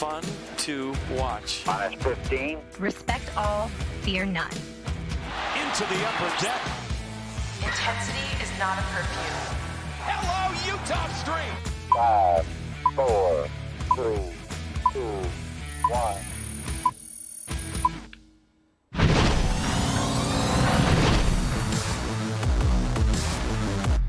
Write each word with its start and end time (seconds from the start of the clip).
fun 0.00 0.24
to 0.56 0.94
watch. 1.10 1.62
Minus 1.66 2.02
15. 2.02 2.58
Respect 2.78 3.36
all, 3.36 3.68
fear 4.00 4.24
none. 4.24 4.50
Into 5.60 5.84
the 5.92 6.00
upper 6.08 6.42
deck. 6.42 6.62
Intensity 7.62 8.24
is 8.42 8.50
not 8.58 8.78
a 8.78 8.82
perfume. 8.94 9.58
Hello, 10.08 10.40
Utah 10.72 11.06
Street. 11.20 11.52
Five, 11.94 12.46
four, 12.96 13.46
three, 13.94 14.32
two, 14.94 15.92
one. 15.92 16.29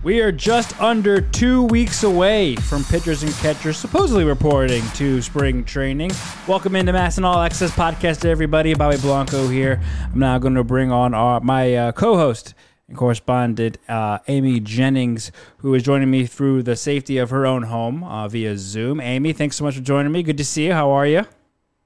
We 0.04 0.20
are 0.22 0.32
just 0.32 0.82
under 0.82 1.22
two 1.22 1.66
weeks 1.66 2.02
away 2.02 2.56
from 2.56 2.84
pitchers 2.84 3.22
and 3.22 3.32
catchers 3.34 3.78
supposedly 3.78 4.24
reporting 4.24 4.84
to 4.96 5.22
spring 5.22 5.64
training. 5.64 6.10
Welcome 6.48 6.76
into 6.76 6.92
MASN 6.92 7.24
All 7.24 7.40
Access 7.40 7.70
Podcast, 7.70 8.26
everybody. 8.26 8.74
Bobby 8.74 8.98
Blanco 8.98 9.48
here. 9.48 9.80
I'm 10.12 10.18
now 10.18 10.40
going 10.40 10.56
to 10.56 10.64
bring 10.64 10.92
on 10.92 11.14
our, 11.14 11.40
my 11.42 11.76
uh, 11.76 11.92
co 11.92 12.16
host 12.16 12.56
and 12.88 12.98
correspondent, 12.98 13.78
uh, 13.88 14.18
Amy 14.28 14.60
Jennings, 14.60 15.32
who 15.60 15.72
is 15.76 15.84
joining 15.84 16.10
me 16.10 16.26
through 16.26 16.64
the 16.64 16.76
safety 16.76 17.20
of 17.20 17.30
her 17.30 17.46
own 17.46 17.62
home 17.64 18.04
uh, 18.04 18.28
via 18.28 18.58
Zoom. 18.58 19.00
Amy, 19.00 19.34
thanks 19.34 19.58
so 19.58 19.64
much 19.64 19.76
for 19.76 19.82
joining 19.82 20.12
me. 20.12 20.24
Good 20.24 20.38
to 20.40 20.46
see 20.46 20.66
you. 20.66 20.74
How 20.74 20.90
are 20.90 21.06
you? 21.06 21.28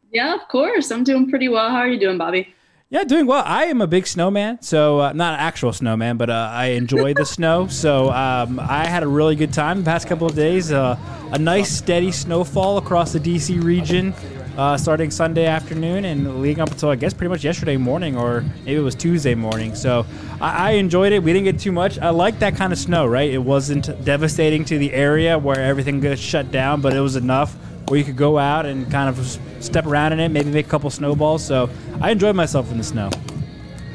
Yeah, 0.09 0.35
of 0.35 0.47
course. 0.47 0.89
I'm 0.89 1.03
doing 1.03 1.29
pretty 1.29 1.49
well. 1.49 1.69
How 1.69 1.79
are 1.79 1.89
you 1.89 1.99
doing, 1.99 2.17
Bobby? 2.17 2.54
Yeah, 2.87 3.03
doing 3.03 3.25
well. 3.25 3.41
I 3.43 3.63
am 3.65 3.81
a 3.81 3.87
big 3.87 4.05
snowman, 4.05 4.61
so 4.61 4.99
uh, 4.99 5.11
not 5.11 5.33
an 5.33 5.39
actual 5.39 5.73
snowman, 5.73 6.17
but 6.17 6.29
uh, 6.29 6.49
I 6.53 6.67
enjoy 6.67 7.15
the 7.15 7.25
snow. 7.25 7.65
So 7.65 8.11
um, 8.11 8.59
I 8.59 8.85
had 8.85 9.01
a 9.01 9.07
really 9.07 9.35
good 9.35 9.51
time 9.51 9.79
the 9.79 9.85
past 9.85 10.07
couple 10.07 10.27
of 10.27 10.35
days. 10.35 10.71
Uh, 10.71 10.95
a 11.31 11.39
nice 11.39 11.71
steady 11.71 12.11
snowfall 12.11 12.77
across 12.77 13.11
the 13.11 13.19
DC 13.19 13.61
region, 13.63 14.13
uh, 14.55 14.77
starting 14.77 15.09
Sunday 15.09 15.47
afternoon 15.47 16.05
and 16.05 16.39
leading 16.43 16.61
up 16.61 16.69
until 16.69 16.89
I 16.89 16.95
guess 16.95 17.11
pretty 17.11 17.29
much 17.29 17.43
yesterday 17.43 17.75
morning, 17.75 18.15
or 18.15 18.45
maybe 18.65 18.75
it 18.75 18.81
was 18.81 18.93
Tuesday 18.93 19.33
morning. 19.33 19.73
So 19.73 20.05
I, 20.39 20.69
I 20.69 20.71
enjoyed 20.73 21.11
it. 21.11 21.23
We 21.23 21.33
didn't 21.33 21.45
get 21.45 21.59
too 21.59 21.71
much. 21.71 21.97
I 21.97 22.11
like 22.11 22.37
that 22.37 22.55
kind 22.55 22.71
of 22.71 22.77
snow, 22.77 23.07
right? 23.07 23.31
It 23.31 23.39
wasn't 23.39 24.05
devastating 24.05 24.63
to 24.65 24.77
the 24.77 24.93
area 24.93 25.39
where 25.39 25.59
everything 25.59 26.01
gets 26.01 26.21
shut 26.21 26.51
down, 26.51 26.81
but 26.81 26.93
it 26.93 27.01
was 27.01 27.15
enough 27.15 27.57
where 27.87 27.99
you 27.99 28.05
could 28.05 28.17
go 28.17 28.37
out 28.37 28.65
and 28.65 28.89
kind 28.91 29.09
of 29.09 29.39
step 29.59 29.85
around 29.85 30.13
in 30.13 30.19
it, 30.19 30.29
maybe 30.29 30.49
make 30.49 30.65
a 30.65 30.69
couple 30.69 30.89
snowballs. 30.89 31.43
So 31.43 31.69
I 32.01 32.11
enjoyed 32.11 32.35
myself 32.35 32.71
in 32.71 32.77
the 32.77 32.83
snow. 32.83 33.09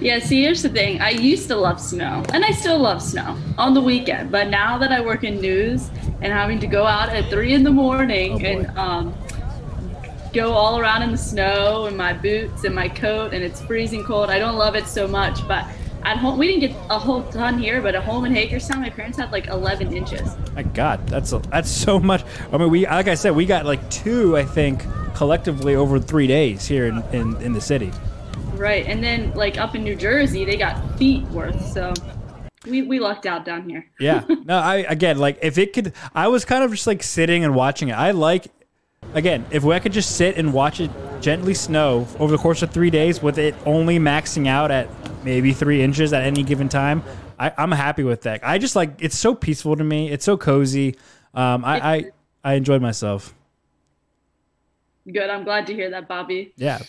Yeah, 0.01 0.19
see, 0.19 0.43
here's 0.43 0.63
the 0.63 0.71
thing. 0.71 1.01
I 1.03 1.11
used 1.11 1.47
to 1.49 1.57
love 1.57 1.79
snow, 1.79 2.25
and 2.33 2.43
I 2.43 2.53
still 2.53 2.79
love 2.79 3.03
snow 3.03 3.37
on 3.59 3.75
the 3.75 3.83
weekend. 3.83 4.31
But 4.31 4.49
now 4.49 4.79
that 4.79 4.93
I 4.93 5.03
work 5.03 5.25
in 5.25 5.41
news 5.41 5.91
and 6.23 6.33
having 6.33 6.59
to 6.61 6.67
go 6.67 6.87
out 6.87 7.11
at 7.11 7.29
three 7.29 7.53
in 7.53 7.65
the 7.65 7.71
morning 7.71 8.33
Oh, 8.33 8.49
and 8.49 8.79
um, 8.79 9.15
go 10.33 10.53
all 10.53 10.79
around 10.79 11.03
in 11.03 11.11
the 11.11 11.19
snow 11.19 11.85
in 11.85 11.99
my 11.99 12.15
boots 12.15 12.65
and 12.65 12.75
my 12.75 12.89
coat, 12.89 13.35
and 13.35 13.45
it's 13.45 13.61
freezing 13.61 14.03
cold, 14.03 14.31
I 14.31 14.39
don't 14.39 14.57
love 14.57 14.75
it 14.75 14.87
so 14.87 15.07
much. 15.07 15.47
But 15.47 15.67
at 16.05 16.17
home, 16.17 16.39
we 16.39 16.47
didn't 16.47 16.61
get 16.61 16.77
a 16.91 16.98
whole 16.98 17.23
ton 17.25 17.59
here, 17.59 17.81
but 17.83 17.95
at 17.95 18.03
home 18.03 18.25
in 18.25 18.34
Hagerstown, 18.34 18.81
my 18.81 18.91
parents 18.91 19.19
had 19.19 19.31
like 19.33 19.48
11 19.48 19.93
inches. 19.95 20.34
My 20.55 20.62
God, 20.62 21.06
that's 21.06 21.33
a, 21.33 21.39
that's 21.39 21.70
so 21.70 21.98
much. 21.98 22.25
I 22.53 22.59
mean, 22.59 22.70
we 22.70 22.87
like 22.87 23.09
I 23.09 23.15
said, 23.15 23.31
we 23.31 23.47
got 23.47 23.67
like 23.67 23.89
two, 23.91 24.37
I 24.37 24.45
think, 24.45 24.84
collectively 25.15 25.75
over 25.75 25.98
three 25.98 26.27
days 26.27 26.67
here 26.67 26.87
in, 26.87 27.03
in, 27.12 27.37
in 27.43 27.53
the 27.53 27.61
city. 27.61 27.93
Right, 28.55 28.87
and 28.87 29.03
then 29.03 29.33
like 29.34 29.59
up 29.59 29.75
in 29.75 29.84
New 29.84 29.97
Jersey, 29.97 30.45
they 30.45 30.56
got 30.56 30.98
feet 30.98 31.25
worth. 31.28 31.73
So 31.73 31.93
we 32.67 32.83
we 32.83 32.98
lucked 32.98 33.27
out 33.27 33.45
down 33.45 33.69
here. 33.69 33.87
Yeah. 33.98 34.25
No, 34.45 34.59
I 34.59 34.77
again 34.77 35.19
like 35.19 35.39
if 35.43 35.59
it 35.59 35.73
could, 35.73 35.93
I 36.15 36.28
was 36.28 36.45
kind 36.45 36.65
of 36.65 36.71
just 36.71 36.87
like 36.87 37.03
sitting 37.03 37.45
and 37.45 37.55
watching 37.55 37.89
it. 37.89 37.93
I 37.93 38.11
like 38.11 38.48
again 39.15 39.47
if 39.51 39.65
I 39.65 39.78
could 39.78 39.93
just 39.93 40.17
sit 40.17 40.37
and 40.37 40.53
watch 40.53 40.81
it 40.81 40.91
gently 41.21 41.55
snow 41.55 42.06
over 42.19 42.33
the 42.33 42.39
course 42.39 42.62
of 42.62 42.71
three 42.71 42.91
days 42.91 43.23
with 43.23 43.39
it 43.39 43.55
only 43.65 43.98
maxing 43.98 44.47
out 44.48 44.71
at 44.71 44.89
maybe 45.25 45.53
three 45.53 45.83
inches 45.83 46.13
at 46.13 46.23
any 46.23 46.43
given 46.43 46.69
time. 46.69 47.03
I, 47.39 47.53
I'm 47.57 47.73
happy 47.73 48.05
with 48.05 48.22
that. 48.22 48.41
I 48.43 48.59
just 48.59 48.77
like 48.77 48.94
it's 49.00 49.17
so 49.17 49.34
peaceful 49.34 49.77
to 49.77 49.84
me. 49.84 50.11
It's 50.11 50.25
so 50.25 50.37
cozy. 50.37 50.97
Um, 51.34 51.65
I, 51.65 51.94
I 51.94 52.11
I 52.44 52.55
enjoyed 52.55 52.83
myself. 52.83 53.34
Good. 55.11 55.31
I'm 55.31 55.44
glad 55.44 55.67
to 55.69 55.75
hear 55.75 55.91
that, 55.91 56.09
Bobby. 56.09 56.53
Yeah. 56.56 56.81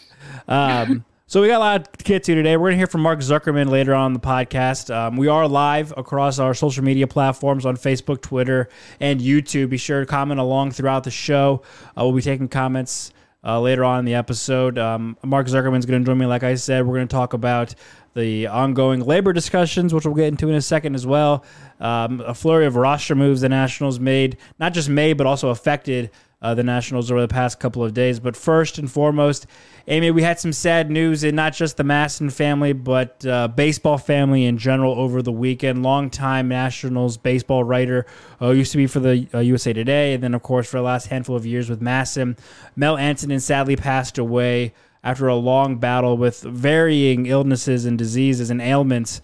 Um, 0.47 1.05
so 1.27 1.41
we 1.41 1.47
got 1.47 1.57
a 1.57 1.59
lot 1.59 1.97
to 1.97 2.03
get 2.03 2.23
to 2.25 2.35
today. 2.35 2.57
We're 2.57 2.69
going 2.69 2.73
to 2.73 2.77
hear 2.77 2.87
from 2.87 3.01
Mark 3.01 3.19
Zuckerman 3.19 3.69
later 3.69 3.93
on 3.93 4.07
in 4.07 4.13
the 4.13 4.19
podcast. 4.19 4.93
Um, 4.93 5.15
we 5.15 5.27
are 5.27 5.47
live 5.47 5.93
across 5.95 6.37
our 6.37 6.53
social 6.53 6.83
media 6.83 7.07
platforms 7.07 7.65
on 7.65 7.77
Facebook, 7.77 8.21
Twitter, 8.21 8.69
and 8.99 9.21
YouTube. 9.21 9.69
Be 9.69 9.77
sure 9.77 10.01
to 10.01 10.05
comment 10.05 10.39
along 10.39 10.71
throughout 10.71 11.03
the 11.03 11.11
show. 11.11 11.61
Uh, 11.97 12.03
we'll 12.03 12.13
be 12.13 12.21
taking 12.21 12.49
comments 12.49 13.13
uh, 13.43 13.59
later 13.59 13.83
on 13.83 13.99
in 13.99 14.05
the 14.05 14.13
episode. 14.13 14.77
Um, 14.77 15.17
Mark 15.23 15.47
Zuckerman's 15.47 15.85
going 15.85 16.01
to 16.01 16.05
join 16.05 16.17
me. 16.17 16.25
Like 16.25 16.43
I 16.43 16.55
said, 16.55 16.85
we're 16.85 16.95
going 16.95 17.07
to 17.07 17.15
talk 17.15 17.33
about 17.33 17.75
the 18.13 18.47
ongoing 18.47 19.01
labor 19.01 19.33
discussions, 19.33 19.93
which 19.93 20.05
we'll 20.05 20.15
get 20.15 20.27
into 20.27 20.49
in 20.49 20.55
a 20.55 20.61
second 20.61 20.95
as 20.95 21.07
well. 21.07 21.43
Um, 21.79 22.21
a 22.21 22.33
flurry 22.33 22.65
of 22.65 22.75
roster 22.75 23.15
moves 23.15 23.41
the 23.41 23.49
Nationals 23.49 23.99
made, 23.99 24.37
not 24.59 24.73
just 24.73 24.89
made, 24.89 25.17
but 25.17 25.25
also 25.27 25.49
affected 25.49 26.11
uh, 26.41 26.55
the 26.55 26.63
Nationals 26.63 27.11
over 27.11 27.21
the 27.21 27.27
past 27.27 27.59
couple 27.59 27.83
of 27.83 27.93
days. 27.93 28.19
But 28.19 28.35
first 28.35 28.77
and 28.77 28.91
foremost, 28.91 29.45
Amy, 29.87 30.11
we 30.11 30.23
had 30.23 30.39
some 30.39 30.53
sad 30.53 30.89
news 30.89 31.23
in 31.23 31.35
not 31.35 31.53
just 31.53 31.77
the 31.77 31.83
MASN 31.83 32.31
family, 32.31 32.73
but 32.73 33.25
uh, 33.25 33.47
baseball 33.49 33.97
family 33.97 34.45
in 34.45 34.57
general 34.57 34.93
over 34.93 35.21
the 35.21 35.31
weekend. 35.31 35.83
Longtime 35.83 36.47
Nationals 36.47 37.17
baseball 37.17 37.63
writer, 37.63 38.05
uh, 38.41 38.49
used 38.49 38.71
to 38.71 38.77
be 38.77 38.87
for 38.87 38.99
the 38.99 39.27
uh, 39.33 39.39
USA 39.39 39.73
Today, 39.73 40.13
and 40.13 40.23
then, 40.23 40.33
of 40.33 40.41
course, 40.41 40.69
for 40.69 40.77
the 40.77 40.83
last 40.83 41.07
handful 41.07 41.35
of 41.35 41.45
years 41.45 41.69
with 41.69 41.81
MASN. 41.81 42.37
Mel 42.75 42.95
Antonen 42.95 43.41
sadly 43.41 43.75
passed 43.75 44.17
away 44.17 44.73
after 45.03 45.27
a 45.27 45.35
long 45.35 45.77
battle 45.77 46.17
with 46.17 46.41
varying 46.41 47.25
illnesses 47.25 47.85
and 47.85 47.97
diseases 47.97 48.49
and 48.49 48.61
ailments. 48.61 49.21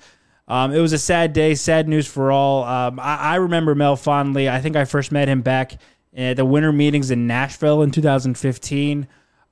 Um, 0.47 0.73
it 0.73 0.79
was 0.79 0.93
a 0.93 0.97
sad 0.97 1.33
day, 1.33 1.55
sad 1.55 1.89
news 1.89 2.07
for 2.07 2.31
all. 2.31 2.63
Um, 2.63 2.99
I, 2.99 3.17
I 3.17 3.35
remember 3.35 3.75
Mel 3.75 3.95
fondly. 3.95 4.49
I 4.49 4.61
think 4.61 4.75
I 4.75 4.85
first 4.85 5.11
met 5.11 5.27
him 5.27 5.41
back 5.41 5.73
at 6.17 6.35
the 6.35 6.45
winter 6.45 6.71
meetings 6.71 7.11
in 7.11 7.27
Nashville 7.27 7.83
in 7.83 7.91
2015. 7.91 9.07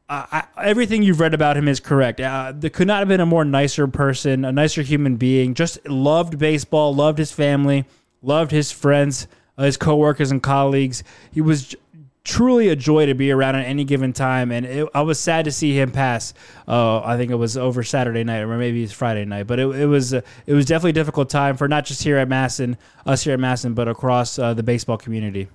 Uh, 0.07 0.25
I, 0.31 0.43
everything 0.63 1.03
you've 1.03 1.19
read 1.19 1.33
about 1.33 1.57
him 1.57 1.67
is 1.67 1.79
correct. 1.79 2.19
Uh, 2.19 2.53
there 2.55 2.69
could 2.69 2.87
not 2.87 2.99
have 2.99 3.07
been 3.07 3.21
a 3.21 3.25
more 3.25 3.45
nicer 3.45 3.87
person, 3.87 4.43
a 4.43 4.51
nicer 4.51 4.81
human 4.81 5.15
being. 5.15 5.53
Just 5.53 5.87
loved 5.87 6.37
baseball, 6.37 6.93
loved 6.93 7.19
his 7.19 7.31
family, 7.31 7.85
loved 8.21 8.51
his 8.51 8.71
friends, 8.71 9.27
uh, 9.57 9.63
his 9.63 9.77
coworkers 9.77 10.31
and 10.31 10.43
colleagues. 10.43 11.03
He 11.31 11.41
was 11.41 11.69
j- 11.69 11.77
truly 12.23 12.69
a 12.69 12.75
joy 12.75 13.05
to 13.07 13.15
be 13.15 13.31
around 13.31 13.55
at 13.55 13.65
any 13.65 13.83
given 13.83 14.13
time, 14.13 14.51
and 14.51 14.65
it, 14.65 14.89
I 14.93 15.01
was 15.01 15.19
sad 15.19 15.45
to 15.45 15.51
see 15.51 15.79
him 15.79 15.91
pass. 15.91 16.33
Uh, 16.67 17.01
I 17.01 17.17
think 17.17 17.31
it 17.31 17.35
was 17.35 17.57
over 17.57 17.81
Saturday 17.83 18.23
night, 18.23 18.41
or 18.41 18.57
maybe 18.57 18.83
it's 18.83 18.93
Friday 18.93 19.25
night, 19.25 19.47
but 19.47 19.59
it, 19.59 19.67
it 19.67 19.85
was 19.87 20.13
uh, 20.13 20.21
it 20.45 20.53
was 20.53 20.65
definitely 20.65 20.91
a 20.91 20.93
difficult 20.93 21.29
time 21.29 21.57
for 21.57 21.67
not 21.67 21.85
just 21.85 22.03
here 22.03 22.17
at 22.17 22.27
MASN, 22.27 22.77
us 23.05 23.23
here 23.23 23.33
at 23.33 23.39
MASN, 23.39 23.73
but 23.73 23.87
across 23.87 24.37
uh, 24.37 24.53
the 24.53 24.63
baseball 24.63 24.97
community. 24.97 25.47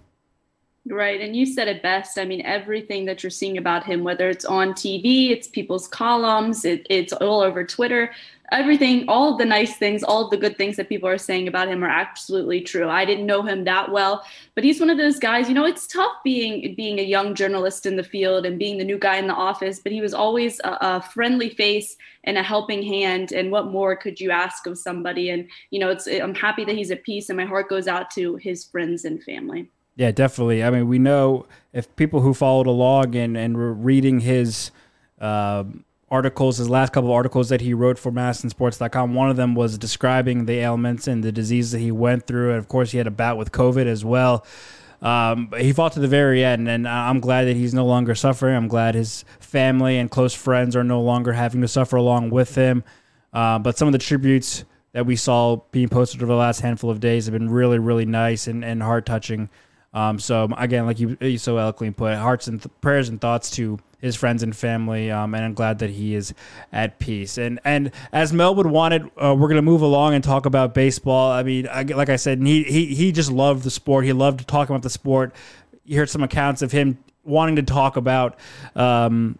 Right. 0.90 1.20
And 1.20 1.36
you 1.36 1.46
said 1.46 1.68
it 1.68 1.82
best. 1.82 2.18
I 2.18 2.24
mean, 2.24 2.42
everything 2.42 3.04
that 3.04 3.22
you're 3.22 3.30
seeing 3.30 3.58
about 3.58 3.84
him, 3.84 4.02
whether 4.02 4.28
it's 4.28 4.44
on 4.44 4.72
TV, 4.72 5.30
it's 5.30 5.46
people's 5.46 5.86
columns, 5.86 6.64
it, 6.64 6.84
it's 6.90 7.12
all 7.12 7.42
over 7.42 7.64
Twitter, 7.64 8.10
everything, 8.50 9.04
all 9.06 9.30
of 9.30 9.38
the 9.38 9.44
nice 9.44 9.76
things, 9.76 10.02
all 10.02 10.24
of 10.24 10.32
the 10.32 10.36
good 10.36 10.58
things 10.58 10.76
that 10.76 10.88
people 10.88 11.08
are 11.08 11.16
saying 11.16 11.46
about 11.46 11.68
him 11.68 11.84
are 11.84 11.88
absolutely 11.88 12.60
true. 12.60 12.88
I 12.88 13.04
didn't 13.04 13.26
know 13.26 13.42
him 13.42 13.62
that 13.64 13.92
well, 13.92 14.24
but 14.56 14.64
he's 14.64 14.80
one 14.80 14.90
of 14.90 14.98
those 14.98 15.20
guys, 15.20 15.48
you 15.48 15.54
know, 15.54 15.64
it's 15.64 15.86
tough 15.86 16.16
being 16.24 16.74
being 16.74 16.98
a 16.98 17.04
young 17.04 17.36
journalist 17.36 17.86
in 17.86 17.94
the 17.94 18.02
field 18.02 18.44
and 18.44 18.58
being 18.58 18.76
the 18.76 18.84
new 18.84 18.98
guy 18.98 19.16
in 19.16 19.28
the 19.28 19.34
office, 19.34 19.78
but 19.78 19.92
he 19.92 20.00
was 20.00 20.12
always 20.12 20.58
a, 20.64 20.76
a 20.80 21.02
friendly 21.02 21.50
face 21.50 21.96
and 22.24 22.36
a 22.36 22.42
helping 22.42 22.82
hand. 22.82 23.30
And 23.30 23.52
what 23.52 23.68
more 23.68 23.94
could 23.94 24.20
you 24.20 24.32
ask 24.32 24.66
of 24.66 24.76
somebody? 24.76 25.30
And, 25.30 25.48
you 25.70 25.78
know, 25.78 25.90
it's 25.90 26.08
I'm 26.08 26.34
happy 26.34 26.64
that 26.64 26.74
he's 26.74 26.90
at 26.90 27.04
peace 27.04 27.28
and 27.28 27.36
my 27.36 27.44
heart 27.44 27.68
goes 27.68 27.86
out 27.86 28.10
to 28.12 28.34
his 28.36 28.64
friends 28.64 29.04
and 29.04 29.22
family. 29.22 29.70
Yeah, 30.00 30.12
definitely. 30.12 30.64
I 30.64 30.70
mean, 30.70 30.88
we 30.88 30.98
know 30.98 31.44
if 31.74 31.94
people 31.94 32.22
who 32.22 32.32
followed 32.32 32.66
along 32.66 33.14
and, 33.16 33.36
and 33.36 33.54
were 33.54 33.74
reading 33.74 34.20
his 34.20 34.70
uh, 35.20 35.64
articles, 36.10 36.56
his 36.56 36.70
last 36.70 36.94
couple 36.94 37.10
of 37.10 37.14
articles 37.14 37.50
that 37.50 37.60
he 37.60 37.74
wrote 37.74 37.98
for 37.98 38.10
MASNsports.com, 38.10 39.12
one 39.12 39.28
of 39.28 39.36
them 39.36 39.54
was 39.54 39.76
describing 39.76 40.46
the 40.46 40.54
ailments 40.54 41.06
and 41.06 41.22
the 41.22 41.30
disease 41.30 41.72
that 41.72 41.80
he 41.80 41.92
went 41.92 42.26
through. 42.26 42.48
And 42.48 42.58
of 42.58 42.66
course, 42.66 42.92
he 42.92 42.96
had 42.96 43.06
a 43.06 43.10
bout 43.10 43.36
with 43.36 43.52
COVID 43.52 43.84
as 43.84 44.02
well. 44.02 44.46
Um, 45.02 45.52
he 45.58 45.70
fought 45.74 45.92
to 45.92 46.00
the 46.00 46.08
very 46.08 46.42
end, 46.42 46.66
and 46.66 46.88
I'm 46.88 47.20
glad 47.20 47.44
that 47.44 47.56
he's 47.56 47.74
no 47.74 47.84
longer 47.84 48.14
suffering. 48.14 48.56
I'm 48.56 48.68
glad 48.68 48.94
his 48.94 49.26
family 49.38 49.98
and 49.98 50.10
close 50.10 50.32
friends 50.32 50.74
are 50.76 50.84
no 50.84 51.02
longer 51.02 51.34
having 51.34 51.60
to 51.60 51.68
suffer 51.68 51.96
along 51.96 52.30
with 52.30 52.54
him. 52.54 52.84
Uh, 53.34 53.58
but 53.58 53.76
some 53.76 53.86
of 53.86 53.92
the 53.92 53.98
tributes 53.98 54.64
that 54.92 55.04
we 55.04 55.14
saw 55.14 55.56
being 55.72 55.90
posted 55.90 56.22
over 56.22 56.32
the 56.32 56.38
last 56.38 56.60
handful 56.60 56.88
of 56.88 57.00
days 57.00 57.26
have 57.26 57.34
been 57.34 57.50
really, 57.50 57.78
really 57.78 58.06
nice 58.06 58.46
and, 58.46 58.64
and 58.64 58.82
heart 58.82 59.04
touching. 59.04 59.50
Um, 59.92 60.18
so 60.18 60.48
again, 60.56 60.86
like 60.86 61.00
you, 61.00 61.16
you 61.20 61.38
so 61.38 61.56
eloquently 61.56 61.92
put, 61.92 62.16
hearts 62.16 62.46
and 62.46 62.62
th- 62.62 62.72
prayers 62.80 63.08
and 63.08 63.20
thoughts 63.20 63.50
to 63.52 63.78
his 64.00 64.16
friends 64.16 64.42
and 64.42 64.54
family. 64.56 65.10
Um, 65.10 65.34
and 65.34 65.44
I'm 65.44 65.54
glad 65.54 65.80
that 65.80 65.90
he 65.90 66.14
is 66.14 66.32
at 66.72 66.98
peace. 66.98 67.38
And 67.38 67.60
and 67.64 67.90
as 68.12 68.32
Mel 68.32 68.54
would 68.54 68.66
wanted, 68.66 69.10
uh, 69.16 69.34
we're 69.36 69.48
gonna 69.48 69.62
move 69.62 69.82
along 69.82 70.14
and 70.14 70.22
talk 70.22 70.46
about 70.46 70.74
baseball. 70.74 71.32
I 71.32 71.42
mean, 71.42 71.68
I, 71.68 71.82
like 71.82 72.08
I 72.08 72.16
said, 72.16 72.40
he 72.42 72.62
he 72.62 72.94
he 72.94 73.12
just 73.12 73.30
loved 73.30 73.64
the 73.64 73.70
sport. 73.70 74.04
He 74.04 74.12
loved 74.12 74.46
talking 74.46 74.74
about 74.74 74.82
the 74.82 74.90
sport. 74.90 75.34
You 75.84 75.98
heard 75.98 76.10
some 76.10 76.22
accounts 76.22 76.62
of 76.62 76.72
him 76.72 76.98
wanting 77.24 77.56
to 77.56 77.62
talk 77.62 77.96
about 77.96 78.38
um, 78.76 79.38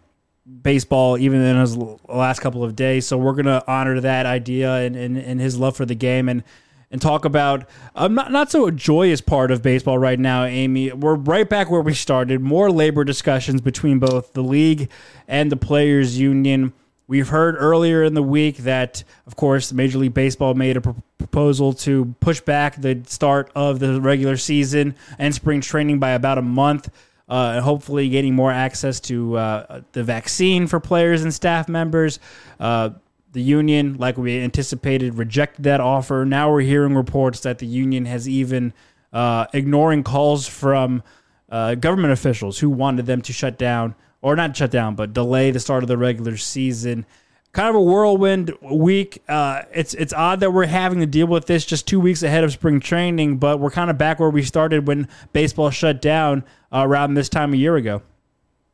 baseball 0.61 1.17
even 1.17 1.41
in 1.41 1.57
his 1.59 1.77
last 1.77 2.39
couple 2.39 2.63
of 2.63 2.75
days. 2.75 3.07
So 3.07 3.17
we're 3.17 3.33
gonna 3.33 3.63
honor 3.67 4.01
that 4.01 4.25
idea 4.25 4.73
and, 4.75 4.95
and, 4.95 5.17
and 5.17 5.39
his 5.39 5.57
love 5.57 5.75
for 5.77 5.85
the 5.85 5.95
game 5.95 6.27
and 6.29 6.43
and 6.91 7.01
talk 7.01 7.25
about 7.25 7.67
um, 7.95 8.13
not 8.13 8.31
not 8.31 8.51
so 8.51 8.67
a 8.67 8.71
joyous 8.71 9.21
part 9.21 9.49
of 9.49 9.61
baseball 9.61 9.97
right 9.97 10.19
now, 10.19 10.43
Amy. 10.43 10.91
We're 10.91 11.15
right 11.15 11.47
back 11.49 11.71
where 11.71 11.81
we 11.81 11.93
started. 11.93 12.41
More 12.41 12.69
labor 12.69 13.03
discussions 13.03 13.61
between 13.61 13.99
both 13.99 14.33
the 14.33 14.43
league 14.43 14.89
and 15.27 15.51
the 15.51 15.57
players' 15.57 16.19
union. 16.19 16.73
We've 17.07 17.27
heard 17.27 17.55
earlier 17.57 18.03
in 18.03 18.13
the 18.13 18.23
week 18.23 18.57
that, 18.59 19.03
of 19.27 19.35
course, 19.35 19.73
Major 19.73 19.97
League 19.97 20.13
Baseball 20.13 20.53
made 20.53 20.77
a 20.77 20.81
pr- 20.81 20.91
proposal 21.17 21.73
to 21.73 22.15
push 22.21 22.39
back 22.39 22.79
the 22.79 23.01
start 23.05 23.51
of 23.53 23.79
the 23.79 23.99
regular 23.99 24.37
season 24.37 24.95
and 25.19 25.35
spring 25.35 25.59
training 25.59 25.99
by 25.99 26.11
about 26.11 26.37
a 26.37 26.41
month 26.41 26.89
uh, 27.27 27.53
and 27.55 27.63
hopefully 27.63 28.09
getting 28.09 28.35
more 28.35 28.51
access 28.51 28.99
to 28.99 29.37
uh, 29.37 29.81
the 29.91 30.03
vaccine 30.03 30.67
for 30.67 30.79
players 30.79 31.23
and 31.23 31.33
staff 31.33 31.67
members. 31.67 32.19
Uh, 32.59 32.91
the 33.33 33.41
union, 33.41 33.97
like 33.97 34.17
we 34.17 34.39
anticipated, 34.39 35.15
rejected 35.15 35.63
that 35.63 35.79
offer. 35.79 36.25
Now 36.25 36.51
we're 36.51 36.61
hearing 36.61 36.95
reports 36.95 37.39
that 37.41 37.59
the 37.59 37.65
union 37.65 38.05
has 38.05 38.27
even 38.27 38.73
uh, 39.13 39.45
ignoring 39.53 40.03
calls 40.03 40.47
from 40.47 41.03
uh, 41.49 41.75
government 41.75 42.13
officials 42.13 42.59
who 42.59 42.69
wanted 42.69 43.05
them 43.05 43.21
to 43.21 43.33
shut 43.33 43.57
down, 43.57 43.95
or 44.21 44.35
not 44.35 44.55
shut 44.55 44.71
down, 44.71 44.95
but 44.95 45.13
delay 45.13 45.51
the 45.51 45.59
start 45.59 45.83
of 45.83 45.87
the 45.87 45.97
regular 45.97 46.37
season. 46.37 47.05
Kind 47.53 47.67
of 47.67 47.75
a 47.75 47.81
whirlwind 47.81 48.53
week. 48.61 49.21
Uh, 49.27 49.63
it's 49.73 49.93
it's 49.95 50.13
odd 50.13 50.39
that 50.39 50.51
we're 50.51 50.67
having 50.67 51.01
to 51.01 51.05
deal 51.05 51.27
with 51.27 51.47
this 51.47 51.65
just 51.65 51.85
two 51.85 51.99
weeks 51.99 52.23
ahead 52.23 52.45
of 52.45 52.53
spring 52.53 52.79
training, 52.79 53.37
but 53.37 53.59
we're 53.59 53.71
kind 53.71 53.89
of 53.89 53.97
back 53.97 54.19
where 54.19 54.29
we 54.29 54.43
started 54.43 54.87
when 54.87 55.09
baseball 55.33 55.69
shut 55.69 56.01
down 56.01 56.45
around 56.71 57.15
this 57.15 57.27
time 57.27 57.53
a 57.53 57.57
year 57.57 57.75
ago. 57.75 58.01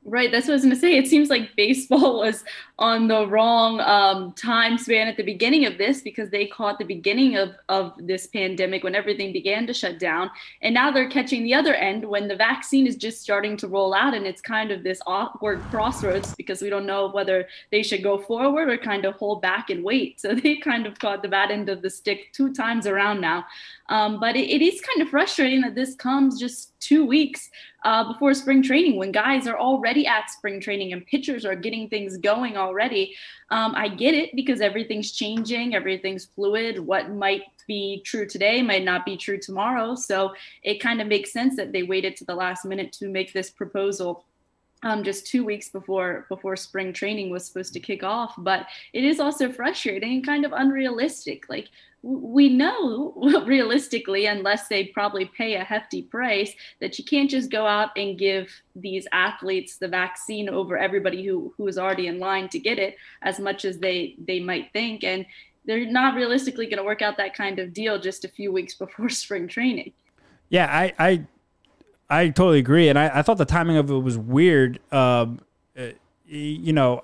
Right, 0.10 0.32
that's 0.32 0.48
what 0.48 0.54
I 0.54 0.56
was 0.56 0.64
going 0.64 0.74
to 0.74 0.80
say. 0.80 0.96
It 0.96 1.08
seems 1.08 1.30
like 1.30 1.54
baseball 1.58 2.20
was 2.20 2.46
on 2.80 3.10
the 3.10 3.28
wrong 3.28 3.82
um, 3.82 4.32
time 4.34 4.78
span 4.78 5.10
at 5.10 5.18
the 5.18 5.24
beginning 5.24 5.66
of 5.66 5.78
this 5.78 6.00
because 6.00 6.30
they 6.30 6.48
caught 6.48 6.80
the 6.80 6.86
beginning 6.86 7.36
of, 7.36 7.56
of 7.68 7.92
this 7.98 8.26
pandemic 8.28 8.86
when 8.86 8.96
everything 8.96 9.34
began 9.34 9.68
to 9.68 9.74
shut 9.74 10.00
down. 10.00 10.30
And 10.62 10.74
now 10.74 10.92
they're 10.92 11.10
catching 11.10 11.44
the 11.44 11.54
other 11.54 11.74
end 11.74 12.06
when 12.06 12.30
the 12.30 12.38
vaccine 12.38 12.88
is 12.88 12.96
just 12.96 13.22
starting 13.22 13.58
to 13.58 13.68
roll 13.68 13.94
out. 13.94 14.14
And 14.14 14.26
it's 14.26 14.40
kind 14.40 14.72
of 14.72 14.82
this 14.82 15.02
awkward 15.06 15.60
crossroads 15.72 16.34
because 16.36 16.62
we 16.62 16.70
don't 16.70 16.86
know 16.86 17.10
whether 17.10 17.46
they 17.72 17.84
should 17.84 18.02
go 18.02 18.18
forward 18.18 18.70
or 18.70 18.78
kind 18.78 19.04
of 19.04 19.16
hold 19.16 19.42
back 19.42 19.70
and 19.70 19.84
wait. 19.84 20.22
So 20.28 20.36
they 20.36 20.58
kind 20.58 20.86
of 20.86 21.00
caught 21.00 21.22
the 21.22 21.30
bad 21.30 21.52
end 21.52 21.70
of 21.70 21.82
the 21.82 21.90
stick 21.90 22.34
two 22.34 22.54
times 22.54 22.86
around 22.86 23.22
now. 23.22 23.46
Um, 23.90 24.20
but 24.20 24.36
it, 24.36 24.50
it 24.50 24.62
is 24.62 24.82
kind 24.82 25.02
of 25.02 25.10
frustrating 25.10 25.62
that 25.62 25.76
this 25.76 25.96
comes 25.96 26.40
just 26.40 26.78
two 26.80 27.06
weeks 27.06 27.50
uh, 27.84 28.12
before 28.12 28.34
spring 28.34 28.62
training 28.62 28.98
when 28.98 29.12
guys 29.12 29.48
are 29.48 29.58
already 29.58 30.06
at 30.06 30.30
spring 30.30 30.60
training 30.60 30.94
and 30.94 31.06
pitchers 31.06 31.46
are 31.46 31.56
getting 31.56 31.88
things 31.88 32.18
going 32.18 32.58
already. 32.58 33.16
Um, 33.50 33.74
I 33.76 33.88
get 33.88 34.14
it 34.14 34.36
because 34.36 34.62
everything's 34.62 35.12
changing, 35.12 35.74
everything's 35.74 36.26
fluid. 36.26 36.80
What 36.80 37.12
might 37.12 37.44
be 37.68 38.02
true 38.06 38.26
today 38.26 38.62
might 38.62 38.84
not 38.84 39.06
be 39.06 39.18
true 39.18 39.38
tomorrow. 39.38 39.96
So 39.96 40.34
it 40.64 40.80
kind 40.80 41.02
of 41.02 41.08
makes 41.08 41.32
sense 41.32 41.56
that 41.58 41.72
they 41.72 41.84
waited 41.84 42.16
to 42.18 42.26
the 42.26 42.36
last 42.36 42.66
minute 42.66 42.92
to 42.94 43.10
make 43.10 43.34
this 43.34 43.50
proposal 43.50 44.26
um, 44.84 45.04
just 45.04 45.28
two 45.28 45.44
weeks 45.44 45.70
before 45.70 46.26
before 46.30 46.56
spring 46.56 46.94
training 46.94 47.30
was 47.30 47.46
supposed 47.46 47.74
to 47.74 47.80
kick 47.80 48.04
off. 48.04 48.34
But 48.38 48.68
it 48.94 49.04
is 49.04 49.20
also 49.20 49.52
frustrating 49.52 50.14
and 50.14 50.26
kind 50.26 50.46
of 50.46 50.54
unrealistic. 50.54 51.46
Like 51.50 51.70
we 52.04 52.50
know 52.50 53.14
realistically, 53.46 54.28
unless 54.28 54.68
they 54.68 54.86
probably 54.86 55.26
pay 55.26 55.56
a 55.56 55.64
hefty 55.64 56.04
price, 56.04 56.54
that 56.80 56.98
you 56.98 57.06
can't 57.06 57.30
just 57.30 57.50
go 57.50 57.66
out 57.66 57.90
and 57.98 58.20
give 58.20 58.50
these 58.76 59.08
athletes 59.12 59.78
the 59.78 59.88
vaccine 59.88 60.48
over 60.50 60.78
everybody 60.78 61.26
who 61.26 61.54
who 61.58 61.68
is 61.68 61.78
already 61.78 62.08
in 62.08 62.20
line 62.20 62.48
to 62.50 62.60
get 62.60 62.78
it, 62.80 62.98
as 63.24 63.40
much 63.40 63.66
as 63.66 63.80
they 63.80 64.16
they 64.20 64.40
might 64.40 64.72
think. 64.74 65.04
And 65.04 65.26
they're 65.66 65.86
not 65.86 66.16
realistically 66.16 66.66
going 66.66 66.78
to 66.78 66.84
work 66.84 67.02
out 67.02 67.18
that 67.18 67.36
kind 67.36 67.60
of 67.60 67.74
deal 67.74 68.00
just 68.00 68.24
a 68.26 68.30
few 68.30 68.52
weeks 68.52 68.74
before 68.84 69.10
spring 69.10 69.48
training. 69.48 69.94
Yeah, 70.50 70.68
I 70.72 70.94
I, 70.98 71.28
I 72.10 72.30
totally 72.30 72.60
agree, 72.60 72.90
and 72.90 72.98
I, 72.98 73.20
I 73.20 73.22
thought 73.22 73.38
the 73.38 73.46
timing 73.46 73.78
of 73.78 73.90
it 73.90 73.96
was 73.96 74.18
weird. 74.18 74.80
Um, 74.94 75.42
uh, 75.78 75.88
you 76.26 76.74
know, 76.74 77.04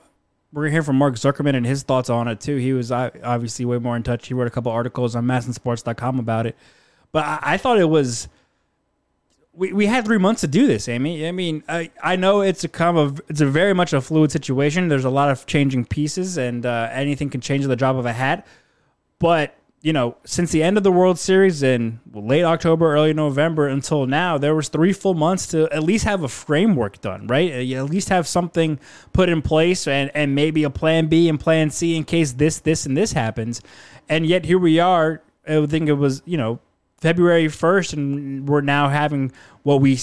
we're 0.53 0.69
hear 0.69 0.83
from 0.83 0.97
Mark 0.97 1.15
Zuckerman 1.15 1.55
and 1.55 1.65
his 1.65 1.83
thoughts 1.83 2.09
on 2.09 2.27
it 2.27 2.39
too. 2.39 2.57
He 2.57 2.73
was 2.73 2.91
obviously 2.91 3.65
way 3.65 3.79
more 3.79 3.95
in 3.95 4.03
touch. 4.03 4.27
He 4.27 4.33
wrote 4.33 4.47
a 4.47 4.51
couple 4.51 4.71
articles 4.71 5.15
on 5.15 5.25
MASNsports.com 5.25 6.19
about 6.19 6.45
it, 6.45 6.55
but 7.11 7.25
I, 7.25 7.39
I 7.41 7.57
thought 7.57 7.79
it 7.79 7.89
was. 7.89 8.27
We, 9.55 9.71
we 9.71 9.85
had 9.85 10.03
three 10.03 10.17
months 10.17 10.41
to 10.41 10.47
do 10.47 10.65
this, 10.65 10.87
Amy. 10.87 11.27
I 11.27 11.31
mean, 11.31 11.63
I, 11.69 11.91
I 12.01 12.15
know 12.15 12.41
it's 12.41 12.63
a 12.63 12.67
kind 12.67 12.97
of 12.97 13.21
it's 13.27 13.41
a 13.41 13.45
very 13.45 13.73
much 13.73 13.93
a 13.93 14.01
fluid 14.01 14.31
situation. 14.31 14.87
There's 14.87 15.05
a 15.05 15.11
lot 15.11 15.29
of 15.29 15.45
changing 15.45 15.85
pieces, 15.85 16.37
and 16.37 16.65
uh, 16.65 16.89
anything 16.91 17.29
can 17.29 17.41
change 17.41 17.65
the 17.65 17.75
drop 17.75 17.95
of 17.97 18.05
a 18.05 18.13
hat. 18.13 18.47
But 19.19 19.55
you 19.83 19.91
know, 19.91 20.15
since 20.23 20.51
the 20.51 20.63
end 20.63 20.77
of 20.77 20.83
the 20.83 20.91
World 20.93 21.19
Series 21.19 21.61
in 21.61 21.99
late 22.13 22.45
October, 22.45 22.93
early 22.93 23.13
November 23.13 23.67
until 23.67 24.07
now, 24.07 24.37
there 24.37 24.55
was 24.55 24.69
three 24.69 24.93
full 24.93 25.13
months 25.13 25.45
to 25.47 25.69
at 25.73 25.83
least 25.83 26.05
have 26.05 26.23
a 26.23 26.29
framework 26.29 27.01
done, 27.01 27.27
right? 27.27 27.53
Uh, 27.53 27.57
you 27.57 27.77
at 27.77 27.89
least 27.89 28.07
have 28.07 28.25
something 28.25 28.79
put 29.11 29.27
in 29.27 29.41
place 29.41 29.85
and, 29.85 30.09
and 30.15 30.33
maybe 30.33 30.63
a 30.63 30.69
plan 30.69 31.07
B 31.07 31.27
and 31.27 31.37
plan 31.37 31.69
C 31.69 31.97
in 31.97 32.05
case 32.05 32.31
this, 32.31 32.59
this, 32.59 32.85
and 32.85 32.95
this 32.95 33.11
happens. 33.11 33.61
And 34.07 34.25
yet 34.25 34.45
here 34.45 34.57
we 34.57 34.79
are. 34.79 35.21
I 35.45 35.65
think 35.65 35.89
it 35.89 35.95
was, 35.95 36.23
you 36.25 36.37
know, 36.37 36.59
February 37.01 37.47
1st, 37.47 37.93
and 37.93 38.47
we're 38.47 38.61
now 38.61 38.87
having 38.87 39.33
what 39.63 39.81
we 39.81 39.99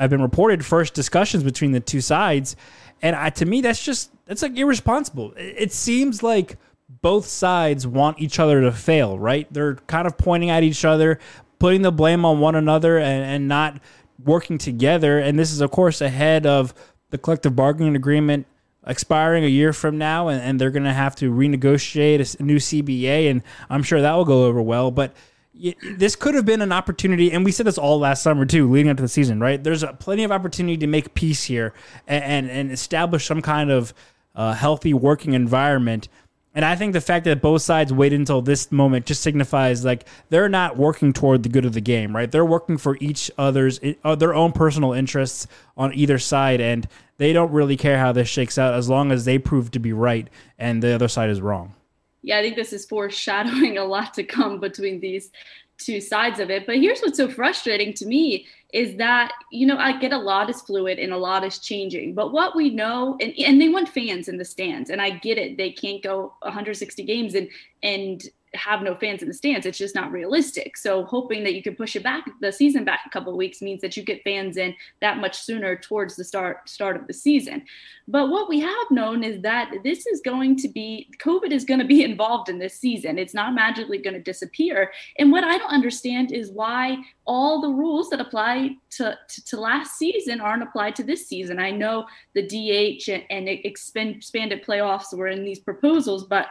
have 0.00 0.10
been 0.10 0.22
reported 0.22 0.66
first 0.66 0.92
discussions 0.92 1.44
between 1.44 1.70
the 1.70 1.78
two 1.78 2.00
sides. 2.00 2.56
And 3.00 3.14
I, 3.14 3.30
to 3.30 3.46
me, 3.46 3.60
that's 3.60 3.82
just, 3.82 4.10
that's 4.26 4.42
like 4.42 4.56
irresponsible. 4.56 5.34
It 5.36 5.70
seems 5.70 6.20
like– 6.20 6.58
both 7.02 7.26
sides 7.26 7.86
want 7.86 8.20
each 8.20 8.38
other 8.38 8.60
to 8.60 8.72
fail, 8.72 9.18
right? 9.18 9.50
They're 9.52 9.76
kind 9.86 10.06
of 10.06 10.18
pointing 10.18 10.50
at 10.50 10.62
each 10.62 10.84
other, 10.84 11.18
putting 11.58 11.82
the 11.82 11.92
blame 11.92 12.24
on 12.24 12.40
one 12.40 12.54
another, 12.54 12.98
and, 12.98 13.24
and 13.24 13.48
not 13.48 13.80
working 14.22 14.58
together. 14.58 15.18
And 15.18 15.38
this 15.38 15.52
is, 15.52 15.60
of 15.60 15.70
course, 15.70 16.00
ahead 16.00 16.46
of 16.46 16.74
the 17.10 17.18
collective 17.18 17.56
bargaining 17.56 17.96
agreement 17.96 18.46
expiring 18.86 19.44
a 19.44 19.48
year 19.48 19.72
from 19.72 19.98
now, 19.98 20.28
and, 20.28 20.40
and 20.42 20.60
they're 20.60 20.70
going 20.70 20.84
to 20.84 20.92
have 20.92 21.14
to 21.16 21.30
renegotiate 21.30 22.38
a 22.38 22.42
new 22.42 22.56
CBA, 22.56 23.30
and 23.30 23.42
I'm 23.68 23.82
sure 23.82 24.00
that 24.00 24.14
will 24.14 24.24
go 24.24 24.44
over 24.44 24.62
well. 24.62 24.90
But 24.90 25.14
this 25.96 26.16
could 26.16 26.34
have 26.34 26.46
been 26.46 26.62
an 26.62 26.72
opportunity, 26.72 27.30
and 27.30 27.44
we 27.44 27.52
said 27.52 27.66
this 27.66 27.76
all 27.76 27.98
last 27.98 28.22
summer 28.22 28.46
too, 28.46 28.70
leading 28.70 28.90
up 28.90 28.96
to 28.96 29.02
the 29.02 29.08
season, 29.08 29.40
right? 29.40 29.62
There's 29.62 29.84
plenty 29.98 30.24
of 30.24 30.32
opportunity 30.32 30.78
to 30.78 30.86
make 30.86 31.14
peace 31.14 31.44
here 31.44 31.74
and, 32.06 32.24
and, 32.24 32.50
and 32.50 32.72
establish 32.72 33.26
some 33.26 33.42
kind 33.42 33.70
of 33.70 33.92
uh, 34.34 34.54
healthy 34.54 34.94
working 34.94 35.34
environment 35.34 36.08
and 36.54 36.64
I 36.64 36.74
think 36.74 36.94
the 36.94 37.00
fact 37.00 37.24
that 37.26 37.40
both 37.40 37.62
sides 37.62 37.92
waited 37.92 38.18
until 38.18 38.42
this 38.42 38.72
moment 38.72 39.06
just 39.06 39.22
signifies 39.22 39.84
like 39.84 40.06
they're 40.30 40.48
not 40.48 40.76
working 40.76 41.12
toward 41.12 41.44
the 41.44 41.48
good 41.48 41.64
of 41.64 41.74
the 41.74 41.80
game, 41.80 42.14
right? 42.14 42.30
They're 42.30 42.44
working 42.44 42.76
for 42.76 42.96
each 43.00 43.30
other's 43.38 43.78
uh, 44.02 44.16
their 44.16 44.34
own 44.34 44.52
personal 44.52 44.92
interests 44.92 45.46
on 45.76 45.94
either 45.94 46.18
side, 46.18 46.60
and 46.60 46.88
they 47.18 47.32
don't 47.32 47.52
really 47.52 47.76
care 47.76 47.98
how 47.98 48.12
this 48.12 48.28
shakes 48.28 48.58
out 48.58 48.74
as 48.74 48.88
long 48.88 49.12
as 49.12 49.24
they 49.24 49.38
prove 49.38 49.70
to 49.72 49.78
be 49.78 49.92
right 49.92 50.28
and 50.58 50.82
the 50.82 50.92
other 50.92 51.08
side 51.08 51.30
is 51.30 51.40
wrong. 51.40 51.74
Yeah, 52.22 52.38
I 52.38 52.42
think 52.42 52.56
this 52.56 52.72
is 52.72 52.84
foreshadowing 52.84 53.78
a 53.78 53.84
lot 53.84 54.14
to 54.14 54.24
come 54.24 54.58
between 54.58 55.00
these 55.00 55.30
two 55.84 56.00
sides 56.00 56.38
of 56.40 56.50
it. 56.50 56.66
But 56.66 56.76
here's 56.76 57.00
what's 57.00 57.16
so 57.16 57.28
frustrating 57.28 57.92
to 57.94 58.06
me 58.06 58.46
is 58.72 58.96
that, 58.96 59.32
you 59.50 59.66
know, 59.66 59.76
I 59.76 59.98
get 59.98 60.12
a 60.12 60.18
lot 60.18 60.48
is 60.48 60.62
fluid 60.62 60.98
and 60.98 61.12
a 61.12 61.16
lot 61.16 61.44
is 61.44 61.58
changing. 61.58 62.14
But 62.14 62.32
what 62.32 62.54
we 62.54 62.70
know, 62.70 63.16
and, 63.20 63.32
and 63.38 63.60
they 63.60 63.68
want 63.68 63.88
fans 63.88 64.28
in 64.28 64.38
the 64.38 64.44
stands, 64.44 64.90
and 64.90 65.02
I 65.02 65.10
get 65.10 65.38
it. 65.38 65.56
They 65.56 65.72
can't 65.72 66.02
go 66.02 66.34
160 66.42 67.02
games 67.04 67.34
and 67.34 67.48
and 67.82 68.22
have 68.54 68.82
no 68.82 68.94
fans 68.96 69.22
in 69.22 69.28
the 69.28 69.34
stands. 69.34 69.64
It's 69.64 69.78
just 69.78 69.94
not 69.94 70.10
realistic. 70.10 70.76
So 70.76 71.04
hoping 71.04 71.44
that 71.44 71.54
you 71.54 71.62
can 71.62 71.76
push 71.76 71.94
it 71.94 72.02
back 72.02 72.24
the 72.40 72.52
season 72.52 72.84
back 72.84 73.00
a 73.06 73.10
couple 73.10 73.36
weeks 73.36 73.62
means 73.62 73.80
that 73.80 73.96
you 73.96 74.02
get 74.02 74.24
fans 74.24 74.56
in 74.56 74.74
that 75.00 75.18
much 75.18 75.38
sooner 75.38 75.76
towards 75.76 76.16
the 76.16 76.24
start 76.24 76.68
start 76.68 76.96
of 76.96 77.06
the 77.06 77.12
season. 77.12 77.62
But 78.08 78.28
what 78.28 78.48
we 78.48 78.60
have 78.60 78.90
known 78.90 79.22
is 79.22 79.40
that 79.42 79.72
this 79.84 80.06
is 80.06 80.20
going 80.20 80.56
to 80.56 80.68
be 80.68 81.08
COVID 81.22 81.52
is 81.52 81.64
going 81.64 81.80
to 81.80 81.86
be 81.86 82.02
involved 82.10 82.48
in 82.48 82.58
this 82.58 82.78
season. 82.78 83.18
It's 83.18 83.34
not 83.34 83.54
magically 83.54 83.98
going 83.98 84.14
to 84.14 84.22
disappear. 84.22 84.90
And 85.18 85.30
what 85.30 85.44
I 85.44 85.58
don't 85.58 85.70
understand 85.70 86.32
is 86.32 86.50
why 86.50 86.98
all 87.26 87.60
the 87.60 87.68
rules 87.68 88.10
that 88.10 88.20
apply 88.20 88.70
to, 88.90 89.16
to, 89.28 89.44
to 89.44 89.60
last 89.60 89.96
season 89.96 90.40
aren't 90.40 90.64
applied 90.64 90.96
to 90.96 91.04
this 91.04 91.28
season. 91.28 91.60
I 91.60 91.70
know 91.70 92.06
the 92.34 92.42
DH 92.42 93.08
and, 93.08 93.22
and 93.30 93.48
expanded 93.48 94.64
playoffs 94.64 95.16
were 95.16 95.28
in 95.28 95.44
these 95.44 95.60
proposals, 95.60 96.24
but 96.24 96.46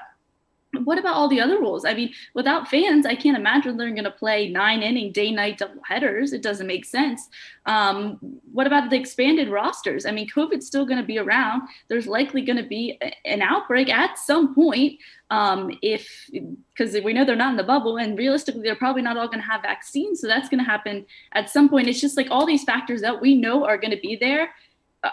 what 0.83 0.99
about 0.99 1.15
all 1.15 1.27
the 1.27 1.41
other 1.41 1.59
rules? 1.59 1.83
I 1.83 1.93
mean, 1.93 2.13
without 2.35 2.67
fans, 2.67 3.05
I 3.05 3.15
can't 3.15 3.37
imagine 3.37 3.75
they're 3.75 3.89
going 3.89 4.03
to 4.03 4.11
play 4.11 4.49
nine 4.49 4.83
inning 4.83 5.11
day 5.11 5.31
night 5.31 5.57
double 5.57 5.81
headers. 5.87 6.31
It 6.31 6.43
doesn't 6.43 6.67
make 6.67 6.85
sense. 6.85 7.27
Um, 7.65 8.19
what 8.51 8.67
about 8.67 8.89
the 8.89 8.97
expanded 8.97 9.49
rosters? 9.49 10.05
I 10.05 10.11
mean, 10.11 10.29
COVID's 10.29 10.67
still 10.67 10.85
going 10.85 10.99
to 10.99 11.05
be 11.05 11.17
around. 11.17 11.63
There's 11.87 12.07
likely 12.07 12.41
going 12.43 12.57
to 12.57 12.67
be 12.67 12.99
an 13.25 13.41
outbreak 13.41 13.89
at 13.89 14.19
some 14.19 14.53
point. 14.53 14.99
Um, 15.31 15.77
if 15.83 16.29
because 16.75 16.97
we 17.03 17.13
know 17.13 17.23
they're 17.23 17.35
not 17.35 17.51
in 17.51 17.57
the 17.57 17.63
bubble, 17.63 17.97
and 17.97 18.17
realistically, 18.17 18.61
they're 18.61 18.75
probably 18.75 19.03
not 19.03 19.17
all 19.17 19.27
going 19.27 19.41
to 19.41 19.45
have 19.45 19.61
vaccines. 19.61 20.21
So 20.21 20.27
that's 20.27 20.49
going 20.49 20.63
to 20.63 20.69
happen 20.69 21.05
at 21.33 21.49
some 21.49 21.69
point. 21.69 21.87
It's 21.87 22.01
just 22.01 22.17
like 22.17 22.27
all 22.31 22.45
these 22.45 22.63
factors 22.63 23.01
that 23.01 23.21
we 23.21 23.35
know 23.35 23.65
are 23.65 23.77
going 23.77 23.91
to 23.91 23.99
be 23.99 24.15
there 24.15 24.49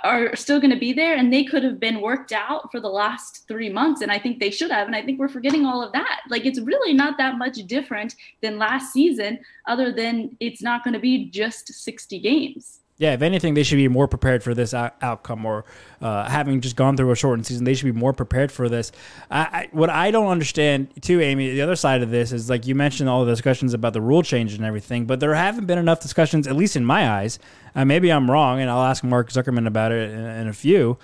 are 0.02 0.34
still 0.34 0.58
going 0.58 0.72
to 0.72 0.78
be 0.78 0.92
there 0.92 1.16
and 1.16 1.32
they 1.32 1.44
could 1.44 1.62
have 1.62 1.78
been 1.78 2.00
worked 2.00 2.32
out 2.32 2.72
for 2.72 2.80
the 2.80 2.88
last 2.88 3.46
three 3.46 3.68
months 3.68 4.00
and 4.00 4.10
i 4.10 4.18
think 4.18 4.40
they 4.40 4.50
should 4.50 4.70
have 4.70 4.88
and 4.88 4.96
i 4.96 5.02
think 5.02 5.18
we're 5.18 5.28
forgetting 5.28 5.64
all 5.64 5.82
of 5.82 5.92
that. 5.92 6.20
Like 6.28 6.44
it's 6.44 6.60
really 6.60 6.92
not 6.92 7.18
that 7.18 7.38
much 7.38 7.56
different 7.66 8.16
than 8.40 8.58
last 8.58 8.92
season 8.92 9.38
other 9.66 9.92
than 9.92 10.36
it's 10.40 10.62
not 10.62 10.82
going 10.82 10.94
to 10.94 11.00
be 11.00 11.30
just 11.30 11.72
60 11.72 12.18
games 12.18 12.80
yeah, 12.98 13.12
if 13.12 13.20
anything, 13.20 13.52
they 13.52 13.62
should 13.62 13.76
be 13.76 13.88
more 13.88 14.08
prepared 14.08 14.42
for 14.42 14.54
this 14.54 14.72
out- 14.72 14.94
outcome, 15.02 15.44
or 15.44 15.66
uh, 16.00 16.28
having 16.28 16.62
just 16.62 16.76
gone 16.76 16.96
through 16.96 17.10
a 17.10 17.16
shortened 17.16 17.46
season, 17.46 17.64
they 17.64 17.74
should 17.74 17.92
be 17.92 17.98
more 17.98 18.14
prepared 18.14 18.50
for 18.50 18.70
this. 18.70 18.90
I, 19.30 19.40
I, 19.40 19.68
what 19.72 19.90
I 19.90 20.10
don't 20.10 20.28
understand, 20.28 20.88
too, 21.02 21.20
Amy, 21.20 21.50
the 21.50 21.60
other 21.60 21.76
side 21.76 22.02
of 22.02 22.10
this 22.10 22.32
is 22.32 22.48
like 22.48 22.66
you 22.66 22.74
mentioned 22.74 23.10
all 23.10 23.24
the 23.24 23.30
discussions 23.30 23.74
about 23.74 23.92
the 23.92 24.00
rule 24.00 24.22
change 24.22 24.54
and 24.54 24.64
everything, 24.64 25.04
but 25.04 25.20
there 25.20 25.34
haven't 25.34 25.66
been 25.66 25.78
enough 25.78 26.00
discussions, 26.00 26.46
at 26.46 26.56
least 26.56 26.74
in 26.74 26.86
my 26.86 27.10
eyes. 27.10 27.38
Uh, 27.74 27.84
maybe 27.84 28.10
I'm 28.10 28.30
wrong, 28.30 28.60
and 28.60 28.70
I'll 28.70 28.84
ask 28.84 29.04
Mark 29.04 29.28
Zuckerman 29.28 29.66
about 29.66 29.92
it 29.92 30.10
in, 30.10 30.18
in 30.18 30.48
a 30.48 30.54
few, 30.54 30.96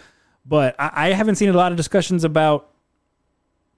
but 0.47 0.75
I, 0.79 0.91
I 0.95 1.13
haven't 1.13 1.35
seen 1.37 1.51
a 1.51 1.55
lot 1.55 1.73
of 1.73 1.77
discussions 1.77 2.25
about 2.25 2.71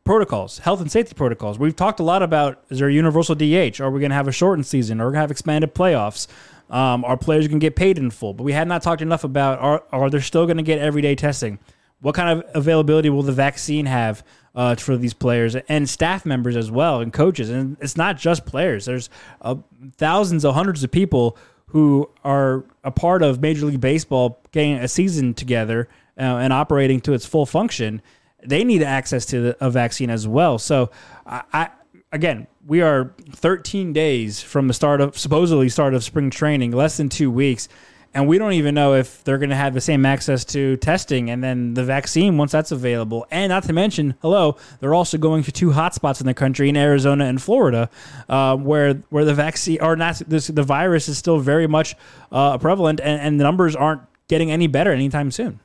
protocols, 0.04 0.59
health 0.59 0.80
and 0.80 0.92
safety 0.92 1.14
protocols. 1.14 1.59
We've 1.59 1.75
talked 1.75 1.99
a 1.99 2.04
lot 2.04 2.23
about 2.23 2.62
is 2.68 2.78
there 2.78 2.88
a 2.88 2.92
universal 2.92 3.35
DH? 3.35 3.80
Are 3.80 3.90
we 3.90 4.00
going 4.00 4.11
to 4.11 4.14
have 4.14 4.28
a 4.28 4.33
shortened 4.33 4.66
season? 4.66 5.00
Are 5.00 5.06
we 5.06 5.12
going 5.12 5.14
to 5.14 5.21
have 5.23 5.30
expanded 5.30 5.75
playoffs? 5.75 6.28
Um, 6.71 7.04
our 7.04 7.16
players 7.16 7.47
can 7.49 7.59
get 7.59 7.76
paid 7.76 7.99
in 7.99 8.11
full, 8.11 8.35
but 8.35 8.44
we 8.44 8.52
have 8.52 8.66
not 8.66 8.83
talked 8.83 9.02
enough 9.02 9.25
about 9.25 9.59
are 9.59 9.85
are 9.92 10.11
they 10.11 10.21
still 10.21 10.47
going 10.47 10.56
to 10.56 10.62
get 10.62 10.78
everyday 10.78 11.14
testing? 11.14 11.59
What 12.00 12.14
kind 12.14 12.38
of 12.38 12.44
availability 12.54 13.09
will 13.11 13.23
the 13.23 13.33
vaccine 13.33 13.87
have 13.87 14.25
uh, 14.54 14.75
for 14.75 14.97
these 14.97 15.14
players 15.14 15.56
and 15.56 15.88
staff 15.88 16.26
members 16.26 16.56
as 16.56 16.71
well 16.71 17.00
and 17.00 17.12
coaches? 17.12 17.49
And 17.49 17.76
it's 17.80 17.97
not 17.97 18.18
just 18.18 18.44
players. 18.44 18.85
There's 18.85 19.09
uh, 19.40 19.56
thousands 19.97 20.44
of 20.44 20.54
hundreds 20.54 20.85
of 20.85 20.90
people 20.90 21.38
who 21.68 22.09
are 22.23 22.64
a 22.85 22.90
part 22.90 23.23
of 23.23 23.40
Major 23.40 23.66
League 23.66 23.80
Baseball 23.80 24.40
getting 24.52 24.75
a 24.75 24.88
season 24.88 25.35
together 25.35 25.88
uh, 26.18 26.23
and 26.23 26.52
operating 26.52 27.00
to 27.00 27.12
its 27.12 27.26
full 27.26 27.47
function. 27.47 28.02
They 28.44 28.64
need 28.64 28.83
access 28.83 29.26
to 29.26 29.40
the, 29.40 29.56
a 29.64 29.71
vaccine 29.71 30.11
as 30.11 30.28
well. 30.28 30.59
So 30.59 30.90
I, 31.26 31.42
I 31.52 31.71
again, 32.14 32.47
we 32.66 32.80
are 32.80 33.12
13 33.33 33.92
days 33.92 34.40
from 34.40 34.68
the 34.68 34.75
start 34.75 35.00
of 35.00 35.18
supposedly 35.18 35.68
start 35.68 35.92
of 35.92 36.02
spring 36.02 36.30
training, 36.30 36.71
less 36.71 36.97
than 36.97 37.09
two 37.09 37.30
weeks, 37.30 37.68
and 38.14 38.28
we 38.28 38.38
don't 38.38 38.52
even 38.52 38.76
know 38.76 38.94
if 38.94 39.25
they're 39.25 39.38
going 39.38 39.50
to 39.50 39.56
have 39.56 39.75
the 39.75 39.80
same 39.80 40.06
access 40.06 40.44
to 40.44 40.76
testing 40.76 41.28
and 41.30 41.42
then 41.42 41.75
the 41.75 41.83
vaccine 41.83 42.38
once 42.38 42.52
that's 42.52 42.71
available. 42.71 43.26
And 43.28 43.50
not 43.50 43.64
to 43.64 43.73
mention, 43.73 44.14
hello, 44.23 44.56
they're 44.78 44.94
also 44.94 45.18
going 45.18 45.42
to 45.42 45.52
two 45.52 45.71
hotspots 45.71 46.21
in 46.21 46.26
the 46.26 46.35
country 46.35 46.68
in 46.68 46.76
Arizona 46.76 47.25
and 47.25 47.42
Florida, 47.42 47.90
uh, 48.28 48.56
where 48.56 48.94
where 49.11 49.25
the 49.25 49.35
vaccine 49.35 49.80
or 49.83 49.97
not 49.97 50.23
this, 50.28 50.47
the 50.47 50.62
virus 50.62 51.09
is 51.09 51.18
still 51.18 51.40
very 51.40 51.66
much 51.66 51.97
uh, 52.30 52.56
prevalent, 52.56 53.00
and, 53.00 53.21
and 53.21 53.40
the 53.40 53.44
numbers 53.44 53.75
aren't 53.75 54.02
getting 54.28 54.52
any 54.52 54.68
better 54.68 54.92
anytime 54.92 55.33
soon. 55.33 55.59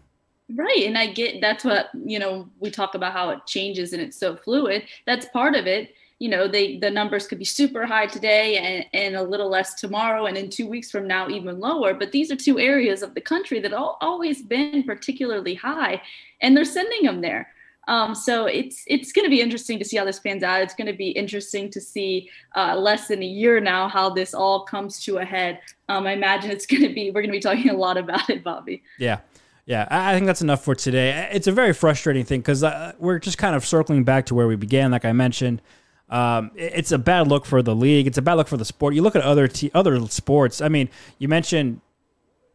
Right. 0.55 0.85
And 0.85 0.97
I 0.97 1.13
get 1.13 1.41
that's 1.41 1.63
what, 1.63 1.89
you 1.93 2.17
know, 2.17 2.49
we 2.59 2.71
talk 2.71 2.95
about 2.95 3.13
how 3.13 3.29
it 3.29 3.45
changes 3.45 3.93
and 3.93 4.01
it's 4.01 4.17
so 4.17 4.35
fluid. 4.35 4.83
That's 5.05 5.27
part 5.27 5.53
of 5.53 5.67
it 5.67 5.93
you 6.19 6.29
know 6.29 6.47
they 6.47 6.77
the 6.77 6.89
numbers 6.89 7.27
could 7.27 7.39
be 7.39 7.45
super 7.45 7.85
high 7.85 8.05
today 8.05 8.57
and, 8.57 8.85
and 8.93 9.15
a 9.15 9.23
little 9.23 9.49
less 9.49 9.73
tomorrow 9.75 10.25
and 10.25 10.37
in 10.37 10.49
two 10.49 10.67
weeks 10.67 10.91
from 10.91 11.07
now 11.07 11.27
even 11.29 11.59
lower 11.59 11.93
but 11.93 12.11
these 12.11 12.31
are 12.31 12.35
two 12.35 12.59
areas 12.59 13.01
of 13.01 13.13
the 13.15 13.21
country 13.21 13.59
that 13.59 13.73
all, 13.73 13.97
always 14.01 14.41
been 14.41 14.83
particularly 14.83 15.55
high 15.55 16.01
and 16.41 16.55
they're 16.55 16.65
sending 16.65 17.03
them 17.03 17.21
there 17.21 17.47
um, 17.89 18.13
so 18.13 18.45
it's 18.45 18.83
it's 18.85 19.11
going 19.11 19.25
to 19.25 19.31
be 19.31 19.41
interesting 19.41 19.79
to 19.79 19.85
see 19.85 19.97
how 19.97 20.05
this 20.05 20.19
pans 20.19 20.43
out. 20.43 20.61
It's 20.61 20.75
going 20.75 20.85
to 20.85 20.93
be 20.93 21.09
interesting 21.09 21.71
to 21.71 21.81
see 21.81 22.29
uh, 22.55 22.75
less 22.75 23.07
than 23.07 23.23
a 23.23 23.25
year 23.25 23.59
now 23.59 23.89
how 23.89 24.11
this 24.11 24.35
all 24.35 24.63
comes 24.63 25.03
to 25.05 25.17
a 25.17 25.25
head. 25.25 25.59
Um, 25.89 26.05
I 26.05 26.11
imagine 26.11 26.51
it's 26.51 26.65
going 26.67 26.83
to 26.83 26.93
be 26.93 27.09
we're 27.09 27.23
going 27.23 27.31
to 27.33 27.37
be 27.37 27.39
talking 27.39 27.71
a 27.71 27.73
lot 27.73 27.97
about 27.97 28.29
it, 28.29 28.43
Bobby. 28.43 28.83
Yeah. 28.99 29.19
Yeah, 29.65 29.87
I 29.91 30.15
think 30.15 30.25
that's 30.25 30.41
enough 30.41 30.63
for 30.63 30.73
today. 30.73 31.29
It's 31.31 31.45
a 31.45 31.51
very 31.51 31.73
frustrating 31.73 32.25
thing 32.25 32.39
because 32.39 32.63
uh, 32.63 32.93
we're 32.97 33.19
just 33.19 33.37
kind 33.37 33.55
of 33.55 33.63
circling 33.63 34.03
back 34.03 34.25
to 34.27 34.33
where 34.33 34.47
we 34.47 34.55
began, 34.55 34.89
like 34.89 35.05
I 35.05 35.11
mentioned. 35.11 35.61
Um, 36.09 36.51
it's 36.55 36.91
a 36.91 36.97
bad 36.97 37.27
look 37.27 37.45
for 37.45 37.61
the 37.61 37.75
league. 37.75 38.07
It's 38.07 38.17
a 38.17 38.21
bad 38.21 38.33
look 38.33 38.47
for 38.47 38.57
the 38.57 38.65
sport. 38.65 38.95
You 38.95 39.01
look 39.01 39.15
at 39.15 39.21
other 39.21 39.47
te- 39.47 39.71
other 39.73 40.05
sports. 40.07 40.61
I 40.61 40.67
mean, 40.67 40.89
you 41.19 41.27
mentioned 41.27 41.81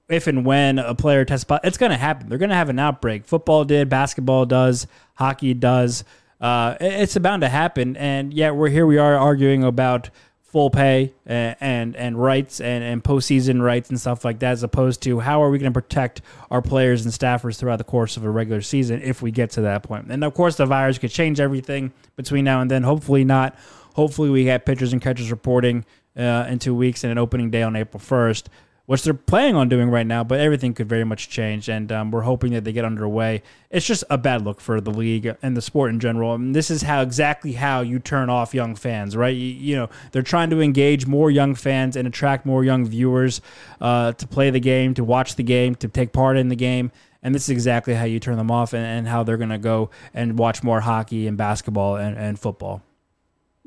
if 0.09 0.27
and 0.27 0.45
when 0.45 0.79
a 0.79 0.95
player 0.95 1.25
tests, 1.25 1.45
positive, 1.45 1.69
it's 1.69 1.79
going 1.79 1.93
to 1.93 1.99
happen. 1.99 2.29
They're 2.29 2.39
going 2.39 2.51
to 2.51 2.57
have 2.57 2.69
an 2.69 2.79
outbreak. 2.79 3.25
Football 3.25 3.65
did, 3.65 3.89
basketball 3.89 4.45
does, 4.47 4.87
hockey 5.15 5.55
does. 5.55 6.05
Uh, 6.41 6.77
it's 6.81 7.17
bound 7.17 7.43
to 7.43 7.49
happen. 7.49 7.97
And 7.97 8.35
yet 8.35 8.55
we're 8.55 8.69
here. 8.69 8.87
We 8.87 8.99
are 8.99 9.17
arguing 9.17 9.65
about 9.65 10.11
full 10.55 10.71
pay 10.71 11.13
and 11.27 11.57
and, 11.59 11.97
and 11.97 12.17
rights 12.17 12.61
and, 12.61 12.85
and 12.85 13.03
postseason 13.03 13.61
rights 13.61 13.91
and 13.91 13.99
stuff 14.01 14.25
like 14.25 14.39
that, 14.39 14.53
as 14.53 14.63
opposed 14.63 15.03
to 15.03 15.19
how 15.19 15.43
are 15.43 15.51
we 15.51 15.59
going 15.59 15.73
to 15.73 15.81
protect 15.81 16.23
our 16.49 16.63
players 16.63 17.05
and 17.05 17.13
staffers 17.13 17.59
throughout 17.59 17.79
the 17.79 17.85
course 17.85 18.17
of 18.17 18.25
a 18.25 18.31
regular 18.31 18.61
season 18.63 19.03
if 19.03 19.21
we 19.21 19.33
get 19.33 19.51
to 19.51 19.63
that 19.63 19.83
point. 19.83 20.07
And 20.13 20.23
of 20.23 20.33
course, 20.33 20.55
the 20.55 20.65
virus 20.65 20.97
could 20.97 21.11
change 21.11 21.41
everything 21.41 21.93
between 22.15 22.45
now 22.45 22.61
and 22.61 22.71
then. 22.71 22.85
Hopefully 22.85 23.25
not. 23.25 23.59
Hopefully 23.97 24.31
we 24.31 24.45
get 24.45 24.65
pitchers 24.65 24.93
and 24.93 25.03
catchers 25.03 25.33
reporting 25.33 25.85
uh, 26.17 26.47
in 26.49 26.61
two 26.61 26.77
weeks 26.77 27.03
and 27.03 27.11
an 27.11 27.19
opening 27.19 27.51
day 27.51 27.65
on 27.65 27.75
April 27.75 27.99
first 27.99 28.49
which 28.87 29.03
they're 29.03 29.15
planning 29.15 29.57
on 29.57 29.69
doing 29.69 29.89
right 29.89 30.07
now, 30.07 30.23
but 30.23 30.41
everything 30.41 30.75
could 30.75 30.89
very 30.89 31.05
much 31.05 31.29
change. 31.31 31.69
And 31.69 31.91
um, 31.91 32.11
we're 32.11 32.23
hoping 32.23 32.53
that 32.53 32.65
they 32.65 32.73
get 32.73 32.85
underway. 32.85 33.43
It's 33.71 33.87
just 33.87 34.05
a 34.11 34.19
bad 34.19 34.43
look 34.43 34.61
for 34.61 34.81
the 34.81 34.91
league 34.91 35.35
and 35.43 35.57
the 35.57 35.63
sport 35.63 35.91
in 35.91 36.01
general. 36.01 36.35
And 36.35 36.55
this 36.55 36.71
is 36.71 36.83
how 36.83 37.01
exactly 37.01 37.55
how 37.55 37.81
you 37.81 37.99
turn 37.99 38.29
off 38.29 38.55
young 38.55 38.75
fans, 38.75 39.17
right? 39.17 39.35
You, 39.35 39.47
you 39.47 39.77
know, 39.77 39.89
they're 40.13 40.23
trying 40.23 40.51
to 40.51 40.61
engage 40.61 41.07
more 41.07 41.31
young 41.31 41.55
fans 41.55 41.97
and 41.97 42.07
attract 42.07 42.45
more 42.45 42.63
young 42.63 42.85
viewers 42.85 43.41
uh, 43.81 44.13
to 44.13 44.27
play 44.27 44.51
the 44.51 44.61
game, 44.61 44.93
to 44.95 45.05
watch 45.05 45.37
the 45.37 45.43
game, 45.43 45.75
to 45.77 45.89
take 45.89 46.13
part 46.13 46.37
in 46.37 46.49
the 46.49 46.57
game. 46.57 46.93
And 47.23 47.35
this 47.35 47.45
is 47.45 47.51
exactly 47.51 47.95
how 47.95 48.05
you 48.05 48.21
turn 48.21 48.37
them 48.37 48.51
off 48.51 48.75
and, 48.75 48.85
and 48.85 49.09
how 49.09 49.23
they're 49.23 49.39
going 49.39 49.49
to 49.49 49.59
go 49.59 49.89
and 50.13 50.39
watch 50.39 50.63
more 50.63 50.81
hockey 50.81 51.27
and 51.27 51.39
basketball 51.39 51.97
and, 51.97 52.19
and 52.19 52.39
football. 52.39 52.83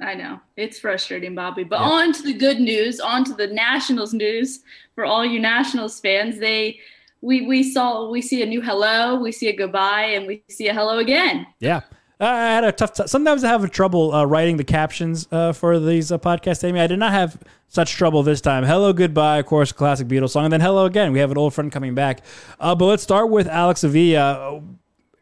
I 0.02 0.14
know 0.14 0.40
it's 0.56 0.80
frustrating, 0.80 1.34
Bobby. 1.34 1.64
But 1.64 1.80
yeah. 1.80 1.88
on 1.88 2.14
to 2.14 2.24
the 2.24 2.34
good 2.34 2.60
news, 2.60 3.00
on 3.00 3.24
to 3.26 3.34
the 3.34 3.48
Nationals 3.48 4.14
news 4.14 4.60
for 4.96 5.06
all 5.06 5.26
you 5.26 5.40
Nationals 5.40 6.00
fans. 6.00 6.40
They 6.40 6.80
we 7.22 7.42
we 7.42 7.64
saw 7.64 8.10
we 8.10 8.22
see 8.22 8.44
a 8.44 8.46
new 8.46 8.62
hello, 8.62 9.16
we 9.16 9.32
see 9.32 9.50
a 9.50 9.56
goodbye, 9.56 10.06
and 10.06 10.28
we 10.28 10.44
see 10.50 10.68
a 10.68 10.74
hello 10.74 11.00
again. 11.00 11.48
Yeah. 11.60 11.82
I 12.20 12.48
had 12.48 12.64
a 12.64 12.72
tough 12.72 12.94
time. 12.94 13.08
Sometimes 13.08 13.44
I 13.44 13.50
have 13.50 13.70
trouble 13.70 14.12
uh, 14.12 14.26
writing 14.26 14.58
the 14.58 14.64
captions 14.64 15.28
uh, 15.32 15.54
for 15.54 15.80
these 15.80 16.12
uh, 16.12 16.18
podcasts, 16.18 16.64
Amy. 16.64 16.80
I 16.80 16.88
did 16.88 16.98
not 16.98 17.12
have 17.12 17.38
such 17.68 17.94
trouble 17.94 18.24
this 18.24 18.42
time. 18.42 18.64
Hello, 18.64 18.92
goodbye, 18.92 19.38
of 19.38 19.46
course, 19.46 19.72
classic 19.72 20.08
Beatles 20.08 20.32
song, 20.32 20.46
and 20.46 20.54
then 20.54 20.62
hello 20.62 20.86
again. 20.86 21.12
We 21.12 21.20
have 21.20 21.30
an 21.30 21.38
old 21.38 21.54
friend 21.54 21.72
coming 21.72 21.94
back. 21.94 22.22
Uh, 22.60 22.74
but 22.74 22.86
let's 22.86 23.04
start 23.04 23.30
with 23.30 23.48
Alex 23.48 23.84
Avila. 23.84 24.64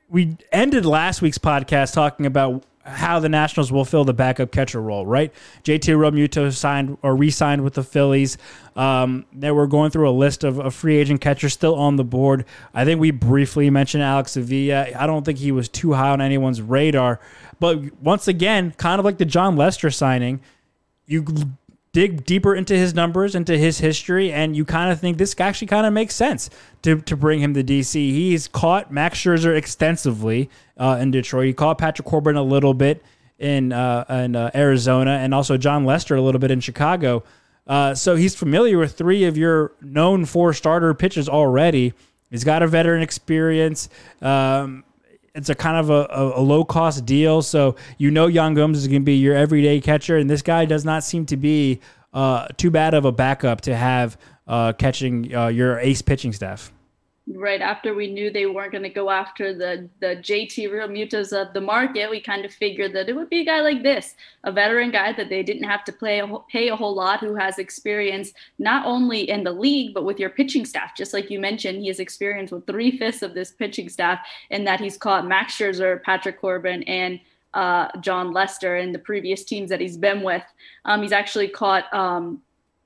We 0.07 0.37
ended 0.53 0.85
last 0.85 1.21
week's 1.21 1.37
podcast 1.37 1.93
talking 1.93 2.25
about 2.25 2.63
how 2.85 3.19
the 3.19 3.29
Nationals 3.29 3.71
will 3.71 3.85
fill 3.85 4.05
the 4.05 4.13
backup 4.13 4.51
catcher 4.51 4.81
role, 4.81 5.05
right? 5.05 5.33
JT 5.63 5.95
Realmuto 5.95 6.53
signed 6.53 6.97
or 7.01 7.15
re-signed 7.15 7.63
with 7.63 7.73
the 7.73 7.83
Phillies. 7.83 8.37
Um, 8.75 9.25
they 9.33 9.51
were 9.51 9.65
going 9.65 9.89
through 9.89 10.09
a 10.09 10.11
list 10.11 10.43
of, 10.43 10.59
of, 10.59 10.75
free 10.75 10.97
agent 10.97 11.21
catchers 11.21 11.53
still 11.53 11.75
on 11.75 11.95
the 11.95 12.03
board. 12.03 12.45
I 12.73 12.85
think 12.85 12.99
we 12.99 13.11
briefly 13.11 13.69
mentioned 13.69 14.03
Alex 14.03 14.37
Avila. 14.37 14.87
I 14.95 15.07
don't 15.07 15.23
think 15.25 15.39
he 15.39 15.51
was 15.51 15.67
too 15.67 15.93
high 15.93 16.09
on 16.09 16.21
anyone's 16.21 16.61
radar, 16.61 17.19
but 17.59 17.79
once 18.01 18.27
again, 18.27 18.71
kind 18.77 18.99
of 18.99 19.05
like 19.05 19.17
the 19.17 19.25
Jon 19.25 19.55
Lester 19.55 19.89
signing, 19.89 20.41
you 21.07 21.23
dig 21.95 22.25
deeper 22.25 22.53
into 22.53 22.75
his 22.75 22.93
numbers, 22.93 23.35
into 23.35 23.57
his 23.57 23.77
history, 23.77 24.29
and 24.29 24.53
you 24.53 24.65
kind 24.65 24.91
of 24.91 24.99
think 24.99 25.17
this 25.17 25.33
actually 25.39 25.67
kind 25.67 25.87
of 25.87 25.93
makes 25.93 26.13
sense 26.13 26.49
to, 26.81 26.99
to 27.03 27.15
bring 27.15 27.39
him 27.39 27.53
to 27.53 27.63
DC. 27.63 27.93
He's 27.93 28.49
caught 28.49 28.91
Max 28.91 29.17
Scherzer 29.17 29.55
extensively 29.55 30.49
uh, 30.75 30.97
in 30.99 31.11
Detroit. 31.11 31.45
He 31.45 31.53
caught 31.53 31.77
Patrick 31.77 32.05
Corbin 32.05 32.35
a 32.35 32.43
little 32.43 32.73
bit 32.73 33.01
in 33.39 33.71
uh, 33.71 34.03
in 34.09 34.35
uh, 34.35 34.51
Arizona, 34.53 35.11
and 35.11 35.33
also 35.33 35.55
Jon 35.55 35.85
Lester 35.85 36.15
a 36.15 36.21
little 36.21 36.39
bit 36.39 36.51
in 36.51 36.59
Chicago. 36.59 37.23
Uh, 37.65 37.95
so 37.95 38.17
he's 38.17 38.35
familiar 38.35 38.77
with 38.77 38.97
three 38.97 39.23
of 39.23 39.37
your 39.37 39.71
known 39.81 40.25
four 40.25 40.51
starter 40.51 40.93
pitchers 40.93 41.29
already. 41.29 41.93
He's 42.29 42.43
got 42.43 42.61
a 42.61 42.67
veteran 42.67 43.03
experience. 43.03 43.87
Um, 44.21 44.83
it's 45.35 45.49
a 45.49 45.55
kind 45.55 45.77
of 45.77 45.89
a, 45.89 46.07
a, 46.09 46.39
a, 46.39 46.41
low 46.41 46.63
cost 46.63 47.05
deal. 47.05 47.41
So 47.41 47.75
you 47.97 48.09
know 48.09 48.27
Yan 48.27 48.53
Gomes 48.53 48.77
is 48.77 48.87
going 48.87 49.01
to 49.01 49.05
be 49.05 49.17
your 49.17 49.35
everyday 49.35 49.79
catcher, 49.81 50.17
and 50.17 50.29
this 50.29 50.41
guy 50.41 50.65
does 50.65 50.85
not 50.85 51.03
seem 51.03 51.25
to 51.27 51.37
be 51.37 51.81
uh, 52.13 52.47
too 52.57 52.71
bad 52.71 52.93
of 52.93 53.05
a 53.05 53.11
backup 53.11 53.61
to 53.61 53.75
have 53.75 54.17
uh, 54.47 54.73
catching 54.73 55.35
uh, 55.35 55.47
your 55.47 55.79
ace 55.79 56.01
pitching 56.01 56.33
staff 56.33 56.71
right 57.27 57.61
after 57.61 57.95
we 57.95 58.11
knew 58.11 58.29
they 58.29 58.45
weren't 58.45 58.71
going 58.71 58.83
to 58.83 58.89
go 58.89 59.09
after 59.09 59.53
the 59.53 59.89
the 59.99 60.17
JT 60.17 60.69
Realmutos 60.69 61.33
of 61.33 61.53
the 61.53 61.61
market, 61.61 62.09
we 62.09 62.21
kind 62.21 62.45
of 62.45 62.53
figured 62.53 62.93
that 62.93 63.09
it 63.09 63.15
would 63.15 63.29
be 63.29 63.41
a 63.41 63.45
guy 63.45 63.61
like 63.61 63.81
this, 63.81 64.15
a 64.43 64.51
veteran 64.51 64.91
guy 64.91 65.11
that 65.13 65.29
they 65.29 65.41
didn't 65.41 65.63
have 65.63 65.83
to 65.85 65.91
play 65.91 66.19
a, 66.19 66.27
pay 66.49 66.69
a 66.69 66.75
whole 66.75 66.93
lot, 66.93 67.19
who 67.19 67.35
has 67.35 67.57
experience 67.57 68.31
not 68.59 68.85
only 68.85 69.29
in 69.29 69.43
the 69.43 69.51
league 69.51 69.93
but 69.93 70.05
with 70.05 70.19
your 70.19 70.29
pitching 70.29 70.65
staff. 70.65 70.95
Just 70.95 71.13
like 71.13 71.31
you 71.31 71.39
mentioned, 71.39 71.79
he 71.79 71.87
has 71.87 71.99
experience 71.99 72.51
with 72.51 72.67
three 72.67 72.97
fifths 72.97 73.23
of 73.23 73.33
this 73.33 73.51
pitching 73.51 73.89
staff, 73.89 74.19
in 74.51 74.63
that 74.65 74.79
he's 74.79 74.97
caught 74.97 75.27
Max 75.27 75.57
Scherzer, 75.57 76.01
Patrick 76.03 76.39
Corbin, 76.39 76.83
and 76.83 77.19
uh, 77.55 77.87
Jon 78.01 78.33
Lester 78.33 78.75
in 78.77 78.91
the 78.91 78.99
previous 78.99 79.45
teams 79.45 79.69
that 79.69 79.79
he's 79.79 79.97
been 79.97 80.21
with. 80.21 80.43
Um, 80.83 81.01
he's 81.01 81.13
actually 81.13 81.47
caught 81.47 81.91
um, 81.93 82.41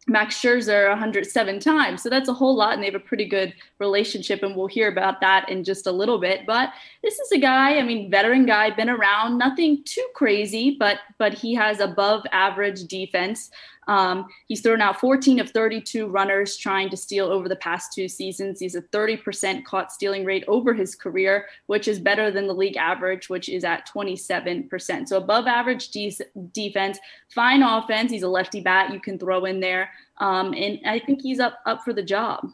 Max 0.09 0.35
Scherzer 0.35 0.89
107 0.89 1.59
times. 1.59 2.01
So 2.01 2.09
that's 2.09 2.27
a 2.27 2.33
whole 2.33 2.55
lot, 2.55 2.73
and 2.73 2.81
they 2.81 2.87
have 2.87 2.95
a 2.95 2.99
pretty 2.99 3.25
good 3.25 3.53
relationship, 3.77 4.43
and 4.43 4.55
we'll 4.55 4.67
hear 4.67 4.89
about 4.91 5.21
that 5.21 5.47
in 5.49 5.63
just 5.63 5.87
a 5.87 5.91
little 5.91 6.19
bit. 6.19 6.45
But 6.45 6.71
this 7.03 7.19
is 7.19 7.31
a 7.31 7.37
guy, 7.37 7.77
I 7.77 7.83
mean, 7.83 8.09
veteran 8.09 8.45
guy, 8.45 8.71
been 8.71 8.89
around, 8.89 9.37
nothing 9.37 9.83
too 9.85 10.07
crazy, 10.15 10.75
but 10.79 10.97
but 11.17 11.33
he 11.33 11.53
has 11.55 11.79
above 11.79 12.25
average 12.31 12.85
defense. 12.85 13.51
Um, 13.89 14.27
he's 14.48 14.62
thrown 14.62 14.81
out 14.81 15.00
14 15.00 15.39
of 15.39 15.50
32 15.50 16.05
runners 16.05 16.55
trying 16.55 16.91
to 16.91 16.98
steal 16.98 17.25
over 17.25 17.50
the 17.50 17.55
past 17.55 17.91
two 17.91 18.08
seasons. 18.08 18.60
He's 18.60 18.75
a 18.75 18.84
30% 18.84 19.65
caught 19.65 19.91
stealing 19.91 20.24
rate 20.24 20.43
over 20.48 20.75
his 20.75 20.93
career, 20.93 21.48
which 21.65 21.88
is 21.88 22.00
better 22.00 22.29
than 22.29 22.46
the 22.46 22.53
league 22.53 22.77
average, 22.77 23.29
which 23.29 23.50
is 23.50 23.63
at 23.63 23.89
27%. 23.89 25.08
So 25.08 25.17
above 25.17 25.48
average 25.48 25.89
de- 25.89 26.15
defense, 26.53 27.00
fine 27.34 27.63
offense. 27.63 28.12
He's 28.12 28.22
a 28.22 28.29
lefty 28.29 28.62
bat 28.62 28.93
you 28.93 29.00
can 29.00 29.17
throw 29.17 29.46
in 29.46 29.60
there, 29.60 29.89
um, 30.19 30.53
and 30.53 30.79
I 30.86 31.00
think 31.00 31.24
he's 31.24 31.39
up 31.39 31.58
up 31.65 31.84
for 31.84 31.91
the 31.91 32.03
job. 32.03 32.48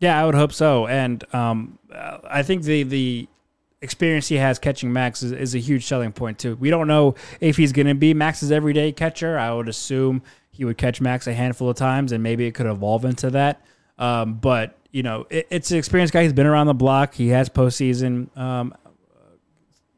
Yeah, 0.00 0.20
I 0.20 0.26
would 0.26 0.34
hope 0.34 0.52
so. 0.52 0.88
And 0.88 1.22
um, 1.32 1.78
I 1.92 2.42
think 2.42 2.64
the 2.64 2.82
the 2.82 3.28
experience 3.80 4.26
he 4.26 4.36
has 4.36 4.58
catching 4.58 4.92
Max 4.92 5.22
is, 5.22 5.30
is 5.30 5.54
a 5.54 5.58
huge 5.58 5.84
selling 5.84 6.10
point 6.10 6.38
too. 6.38 6.56
We 6.56 6.70
don't 6.70 6.88
know 6.88 7.14
if 7.40 7.56
he's 7.56 7.70
going 7.70 7.86
to 7.86 7.94
be 7.94 8.12
Max's 8.12 8.50
everyday 8.50 8.90
catcher. 8.90 9.38
I 9.38 9.52
would 9.52 9.68
assume 9.68 10.22
he 10.54 10.64
would 10.64 10.78
catch 10.78 11.00
Max 11.00 11.26
a 11.26 11.34
handful 11.34 11.68
of 11.68 11.76
times, 11.76 12.12
and 12.12 12.22
maybe 12.22 12.46
it 12.46 12.52
could 12.52 12.66
evolve 12.66 13.04
into 13.04 13.30
that. 13.30 13.60
Um, 13.98 14.34
but 14.34 14.78
you 14.92 15.02
know, 15.02 15.26
it, 15.28 15.48
it's 15.50 15.72
an 15.72 15.78
experienced 15.78 16.12
guy. 16.12 16.22
He's 16.22 16.32
been 16.32 16.46
around 16.46 16.68
the 16.68 16.74
block. 16.74 17.14
He 17.14 17.28
has 17.28 17.48
postseason 17.48 18.34
um, 18.38 18.72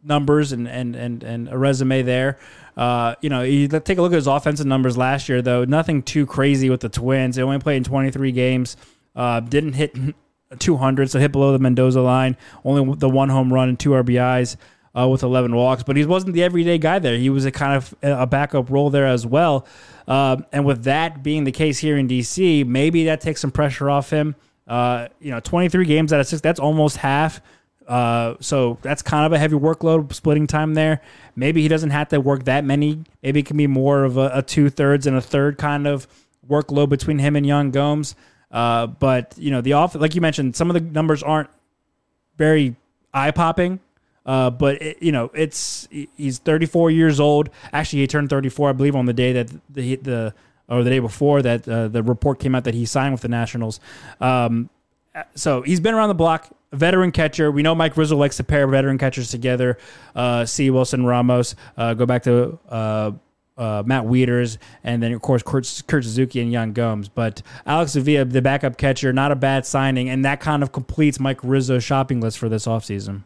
numbers 0.02 0.52
and, 0.52 0.66
and 0.66 0.96
and 0.96 1.22
and 1.22 1.48
a 1.50 1.58
resume 1.58 2.02
there. 2.02 2.38
Uh, 2.74 3.14
you 3.20 3.28
know, 3.28 3.42
you 3.42 3.68
take 3.68 3.98
a 3.98 4.02
look 4.02 4.12
at 4.12 4.16
his 4.16 4.26
offensive 4.26 4.66
numbers 4.66 4.96
last 4.96 5.28
year, 5.28 5.42
though. 5.42 5.64
Nothing 5.64 6.02
too 6.02 6.24
crazy 6.24 6.70
with 6.70 6.80
the 6.80 6.88
Twins. 6.88 7.36
They 7.36 7.42
only 7.42 7.58
played 7.58 7.76
in 7.76 7.84
23 7.84 8.32
games. 8.32 8.76
Uh, 9.14 9.40
didn't 9.40 9.74
hit 9.74 9.94
200, 10.58 11.10
so 11.10 11.18
hit 11.18 11.32
below 11.32 11.52
the 11.52 11.58
Mendoza 11.58 12.00
line. 12.00 12.36
Only 12.64 12.94
the 12.96 13.08
one 13.08 13.28
home 13.28 13.52
run 13.52 13.68
and 13.68 13.78
two 13.78 13.90
RBIs 13.90 14.56
uh, 14.96 15.08
with 15.08 15.22
11 15.22 15.54
walks. 15.54 15.82
But 15.82 15.96
he 15.96 16.04
wasn't 16.04 16.32
the 16.32 16.42
everyday 16.42 16.78
guy 16.78 16.98
there. 16.98 17.16
He 17.16 17.30
was 17.30 17.44
a 17.44 17.50
kind 17.50 17.74
of 17.74 17.94
a 18.02 18.26
backup 18.26 18.70
role 18.70 18.90
there 18.90 19.06
as 19.06 19.26
well. 19.26 19.66
Uh, 20.08 20.38
and 20.52 20.64
with 20.64 20.84
that 20.84 21.22
being 21.22 21.44
the 21.44 21.52
case 21.52 21.78
here 21.78 21.96
in 21.96 22.08
DC, 22.08 22.66
maybe 22.66 23.04
that 23.04 23.20
takes 23.20 23.40
some 23.40 23.50
pressure 23.50 23.90
off 23.90 24.10
him. 24.10 24.34
Uh, 24.66 25.08
you 25.20 25.30
know, 25.30 25.40
23 25.40 25.84
games 25.84 26.12
out 26.12 26.20
of 26.20 26.26
six, 26.26 26.40
that's 26.40 26.60
almost 26.60 26.96
half. 26.96 27.40
Uh, 27.86 28.34
so 28.40 28.78
that's 28.82 29.02
kind 29.02 29.24
of 29.26 29.32
a 29.32 29.38
heavy 29.38 29.56
workload 29.56 30.12
splitting 30.12 30.46
time 30.46 30.74
there. 30.74 31.00
Maybe 31.36 31.62
he 31.62 31.68
doesn't 31.68 31.90
have 31.90 32.08
to 32.08 32.20
work 32.20 32.44
that 32.44 32.64
many. 32.64 33.04
Maybe 33.22 33.40
it 33.40 33.46
can 33.46 33.56
be 33.56 33.68
more 33.68 34.04
of 34.04 34.16
a, 34.16 34.30
a 34.34 34.42
two 34.42 34.70
thirds 34.70 35.06
and 35.06 35.16
a 35.16 35.20
third 35.20 35.56
kind 35.58 35.86
of 35.86 36.08
workload 36.48 36.88
between 36.88 37.18
him 37.18 37.36
and 37.36 37.46
Yan 37.46 37.70
Gomes. 37.70 38.16
Uh, 38.50 38.86
but 38.86 39.34
you 39.36 39.50
know, 39.50 39.60
the 39.60 39.74
off 39.74 39.94
like 39.94 40.14
you 40.14 40.20
mentioned, 40.20 40.56
some 40.56 40.68
of 40.68 40.74
the 40.74 40.80
numbers 40.80 41.22
aren't 41.22 41.50
very 42.36 42.74
eye 43.14 43.30
popping. 43.30 43.80
Uh, 44.26 44.50
but 44.50 44.82
it, 44.82 45.02
you 45.02 45.12
know, 45.12 45.30
it's 45.32 45.88
he's 45.90 46.38
34 46.38 46.90
years 46.90 47.20
old. 47.20 47.48
Actually, 47.72 48.00
he 48.00 48.06
turned 48.08 48.28
34, 48.28 48.70
I 48.70 48.72
believe, 48.72 48.96
on 48.96 49.06
the 49.06 49.12
day 49.12 49.32
that 49.32 49.50
the 49.70 49.96
the 49.96 50.34
or 50.68 50.82
the 50.82 50.90
day 50.90 50.98
before 50.98 51.42
that 51.42 51.66
uh, 51.68 51.88
the 51.88 52.02
report 52.02 52.40
came 52.40 52.54
out 52.54 52.64
that 52.64 52.74
he 52.74 52.84
signed 52.84 53.12
with 53.12 53.22
the 53.22 53.28
Nationals. 53.28 53.80
Um, 54.20 54.68
so 55.34 55.62
he's 55.62 55.80
been 55.80 55.94
around 55.94 56.08
the 56.08 56.14
block, 56.14 56.50
veteran 56.72 57.12
catcher. 57.12 57.50
We 57.50 57.62
know 57.62 57.74
Mike 57.74 57.96
Rizzo 57.96 58.16
likes 58.16 58.36
to 58.38 58.44
pair 58.44 58.66
veteran 58.66 58.98
catchers 58.98 59.30
together. 59.30 59.78
Uh, 60.14 60.44
C. 60.44 60.70
Wilson 60.70 61.06
Ramos. 61.06 61.54
Uh, 61.76 61.94
go 61.94 62.04
back 62.04 62.24
to 62.24 62.58
uh, 62.68 63.12
uh, 63.56 63.82
Matt 63.86 64.04
Wieters, 64.04 64.58
and 64.84 65.02
then 65.02 65.12
of 65.12 65.22
course 65.22 65.42
Kurt, 65.42 65.82
Kurt 65.86 66.04
Suzuki 66.04 66.40
and 66.40 66.52
Yan 66.52 66.72
Gomes. 66.72 67.08
But 67.08 67.42
Alex 67.64 67.96
Avila, 67.96 68.24
the 68.26 68.42
backup 68.42 68.76
catcher, 68.76 69.12
not 69.12 69.32
a 69.32 69.36
bad 69.36 69.64
signing, 69.64 70.10
and 70.10 70.24
that 70.24 70.40
kind 70.40 70.62
of 70.62 70.72
completes 70.72 71.18
Mike 71.18 71.40
Rizzo's 71.42 71.84
shopping 71.84 72.20
list 72.20 72.38
for 72.38 72.48
this 72.48 72.66
offseason. 72.66 73.22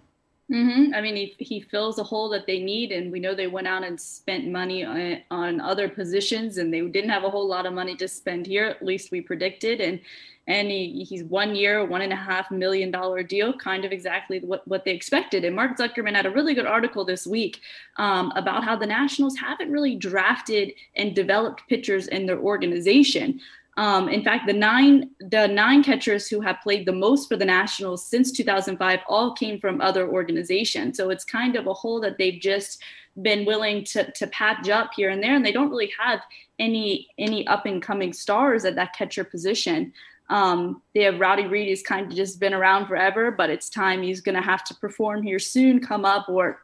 Mm-hmm. 0.50 0.94
I 0.94 1.00
mean, 1.00 1.14
he, 1.14 1.36
he 1.38 1.60
fills 1.60 1.98
a 1.98 2.02
hole 2.02 2.28
that 2.30 2.46
they 2.46 2.60
need, 2.60 2.90
and 2.90 3.12
we 3.12 3.20
know 3.20 3.34
they 3.34 3.46
went 3.46 3.68
out 3.68 3.84
and 3.84 4.00
spent 4.00 4.48
money 4.48 4.84
on, 4.84 5.18
on 5.30 5.60
other 5.60 5.88
positions, 5.88 6.58
and 6.58 6.74
they 6.74 6.80
didn't 6.80 7.10
have 7.10 7.22
a 7.22 7.30
whole 7.30 7.46
lot 7.46 7.66
of 7.66 7.72
money 7.72 7.94
to 7.96 8.08
spend 8.08 8.46
here. 8.46 8.64
At 8.64 8.84
least 8.84 9.12
we 9.12 9.20
predicted, 9.20 9.80
and 9.80 10.00
and 10.48 10.68
he, 10.68 11.04
he's 11.04 11.22
one 11.22 11.54
year, 11.54 11.84
one 11.84 12.02
and 12.02 12.12
a 12.12 12.16
half 12.16 12.50
million 12.50 12.90
dollar 12.90 13.22
deal, 13.22 13.52
kind 13.52 13.84
of 13.84 13.92
exactly 13.92 14.40
what, 14.40 14.66
what 14.66 14.84
they 14.84 14.90
expected. 14.90 15.44
And 15.44 15.54
Mark 15.54 15.78
Zuckerman 15.78 16.16
had 16.16 16.26
a 16.26 16.30
really 16.30 16.54
good 16.54 16.66
article 16.66 17.04
this 17.04 17.24
week 17.24 17.60
um, 17.98 18.32
about 18.34 18.64
how 18.64 18.74
the 18.74 18.86
Nationals 18.86 19.36
haven't 19.36 19.70
really 19.70 19.94
drafted 19.94 20.72
and 20.96 21.14
developed 21.14 21.68
pitchers 21.68 22.08
in 22.08 22.26
their 22.26 22.40
organization. 22.40 23.40
Um, 23.80 24.10
in 24.10 24.22
fact, 24.22 24.46
the 24.46 24.52
nine 24.52 25.08
the 25.20 25.48
nine 25.48 25.82
catchers 25.82 26.28
who 26.28 26.42
have 26.42 26.60
played 26.62 26.84
the 26.84 26.92
most 26.92 27.30
for 27.30 27.36
the 27.38 27.46
Nationals 27.46 28.06
since 28.06 28.30
2005 28.30 29.00
all 29.08 29.32
came 29.32 29.58
from 29.58 29.80
other 29.80 30.06
organizations. 30.06 30.98
So 30.98 31.08
it's 31.08 31.24
kind 31.24 31.56
of 31.56 31.66
a 31.66 31.72
hole 31.72 31.98
that 32.02 32.18
they've 32.18 32.38
just 32.38 32.82
been 33.22 33.46
willing 33.46 33.84
to 33.84 34.12
to 34.12 34.26
patch 34.26 34.68
up 34.68 34.90
here 34.94 35.08
and 35.08 35.22
there, 35.22 35.34
and 35.34 35.46
they 35.46 35.50
don't 35.50 35.70
really 35.70 35.90
have 35.98 36.20
any 36.58 37.08
any 37.16 37.46
up 37.46 37.64
and 37.64 37.80
coming 37.80 38.12
stars 38.12 38.66
at 38.66 38.74
that 38.74 38.94
catcher 38.94 39.24
position. 39.24 39.94
Um, 40.28 40.82
they 40.94 41.04
have 41.04 41.18
Raudy 41.18 41.46
Read, 41.46 41.68
He's 41.68 41.82
kind 41.82 42.06
of 42.06 42.14
just 42.14 42.38
been 42.38 42.52
around 42.52 42.86
forever, 42.86 43.30
but 43.30 43.48
it's 43.48 43.70
time 43.70 44.02
he's 44.02 44.20
going 44.20 44.36
to 44.36 44.42
have 44.42 44.62
to 44.64 44.74
perform 44.74 45.22
here 45.22 45.38
soon, 45.38 45.80
come 45.80 46.04
up, 46.04 46.28
or 46.28 46.60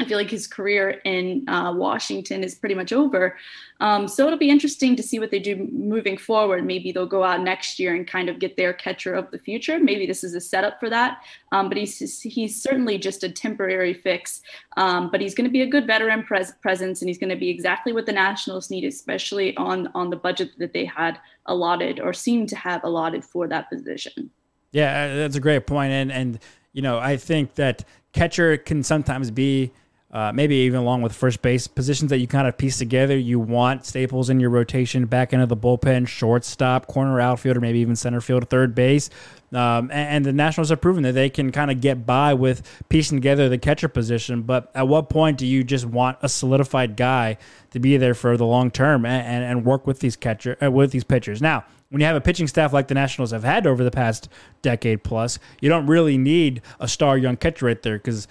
I 0.00 0.04
feel 0.06 0.16
like 0.16 0.30
his 0.30 0.46
career 0.46 1.00
in 1.04 1.46
uh, 1.46 1.74
Washington 1.76 2.42
is 2.42 2.54
pretty 2.54 2.74
much 2.74 2.90
over. 2.90 3.36
Um, 3.80 4.08
so 4.08 4.26
it'll 4.26 4.38
be 4.38 4.48
interesting 4.48 4.96
to 4.96 5.02
see 5.02 5.18
what 5.18 5.30
they 5.30 5.38
do 5.38 5.68
moving 5.70 6.16
forward. 6.16 6.64
Maybe 6.64 6.90
they'll 6.90 7.04
go 7.04 7.22
out 7.22 7.42
next 7.42 7.78
year 7.78 7.94
and 7.94 8.06
kind 8.06 8.30
of 8.30 8.38
get 8.38 8.56
their 8.56 8.72
catcher 8.72 9.12
of 9.14 9.30
the 9.30 9.38
future. 9.38 9.78
Maybe 9.78 10.06
this 10.06 10.24
is 10.24 10.34
a 10.34 10.40
setup 10.40 10.80
for 10.80 10.88
that. 10.88 11.22
Um, 11.52 11.68
but 11.68 11.76
he's 11.76 12.22
he's 12.22 12.62
certainly 12.62 12.96
just 12.96 13.22
a 13.22 13.30
temporary 13.30 13.92
fix. 13.92 14.40
Um, 14.78 15.10
but 15.10 15.20
he's 15.20 15.34
going 15.34 15.44
to 15.44 15.52
be 15.52 15.60
a 15.60 15.66
good 15.66 15.86
veteran 15.86 16.22
pres- 16.22 16.54
presence, 16.62 17.02
and 17.02 17.08
he's 17.10 17.18
going 17.18 17.28
to 17.30 17.36
be 17.36 17.50
exactly 17.50 17.92
what 17.92 18.06
the 18.06 18.12
Nationals 18.12 18.70
need, 18.70 18.84
especially 18.84 19.54
on 19.58 19.88
on 19.94 20.08
the 20.08 20.16
budget 20.16 20.52
that 20.58 20.72
they 20.72 20.86
had 20.86 21.18
allotted 21.44 22.00
or 22.00 22.14
seemed 22.14 22.48
to 22.48 22.56
have 22.56 22.82
allotted 22.84 23.22
for 23.22 23.46
that 23.48 23.68
position. 23.68 24.30
Yeah, 24.72 25.14
that's 25.14 25.36
a 25.36 25.40
great 25.40 25.66
point, 25.66 25.92
and 25.92 26.10
and 26.10 26.38
you 26.72 26.80
know 26.80 26.98
I 26.98 27.18
think 27.18 27.56
that 27.56 27.84
catcher 28.12 28.56
can 28.56 28.82
sometimes 28.82 29.30
be 29.30 29.72
uh, 30.12 30.32
maybe 30.34 30.56
even 30.56 30.80
along 30.80 31.02
with 31.02 31.12
first 31.12 31.40
base 31.40 31.68
positions 31.68 32.10
that 32.10 32.18
you 32.18 32.26
kind 32.26 32.48
of 32.48 32.58
piece 32.58 32.78
together. 32.78 33.16
You 33.16 33.38
want 33.38 33.86
staples 33.86 34.28
in 34.28 34.40
your 34.40 34.50
rotation, 34.50 35.06
back 35.06 35.32
into 35.32 35.46
the 35.46 35.56
bullpen, 35.56 36.08
shortstop, 36.08 36.88
corner 36.88 37.20
outfielder, 37.20 37.60
maybe 37.60 37.78
even 37.78 37.94
center 37.94 38.20
field, 38.20 38.48
third 38.48 38.74
base. 38.74 39.08
Um, 39.52 39.90
and, 39.90 39.92
and, 39.92 40.24
the 40.24 40.32
Nationals 40.32 40.70
have 40.70 40.80
proven 40.80 41.02
that 41.02 41.12
they 41.12 41.28
can 41.28 41.50
kind 41.50 41.72
of 41.72 41.80
get 41.80 42.06
by 42.06 42.34
with 42.34 42.62
piecing 42.88 43.18
together 43.18 43.48
the 43.48 43.58
catcher 43.58 43.88
position. 43.88 44.42
But 44.42 44.70
at 44.76 44.86
what 44.86 45.10
point 45.10 45.38
do 45.38 45.46
you 45.46 45.64
just 45.64 45.84
want 45.84 46.18
a 46.22 46.28
solidified 46.28 46.96
guy 46.96 47.36
to 47.72 47.80
be 47.80 47.96
there 47.96 48.14
for 48.14 48.36
the 48.36 48.46
long 48.46 48.70
term 48.70 49.04
and, 49.04 49.26
and, 49.26 49.44
and 49.44 49.66
work 49.66 49.88
with 49.88 49.98
these 49.98 50.14
catcher 50.14 50.56
uh, 50.62 50.70
with 50.70 50.92
these 50.92 51.02
pitchers? 51.02 51.42
Now, 51.42 51.64
when 51.88 52.00
you 52.00 52.06
have 52.06 52.14
a 52.14 52.20
pitching 52.20 52.46
staff 52.46 52.72
like 52.72 52.86
the 52.86 52.94
Nationals 52.94 53.32
have 53.32 53.42
had 53.42 53.66
over 53.66 53.82
the 53.82 53.90
past 53.90 54.28
decade 54.62 55.02
plus, 55.02 55.40
you 55.60 55.68
don't 55.68 55.86
really 55.86 56.16
need 56.16 56.62
a 56.78 56.86
star 56.86 57.18
young 57.18 57.36
catcher 57.36 57.66
right 57.66 57.82
there 57.82 57.98
because 57.98 58.28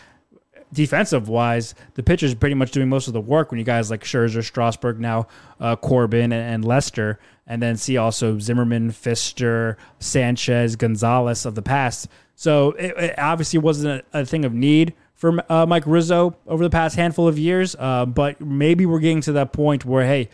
defensive 0.74 1.30
wise, 1.30 1.76
the 1.96 2.04
pitchers 2.04 2.34
pretty 2.36 2.56
much 2.56 2.72
doing 2.72 2.90
most 2.90 3.08
of 3.08 3.14
the 3.14 3.22
work 3.22 3.52
when 3.52 3.60
you 3.60 3.66
guys 3.66 3.90
like 3.90 4.04
Scherzer, 4.04 4.44
Strasburg, 4.44 5.00
now 5.00 5.28
uh, 5.60 5.76
Corbin, 5.76 6.32
and, 6.32 6.54
and, 6.54 6.66
Lester, 6.66 7.20
and 7.48 7.62
then 7.62 7.76
see 7.76 7.98
also 7.98 8.40
Zimmermann, 8.40 8.92
Fister, 8.92 9.76
Sanchez, 10.00 10.76
Gonzalez 10.76 11.46
of 11.46 11.56
the 11.56 11.62
past. 11.62 12.08
So 12.36 12.72
it, 12.72 12.96
it 12.98 13.20
obviously 13.20 13.60
wasn't 13.60 14.06
a, 14.14 14.22
a, 14.22 14.26
thing 14.26 14.46
of 14.46 14.54
need 14.54 14.94
for 15.14 15.44
uh, 15.52 15.66
Mike 15.66 15.84
Rizzo 15.86 16.36
over 16.48 16.64
the 16.64 16.70
past 16.70 16.96
handful 16.96 17.28
of 17.28 17.38
years, 17.38 17.76
uh, 17.78 18.06
but 18.06 18.40
maybe 18.40 18.86
we're 18.86 19.00
getting 19.00 19.22
to 19.22 19.34
that 19.34 19.52
point 19.52 19.86
where, 19.86 20.06
hey, 20.06 20.30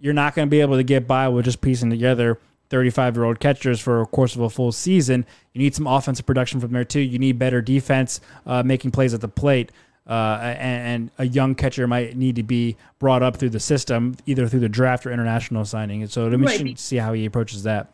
you're 0.00 0.14
not 0.14 0.34
going 0.34 0.46
to 0.46 0.50
be 0.50 0.60
able 0.60 0.76
to 0.76 0.82
get 0.82 1.06
by 1.06 1.28
with 1.28 1.44
just 1.44 1.60
piecing 1.60 1.90
together 1.90 2.38
35 2.70 3.16
year 3.16 3.24
old 3.24 3.40
catchers 3.40 3.80
for 3.80 4.00
a 4.00 4.06
course 4.06 4.34
of 4.34 4.40
a 4.40 4.50
full 4.50 4.72
season. 4.72 5.26
You 5.52 5.60
need 5.60 5.74
some 5.74 5.86
offensive 5.86 6.24
production 6.24 6.60
from 6.60 6.72
there 6.72 6.84
too. 6.84 7.00
You 7.00 7.18
need 7.18 7.38
better 7.38 7.60
defense, 7.60 8.20
uh, 8.46 8.62
making 8.62 8.92
plays 8.92 9.12
at 9.12 9.20
the 9.20 9.28
plate. 9.28 9.72
Uh, 10.08 10.38
and, 10.42 10.82
and, 10.88 11.10
a 11.18 11.24
young 11.26 11.54
catcher 11.54 11.86
might 11.86 12.16
need 12.16 12.34
to 12.34 12.42
be 12.42 12.76
brought 12.98 13.22
up 13.22 13.36
through 13.36 13.50
the 13.50 13.60
system, 13.60 14.16
either 14.26 14.48
through 14.48 14.58
the 14.58 14.68
draft 14.68 15.06
or 15.06 15.12
international 15.12 15.64
signing. 15.64 16.02
And 16.02 16.10
so 16.10 16.26
let 16.26 16.40
me 16.40 16.46
right. 16.46 16.78
see 16.78 16.96
how 16.96 17.12
he 17.12 17.26
approaches 17.26 17.62
that. 17.62 17.92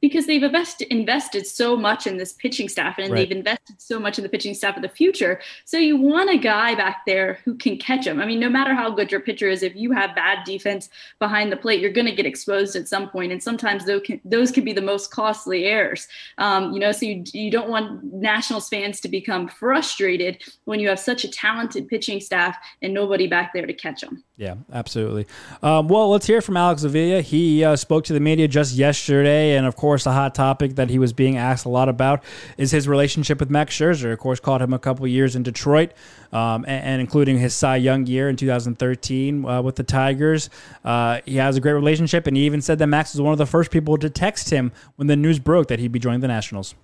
Because 0.00 0.26
they've 0.26 0.42
invested 0.42 0.88
invested 0.88 1.46
so 1.46 1.76
much 1.76 2.06
in 2.06 2.16
this 2.16 2.32
pitching 2.34 2.68
staff 2.68 2.98
and 2.98 3.10
Right. 3.10 3.28
they've 3.28 3.36
invested 3.36 3.80
so 3.80 3.98
much 3.98 4.18
in 4.18 4.22
the 4.22 4.28
pitching 4.28 4.54
staff 4.54 4.76
of 4.76 4.82
the 4.82 4.88
future. 4.88 5.40
So 5.64 5.78
you 5.78 5.96
want 5.96 6.30
a 6.30 6.38
guy 6.38 6.74
back 6.74 7.02
there 7.06 7.38
who 7.44 7.54
can 7.54 7.76
catch 7.78 8.04
them. 8.04 8.20
I 8.20 8.26
mean, 8.26 8.40
no 8.40 8.48
matter 8.48 8.74
how 8.74 8.90
good 8.90 9.10
your 9.10 9.20
pitcher 9.20 9.48
is, 9.48 9.62
if 9.62 9.74
you 9.74 9.92
have 9.92 10.14
bad 10.14 10.44
defense 10.44 10.88
behind 11.18 11.50
the 11.50 11.56
plate, 11.56 11.80
you're 11.80 11.92
going 11.92 12.06
to 12.06 12.14
get 12.14 12.26
exposed 12.26 12.76
at 12.76 12.88
some 12.88 13.08
point, 13.08 13.32
and 13.32 13.42
sometimes 13.42 13.84
those 13.84 14.02
can, 14.04 14.20
those 14.24 14.50
can 14.50 14.64
be 14.64 14.72
the 14.72 14.82
most 14.82 15.10
costly 15.10 15.64
errors. 15.64 16.08
Um, 16.38 16.72
you 16.72 16.80
know, 16.80 16.92
so 16.92 17.06
you 17.06 17.22
you 17.32 17.50
don't 17.50 17.68
want 17.68 18.04
Nationals 18.12 18.68
fans 18.68 19.00
to 19.00 19.08
become 19.08 19.48
frustrated 19.48 20.42
when 20.64 20.80
you 20.80 20.88
have 20.88 20.98
such 20.98 21.24
a 21.24 21.28
talented 21.28 21.88
pitching 21.88 22.20
staff 22.20 22.56
and 22.82 22.92
nobody 22.92 23.26
back 23.26 23.52
there 23.54 23.66
to 23.66 23.72
catch 23.72 24.00
them. 24.02 24.22
Yeah, 24.36 24.56
absolutely. 24.72 25.26
Um, 25.62 25.88
well, 25.88 26.10
let's 26.10 26.26
hear 26.26 26.42
from 26.42 26.56
Alex 26.56 26.82
Avila. 26.84 27.22
He 27.22 27.64
uh, 27.64 27.76
spoke 27.76 28.04
to 28.04 28.12
the 28.12 28.20
media 28.20 28.46
just 28.48 28.74
yesterday, 28.74 29.56
and 29.56 29.66
of 29.66 29.76
course, 29.76 29.85
the 29.94 30.12
hot 30.12 30.34
topic 30.34 30.74
that 30.76 30.90
he 30.90 30.98
was 30.98 31.12
being 31.12 31.36
asked 31.36 31.64
a 31.64 31.68
lot 31.68 31.88
about 31.88 32.22
is 32.56 32.70
his 32.70 32.88
relationship 32.88 33.40
with 33.40 33.50
Max 33.50 33.76
Scherzer. 33.76 34.12
Of 34.12 34.18
course, 34.18 34.40
caught 34.40 34.62
him 34.62 34.72
a 34.72 34.78
couple 34.78 35.06
years 35.06 35.36
in 35.36 35.42
Detroit, 35.42 35.92
um, 36.32 36.64
and, 36.66 36.84
and 36.84 37.00
including 37.00 37.38
his 37.38 37.54
Cy 37.54 37.76
Young 37.76 38.06
year 38.06 38.28
in 38.28 38.36
2013 38.36 39.44
uh, 39.44 39.62
with 39.62 39.76
the 39.76 39.82
Tigers. 39.82 40.50
Uh, 40.84 41.20
he 41.24 41.36
has 41.36 41.56
a 41.56 41.60
great 41.60 41.72
relationship, 41.72 42.26
and 42.26 42.36
he 42.36 42.44
even 42.44 42.60
said 42.60 42.78
that 42.78 42.86
Max 42.86 43.14
was 43.14 43.20
one 43.20 43.32
of 43.32 43.38
the 43.38 43.46
first 43.46 43.70
people 43.70 43.96
to 43.98 44.10
text 44.10 44.50
him 44.50 44.72
when 44.96 45.06
the 45.06 45.16
news 45.16 45.38
broke 45.38 45.68
that 45.68 45.78
he'd 45.78 45.92
be 45.92 45.98
joining 45.98 46.20
the 46.20 46.28
Nationals. 46.28 46.74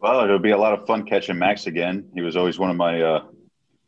Well, 0.00 0.24
it'll 0.24 0.40
be 0.40 0.50
a 0.50 0.58
lot 0.58 0.72
of 0.76 0.84
fun 0.86 1.04
catching 1.06 1.38
Max 1.38 1.66
again. 1.66 2.08
He 2.12 2.22
was 2.22 2.36
always 2.36 2.58
one 2.58 2.70
of 2.70 2.76
my 2.76 3.00
uh, 3.00 3.24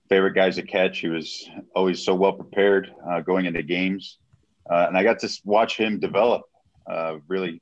favorite 0.09 0.35
guys 0.35 0.55
to 0.57 0.63
catch. 0.63 1.01
He 1.01 1.09
was 1.09 1.49
always 1.75 2.05
so 2.05 2.15
well 2.15 2.33
prepared 2.33 2.95
uh, 3.11 3.21
going 3.21 3.47
into 3.47 3.65
games, 3.65 4.19
uh, 4.71 4.87
and 4.89 4.97
I 4.97 5.03
got 5.03 5.19
to 5.21 5.41
watch 5.45 5.77
him 5.77 5.99
develop 5.99 6.43
uh, 6.87 7.17
really 7.29 7.61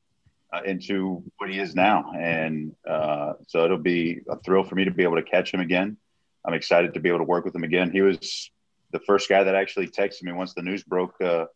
uh, 0.53 0.63
into 0.65 1.23
what 1.39 1.51
he 1.51 1.59
is 1.59 1.75
now. 1.75 2.13
And 2.13 2.75
uh, 2.89 3.35
so 3.47 3.65
it'll 3.65 3.79
be 3.79 4.21
a 4.29 4.39
thrill 4.39 4.65
for 4.65 4.75
me 4.75 4.85
to 4.85 4.91
be 4.91 5.03
able 5.03 5.17
to 5.17 5.23
catch 5.23 5.53
him 5.53 5.61
again. 5.61 5.97
I'm 6.45 6.55
excited 6.55 6.95
to 6.95 7.01
be 7.01 7.09
able 7.09 7.21
to 7.21 7.25
work 7.25 7.45
with 7.45 7.55
him 7.55 7.65
again. 7.65 7.91
He 7.91 8.03
was 8.03 8.51
the 8.91 9.01
first 9.01 9.29
guy 9.29 9.45
that 9.45 9.55
actually 9.55 9.89
texted 9.89 10.25
me 10.25 10.33
once 10.33 10.55
the 10.55 10.63
news 10.63 10.83
broke 10.83 11.15
uh, 11.23 11.47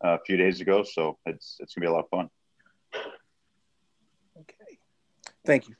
a 0.00 0.18
few 0.26 0.36
days 0.36 0.60
ago. 0.60 0.82
So 0.82 1.18
it's 1.26 1.56
it's 1.60 1.74
gonna 1.74 1.84
be 1.84 1.88
a 1.88 1.92
lot 1.92 2.04
of 2.04 2.10
fun. 2.10 2.30
Okay. 4.38 4.78
Thank 5.44 5.68
you. 5.68 5.76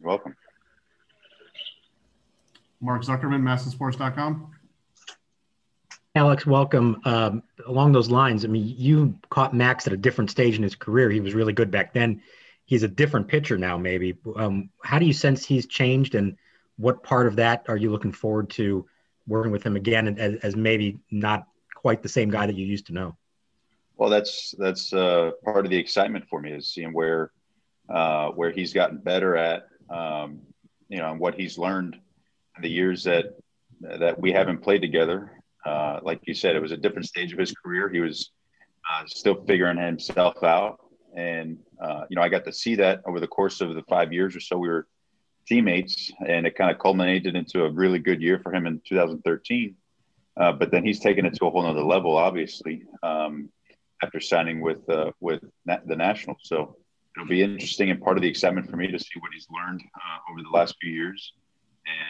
You're 0.00 0.08
welcome. 0.08 0.34
Mark 2.80 3.02
Zuckerman, 3.02 3.42
MASNsports.com. 3.42 4.52
Alex, 6.16 6.44
welcome. 6.44 7.00
Um, 7.04 7.42
along 7.66 7.92
those 7.92 8.10
lines, 8.10 8.44
I 8.44 8.48
mean, 8.48 8.74
you 8.76 9.16
caught 9.28 9.54
Max 9.54 9.86
at 9.86 9.92
a 9.92 9.96
different 9.96 10.30
stage 10.30 10.56
in 10.56 10.62
his 10.62 10.74
career. 10.74 11.08
He 11.08 11.20
was 11.20 11.34
really 11.34 11.52
good 11.52 11.70
back 11.70 11.92
then. 11.92 12.20
He's 12.64 12.82
a 12.82 12.88
different 12.88 13.28
pitcher 13.28 13.56
now, 13.56 13.76
maybe. 13.76 14.16
Um, 14.34 14.70
how 14.82 14.98
do 14.98 15.06
you 15.06 15.12
sense 15.12 15.44
he's 15.44 15.66
changed, 15.66 16.16
and 16.16 16.36
what 16.78 17.04
part 17.04 17.28
of 17.28 17.36
that 17.36 17.64
are 17.68 17.76
you 17.76 17.92
looking 17.92 18.10
forward 18.10 18.50
to 18.50 18.86
working 19.28 19.52
with 19.52 19.62
him 19.62 19.76
again 19.76 20.18
as, 20.18 20.34
as 20.42 20.56
maybe 20.56 20.98
not 21.12 21.46
quite 21.76 22.02
the 22.02 22.08
same 22.08 22.28
guy 22.28 22.46
that 22.46 22.56
you 22.56 22.66
used 22.66 22.86
to 22.86 22.92
know? 22.92 23.16
Well, 23.96 24.10
that's 24.10 24.52
that's 24.58 24.92
uh, 24.92 25.30
part 25.44 25.64
of 25.64 25.70
the 25.70 25.78
excitement 25.78 26.26
for 26.28 26.40
me 26.40 26.52
is 26.52 26.72
seeing 26.72 26.92
where 26.92 27.30
uh, 27.88 28.30
where 28.30 28.50
he's 28.50 28.72
gotten 28.72 28.98
better 28.98 29.36
at, 29.36 29.68
um, 29.88 30.40
you 30.88 30.98
know, 30.98 31.12
and 31.12 31.20
what 31.20 31.34
he's 31.34 31.56
learned 31.56 32.00
the 32.60 32.70
years 32.70 33.04
that 33.04 33.36
that 33.80 34.18
we 34.18 34.32
haven't 34.32 34.58
played 34.58 34.80
together. 34.80 35.39
Uh, 35.64 36.00
like 36.02 36.20
you 36.26 36.34
said, 36.34 36.56
it 36.56 36.62
was 36.62 36.72
a 36.72 36.76
different 36.76 37.06
stage 37.06 37.32
of 37.32 37.38
his 37.38 37.52
career. 37.52 37.88
He 37.88 38.00
was 38.00 38.30
uh, 38.90 39.04
still 39.06 39.44
figuring 39.46 39.78
himself 39.78 40.42
out, 40.42 40.78
and 41.16 41.58
uh, 41.80 42.04
you 42.08 42.16
know, 42.16 42.22
I 42.22 42.28
got 42.28 42.44
to 42.44 42.52
see 42.52 42.76
that 42.76 43.02
over 43.06 43.20
the 43.20 43.26
course 43.26 43.60
of 43.60 43.74
the 43.74 43.82
five 43.88 44.12
years 44.12 44.34
or 44.34 44.40
so 44.40 44.58
we 44.58 44.68
were 44.68 44.86
teammates, 45.46 46.10
and 46.26 46.46
it 46.46 46.56
kind 46.56 46.70
of 46.70 46.78
culminated 46.78 47.36
into 47.36 47.64
a 47.64 47.70
really 47.70 47.98
good 47.98 48.22
year 48.22 48.38
for 48.38 48.54
him 48.54 48.66
in 48.66 48.80
2013. 48.86 49.74
Uh, 50.36 50.52
but 50.52 50.70
then 50.70 50.84
he's 50.84 51.00
taken 51.00 51.26
it 51.26 51.34
to 51.34 51.46
a 51.46 51.50
whole 51.50 51.62
nother 51.62 51.82
level, 51.82 52.16
obviously. 52.16 52.84
Um, 53.02 53.50
after 54.02 54.20
signing 54.20 54.60
with 54.60 54.88
uh, 54.88 55.12
with 55.20 55.42
na- 55.66 55.80
the 55.86 55.96
Nationals. 55.96 56.40
So 56.42 56.76
it'll 57.16 57.28
be 57.28 57.42
interesting 57.42 57.90
and 57.90 58.00
part 58.00 58.16
of 58.16 58.22
the 58.22 58.28
excitement 58.28 58.70
for 58.70 58.76
me 58.76 58.90
to 58.90 58.98
see 58.98 59.18
what 59.20 59.30
he's 59.32 59.46
learned 59.50 59.82
uh, 59.94 60.32
over 60.32 60.42
the 60.42 60.56
last 60.56 60.76
few 60.80 60.92
years 60.92 61.32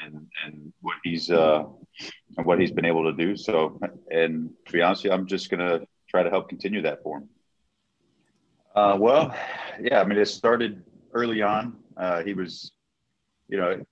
and 0.04 0.26
and 0.44 0.72
what 0.80 0.96
he's 1.04 1.30
uh, 1.30 1.64
and 2.36 2.46
what 2.46 2.60
he's 2.60 2.70
been 2.70 2.84
able 2.84 3.04
to 3.04 3.12
do. 3.12 3.36
So 3.36 3.78
and 4.10 4.50
to 4.66 4.72
be 4.72 4.82
honest, 4.82 5.04
you, 5.04 5.12
I'm 5.12 5.26
just 5.26 5.50
gonna 5.50 5.80
try 6.08 6.22
to 6.22 6.30
help 6.30 6.48
continue 6.48 6.82
that 6.82 7.02
for 7.02 7.18
him. 7.18 7.28
Uh, 8.74 8.96
well, 8.98 9.34
yeah, 9.80 10.00
I 10.00 10.04
mean, 10.04 10.18
it 10.18 10.26
started 10.26 10.82
early 11.12 11.42
on. 11.42 11.76
Uh, 11.96 12.22
he 12.22 12.34
was, 12.34 12.72
you 13.48 13.58
know, 13.58 13.84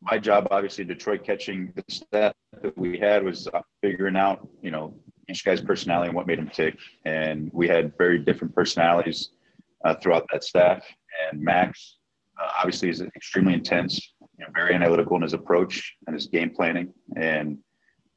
my 0.00 0.18
job 0.18 0.48
obviously 0.50 0.84
Detroit 0.84 1.24
catching 1.24 1.72
the 1.74 1.84
staff 1.88 2.32
that 2.62 2.76
we 2.76 2.98
had 2.98 3.24
was 3.24 3.48
uh, 3.48 3.60
figuring 3.80 4.16
out, 4.16 4.46
you 4.62 4.70
know, 4.70 4.94
each 5.28 5.44
guy's 5.44 5.60
personality 5.60 6.08
and 6.08 6.16
what 6.16 6.26
made 6.26 6.38
him 6.38 6.48
tick. 6.48 6.76
And 7.04 7.50
we 7.52 7.68
had 7.68 7.96
very 7.98 8.18
different 8.18 8.54
personalities 8.54 9.30
uh, 9.84 9.94
throughout 9.96 10.26
that 10.32 10.44
staff. 10.44 10.84
And 11.30 11.40
Max 11.40 11.98
uh, 12.40 12.48
obviously 12.58 12.88
is 12.88 13.02
extremely 13.02 13.54
intense, 13.54 14.14
you 14.38 14.44
know, 14.44 14.52
very 14.54 14.74
analytical 14.74 15.16
in 15.16 15.22
his 15.22 15.34
approach 15.34 15.96
and 16.06 16.14
his 16.14 16.26
game 16.26 16.50
planning. 16.50 16.92
And, 17.16 17.58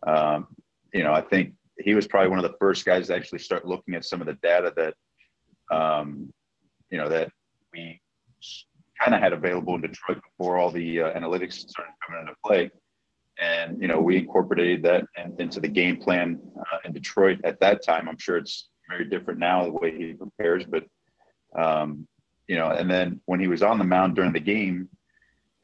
um, 0.05 0.47
you 0.93 1.03
know, 1.03 1.13
I 1.13 1.21
think 1.21 1.53
he 1.79 1.95
was 1.95 2.07
probably 2.07 2.29
one 2.29 2.39
of 2.39 2.43
the 2.43 2.57
first 2.59 2.85
guys 2.85 3.07
to 3.07 3.15
actually 3.15 3.39
start 3.39 3.65
looking 3.65 3.95
at 3.95 4.05
some 4.05 4.21
of 4.21 4.27
the 4.27 4.37
data 4.43 4.71
that, 4.77 4.93
um, 5.75 6.31
you 6.91 6.97
know, 6.97 7.09
that 7.09 7.31
we 7.73 8.01
kind 8.99 9.15
of 9.15 9.21
had 9.21 9.33
available 9.33 9.73
in 9.75 9.81
Detroit 9.81 10.19
before 10.21 10.57
all 10.57 10.69
the 10.69 11.01
uh, 11.01 11.19
analytics 11.19 11.53
started 11.53 11.93
coming 12.05 12.21
into 12.21 12.35
play. 12.45 12.69
And, 13.39 13.81
you 13.81 13.87
know, 13.87 13.99
we 13.99 14.17
incorporated 14.17 14.83
that 14.83 15.05
in, 15.17 15.35
into 15.39 15.59
the 15.59 15.67
game 15.67 15.97
plan 15.97 16.39
uh, 16.59 16.77
in 16.85 16.91
Detroit 16.91 17.39
at 17.43 17.59
that 17.61 17.83
time. 17.83 18.07
I'm 18.07 18.19
sure 18.19 18.37
it's 18.37 18.69
very 18.87 19.05
different 19.05 19.39
now, 19.39 19.63
the 19.63 19.71
way 19.71 19.97
he 19.97 20.13
prepares, 20.13 20.65
but, 20.65 20.85
um, 21.57 22.07
you 22.47 22.57
know, 22.57 22.69
and 22.69 22.91
then 22.91 23.21
when 23.25 23.39
he 23.39 23.47
was 23.47 23.63
on 23.63 23.79
the 23.79 23.85
mound 23.85 24.15
during 24.15 24.33
the 24.33 24.39
game, 24.39 24.89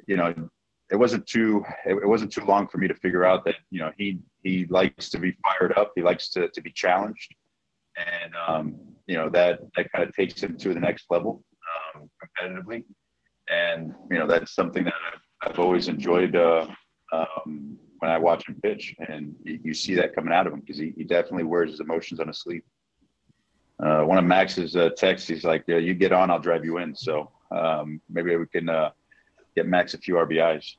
you 0.07 0.17
know, 0.17 0.33
it 0.89 0.95
wasn't 0.95 1.27
too, 1.27 1.63
it, 1.85 2.07
wasn't 2.07 2.31
too 2.31 2.45
long 2.45 2.67
for 2.67 2.77
me 2.77 2.87
to 2.87 2.95
figure 2.95 3.25
out 3.25 3.43
that, 3.45 3.55
you 3.71 3.79
know, 3.79 3.91
he, 3.97 4.19
he 4.43 4.65
likes 4.69 5.09
to 5.09 5.19
be 5.19 5.35
fired 5.43 5.73
up. 5.77 5.91
He 5.95 6.01
likes 6.01 6.29
to, 6.29 6.47
to 6.49 6.61
be 6.61 6.71
challenged. 6.71 7.35
And, 7.97 8.33
um, 8.47 8.75
you 9.05 9.15
know, 9.15 9.29
that, 9.29 9.59
that 9.75 9.91
kind 9.91 10.07
of 10.07 10.15
takes 10.15 10.41
him 10.41 10.57
to 10.57 10.73
the 10.73 10.79
next 10.79 11.05
level 11.09 11.43
um, 11.95 12.09
competitively. 12.23 12.85
And, 13.49 13.93
you 14.09 14.17
know, 14.17 14.27
that's 14.27 14.53
something 14.53 14.85
that 14.85 14.93
I've, 15.13 15.51
I've 15.51 15.59
always 15.59 15.87
enjoyed 15.89 16.35
uh, 16.35 16.67
um, 17.11 17.77
when 17.99 18.11
I 18.11 18.17
watch 18.17 18.47
him 18.47 18.59
pitch. 18.61 18.95
And 19.09 19.35
you, 19.43 19.59
you 19.65 19.73
see 19.73 19.95
that 19.95 20.15
coming 20.15 20.33
out 20.33 20.47
of 20.47 20.53
him 20.53 20.61
because 20.61 20.77
he, 20.77 20.93
he 20.95 21.03
definitely 21.03 21.43
wears 21.43 21.71
his 21.71 21.79
emotions 21.81 22.19
on 22.21 22.27
his 22.27 22.39
sleeve. 22.39 22.63
Uh, 23.83 24.03
one 24.03 24.17
of 24.17 24.23
Max's 24.23 24.75
uh, 24.75 24.89
texts, 24.95 25.27
he's 25.27 25.43
like, 25.43 25.63
yeah, 25.67 25.77
you 25.77 25.93
get 25.93 26.11
on, 26.13 26.31
I'll 26.31 26.39
drive 26.39 26.63
you 26.63 26.77
in. 26.77 26.95
So 26.95 27.31
um, 27.51 28.01
maybe 28.09 28.35
we 28.35 28.47
can 28.47 28.69
uh, 28.69 28.91
get 29.57 29.67
Max 29.67 29.93
a 29.93 29.97
few 29.97 30.15
RBIs. 30.15 30.75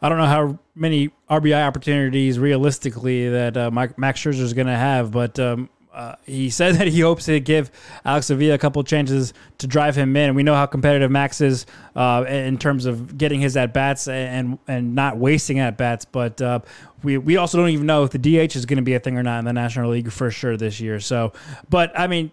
I 0.00 0.08
don't 0.08 0.18
know 0.18 0.26
how 0.26 0.58
many 0.74 1.10
RBI 1.30 1.66
opportunities 1.66 2.38
realistically 2.38 3.28
that 3.28 3.56
uh, 3.56 3.70
Mike, 3.70 3.98
Max 3.98 4.22
Scherzer 4.22 4.40
is 4.40 4.52
going 4.52 4.66
to 4.66 4.76
have, 4.76 5.10
but 5.10 5.38
um, 5.38 5.68
uh, 5.92 6.16
he 6.26 6.50
said 6.60 6.74
that 6.76 6.88
he 6.88 7.00
hopes 7.00 7.26
to 7.26 7.40
give 7.40 7.70
Alex 8.04 8.28
Avila 8.30 8.54
a 8.54 8.58
couple 8.58 8.82
chances 8.84 9.32
to 9.58 9.66
drive 9.66 9.96
him 9.96 10.14
in. 10.16 10.34
We 10.34 10.42
know 10.42 10.54
how 10.54 10.66
competitive 10.66 11.10
Max 11.10 11.40
is 11.40 11.64
uh, 11.96 12.24
in 12.28 12.58
terms 12.58 12.84
of 12.86 13.16
getting 13.16 13.40
his 13.40 13.56
at 13.56 13.72
bats 13.72 14.08
and 14.08 14.58
and 14.68 14.94
not 14.94 15.16
wasting 15.16 15.58
at 15.58 15.78
bats. 15.78 16.04
But 16.04 16.40
uh, 16.42 16.60
we 17.02 17.18
we 17.18 17.36
also 17.36 17.58
don't 17.58 17.70
even 17.70 17.86
know 17.86 18.04
if 18.04 18.10
the 18.10 18.18
DH 18.18 18.56
is 18.56 18.66
going 18.66 18.76
to 18.78 18.82
be 18.82 18.94
a 18.94 19.00
thing 19.00 19.16
or 19.16 19.22
not 19.22 19.38
in 19.38 19.44
the 19.44 19.52
National 19.52 19.90
League 19.90 20.10
for 20.10 20.30
sure 20.30 20.56
this 20.56 20.80
year. 20.80 21.00
So, 21.00 21.32
but 21.68 21.98
I 21.98 22.06
mean, 22.06 22.32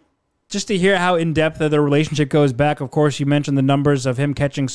just 0.51 0.67
to 0.67 0.77
hear 0.77 0.97
how 0.97 1.15
in 1.15 1.33
depth 1.33 1.57
their 1.57 1.81
relationship 1.81 2.29
goes 2.29 2.53
back. 2.53 2.81
Of 2.81 2.91
course, 2.91 3.19
you 3.19 3.25
mentioned 3.25 3.57
the 3.57 3.63
numbers 3.63 4.05
of 4.05 4.17
him 4.17 4.33
catching 4.33 4.69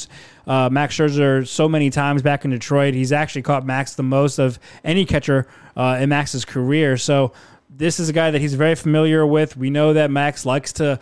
uh, 0.47 0.71
Max 0.73 0.97
Scherzer 0.97 1.47
so 1.47 1.69
many 1.69 1.91
times 1.91 2.23
back 2.23 2.45
in 2.45 2.51
Detroit. 2.51 2.95
He's 2.95 3.13
actually 3.13 3.43
caught 3.43 3.65
Max 3.65 3.95
the 3.95 4.03
most 4.03 4.39
of 4.39 4.59
any 4.83 5.05
catcher 5.05 5.47
uh, 5.77 5.99
in 6.01 6.09
Max's 6.09 6.45
career. 6.45 6.97
So 6.97 7.33
this 7.69 8.01
is 8.01 8.09
a 8.09 8.13
guy 8.13 8.31
that 8.31 8.41
he's 8.41 8.55
very 8.55 8.75
familiar 8.75 9.27
with. 9.27 9.57
We 9.57 9.69
know 9.69 9.93
that 9.93 10.11
Max 10.11 10.47
likes 10.47 10.73
to 10.75 10.99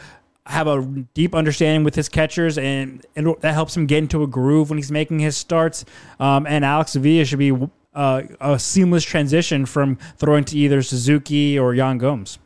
have 0.46 0.66
a 0.66 0.82
deep 1.14 1.34
understanding 1.34 1.84
with 1.84 1.94
his 1.94 2.08
catchers, 2.08 2.58
and, 2.58 3.02
that 3.14 3.54
helps 3.54 3.76
him 3.76 3.86
get 3.86 3.98
into 3.98 4.22
a 4.22 4.26
groove 4.26 4.70
when 4.70 4.76
he's 4.76 4.92
making 4.92 5.20
his 5.20 5.36
starts. 5.36 5.84
Um, 6.20 6.46
and 6.46 6.64
Alex 6.64 6.96
Avila 6.96 7.24
should 7.24 7.38
be 7.38 7.56
uh, 7.94 8.22
a 8.40 8.58
seamless 8.58 9.04
transition 9.04 9.66
from 9.66 9.96
throwing 10.16 10.44
to 10.44 10.58
either 10.58 10.82
Suzuki 10.82 11.58
or 11.58 11.74
Yan 11.74 11.98
Gomes. 11.98 12.38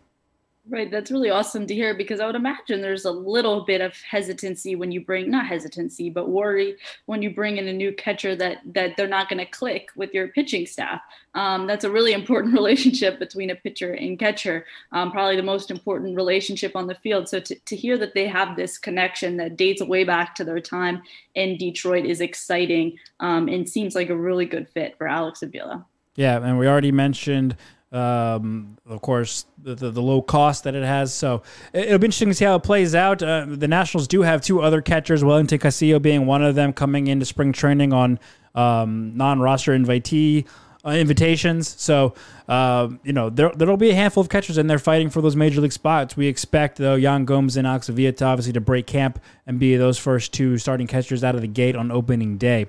Right, 0.71 0.91
that's 0.91 1.11
really 1.11 1.31
awesome 1.31 1.67
to 1.67 1.75
hear 1.75 1.95
because 1.95 2.21
I 2.21 2.27
would 2.27 2.35
imagine 2.35 2.83
there's 2.83 3.07
a 3.07 3.11
little 3.11 3.65
bit 3.65 3.81
of 3.81 3.95
hesitancy 4.03 4.77
when 4.77 4.93
you 4.93 5.01
bring 5.01 5.31
not 5.31 5.47
hesitancy, 5.47 6.11
but 6.11 6.29
worry 6.29 6.77
when 7.07 7.23
you 7.23 7.31
bring 7.31 7.57
in 7.57 7.69
a 7.69 7.73
new 7.73 7.91
catcher 7.93 8.37
that 8.37 8.59
that 8.75 8.97
they're 8.97 9.09
not 9.09 9.31
going 9.31 9.39
to 9.39 9.51
click 9.51 9.89
with 9.97 10.13
your 10.13 10.29
pitching 10.29 10.67
staff. 10.67 11.01
Um, 11.35 11.67
that's 11.67 11.85
a 11.85 11.91
really 11.91 12.13
important 12.21 12.53
relationship 12.53 13.19
between 13.19 13.49
a 13.49 13.55
pitcher 13.55 13.95
and 13.95 14.19
catcher, 14.19 14.67
um, 14.93 15.11
probably 15.11 15.37
the 15.37 15.43
most 15.43 15.71
important 15.71 16.15
relationship 16.15 16.77
on 16.77 16.87
the 16.87 16.97
field. 16.97 17.31
So 17.31 17.41
to, 17.41 17.55
to 17.55 17.77
hear 17.77 17.97
that 17.97 18.13
they 18.13 18.27
have 18.27 18.55
this 18.55 18.77
connection 18.77 19.39
that 19.39 19.57
dates 19.57 19.83
way 19.83 20.05
back 20.05 20.35
to 20.35 20.45
their 20.45 20.61
time 20.61 21.03
in 21.35 21.57
Detroit 21.57 22.05
is 22.05 22.21
exciting 22.21 22.99
um, 23.21 23.49
and 23.49 23.67
seems 23.67 23.95
like 23.95 24.11
a 24.11 24.17
really 24.17 24.45
good 24.45 24.69
fit 24.69 24.99
for 24.99 25.09
Alex 25.09 25.43
Avila. 25.43 25.87
Yeah, 26.15 26.37
and 26.43 26.59
we 26.59 26.67
already 26.67 26.93
mentioned 26.93 27.57
um, 27.91 28.77
of 28.87 29.01
course, 29.01 29.47
the, 29.63 29.75
the, 29.75 29.91
the, 29.91 30.03
low 30.03 30.21
cost 30.21 30.65
that 30.65 30.75
it 30.75 30.85
has. 30.85 31.15
So 31.15 31.43
it, 31.73 31.91
will 31.91 31.99
be 31.99 32.07
interesting 32.07 32.29
to 32.29 32.35
see 32.35 32.45
how 32.45 32.57
it 32.57 32.63
plays 32.63 32.95
out. 32.95 33.23
Uh, 33.23 33.47
the 33.49 33.69
Nationals 33.69 34.07
do 34.07 34.23
have 34.23 34.43
two 34.43 34.61
other 34.61 34.83
catchers, 34.83 35.25
Wellington 35.25 35.59
Castillo 35.59 35.99
being 35.99 36.27
one 36.27 36.45
of 36.45 36.55
them, 36.55 36.75
coming 36.75 37.07
into 37.07 37.25
spring 37.25 37.53
training 37.53 37.95
on 37.95 38.19
um, 38.55 39.17
non-roster 39.17 39.73
invitee 39.73 40.47
uh, 40.85 40.91
invitations. 40.91 41.81
So 41.81 42.15
uh, 42.47 42.91
you 43.05 43.13
know 43.13 43.31
there 43.31 43.51
there'll 43.51 43.79
be 43.79 43.91
a 43.91 43.95
handful 43.95 44.21
of 44.21 44.29
catchers, 44.29 44.59
and 44.59 44.69
they're 44.69 44.79
fighting 44.79 45.09
for 45.09 45.23
those 45.23 45.37
major 45.37 45.61
league 45.61 45.73
spots. 45.73 46.17
We 46.17 46.27
expect 46.27 46.77
though 46.77 46.95
Yan 46.95 47.25
Gomes 47.25 47.57
and 47.57 47.67
to 47.67 48.25
obviously 48.25 48.53
to 48.53 48.61
break 48.61 48.87
camp 48.87 49.19
and 49.47 49.59
be 49.59 49.77
those 49.77 49.99
first 49.99 50.35
two 50.35 50.59
starting 50.59 50.87
catchers 50.87 51.25
out 51.25 51.35
of 51.35 51.41
the 51.41 51.49
gate 51.49 51.75
on 51.75 51.91
opening 51.91 52.37
day. 52.37 52.67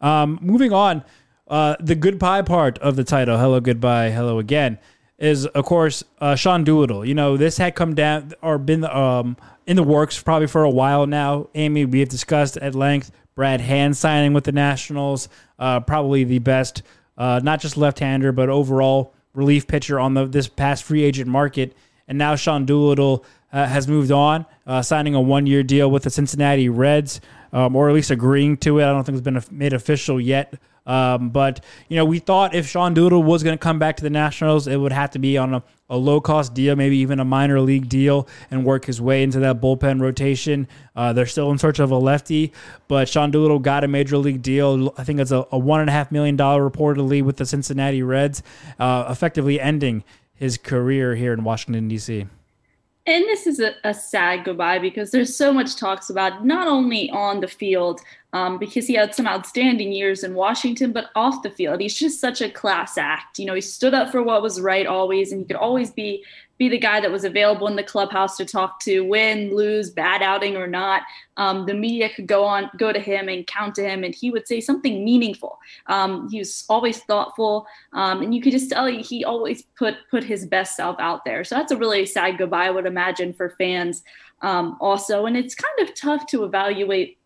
Um, 0.00 0.38
moving 0.42 0.72
on. 0.72 1.04
Uh, 1.48 1.76
the 1.80 1.94
goodbye 1.94 2.42
part 2.42 2.78
of 2.78 2.96
the 2.96 3.04
title, 3.04 3.36
hello, 3.36 3.60
goodbye, 3.60 4.10
hello 4.10 4.38
again, 4.38 4.78
is 5.18 5.44
of 5.46 5.64
course 5.64 6.04
uh, 6.20 6.34
Sean 6.34 6.64
Doolittle. 6.64 7.04
You 7.04 7.14
know, 7.14 7.36
this 7.36 7.58
had 7.58 7.74
come 7.74 7.94
down 7.94 8.32
or 8.42 8.58
been 8.58 8.84
um, 8.84 9.36
in 9.66 9.76
the 9.76 9.82
works 9.82 10.22
probably 10.22 10.46
for 10.46 10.64
a 10.64 10.70
while 10.70 11.06
now. 11.06 11.48
Amy, 11.54 11.84
we 11.84 12.00
have 12.00 12.08
discussed 12.08 12.56
at 12.56 12.74
length 12.74 13.10
Brad 13.34 13.60
Hand 13.60 13.96
signing 13.96 14.32
with 14.32 14.44
the 14.44 14.52
Nationals, 14.52 15.28
uh, 15.58 15.80
probably 15.80 16.24
the 16.24 16.38
best, 16.38 16.82
uh, 17.18 17.40
not 17.42 17.60
just 17.60 17.76
left-hander, 17.76 18.32
but 18.32 18.48
overall 18.48 19.14
relief 19.34 19.66
pitcher 19.66 19.98
on 19.98 20.14
the 20.14 20.26
this 20.26 20.48
past 20.48 20.84
free 20.84 21.02
agent 21.02 21.28
market. 21.28 21.74
And 22.08 22.18
now 22.18 22.36
Sean 22.36 22.66
Doolittle 22.66 23.24
uh, 23.52 23.66
has 23.66 23.88
moved 23.88 24.10
on, 24.10 24.46
uh, 24.66 24.82
signing 24.82 25.14
a 25.14 25.20
one-year 25.20 25.62
deal 25.62 25.90
with 25.90 26.04
the 26.04 26.10
Cincinnati 26.10 26.68
Reds, 26.68 27.20
um, 27.52 27.76
or 27.76 27.88
at 27.88 27.94
least 27.94 28.10
agreeing 28.10 28.56
to 28.58 28.78
it. 28.78 28.84
I 28.84 28.92
don't 28.92 29.04
think 29.04 29.18
it's 29.18 29.24
been 29.24 29.42
made 29.50 29.72
official 29.72 30.20
yet. 30.20 30.54
Um, 30.86 31.30
but 31.30 31.64
you 31.88 31.96
know, 31.96 32.04
we 32.04 32.18
thought 32.18 32.54
if 32.54 32.66
Sean 32.68 32.94
Doolittle 32.94 33.22
was 33.22 33.42
going 33.42 33.56
to 33.56 33.62
come 33.62 33.78
back 33.78 33.96
to 33.96 34.02
the 34.02 34.10
Nationals, 34.10 34.66
it 34.66 34.76
would 34.76 34.92
have 34.92 35.10
to 35.12 35.18
be 35.18 35.38
on 35.38 35.54
a, 35.54 35.62
a 35.88 35.96
low 35.96 36.20
cost 36.20 36.54
deal, 36.54 36.74
maybe 36.76 36.96
even 36.98 37.20
a 37.20 37.24
minor 37.24 37.60
league 37.60 37.88
deal, 37.88 38.28
and 38.50 38.64
work 38.64 38.86
his 38.86 39.00
way 39.00 39.22
into 39.22 39.38
that 39.40 39.60
bullpen 39.60 40.00
rotation. 40.00 40.66
Uh, 40.96 41.12
they're 41.12 41.26
still 41.26 41.50
in 41.50 41.58
search 41.58 41.78
of 41.78 41.90
a 41.90 41.96
lefty, 41.96 42.52
but 42.88 43.08
Sean 43.08 43.30
Doolittle 43.30 43.60
got 43.60 43.84
a 43.84 43.88
major 43.88 44.18
league 44.18 44.42
deal. 44.42 44.92
I 44.98 45.04
think 45.04 45.20
it's 45.20 45.30
a, 45.30 45.46
a 45.52 45.58
one 45.58 45.80
and 45.80 45.90
a 45.90 45.92
half 45.92 46.10
million 46.10 46.36
dollar 46.36 46.68
reportedly 46.68 47.22
with 47.22 47.36
the 47.36 47.46
Cincinnati 47.46 48.02
Reds, 48.02 48.42
uh, 48.78 49.06
effectively 49.08 49.60
ending 49.60 50.04
his 50.34 50.58
career 50.58 51.14
here 51.14 51.32
in 51.32 51.44
Washington 51.44 51.88
D.C 51.88 52.26
and 53.06 53.24
this 53.24 53.46
is 53.46 53.58
a, 53.58 53.74
a, 53.82 53.92
sad 53.92 54.44
goodbye 54.44 54.78
because 54.78 55.10
there's 55.10 55.34
so 55.34 55.52
much 55.52 55.76
talks 55.76 56.08
about 56.08 56.44
not 56.46 56.68
only 56.68 57.10
on 57.10 57.40
the 57.40 57.48
field 57.48 58.00
um, 58.32 58.58
because 58.58 58.86
he 58.86 58.94
had 58.94 59.14
some 59.14 59.26
outstanding 59.26 59.92
years 59.92 60.22
in 60.22 60.34
Washington, 60.34 60.92
but 60.92 61.10
off 61.16 61.42
the 61.42 61.50
field, 61.50 61.80
he's 61.80 61.98
just 61.98 62.20
such 62.20 62.40
a 62.40 62.48
class 62.48 62.96
act. 62.96 63.38
You 63.38 63.46
know, 63.46 63.54
he 63.54 63.60
stood 63.60 63.92
up 63.92 64.10
for 64.10 64.22
what 64.22 64.40
was 64.40 64.60
right 64.60 64.86
always, 64.86 65.32
and 65.32 65.40
he 65.40 65.46
could 65.46 65.56
always 65.56 65.90
be 65.90 66.24
be 66.62 66.68
the 66.68 66.78
guy 66.78 67.00
that 67.00 67.10
was 67.10 67.24
available 67.24 67.66
in 67.66 67.74
the 67.74 67.82
clubhouse 67.82 68.36
to 68.36 68.44
talk 68.44 68.78
to, 68.80 69.00
win, 69.00 69.54
lose, 69.54 69.90
bad 69.90 70.22
outing 70.22 70.56
or 70.56 70.68
not. 70.68 71.02
Um, 71.36 71.66
the 71.66 71.74
media 71.74 72.08
could 72.14 72.28
go 72.28 72.44
on, 72.44 72.70
go 72.76 72.92
to 72.92 73.00
him 73.00 73.28
and 73.28 73.44
count 73.46 73.74
to 73.76 73.82
him, 73.82 74.04
and 74.04 74.14
he 74.14 74.30
would 74.30 74.46
say 74.46 74.60
something 74.60 75.04
meaningful. 75.04 75.58
Um, 75.88 76.28
he 76.30 76.38
was 76.38 76.64
always 76.68 77.00
thoughtful, 77.00 77.66
um, 77.94 78.22
and 78.22 78.32
you 78.32 78.40
could 78.40 78.52
just 78.52 78.70
tell 78.70 78.86
he 78.86 79.24
always 79.24 79.62
put 79.76 79.96
put 80.08 80.22
his 80.22 80.46
best 80.46 80.76
self 80.76 80.96
out 81.00 81.24
there. 81.24 81.42
So 81.42 81.56
that's 81.56 81.72
a 81.72 81.76
really 81.76 82.06
sad 82.06 82.38
goodbye, 82.38 82.66
I 82.66 82.70
would 82.70 82.86
imagine, 82.86 83.32
for 83.32 83.56
fans 83.58 84.04
um, 84.42 84.76
also. 84.80 85.26
And 85.26 85.36
it's 85.36 85.56
kind 85.56 85.88
of 85.88 85.94
tough 85.96 86.26
to 86.28 86.44
evaluate 86.44 87.18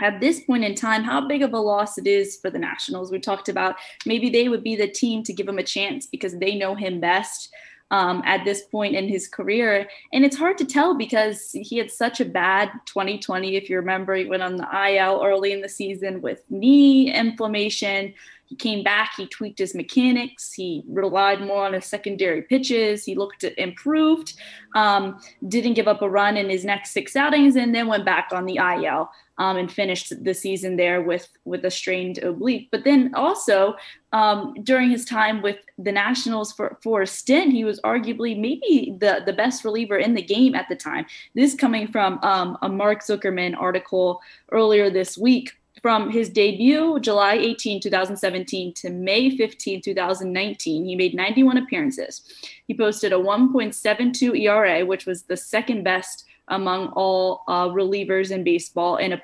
at 0.00 0.20
this 0.20 0.40
point 0.40 0.64
in 0.64 0.74
time 0.74 1.04
how 1.04 1.26
big 1.28 1.42
of 1.42 1.52
a 1.52 1.58
loss 1.58 1.98
it 1.98 2.08
is 2.08 2.36
for 2.36 2.50
the 2.50 2.58
Nationals. 2.58 3.12
We 3.12 3.20
talked 3.20 3.48
about 3.48 3.76
maybe 4.04 4.28
they 4.28 4.48
would 4.48 4.64
be 4.64 4.74
the 4.74 4.88
team 4.88 5.22
to 5.22 5.32
give 5.32 5.48
him 5.48 5.58
a 5.58 5.62
chance 5.62 6.06
because 6.06 6.36
they 6.38 6.56
know 6.56 6.74
him 6.74 6.98
best 6.98 7.50
um, 7.92 8.22
at 8.24 8.44
this 8.44 8.62
point 8.62 8.96
in 8.96 9.06
his 9.06 9.28
career. 9.28 9.86
And 10.12 10.24
it's 10.24 10.36
hard 10.36 10.56
to 10.58 10.64
tell 10.64 10.94
because 10.94 11.52
he 11.52 11.76
had 11.76 11.90
such 11.90 12.20
a 12.20 12.24
bad 12.24 12.70
2020. 12.86 13.54
If 13.54 13.68
you 13.68 13.76
remember, 13.76 14.14
he 14.14 14.24
went 14.24 14.42
on 14.42 14.56
the 14.56 14.66
IL 14.88 15.22
early 15.22 15.52
in 15.52 15.60
the 15.60 15.68
season 15.68 16.22
with 16.22 16.42
knee 16.50 17.14
inflammation. 17.14 18.14
He 18.46 18.56
came 18.56 18.82
back, 18.82 19.12
he 19.16 19.26
tweaked 19.26 19.58
his 19.58 19.74
mechanics, 19.74 20.52
he 20.52 20.82
relied 20.86 21.40
more 21.40 21.64
on 21.64 21.72
his 21.72 21.86
secondary 21.86 22.42
pitches, 22.42 23.02
he 23.02 23.14
looked 23.14 23.44
improved, 23.44 24.34
um, 24.74 25.18
didn't 25.48 25.72
give 25.72 25.88
up 25.88 26.02
a 26.02 26.08
run 26.08 26.36
in 26.36 26.50
his 26.50 26.62
next 26.62 26.90
six 26.90 27.16
outings, 27.16 27.56
and 27.56 27.74
then 27.74 27.86
went 27.86 28.04
back 28.04 28.28
on 28.30 28.44
the 28.44 28.56
IL 28.56 29.10
um, 29.42 29.56
and 29.56 29.72
finished 29.72 30.22
the 30.22 30.34
season 30.34 30.76
there 30.76 31.02
with 31.02 31.28
with 31.44 31.64
a 31.64 31.70
strained 31.70 32.18
oblique. 32.18 32.68
But 32.70 32.84
then 32.84 33.12
also 33.16 33.74
um, 34.12 34.54
during 34.62 34.88
his 34.88 35.04
time 35.04 35.42
with 35.42 35.56
the 35.78 35.90
Nationals 35.90 36.52
for 36.52 36.78
for 36.80 37.02
a 37.02 37.06
stint, 37.08 37.52
he 37.52 37.64
was 37.64 37.80
arguably 37.80 38.38
maybe 38.38 38.94
the 39.00 39.22
the 39.26 39.32
best 39.32 39.64
reliever 39.64 39.98
in 39.98 40.14
the 40.14 40.22
game 40.22 40.54
at 40.54 40.68
the 40.68 40.76
time. 40.76 41.06
This 41.34 41.56
coming 41.56 41.88
from 41.88 42.20
um, 42.22 42.56
a 42.62 42.68
Mark 42.68 43.02
Zuckerman 43.02 43.56
article 43.58 44.20
earlier 44.52 44.90
this 44.90 45.18
week 45.18 45.50
from 45.80 46.10
his 46.10 46.28
debut 46.28 47.00
July 47.00 47.34
18, 47.34 47.80
2017 47.80 48.74
to 48.74 48.90
May 48.90 49.36
15, 49.36 49.82
2019, 49.82 50.84
he 50.84 50.94
made 50.94 51.14
91 51.14 51.56
appearances. 51.56 52.22
He 52.68 52.74
posted 52.74 53.12
a 53.12 53.16
1.72 53.16 54.38
ERA, 54.38 54.86
which 54.86 55.06
was 55.06 55.24
the 55.24 55.36
second 55.36 55.82
best 55.82 56.26
among 56.52 56.88
all 56.88 57.42
uh, 57.48 57.66
relievers 57.68 58.30
in 58.30 58.44
baseball, 58.44 58.96
and 58.96 59.14
a 59.14 59.22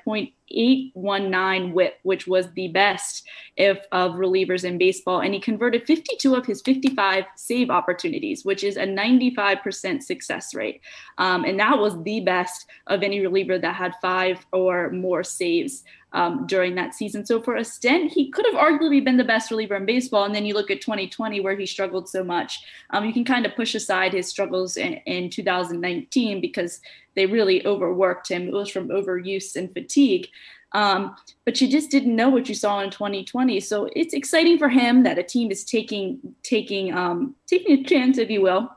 .819 0.51 1.73
WHIP, 1.73 1.99
which 2.03 2.27
was 2.27 2.51
the 2.53 2.69
best 2.69 3.27
if, 3.55 3.77
of 3.91 4.13
relievers 4.13 4.63
in 4.63 4.77
baseball. 4.77 5.21
And 5.21 5.33
he 5.33 5.39
converted 5.39 5.85
52 5.85 6.35
of 6.35 6.45
his 6.45 6.61
55 6.61 7.25
save 7.35 7.69
opportunities, 7.69 8.43
which 8.43 8.63
is 8.63 8.75
a 8.75 8.85
95% 8.85 10.01
success 10.01 10.55
rate. 10.55 10.81
Um, 11.19 11.45
and 11.45 11.59
that 11.59 11.77
was 11.77 12.01
the 12.03 12.21
best 12.21 12.65
of 12.87 13.03
any 13.03 13.19
reliever 13.19 13.59
that 13.59 13.75
had 13.75 13.93
five 14.01 14.45
or 14.51 14.89
more 14.89 15.23
saves 15.23 15.83
um, 16.13 16.45
during 16.47 16.75
that 16.75 16.95
season. 16.95 17.25
So 17.25 17.41
for 17.41 17.55
a 17.55 17.63
stint, 17.63 18.11
he 18.11 18.29
could 18.29 18.45
have 18.45 18.55
arguably 18.55 19.03
been 19.03 19.17
the 19.17 19.23
best 19.23 19.51
reliever 19.51 19.75
in 19.75 19.85
baseball. 19.85 20.25
And 20.25 20.33
then 20.33 20.45
you 20.45 20.53
look 20.53 20.71
at 20.71 20.81
2020 20.81 21.39
where 21.41 21.55
he 21.55 21.65
struggled 21.65 22.09
so 22.09 22.23
much. 22.23 22.59
Um, 22.89 23.05
you 23.05 23.13
can 23.13 23.25
kind 23.25 23.45
of 23.45 23.55
push 23.55 23.75
aside 23.75 24.13
his 24.13 24.27
struggles 24.27 24.77
in, 24.77 24.93
in 25.05 25.29
2019 25.29 26.41
because 26.41 26.81
they 27.15 27.25
really 27.25 27.65
overworked 27.65 28.29
him. 28.29 28.47
It 28.47 28.53
was 28.53 28.69
from 28.69 28.89
overuse 28.89 29.55
and 29.55 29.71
fatigue. 29.71 30.27
Um, 30.71 31.15
but 31.45 31.59
you 31.61 31.67
just 31.67 31.89
didn't 31.89 32.15
know 32.15 32.29
what 32.29 32.47
you 32.47 32.55
saw 32.55 32.81
in 32.81 32.91
2020. 32.91 33.59
So 33.59 33.89
it's 33.95 34.13
exciting 34.13 34.57
for 34.57 34.69
him 34.69 35.03
that 35.03 35.17
a 35.17 35.23
team 35.23 35.51
is 35.51 35.63
taking 35.63 36.19
taking 36.43 36.93
um, 36.95 37.35
taking 37.47 37.79
a 37.79 37.83
chance, 37.83 38.19
if 38.19 38.29
you 38.29 38.41
will, 38.41 38.69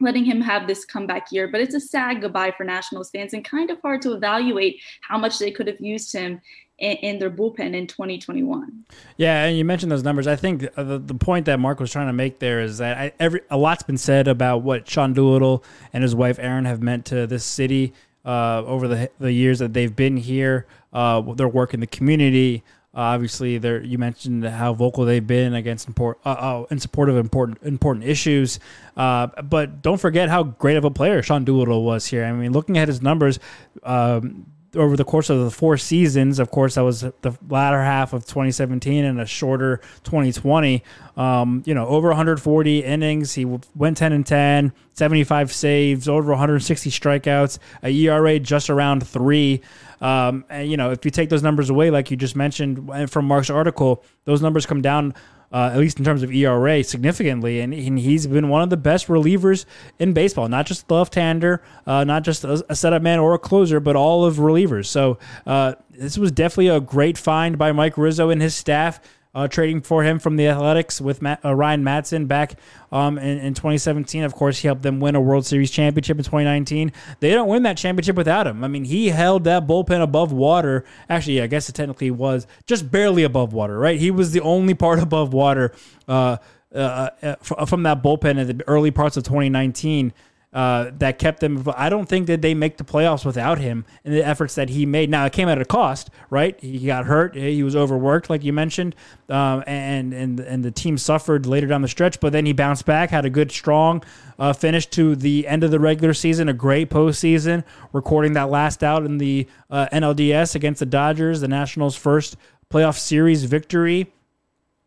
letting 0.00 0.24
him 0.24 0.40
have 0.40 0.66
this 0.66 0.84
comeback 0.84 1.30
year. 1.30 1.48
But 1.48 1.60
it's 1.60 1.74
a 1.74 1.80
sad 1.80 2.22
goodbye 2.22 2.54
for 2.56 2.64
Nationals 2.64 3.10
fans 3.10 3.34
and 3.34 3.44
kind 3.44 3.70
of 3.70 3.80
hard 3.82 4.00
to 4.02 4.12
evaluate 4.12 4.80
how 5.02 5.18
much 5.18 5.38
they 5.38 5.50
could 5.50 5.66
have 5.66 5.80
used 5.80 6.12
him 6.12 6.40
in, 6.78 6.96
in 6.98 7.18
their 7.18 7.30
bullpen 7.30 7.74
in 7.74 7.86
2021. 7.86 8.84
Yeah, 9.16 9.44
and 9.44 9.56
you 9.56 9.64
mentioned 9.64 9.92
those 9.92 10.02
numbers. 10.02 10.26
I 10.26 10.36
think 10.36 10.62
the, 10.74 10.98
the 10.98 11.14
point 11.14 11.46
that 11.46 11.58
Mark 11.58 11.80
was 11.80 11.92
trying 11.92 12.08
to 12.08 12.12
make 12.12 12.38
there 12.38 12.60
is 12.60 12.78
that 12.78 12.98
I, 12.98 13.12
every 13.18 13.40
a 13.50 13.56
lot's 13.56 13.82
been 13.82 13.98
said 13.98 14.28
about 14.28 14.58
what 14.58 14.88
Sean 14.88 15.12
Doolittle 15.12 15.64
and 15.92 16.02
his 16.02 16.14
wife 16.14 16.38
Eireann 16.38 16.66
have 16.66 16.82
meant 16.82 17.06
to 17.06 17.26
this 17.26 17.44
city 17.44 17.92
uh, 18.24 18.62
over 18.64 18.88
the 18.88 19.10
the 19.18 19.32
years 19.32 19.58
that 19.58 19.72
they've 19.72 19.94
been 19.94 20.16
here. 20.16 20.66
Uh, 20.92 21.20
their 21.34 21.48
work 21.48 21.74
in 21.74 21.80
the 21.80 21.86
community. 21.86 22.62
Uh, 22.96 23.00
obviously, 23.00 23.58
there 23.58 23.82
you 23.82 23.98
mentioned 23.98 24.44
how 24.44 24.72
vocal 24.72 25.04
they've 25.04 25.26
been 25.26 25.52
against 25.54 25.88
import, 25.88 26.16
uh, 26.24 26.28
uh, 26.28 26.66
in 26.70 26.78
support 26.78 27.08
of 27.08 27.16
important 27.16 27.58
important 27.64 28.04
issues. 28.04 28.60
Uh, 28.96 29.26
but 29.42 29.82
don't 29.82 30.00
forget 30.00 30.28
how 30.28 30.44
great 30.44 30.76
of 30.76 30.84
a 30.84 30.90
player 30.90 31.20
Sean 31.20 31.44
Doolittle 31.44 31.82
was 31.82 32.06
here. 32.06 32.24
I 32.24 32.32
mean, 32.32 32.52
looking 32.52 32.78
at 32.78 32.86
his 32.86 33.02
numbers, 33.02 33.40
um, 33.82 34.46
over 34.76 34.96
the 34.96 35.04
course 35.04 35.30
of 35.30 35.38
the 35.40 35.50
four 35.50 35.76
seasons, 35.76 36.38
of 36.38 36.50
course, 36.50 36.74
that 36.74 36.82
was 36.82 37.00
the 37.00 37.38
latter 37.48 37.82
half 37.82 38.12
of 38.12 38.26
2017 38.26 39.04
and 39.04 39.20
a 39.20 39.26
shorter 39.26 39.78
2020. 40.04 40.82
Um, 41.16 41.62
you 41.64 41.74
know, 41.74 41.86
over 41.86 42.08
140 42.08 42.84
innings. 42.84 43.34
He 43.34 43.44
went 43.74 43.96
10 43.96 44.12
and 44.12 44.26
10, 44.26 44.72
75 44.94 45.52
saves, 45.52 46.08
over 46.08 46.30
160 46.30 46.90
strikeouts, 46.90 47.58
a 47.82 47.90
ERA 47.90 48.38
just 48.38 48.70
around 48.70 49.06
three. 49.06 49.60
Um, 50.00 50.44
and 50.48 50.70
you 50.70 50.76
know, 50.76 50.90
if 50.90 51.04
you 51.04 51.10
take 51.10 51.30
those 51.30 51.42
numbers 51.42 51.70
away, 51.70 51.90
like 51.90 52.10
you 52.10 52.16
just 52.16 52.36
mentioned 52.36 53.10
from 53.10 53.26
Mark's 53.26 53.50
article, 53.50 54.04
those 54.24 54.42
numbers 54.42 54.66
come 54.66 54.82
down 54.82 55.14
uh, 55.54 55.70
at 55.72 55.78
least 55.78 56.00
in 56.00 56.04
terms 56.04 56.24
of 56.24 56.32
ERA, 56.32 56.82
significantly. 56.82 57.60
And, 57.60 57.72
and, 57.72 57.96
he's 57.96 58.26
been 58.26 58.48
one 58.48 58.62
of 58.62 58.70
the 58.70 58.76
best 58.76 59.06
relievers 59.06 59.66
in 60.00 60.12
baseball, 60.12 60.48
not 60.48 60.66
just 60.66 60.90
left-hander, 60.90 61.62
uh, 61.86 62.02
not 62.02 62.24
just 62.24 62.42
a, 62.42 62.64
a, 62.68 62.74
setup 62.74 63.02
man 63.02 63.20
or 63.20 63.34
a 63.34 63.38
closer, 63.38 63.78
but 63.78 63.94
all 63.94 64.24
of 64.24 64.36
relievers. 64.36 64.86
So 64.86 65.16
uh, 65.46 65.74
this 65.92 66.18
was 66.18 66.32
definitely 66.32 66.68
a 66.68 66.80
great 66.80 67.16
find 67.16 67.56
by 67.56 67.70
Mike 67.70 67.96
Rizzo 67.96 68.30
and 68.30 68.42
his 68.42 68.56
staff 68.56 69.00
uh, 69.34 69.48
trading 69.48 69.80
for 69.80 70.04
him 70.04 70.18
from 70.18 70.36
the 70.36 70.46
Athletics 70.46 71.00
with 71.00 71.24
uh, 71.24 71.36
Ryan 71.54 71.82
Madson 71.82 72.28
back 72.28 72.58
um, 72.92 73.18
in, 73.18 73.38
in 73.38 73.54
2017. 73.54 74.22
Of 74.22 74.34
course, 74.34 74.58
he 74.58 74.68
helped 74.68 74.82
them 74.82 75.00
win 75.00 75.14
a 75.14 75.20
World 75.20 75.44
Series 75.44 75.70
championship 75.70 76.18
in 76.18 76.24
2019. 76.24 76.92
They 77.20 77.30
don't 77.30 77.48
win 77.48 77.64
that 77.64 77.76
championship 77.76 78.16
without 78.16 78.46
him. 78.46 78.62
I 78.62 78.68
mean, 78.68 78.84
he 78.84 79.08
held 79.08 79.44
that 79.44 79.66
bullpen 79.66 80.02
above 80.02 80.32
water. 80.32 80.84
Actually, 81.08 81.42
I 81.42 81.46
guess 81.46 81.68
it 81.68 81.74
technically 81.74 82.10
was 82.10 82.46
just 82.66 82.90
barely 82.90 83.24
above 83.24 83.52
water, 83.52 83.78
right? 83.78 83.98
He 83.98 84.10
was 84.10 84.32
the 84.32 84.40
only 84.40 84.74
part 84.74 84.98
above 85.02 85.32
water 85.32 85.72
uh, 86.06 86.36
uh, 86.74 87.10
uh 87.22 87.66
from 87.66 87.84
that 87.84 88.02
bullpen 88.02 88.38
in 88.38 88.58
the 88.58 88.64
early 88.68 88.90
parts 88.90 89.16
of 89.16 89.22
2019 89.22 90.12
uh, 90.54 90.92
that 90.98 91.18
kept 91.18 91.40
them. 91.40 91.66
I 91.76 91.88
don't 91.88 92.08
think 92.08 92.28
that 92.28 92.40
they 92.40 92.54
make 92.54 92.76
the 92.76 92.84
playoffs 92.84 93.24
without 93.24 93.58
him 93.58 93.84
and 94.04 94.14
the 94.14 94.24
efforts 94.24 94.54
that 94.54 94.68
he 94.68 94.86
made. 94.86 95.10
Now 95.10 95.26
it 95.26 95.32
came 95.32 95.48
at 95.48 95.60
a 95.60 95.64
cost, 95.64 96.10
right? 96.30 96.58
He 96.60 96.86
got 96.86 97.06
hurt. 97.06 97.34
He 97.34 97.64
was 97.64 97.74
overworked, 97.74 98.30
like 98.30 98.44
you 98.44 98.52
mentioned, 98.52 98.94
um, 99.28 99.64
and 99.66 100.14
and 100.14 100.38
and 100.38 100.64
the 100.64 100.70
team 100.70 100.96
suffered 100.96 101.44
later 101.44 101.66
down 101.66 101.82
the 101.82 101.88
stretch. 101.88 102.20
But 102.20 102.32
then 102.32 102.46
he 102.46 102.52
bounced 102.52 102.86
back, 102.86 103.10
had 103.10 103.24
a 103.24 103.30
good, 103.30 103.50
strong 103.50 104.04
uh, 104.38 104.52
finish 104.52 104.86
to 104.86 105.16
the 105.16 105.48
end 105.48 105.64
of 105.64 105.72
the 105.72 105.80
regular 105.80 106.14
season, 106.14 106.48
a 106.48 106.52
great 106.52 106.88
postseason, 106.88 107.64
recording 107.92 108.34
that 108.34 108.48
last 108.48 108.84
out 108.84 109.04
in 109.04 109.18
the 109.18 109.48
uh, 109.70 109.88
NLDS 109.92 110.54
against 110.54 110.78
the 110.78 110.86
Dodgers, 110.86 111.40
the 111.40 111.48
Nationals' 111.48 111.96
first 111.96 112.36
playoff 112.70 112.96
series 112.96 113.44
victory. 113.44 114.13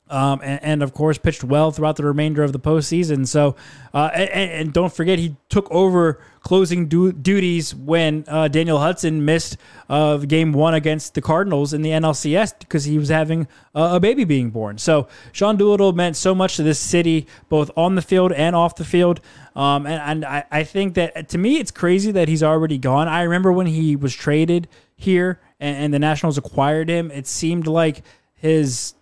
Um, 0.10 0.40
and, 0.42 0.64
and, 0.64 0.84
of 0.84 0.94
course 0.94 1.18
pitched 1.18 1.44
well 1.44 1.72
throughout 1.72 1.98
the 1.98 2.06
remainder 2.06 2.42
of 2.44 2.54
the 2.54 2.60
postseason. 2.60 3.28
So, 3.28 3.56
uh, 3.94 4.10
and, 4.14 4.52
and, 4.52 4.74
don't 4.74 4.94
forget 4.94 5.20
he 5.20 5.36
took 5.50 5.70
over 5.70 6.22
closing 6.42 6.88
du- 6.88 7.12
duties 7.12 7.76
when 7.76 8.24
uh, 8.30 8.48
Daniel 8.48 8.80
Hudson 8.80 9.26
missed 9.26 9.58
uh, 9.90 10.18
game 10.18 10.54
one 10.54 10.74
against 10.74 11.14
the 11.14 11.22
Cardinals 11.22 11.74
in 11.74 11.82
the 11.82 11.90
NLCS 11.90 12.58
because 12.60 12.86
he 12.86 12.98
was 12.98 13.10
having 13.10 13.48
a 13.76 14.00
baby 14.00 14.24
being 14.24 14.50
born. 14.50 14.78
So 14.78 15.10
Sean 15.34 15.58
Doolittle 15.58 15.92
meant 15.92 16.16
so 16.16 16.34
much 16.34 16.56
to 16.56 16.64
this 16.64 16.80
city, 16.80 17.28
both 17.50 17.70
on 17.76 17.96
the 17.96 18.02
field 18.02 18.32
and 18.32 18.56
off 18.56 18.76
the 18.76 18.86
field. 18.86 19.20
Um, 19.58 19.86
and, 19.86 20.02
and 20.02 20.26
I, 20.26 20.46
I 20.52 20.64
think 20.64 20.94
that 20.94 21.28
to 21.30 21.38
me 21.38 21.58
it's 21.58 21.72
crazy 21.72 22.12
that 22.14 22.30
he's 22.30 22.44
already 22.44 22.78
gone. 22.78 23.08
I 23.10 23.24
remember 23.24 23.52
when 23.52 23.68
he 23.68 23.96
was 23.98 24.16
traded 24.16 24.70
here 24.96 25.42
and, 25.60 25.78
and 25.78 25.94
the 25.94 26.00
Nationals 26.00 26.38
acquired 26.38 26.90
him. 26.90 27.12
It 27.12 27.28
seemed 27.28 27.68
like 27.68 28.04
his 28.36 28.94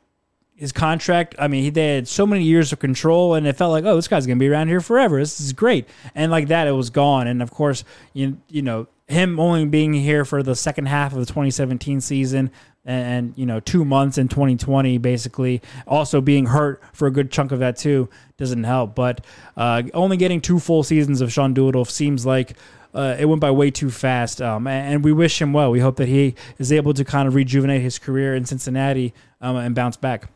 his 0.56 0.72
contract. 0.72 1.36
I 1.38 1.48
mean, 1.48 1.64
he, 1.64 1.70
they 1.70 1.96
had 1.96 2.08
so 2.08 2.26
many 2.26 2.44
years 2.44 2.72
of 2.72 2.80
control, 2.80 3.36
and 3.36 3.46
it 3.46 3.58
felt 3.58 3.72
like, 3.72 3.84
oh, 3.86 3.96
this 3.96 4.08
guy's 4.08 4.26
gonna 4.26 4.40
be 4.40 4.50
around 4.50 4.70
here 4.70 4.82
forever. 4.82 5.20
This 5.20 5.40
is 5.40 5.54
great. 5.54 5.88
And 6.16 6.32
like 6.32 6.48
that, 6.48 6.68
it 6.68 6.72
was 6.72 6.90
gone. 6.90 7.28
And 7.28 7.42
of 7.42 7.52
course, 7.52 7.84
you 8.14 8.38
you 8.50 8.62
know 8.62 8.88
him 9.08 9.40
only 9.40 9.66
being 9.66 9.94
here 9.94 10.26
for 10.26 10.42
the 10.42 10.56
second 10.56 10.88
half 10.88 11.14
of 11.14 11.20
the 11.20 11.26
2017 11.26 12.02
season. 12.02 12.52
And, 12.86 13.06
and 13.06 13.34
you 13.38 13.46
know, 13.46 13.60
two 13.60 13.84
months 13.84 14.18
in 14.18 14.28
2020, 14.28 14.98
basically, 15.00 15.62
also 15.88 16.22
being 16.22 16.48
hurt 16.48 16.82
for 16.94 17.08
a 17.08 17.12
good 17.12 17.32
chunk 17.32 17.52
of 17.52 17.60
that 17.60 17.78
too 17.78 18.10
doesn't 18.38 18.64
help. 18.64 18.96
But 18.96 19.26
uh, 19.58 19.84
only 19.94 20.18
getting 20.18 20.42
two 20.42 20.60
full 20.60 20.84
seasons 20.84 21.22
of 21.22 21.32
Sean 21.32 21.54
Doolittle 21.54 21.86
seems 21.86 22.26
like 22.26 22.56
uh, 22.94 23.16
it 23.20 23.26
went 23.26 23.42
by 23.42 23.52
way 23.52 23.72
too 23.72 23.90
fast. 23.90 24.42
Um, 24.42 24.68
and, 24.68 25.04
we 25.04 25.12
wish 25.12 25.42
him 25.42 25.52
well. 25.52 25.70
We 25.70 25.80
hope 25.80 25.98
that 25.98 26.08
he 26.08 26.36
is 26.58 26.72
able 26.72 26.94
to 26.94 27.04
kind 27.04 27.28
of 27.28 27.36
rejuvenate 27.36 27.82
his 27.82 28.00
career 28.00 28.36
in 28.36 28.46
Cincinnati 28.46 29.14
um, 29.42 29.58
and 29.58 29.76
bounce 29.76 29.98
back. 29.98 30.30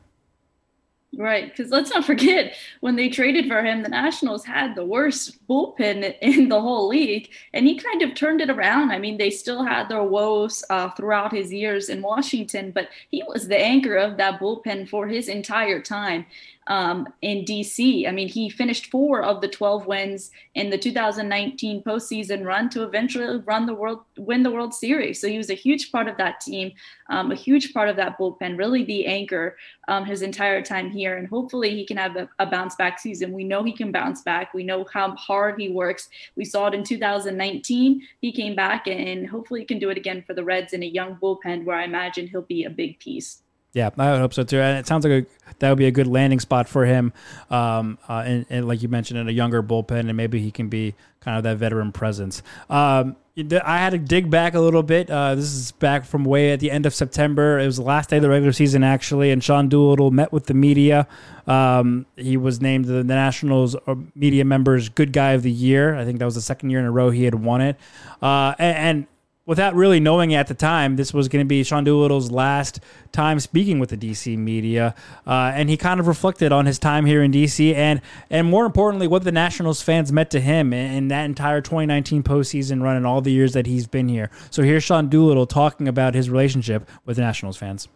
Right, 1.18 1.50
because 1.50 1.72
let's 1.72 1.90
not 1.90 2.06
forget 2.06 2.54
when 2.82 2.96
they 2.96 3.10
traded 3.10 3.48
for 3.48 3.64
him, 3.64 3.82
the 3.82 3.90
Nationals 3.90 4.46
had 4.46 4.76
the 4.76 4.86
worst 4.86 5.46
bullpen 5.48 6.16
in 6.22 6.50
the 6.50 6.62
whole 6.62 6.88
league, 6.88 7.30
and 7.52 7.66
he 7.66 7.80
kind 7.80 8.04
of 8.04 8.14
turned 8.14 8.42
it 8.42 8.50
around. 8.52 8.92
I 8.92 9.00
mean, 9.00 9.18
they 9.18 9.32
still 9.32 9.64
had 9.64 9.90
their 9.90 10.04
woes 10.04 10.64
uh, 10.70 10.92
throughout 10.92 11.34
his 11.34 11.52
years 11.52 11.90
in 11.90 12.04
Washington, 12.04 12.70
but 12.70 12.90
he 13.10 13.24
was 13.28 13.48
the 13.48 13.58
anchor 13.58 13.96
of 13.96 14.18
that 14.18 14.40
bullpen 14.40 14.88
for 14.88 15.08
his 15.08 15.28
entire 15.30 15.82
time 15.82 16.28
um, 16.70 17.08
in 17.24 17.44
DC. 17.46 18.08
I 18.08 18.12
mean, 18.12 18.28
he 18.28 18.48
finished 18.48 18.92
four 18.92 19.24
of 19.24 19.42
the 19.42 19.48
12 19.48 19.88
wins 19.88 20.30
in 20.54 20.70
the 20.70 20.78
2019 20.78 21.82
postseason 21.82 22.46
run 22.46 22.70
to 22.70 22.84
eventually 22.84 23.42
run 23.46 23.66
the 23.66 23.74
world, 23.74 24.02
win 24.18 24.44
the 24.44 24.52
World 24.52 24.76
Series. 24.76 25.20
So 25.20 25.28
he 25.28 25.38
was 25.38 25.50
a 25.50 25.56
huge 25.56 25.92
part 25.92 26.08
of 26.08 26.18
that 26.18 26.40
team, 26.40 26.72
um, 27.10 27.32
a 27.32 27.36
huge 27.36 27.74
part 27.74 27.90
of 27.90 27.96
that 27.96 28.20
bullpen, 28.20 28.58
really 28.58 28.84
the 28.84 29.08
anchor 29.08 29.58
um, 29.88 30.06
his 30.06 30.22
entire 30.22 30.62
time 30.62 30.92
here. 30.92 31.18
And 31.18 31.28
hopefully 31.28 31.72
he 31.72 31.86
can 31.86 31.98
have 31.98 32.16
a, 32.16 32.30
a 32.38 32.46
bounce 32.46 32.76
back 32.76 33.00
season. 33.00 33.34
We 33.34 33.44
know 33.44 33.64
he 33.64 33.74
can 33.74 33.92
bounce 33.92 34.22
back. 34.22 34.54
We 34.54 34.64
know 34.64 34.86
how 34.94 35.16
hard 35.16 35.60
he 35.60 35.70
works. 35.70 36.08
We 36.36 36.46
saw 36.46 36.68
it 36.68 36.76
in 36.76 36.84
2019. 36.84 38.02
He 38.22 38.32
came 38.32 38.56
back 38.56 38.88
and 38.88 39.28
hopefully 39.28 39.62
he 39.62 39.66
can 39.66 39.80
do 39.80 39.90
it 39.90 39.98
again 39.98 40.24
for 40.26 40.36
the 40.36 40.44
Reds 40.44 40.74
in 40.74 40.84
a 40.84 40.86
young 40.86 41.16
bullpen 41.16 41.66
where 41.66 41.78
I 41.78 41.86
imagine 41.86 42.28
he'll 42.28 42.44
be 42.44 42.64
a 42.64 42.70
big 42.70 43.00
piece. 43.00 43.42
Yeah, 43.74 43.92
I 43.98 44.12
would 44.12 44.20
hope 44.20 44.34
so 44.34 44.44
too. 44.44 44.60
And 44.60 44.80
it 44.80 44.88
sounds 44.88 45.06
like 45.06 45.24
a, 45.24 45.26
that 45.60 45.70
would 45.70 45.78
be 45.78 45.86
a 45.86 45.92
good 45.92 46.08
landing 46.08 46.40
spot 46.40 46.68
for 46.68 46.86
him. 46.86 47.14
Um, 47.52 48.00
uh, 48.08 48.24
and, 48.26 48.46
and, 48.50 48.68
like 48.68 48.82
you 48.82 48.90
mentioned, 48.90 49.20
in 49.20 49.30
a 49.30 49.32
younger 49.32 49.62
bullpen, 49.62 50.10
and 50.10 50.18
maybe 50.18 50.40
he 50.40 50.50
can 50.50 50.70
be 50.70 50.96
kind 51.20 51.38
of 51.38 51.44
that 51.44 51.58
veteran 51.58 51.92
presence. 51.92 52.42
Um, 52.70 53.16
I 53.38 53.78
had 53.78 53.92
to 53.92 53.98
dig 53.98 54.30
back 54.30 54.54
a 54.54 54.60
little 54.60 54.84
bit. 54.84 55.10
Uh, 55.10 55.36
this 55.36 55.46
is 55.46 55.72
back 55.74 56.04
from 56.04 56.26
way 56.26 56.52
at 56.52 56.60
the 56.60 56.72
end 56.72 56.86
of 56.86 56.94
September. 56.94 57.60
It 57.60 57.66
was 57.66 57.78
the 57.78 57.84
last 57.84 58.10
day 58.10 58.18
of 58.18 58.24
the 58.24 58.30
regular 58.30 58.52
season, 58.52 58.84
actually, 58.84 59.32
and 59.32 59.44
Sean 59.44 59.70
Doolittle 59.70 60.12
met 60.12 60.34
with 60.34 60.48
the 60.48 60.54
media. 60.54 61.08
Um, 61.48 62.06
he 62.16 62.38
was 62.38 62.60
named 62.62 62.86
the, 62.86 63.04
Nationals 63.04 63.76
uh, 63.76 63.96
media 64.16 64.46
members 64.46 64.90
Good 64.90 65.14
Guy 65.14 65.32
of 65.32 65.44
the 65.44 65.52
Year. 65.52 65.96
I 65.96 66.06
think 66.06 66.20
that 66.20 66.26
was 66.26 66.36
the 66.36 66.42
second 66.42 66.72
year 66.72 66.80
in 66.80 66.86
a 66.86 66.92
row 66.92 67.12
he 67.12 67.24
had 67.24 67.36
won 67.36 67.62
it. 67.62 67.78
Uh, 68.22 68.56
and, 68.60 68.78
and 68.78 69.08
without 69.50 69.74
really 69.74 70.00
knowing 70.00 70.36
at 70.36 70.46
the 70.46 70.54
time, 70.54 70.96
this 70.96 71.12
was 71.12 71.28
going 71.28 71.44
to 71.44 71.48
be 71.48 71.64
Sean 71.64 71.84
Doolittle's 71.84 72.30
last 72.30 72.80
time 73.12 73.40
speaking 73.40 73.80
with 73.80 73.90
the 73.90 73.98
DC 73.98 74.38
media, 74.38 74.94
uh, 75.26 75.52
and 75.56 75.72
he 75.72 75.76
kind 75.76 76.00
of 76.00 76.06
reflected 76.06 76.52
on 76.52 76.68
his 76.68 76.78
time 76.78 77.08
here 77.08 77.24
in 77.24 77.32
DC, 77.32 77.74
and 77.74 78.00
and 78.30 78.48
more 78.48 78.64
importantly, 78.68 79.08
what 79.08 79.24
the 79.24 79.32
Nationals 79.32 79.82
fans 79.82 80.12
meant 80.12 80.30
to 80.30 80.40
him 80.40 80.72
in, 80.72 80.92
in 80.92 81.08
that 81.08 81.26
entire 81.26 81.62
2019 81.62 82.22
postseason 82.22 82.84
run 82.84 82.96
and 82.96 83.08
all 83.08 83.22
the 83.22 83.32
years 83.32 83.54
that 83.54 83.66
he's 83.66 83.88
been 83.88 84.08
here. 84.08 84.30
So 84.52 84.62
here's 84.62 84.84
Sean 84.84 85.10
Doolittle 85.10 85.48
talking 85.48 85.88
about 85.88 86.14
his 86.14 86.30
relationship 86.30 86.88
with 87.06 87.16
the 87.16 87.24
Nationals 87.24 87.58
fans. 87.58 87.88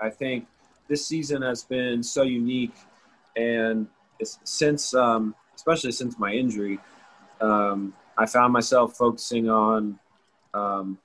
I 0.00 0.08
think 0.08 0.46
this 0.88 1.06
season 1.06 1.42
has 1.42 1.62
been 1.62 2.02
so 2.02 2.22
unique, 2.22 2.74
and 3.36 3.86
since 4.44 4.94
um, 4.94 5.34
especially 5.54 5.92
since 5.92 6.18
my 6.18 6.32
injury. 6.32 6.78
Um, 7.42 7.92
I 8.18 8.26
found 8.26 8.52
myself 8.52 8.98
focusing 8.98 9.48
on 9.48 9.98
um, 10.54 10.98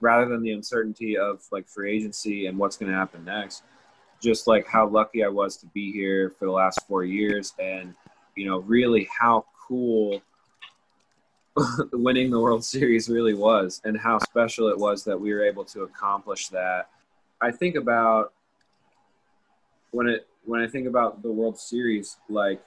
rather 0.00 0.26
than 0.28 0.42
the 0.42 0.52
uncertainty 0.52 1.16
of 1.16 1.42
like 1.50 1.68
free 1.68 1.96
agency 1.96 2.46
and 2.46 2.58
what's 2.58 2.76
going 2.76 2.90
to 2.90 2.96
happen 2.96 3.24
next. 3.24 3.62
Just 4.20 4.46
like 4.46 4.66
how 4.66 4.86
lucky 4.86 5.24
I 5.24 5.28
was 5.28 5.56
to 5.58 5.66
be 5.66 5.92
here 5.92 6.30
for 6.30 6.44
the 6.44 6.52
last 6.52 6.80
four 6.86 7.04
years, 7.04 7.54
and 7.58 7.94
you 8.36 8.46
know, 8.46 8.58
really 8.58 9.08
how 9.18 9.46
cool 9.66 10.22
winning 11.92 12.30
the 12.30 12.38
World 12.38 12.64
Series 12.64 13.08
really 13.08 13.34
was, 13.34 13.80
and 13.84 13.98
how 13.98 14.18
special 14.18 14.68
it 14.68 14.78
was 14.78 15.02
that 15.04 15.20
we 15.20 15.32
were 15.32 15.44
able 15.44 15.64
to 15.66 15.82
accomplish 15.82 16.48
that. 16.48 16.88
I 17.40 17.50
think 17.50 17.74
about 17.74 18.32
when 19.90 20.08
it 20.08 20.28
when 20.44 20.60
I 20.60 20.68
think 20.68 20.86
about 20.86 21.22
the 21.22 21.30
World 21.30 21.58
Series, 21.58 22.16
like 22.28 22.62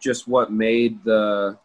just 0.00 0.28
what 0.28 0.52
made 0.52 1.02
the 1.04 1.58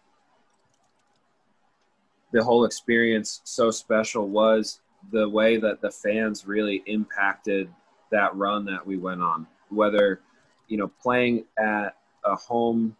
the 2.31 2.43
whole 2.43 2.65
experience 2.65 3.41
so 3.43 3.71
special 3.71 4.27
was 4.27 4.81
the 5.11 5.27
way 5.27 5.57
that 5.57 5.81
the 5.81 5.91
fans 5.91 6.45
really 6.45 6.83
impacted 6.85 7.69
that 8.11 8.35
run 8.35 8.65
that 8.65 8.85
we 8.85 8.97
went 8.97 9.21
on. 9.21 9.47
Whether, 9.69 10.21
you 10.67 10.77
know, 10.77 10.91
playing 11.01 11.45
at 11.57 11.95
a 12.23 12.35
home 12.35 12.95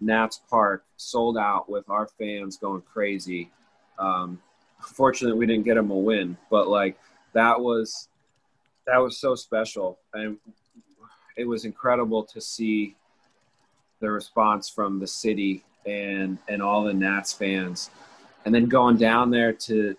Nats 0.00 0.40
Park 0.50 0.84
sold 0.96 1.38
out 1.38 1.70
with 1.70 1.88
our 1.88 2.06
fans 2.06 2.56
going 2.56 2.82
crazy. 2.82 3.50
Um, 3.98 4.40
fortunately, 4.80 5.38
we 5.38 5.46
didn't 5.46 5.64
get 5.64 5.74
them 5.74 5.90
a 5.90 5.96
win, 5.96 6.36
but 6.50 6.68
like 6.68 6.98
that 7.32 7.60
was 7.60 8.08
that 8.86 8.98
was 8.98 9.18
so 9.18 9.34
special, 9.34 9.98
and 10.12 10.36
it 11.36 11.44
was 11.46 11.64
incredible 11.64 12.24
to 12.24 12.40
see 12.40 12.94
the 14.00 14.10
response 14.10 14.68
from 14.68 15.00
the 15.00 15.06
city 15.06 15.64
and 15.86 16.38
and 16.48 16.62
all 16.62 16.84
the 16.84 16.92
Nats 16.92 17.32
fans 17.32 17.90
and 18.46 18.54
then 18.54 18.66
going 18.66 18.96
down 18.96 19.30
there 19.30 19.52
to 19.52 19.94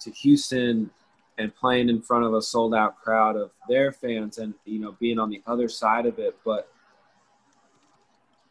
to 0.00 0.10
Houston 0.10 0.90
and 1.38 1.54
playing 1.54 1.88
in 1.88 2.02
front 2.02 2.24
of 2.24 2.34
a 2.34 2.42
sold 2.42 2.74
out 2.74 3.00
crowd 3.00 3.36
of 3.36 3.52
their 3.68 3.92
fans 3.92 4.36
and 4.36 4.52
you 4.66 4.80
know 4.80 4.96
being 5.00 5.18
on 5.18 5.30
the 5.30 5.40
other 5.46 5.68
side 5.68 6.04
of 6.04 6.18
it. 6.18 6.36
But 6.44 6.70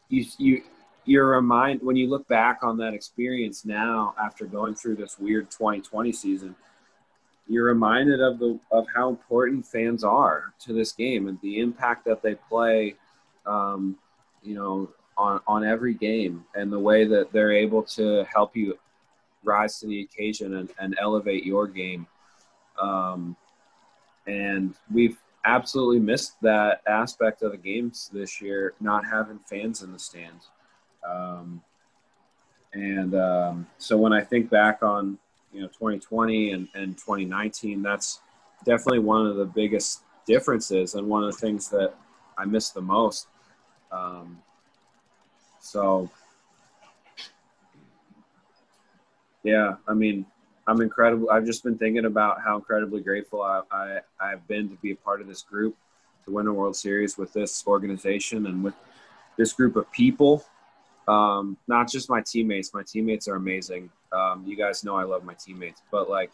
you 0.08 0.24
you 0.38 0.62
you're 1.04 1.28
remind 1.28 1.82
when 1.82 1.96
you 1.96 2.08
look 2.08 2.26
back 2.26 2.60
on 2.62 2.78
that 2.78 2.94
experience 2.94 3.64
now 3.64 4.14
after 4.20 4.46
going 4.46 4.74
through 4.74 4.96
this 4.96 5.18
weird 5.18 5.50
2020 5.50 6.12
season 6.12 6.54
you're 7.48 7.64
reminded 7.64 8.20
of 8.20 8.38
the 8.38 8.58
of 8.70 8.86
how 8.94 9.10
important 9.10 9.66
fans 9.66 10.04
are 10.04 10.54
to 10.60 10.72
this 10.72 10.92
game 10.92 11.28
and 11.28 11.38
the 11.42 11.58
impact 11.58 12.04
that 12.04 12.22
they 12.22 12.34
play, 12.34 12.94
um, 13.44 13.98
you 14.42 14.54
know, 14.54 14.88
on 15.18 15.40
on 15.46 15.64
every 15.64 15.92
game 15.92 16.44
and 16.54 16.72
the 16.72 16.78
way 16.78 17.04
that 17.04 17.32
they're 17.32 17.52
able 17.52 17.82
to 17.82 18.24
help 18.32 18.56
you 18.56 18.78
rise 19.44 19.78
to 19.80 19.86
the 19.86 20.00
occasion 20.00 20.56
and, 20.56 20.70
and 20.78 20.96
elevate 21.00 21.44
your 21.44 21.66
game. 21.66 22.06
Um, 22.80 23.36
and 24.26 24.74
we've 24.92 25.18
absolutely 25.44 25.98
missed 25.98 26.40
that 26.42 26.82
aspect 26.86 27.42
of 27.42 27.52
the 27.52 27.56
games 27.56 28.10
this 28.12 28.40
year, 28.40 28.74
not 28.80 29.04
having 29.04 29.38
fans 29.40 29.82
in 29.82 29.92
the 29.92 29.98
stands. 29.98 30.48
Um, 31.08 31.62
and 32.72 33.14
um, 33.14 33.66
so 33.78 33.98
when 33.98 34.12
I 34.12 34.22
think 34.22 34.48
back 34.48 34.82
on 34.82 35.18
you 35.52 35.60
know 35.60 35.66
2020 35.68 36.52
and, 36.52 36.68
and 36.74 36.96
2019, 36.96 37.82
that's 37.82 38.20
definitely 38.64 39.00
one 39.00 39.26
of 39.26 39.36
the 39.36 39.44
biggest 39.44 40.02
differences 40.26 40.94
and 40.94 41.06
one 41.06 41.24
of 41.24 41.32
the 41.32 41.38
things 41.38 41.68
that 41.70 41.94
I 42.38 42.44
miss 42.44 42.70
the 42.70 42.80
most. 42.80 43.26
Um, 43.90 44.40
so 45.60 46.10
yeah, 49.42 49.76
I 49.88 49.94
mean, 49.94 50.26
I'm 50.66 50.80
incredible. 50.80 51.30
I've 51.30 51.44
just 51.44 51.64
been 51.64 51.76
thinking 51.76 52.04
about 52.04 52.40
how 52.40 52.56
incredibly 52.56 53.00
grateful 53.00 53.42
I, 53.42 53.62
I, 53.70 53.98
I've 54.20 54.46
been 54.46 54.68
to 54.68 54.76
be 54.76 54.92
a 54.92 54.96
part 54.96 55.20
of 55.20 55.26
this 55.26 55.42
group, 55.42 55.76
to 56.24 56.30
win 56.30 56.46
a 56.46 56.52
World 56.52 56.76
Series 56.76 57.18
with 57.18 57.32
this 57.32 57.64
organization 57.66 58.46
and 58.46 58.62
with 58.62 58.74
this 59.36 59.52
group 59.52 59.76
of 59.76 59.90
people. 59.90 60.44
Um, 61.08 61.56
not 61.66 61.90
just 61.90 62.08
my 62.08 62.22
teammates. 62.24 62.72
My 62.72 62.84
teammates 62.86 63.26
are 63.26 63.34
amazing. 63.34 63.90
Um, 64.12 64.44
you 64.46 64.56
guys 64.56 64.84
know 64.84 64.96
I 64.96 65.02
love 65.02 65.24
my 65.24 65.34
teammates, 65.34 65.82
but 65.90 66.08
like 66.08 66.30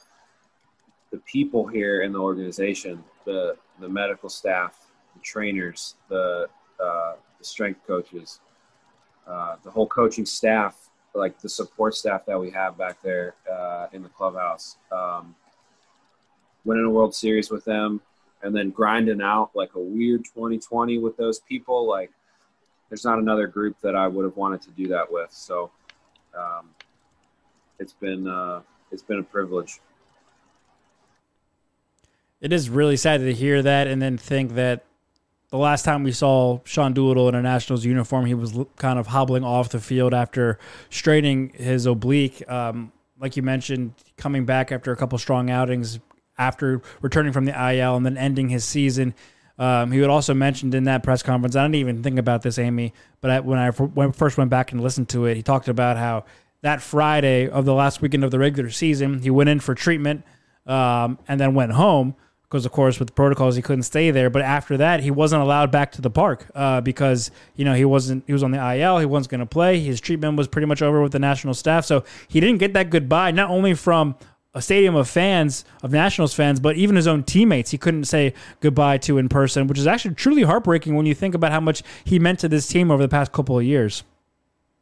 the 1.11 1.18
people 1.18 1.66
here 1.66 2.02
in 2.02 2.12
the 2.12 2.18
organization, 2.18 3.02
the 3.24 3.56
the 3.80 3.88
medical 3.88 4.28
staff, 4.28 4.76
the 5.14 5.20
trainers, 5.20 5.94
the 6.11 6.48
uh, 6.82 7.14
the 7.38 7.44
strength 7.44 7.80
coaches, 7.86 8.40
uh, 9.26 9.56
the 9.64 9.70
whole 9.70 9.86
coaching 9.86 10.26
staff 10.26 10.88
like 11.14 11.40
the 11.40 11.48
support 11.48 11.94
staff 11.94 12.26
that 12.26 12.38
we 12.38 12.50
have 12.50 12.76
back 12.78 13.00
there 13.02 13.34
uh, 13.50 13.86
in 13.92 14.02
the 14.02 14.09
clubhouse. 14.09 14.76
Um, 14.92 15.34
winning 16.64 16.84
a 16.84 16.90
World 16.90 17.14
Series 17.14 17.50
with 17.50 17.64
them, 17.64 18.00
and 18.42 18.54
then 18.54 18.70
grinding 18.70 19.22
out 19.22 19.50
like 19.54 19.74
a 19.74 19.80
weird 19.80 20.24
2020 20.24 20.98
with 20.98 21.16
those 21.16 21.40
people. 21.40 21.88
Like, 21.88 22.11
there's 22.88 23.04
not 23.04 23.18
another 23.18 23.46
group 23.46 23.76
that 23.82 23.94
I 23.96 24.06
would 24.06 24.24
have 24.24 24.36
wanted 24.36 24.62
to 24.62 24.70
do 24.70 24.88
that 24.88 25.11
with. 25.11 25.32
So, 25.32 25.70
um, 26.36 26.70
it's 27.78 27.92
been 27.92 28.26
uh, 28.26 28.61
it's 28.90 29.02
been 29.02 29.18
a 29.18 29.22
privilege. 29.24 29.80
It 32.40 32.52
is 32.52 32.70
really 32.70 32.96
sad 32.96 33.20
to 33.20 33.32
hear 33.32 33.62
that, 33.62 33.86
and 33.86 34.00
then 34.00 34.16
think 34.16 34.54
that 34.54 34.84
the 35.51 35.57
last 35.57 35.84
time 35.84 36.03
we 36.03 36.12
saw 36.12 36.61
Sean 36.64 36.92
Doolittle 36.92 37.28
in 37.28 37.34
a 37.34 37.42
Nationals 37.42 37.84
uniform, 37.84 38.26
he 38.26 38.34
was 38.34 38.57
kind 38.76 38.99
of 38.99 39.07
hobbling 39.07 39.44
off 39.44 39.70
the 39.70 39.80
field 39.80 40.12
after 40.12 40.59
straining 40.90 41.51
his 41.51 41.86
oblique. 41.86 42.49
Um, 42.51 42.92
like 43.18 43.36
you 43.36 43.42
mentioned, 43.42 43.94
coming 44.16 44.44
back 44.44 44.70
after 44.70 44.92
a 44.92 44.96
couple 44.96 45.16
strong 45.18 45.51
outings 45.51 45.99
after 46.36 46.82
returning 47.01 47.32
from 47.32 47.46
the 47.46 47.72
IL 47.72 47.96
and 47.96 48.05
then 48.05 48.16
ending 48.16 48.49
his 48.49 48.64
season. 48.64 49.14
Um, 49.59 49.90
he 49.90 49.99
had 49.99 50.11
also 50.11 50.34
mentioned 50.34 50.74
in 50.74 50.84
that 50.84 51.03
press 51.03 51.22
conference, 51.22 51.57
I 51.57 51.64
didn't 51.64 51.76
even 51.76 52.03
think 52.03 52.18
about 52.18 52.42
this, 52.42 52.59
Amy, 52.59 52.92
but 53.20 53.30
I, 53.30 53.40
when 53.40 53.59
I 53.59 53.70
first 54.12 54.38
went 54.38 54.51
back 54.51 54.70
and 54.70 54.80
listened 54.80 55.09
to 55.11 55.24
it, 55.26 55.36
he 55.36 55.42
talked 55.42 55.66
about 55.66 55.96
how 55.96 56.26
that 56.62 56.80
Friday 56.80 57.49
of 57.49 57.64
the 57.64 57.74
last 57.74 58.01
weekend 58.01 58.22
of 58.22 58.30
the 58.30 58.38
regular 58.38 58.70
season, 58.70 59.20
he 59.20 59.30
went 59.30 59.49
in 59.49 59.59
for 59.59 59.74
treatment 59.74 60.24
um, 60.66 61.18
and 61.26 61.40
then 61.40 61.55
went 61.55 61.72
home 61.72 62.14
because 62.49 62.64
of 62.64 62.72
course 62.72 62.99
with 62.99 63.09
the 63.09 63.14
protocols 63.14 63.57
he 63.57 63.62
couldn't 63.62 63.82
stay 63.82 64.11
there. 64.11 64.30
But 64.30 64.42
after 64.42 64.76
that, 64.78 65.01
he 65.01 65.11
wasn't 65.11 65.42
allowed 65.42 65.70
back 65.70 65.92
to 65.92 66.01
the 66.01 66.11
park 66.11 66.51
uh, 66.55 66.80
because 66.80 67.30
you 67.57 67.64
know 67.64 67.74
he 67.74 67.84
wasn't 67.84 68.24
he 68.26 68.32
was 68.32 68.42
on 68.42 68.51
the 68.51 68.76
IL. 68.76 68.99
He 68.99 69.07
wasn't 69.07 69.30
going 69.30 69.40
to 69.40 69.46
play. 69.46 69.80
His 69.80 70.01
treatment 70.01 70.36
was 70.36 70.49
pretty 70.49 70.66
much 70.66 70.82
over 70.82 71.03
with 71.03 71.12
the 71.12 71.18
national 71.18 71.55
staff, 71.55 71.84
so 71.84 72.05
he 72.26 72.40
didn't 72.40 72.59
get 72.59 72.72
that 72.74 72.90
goodbye. 72.90 73.30
Not 73.30 73.51
only 73.51 73.74
from 73.74 74.16
a 74.55 74.62
stadium 74.62 74.96
of 74.96 75.09
fans 75.09 75.64
of 75.82 75.92
Nationals 75.92 76.34
fans, 76.34 76.59
but 76.59 76.76
even 76.76 76.96
his 76.96 77.07
own 77.07 77.22
teammates, 77.22 77.70
he 77.70 77.78
couldn't 77.78 78.05
say 78.05 78.32
goodbye 78.61 78.99
to 78.99 79.18
in 79.18 79.28
person, 79.28 79.66
which 79.66 79.78
is 79.78 79.86
actually 79.86 80.14
truly 80.14 80.42
heartbreaking 80.42 80.96
when 80.96 81.07
you 81.07 81.14
think 81.14 81.34
about 81.34 81.53
how 81.53 81.61
much 81.61 81.82
he 82.05 82.18
meant 82.18 82.38
to 82.40 82.49
this 82.49 82.66
team 82.66 82.90
over 82.90 83.03
the 83.03 83.09
past 83.09 83.30
couple 83.30 83.59
of 83.59 83.64
years. 83.64 84.05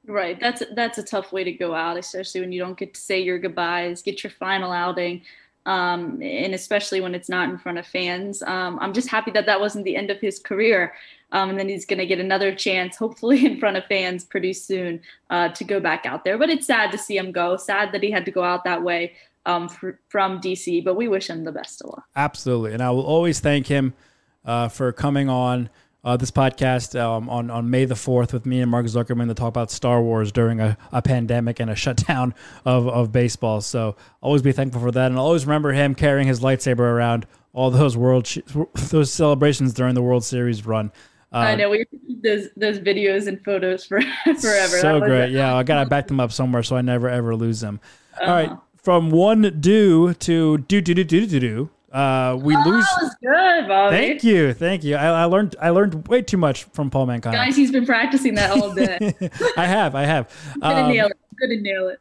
Right, 0.06 0.38
that's 0.38 0.62
that's 0.76 0.98
a 0.98 1.02
tough 1.02 1.32
way 1.32 1.42
to 1.42 1.50
go 1.50 1.74
out, 1.74 1.96
especially 1.96 2.40
when 2.40 2.52
you 2.52 2.60
don't 2.60 2.78
get 2.78 2.94
to 2.94 3.00
say 3.00 3.20
your 3.20 3.40
goodbyes, 3.40 4.02
get 4.02 4.22
your 4.22 4.30
final 4.30 4.70
outing 4.70 5.22
um, 5.66 6.22
and 6.22 6.54
especially 6.54 7.00
when 7.00 7.14
it's 7.14 7.28
not 7.28 7.50
in 7.50 7.58
front 7.58 7.76
of 7.76 7.86
fans. 7.86 8.42
Um, 8.42 8.78
I'm 8.80 8.92
just 8.92 9.08
happy 9.08 9.32
that 9.32 9.46
that 9.46 9.60
wasn't 9.60 9.84
the 9.84 9.96
end 9.96 10.10
of 10.10 10.20
his 10.20 10.38
career. 10.38 10.94
Um, 11.32 11.50
and 11.50 11.58
then 11.58 11.68
he's 11.68 11.84
going 11.84 11.98
to 11.98 12.06
get 12.06 12.20
another 12.20 12.54
chance, 12.54 12.96
hopefully 12.96 13.44
in 13.50 13.58
front 13.58 13.76
of 13.76 13.84
fans 13.86 14.24
pretty 14.24 14.52
soon, 14.52 15.00
uh, 15.28 15.48
to 15.50 15.64
go 15.64 15.80
back 15.80 16.06
out 16.06 16.24
there. 16.24 16.38
But 16.38 16.50
it's 16.50 16.66
sad 16.66 16.92
to 16.92 16.98
see 16.98 17.16
him 17.18 17.32
go. 17.32 17.56
Sad 17.56 17.92
that 17.92 18.02
he 18.02 18.12
had 18.12 18.24
to 18.24 18.30
go 18.30 18.44
out 18.44 18.64
that 18.64 18.82
way 18.82 19.14
um, 19.44 19.68
fr- 19.68 19.98
from 20.08 20.40
DC. 20.40 20.84
But 20.84 20.94
we 20.94 21.08
wish 21.08 21.28
him 21.28 21.44
the 21.44 21.52
best 21.52 21.82
of 21.82 21.90
luck. 21.90 22.04
Absolutely, 22.14 22.72
and 22.72 22.82
I 22.82 22.90
will 22.92 23.04
always 23.04 23.40
thank 23.40 23.66
him 23.66 23.94
uh, 24.44 24.68
for 24.68 24.92
coming 24.92 25.28
on 25.28 25.68
uh, 26.07 26.16
this 26.16 26.30
podcast 26.30 26.98
um, 26.98 27.28
on, 27.28 27.50
on 27.50 27.68
May 27.68 27.84
the 27.84 27.96
4th 27.96 28.32
with 28.32 28.46
me 28.46 28.61
and 28.61 28.70
Mark 28.70 28.86
Zuckerman 28.86 29.26
to 29.26 29.34
talk 29.34 29.48
about 29.48 29.72
Star 29.72 30.00
Wars 30.00 30.30
during 30.30 30.61
a, 30.61 30.78
a 30.92 31.02
pandemic 31.02 31.59
and 31.59 31.68
a 31.68 31.74
shutdown 31.74 32.32
of, 32.64 32.88
of 32.88 33.11
baseball. 33.11 33.61
So 33.61 33.96
always 34.20 34.40
be 34.40 34.52
thankful 34.52 34.80
for 34.80 34.92
that. 34.92 35.07
And 35.07 35.18
I'll 35.18 35.26
always 35.26 35.44
remember 35.46 35.72
him 35.72 35.96
carrying 35.96 36.28
his 36.28 36.38
lightsaber 36.40 36.78
around 36.78 37.26
all 37.52 37.70
those 37.70 37.96
world 37.96 38.32
those 38.90 39.12
celebrations 39.12 39.74
during 39.74 39.94
the 39.94 40.02
World 40.02 40.24
Series 40.24 40.64
run. 40.64 40.92
Um, 41.32 41.42
I 41.42 41.54
know 41.57 41.70
we 41.70 41.84
those 42.22 42.50
those 42.57 42.78
videos 42.78 43.26
and 43.26 43.44
photos 43.44 43.84
for 43.84 44.00
forever. 44.40 44.78
So 44.78 45.00
great, 45.00 45.32
yeah. 45.32 45.57
I 45.57 45.64
gotta 45.64 45.88
back 45.88 46.07
them 46.07 46.20
up 46.20 46.30
somewhere 46.30 46.62
so 46.62 46.76
I 46.76 46.82
never 46.82 47.09
ever 47.09 47.34
lose 47.34 47.61
them. 47.61 47.80
Uh-huh. 48.20 48.30
All 48.30 48.36
right, 48.36 48.59
from 48.76 49.11
one 49.11 49.59
do 49.59 50.14
to 50.14 50.59
do 50.59 50.80
do 50.80 50.94
do 50.94 51.04
do 51.04 51.26
do 51.26 51.40
do. 51.40 51.70
Uh, 51.93 52.37
we 52.41 52.55
oh, 52.55 52.62
lose. 52.66 52.84
That 52.84 53.03
was 53.03 53.16
good, 53.22 53.68
Bobby. 53.68 53.97
Thank 53.97 54.24
you, 54.24 54.53
thank 54.53 54.84
you. 54.84 54.97
I, 54.97 55.22
I, 55.22 55.24
learned 55.24 55.57
I 55.61 55.70
learned 55.70 56.09
way 56.09 56.20
too 56.20 56.37
much 56.37 56.64
from 56.64 56.91
Paul 56.91 57.07
Mancini. 57.07 57.37
Guys, 57.37 57.57
he's 57.57 57.70
been 57.70 57.87
practicing 57.87 58.34
that 58.34 58.51
all 58.51 58.74
day. 58.74 59.14
I 59.57 59.66
have, 59.66 59.95
I 59.95 60.05
have. 60.05 60.28
Good 60.55 60.64
um, 60.64 60.89
to 60.89 60.93
nail 60.93 61.07
it. 61.07 61.18
To 61.39 61.57
nail 61.57 61.95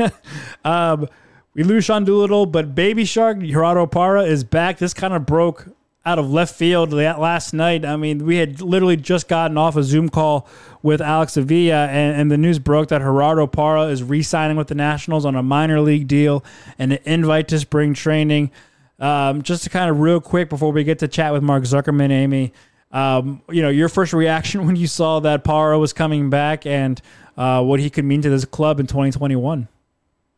it. 0.00 0.12
um, 0.64 1.08
we 1.54 1.62
lose 1.62 1.84
Sean 1.84 2.04
Doolittle, 2.04 2.46
but 2.46 2.74
Baby 2.74 3.04
Shark 3.04 3.40
Gerardo 3.40 3.86
Parra 3.86 4.22
is 4.22 4.44
back. 4.44 4.78
This 4.78 4.94
kind 4.94 5.14
of 5.14 5.26
broke 5.26 5.68
out 6.04 6.18
of 6.18 6.30
left 6.30 6.54
field 6.54 6.92
last 6.92 7.52
night. 7.52 7.84
I 7.84 7.96
mean, 7.96 8.24
we 8.24 8.36
had 8.36 8.60
literally 8.60 8.96
just 8.96 9.28
gotten 9.28 9.58
off 9.58 9.76
a 9.76 9.82
Zoom 9.82 10.08
call 10.08 10.48
with 10.82 11.00
Alex 11.00 11.36
Avila, 11.36 11.86
and, 11.86 12.20
and 12.20 12.30
the 12.30 12.38
news 12.38 12.58
broke 12.58 12.88
that 12.88 13.00
Gerardo 13.00 13.46
Parra 13.46 13.84
is 13.84 14.02
re-signing 14.02 14.56
with 14.56 14.68
the 14.68 14.74
Nationals 14.74 15.26
on 15.26 15.36
a 15.36 15.42
minor 15.42 15.80
league 15.80 16.08
deal 16.08 16.42
and 16.78 16.94
an 16.94 16.98
invite 17.04 17.48
to 17.48 17.58
spring 17.58 17.92
training. 17.92 18.50
Um, 19.00 19.42
just 19.42 19.64
to 19.64 19.70
kind 19.70 19.90
of 19.90 20.00
real 20.00 20.20
quick 20.20 20.50
before 20.50 20.72
we 20.72 20.84
get 20.84 20.98
to 20.98 21.08
chat 21.08 21.32
with 21.32 21.42
Mark 21.42 21.64
Zuckerman, 21.64 22.10
Amy, 22.10 22.52
um, 22.92 23.40
you 23.48 23.62
know, 23.62 23.70
your 23.70 23.88
first 23.88 24.12
reaction 24.12 24.66
when 24.66 24.76
you 24.76 24.86
saw 24.86 25.20
that 25.20 25.44
Parra 25.44 25.78
was 25.78 25.92
coming 25.92 26.30
back 26.30 26.66
and 26.66 27.00
uh, 27.36 27.62
what 27.62 27.80
he 27.80 27.90
could 27.90 28.04
mean 28.04 28.22
to 28.22 28.30
this 28.30 28.44
club 28.44 28.80
in 28.80 28.86
2021. 28.86 29.68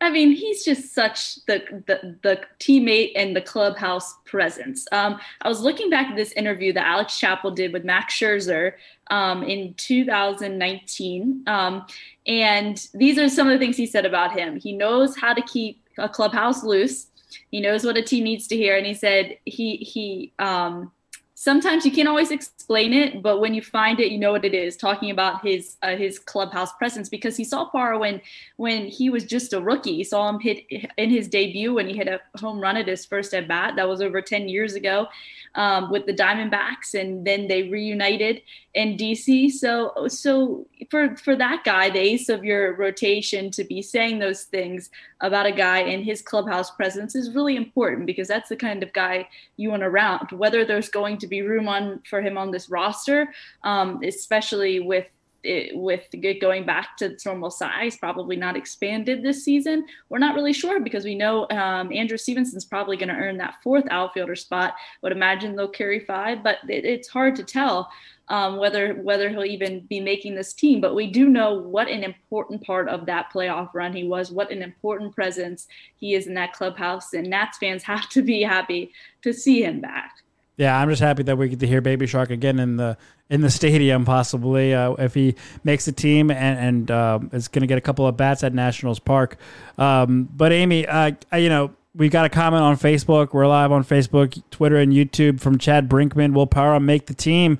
I 0.03 0.09
mean, 0.09 0.31
he's 0.31 0.65
just 0.65 0.93
such 0.93 1.35
the, 1.45 1.63
the, 1.87 2.17
the 2.23 2.41
teammate 2.59 3.13
and 3.15 3.33
the 3.33 3.41
clubhouse 3.41 4.13
presence. 4.25 4.85
Um, 4.91 5.17
I 5.41 5.47
was 5.47 5.61
looking 5.61 5.89
back 5.89 6.07
at 6.07 6.17
this 6.17 6.33
interview 6.33 6.73
that 6.73 6.85
Alex 6.85 7.17
Chappell 7.17 7.51
did 7.51 7.71
with 7.71 7.85
Max 7.85 8.13
Scherzer 8.13 8.73
um, 9.11 9.43
in 9.43 9.73
2019, 9.75 11.43
um, 11.47 11.85
and 12.27 12.85
these 12.93 13.17
are 13.17 13.29
some 13.29 13.47
of 13.47 13.53
the 13.53 13.59
things 13.59 13.77
he 13.77 13.85
said 13.85 14.05
about 14.05 14.37
him. 14.37 14.57
He 14.59 14.73
knows 14.73 15.15
how 15.15 15.33
to 15.33 15.41
keep 15.41 15.81
a 15.97 16.09
clubhouse 16.09 16.65
loose. 16.65 17.07
He 17.51 17.61
knows 17.61 17.83
what 17.83 17.97
a 17.97 18.01
team 18.01 18.23
needs 18.23 18.47
to 18.47 18.55
hear, 18.55 18.77
and 18.77 18.85
he 18.85 18.93
said 18.93 19.37
he 19.45 19.77
he 19.77 20.33
um, 20.39 20.91
sometimes 21.35 21.85
you 21.85 21.91
can't 21.91 22.07
always 22.07 22.31
explain 22.31 22.93
it, 22.93 23.21
but 23.21 23.41
when 23.41 23.53
you 23.53 23.61
find 23.61 23.99
it, 23.99 24.11
you 24.11 24.17
know 24.17 24.31
what 24.31 24.45
it 24.45 24.53
is. 24.53 24.77
Talking 24.77 25.11
about 25.11 25.45
his 25.45 25.75
uh, 25.83 25.95
his 25.95 26.17
clubhouse 26.17 26.71
presence 26.73 27.09
because 27.09 27.35
he 27.35 27.43
saw 27.43 27.65
Parra 27.65 27.99
when 27.99 28.21
when 28.57 28.87
he 28.87 29.09
was 29.09 29.25
just 29.25 29.53
a 29.53 29.61
rookie. 29.61 29.95
He 29.95 30.03
saw 30.03 30.29
him 30.29 30.39
hit 30.39 30.65
in 30.97 31.09
his 31.09 31.27
debut 31.27 31.73
when 31.73 31.87
he 31.87 31.95
hit 31.95 32.07
a 32.07 32.21
home 32.39 32.59
run 32.59 32.77
at 32.77 32.87
his 32.87 33.05
first 33.05 33.33
at 33.33 33.47
bat. 33.47 33.75
That 33.75 33.89
was 33.89 34.01
over 34.01 34.21
ten 34.21 34.47
years 34.47 34.75
ago 34.75 35.07
um, 35.55 35.91
with 35.91 36.05
the 36.05 36.13
Diamondbacks, 36.13 36.93
and 36.93 37.25
then 37.25 37.47
they 37.47 37.63
reunited 37.69 38.41
in 38.73 38.97
DC. 38.97 39.51
So 39.51 40.07
so 40.07 40.67
for 40.89 41.15
for 41.17 41.35
that 41.35 41.63
guy, 41.63 41.89
the 41.89 41.99
ace 41.99 42.29
of 42.29 42.43
your 42.43 42.75
rotation, 42.75 43.51
to 43.51 43.63
be 43.63 43.81
saying 43.81 44.19
those 44.19 44.43
things 44.43 44.89
about 45.21 45.45
a 45.45 45.51
guy 45.51 45.79
and 45.79 46.03
his 46.03 46.21
clubhouse 46.21 46.71
presence 46.71 47.15
is 47.15 47.35
really 47.35 47.55
important 47.55 48.05
because 48.05 48.27
that's 48.27 48.49
the 48.49 48.55
kind 48.55 48.83
of 48.83 48.91
guy 48.93 49.27
you 49.57 49.69
want 49.69 49.83
around. 49.83 50.31
Whether 50.31 50.65
there's 50.65 50.89
going 50.89 51.17
to 51.19 51.27
be 51.27 51.41
room 51.41 51.67
on 51.67 52.01
for 52.09 52.21
him 52.21 52.37
on 52.37 52.51
this 52.51 52.69
roster, 52.69 53.33
um, 53.63 54.01
especially 54.03 54.79
with 54.79 55.05
it, 55.43 55.75
with 55.75 56.05
it 56.11 56.41
going 56.41 56.65
back 56.65 56.97
to 56.97 57.05
its 57.05 57.25
normal 57.25 57.51
size, 57.51 57.97
probably 57.97 58.35
not 58.35 58.55
expanded 58.55 59.21
this 59.23 59.43
season. 59.43 59.85
We're 60.09 60.19
not 60.19 60.35
really 60.35 60.53
sure 60.53 60.79
because 60.79 61.03
we 61.03 61.15
know 61.15 61.47
um, 61.49 61.91
Andrew 61.91 62.17
Stevenson's 62.17 62.65
probably 62.65 62.97
going 62.97 63.09
to 63.09 63.15
earn 63.15 63.37
that 63.37 63.55
fourth 63.63 63.85
outfielder 63.91 64.35
spot. 64.35 64.75
Would 65.01 65.11
imagine 65.11 65.55
they'll 65.55 65.67
carry 65.67 65.99
five, 65.99 66.43
but 66.43 66.57
it, 66.67 66.85
it's 66.85 67.07
hard 67.07 67.35
to 67.35 67.43
tell 67.43 67.89
um, 68.29 68.57
whether 68.57 68.95
whether 68.95 69.29
he'll 69.29 69.45
even 69.45 69.81
be 69.81 69.99
making 69.99 70.35
this 70.35 70.53
team. 70.53 70.79
But 70.79 70.95
we 70.95 71.07
do 71.07 71.27
know 71.27 71.53
what 71.53 71.89
an 71.89 72.03
important 72.03 72.63
part 72.63 72.87
of 72.87 73.05
that 73.05 73.31
playoff 73.33 73.73
run 73.73 73.93
he 73.93 74.05
was, 74.05 74.31
what 74.31 74.51
an 74.51 74.61
important 74.61 75.13
presence 75.13 75.67
he 75.97 76.13
is 76.13 76.27
in 76.27 76.33
that 76.35 76.53
clubhouse, 76.53 77.13
and 77.13 77.29
Nats 77.29 77.57
fans 77.57 77.83
have 77.93 78.09
to 78.09 78.21
be 78.21 78.41
happy 78.41 78.91
to 79.21 79.33
see 79.33 79.63
him 79.63 79.81
back. 79.81 80.23
Yeah, 80.55 80.77
I'm 80.77 80.89
just 80.89 81.01
happy 81.01 81.23
that 81.23 81.37
we 81.37 81.49
get 81.49 81.59
to 81.61 81.67
hear 81.67 81.81
Baby 81.81 82.05
Shark 82.05 82.29
again 82.29 82.59
in 82.59 82.77
the 82.77 82.97
in 83.29 83.41
the 83.41 83.49
stadium, 83.59 84.05
possibly 84.05 84.73
uh, 84.73 84.93
if 84.93 85.13
he 85.13 85.35
makes 85.63 85.85
the 85.85 85.91
team 85.91 86.29
and, 86.29 86.59
and 86.59 86.91
uh, 86.91 87.19
is 87.31 87.47
going 87.47 87.61
to 87.61 87.67
get 87.67 87.77
a 87.77 87.81
couple 87.81 88.05
of 88.05 88.15
bats 88.17 88.43
at 88.43 88.53
Nationals 88.53 88.99
Park. 88.99 89.37
Um, 89.77 90.29
but 90.31 90.51
Amy, 90.51 90.85
uh, 90.85 91.11
you 91.35 91.49
know, 91.49 91.71
we 91.95 92.09
got 92.09 92.25
a 92.25 92.29
comment 92.29 92.63
on 92.63 92.77
Facebook. 92.77 93.33
We're 93.33 93.47
live 93.47 93.71
on 93.71 93.83
Facebook, 93.83 94.41
Twitter, 94.51 94.77
and 94.77 94.93
YouTube 94.93 95.39
from 95.39 95.57
Chad 95.57 95.89
Brinkman. 95.89 96.33
Will 96.33 96.47
Parra 96.47 96.79
make 96.79 97.07
the 97.07 97.13
team? 97.13 97.59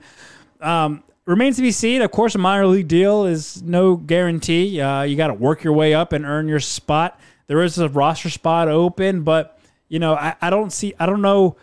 Um, 0.61 1.03
remains 1.25 1.55
to 1.57 1.61
be 1.61 1.71
seen. 1.71 2.01
Of 2.01 2.11
course, 2.11 2.35
a 2.35 2.39
minor 2.39 2.67
league 2.67 2.87
deal 2.87 3.25
is 3.25 3.61
no 3.63 3.95
guarantee. 3.95 4.79
Uh, 4.79 5.03
you 5.03 5.15
got 5.15 5.27
to 5.27 5.33
work 5.33 5.63
your 5.63 5.73
way 5.73 5.93
up 5.93 6.13
and 6.13 6.25
earn 6.25 6.47
your 6.47 6.59
spot. 6.59 7.19
There 7.47 7.61
is 7.61 7.77
a 7.77 7.89
roster 7.89 8.29
spot 8.29 8.67
open, 8.67 9.23
but 9.23 9.59
you 9.89 9.99
know, 9.99 10.15
I, 10.15 10.35
I 10.41 10.49
don't 10.49 10.71
see. 10.71 10.93
I 10.99 11.05
don't 11.05 11.21
know. 11.21 11.55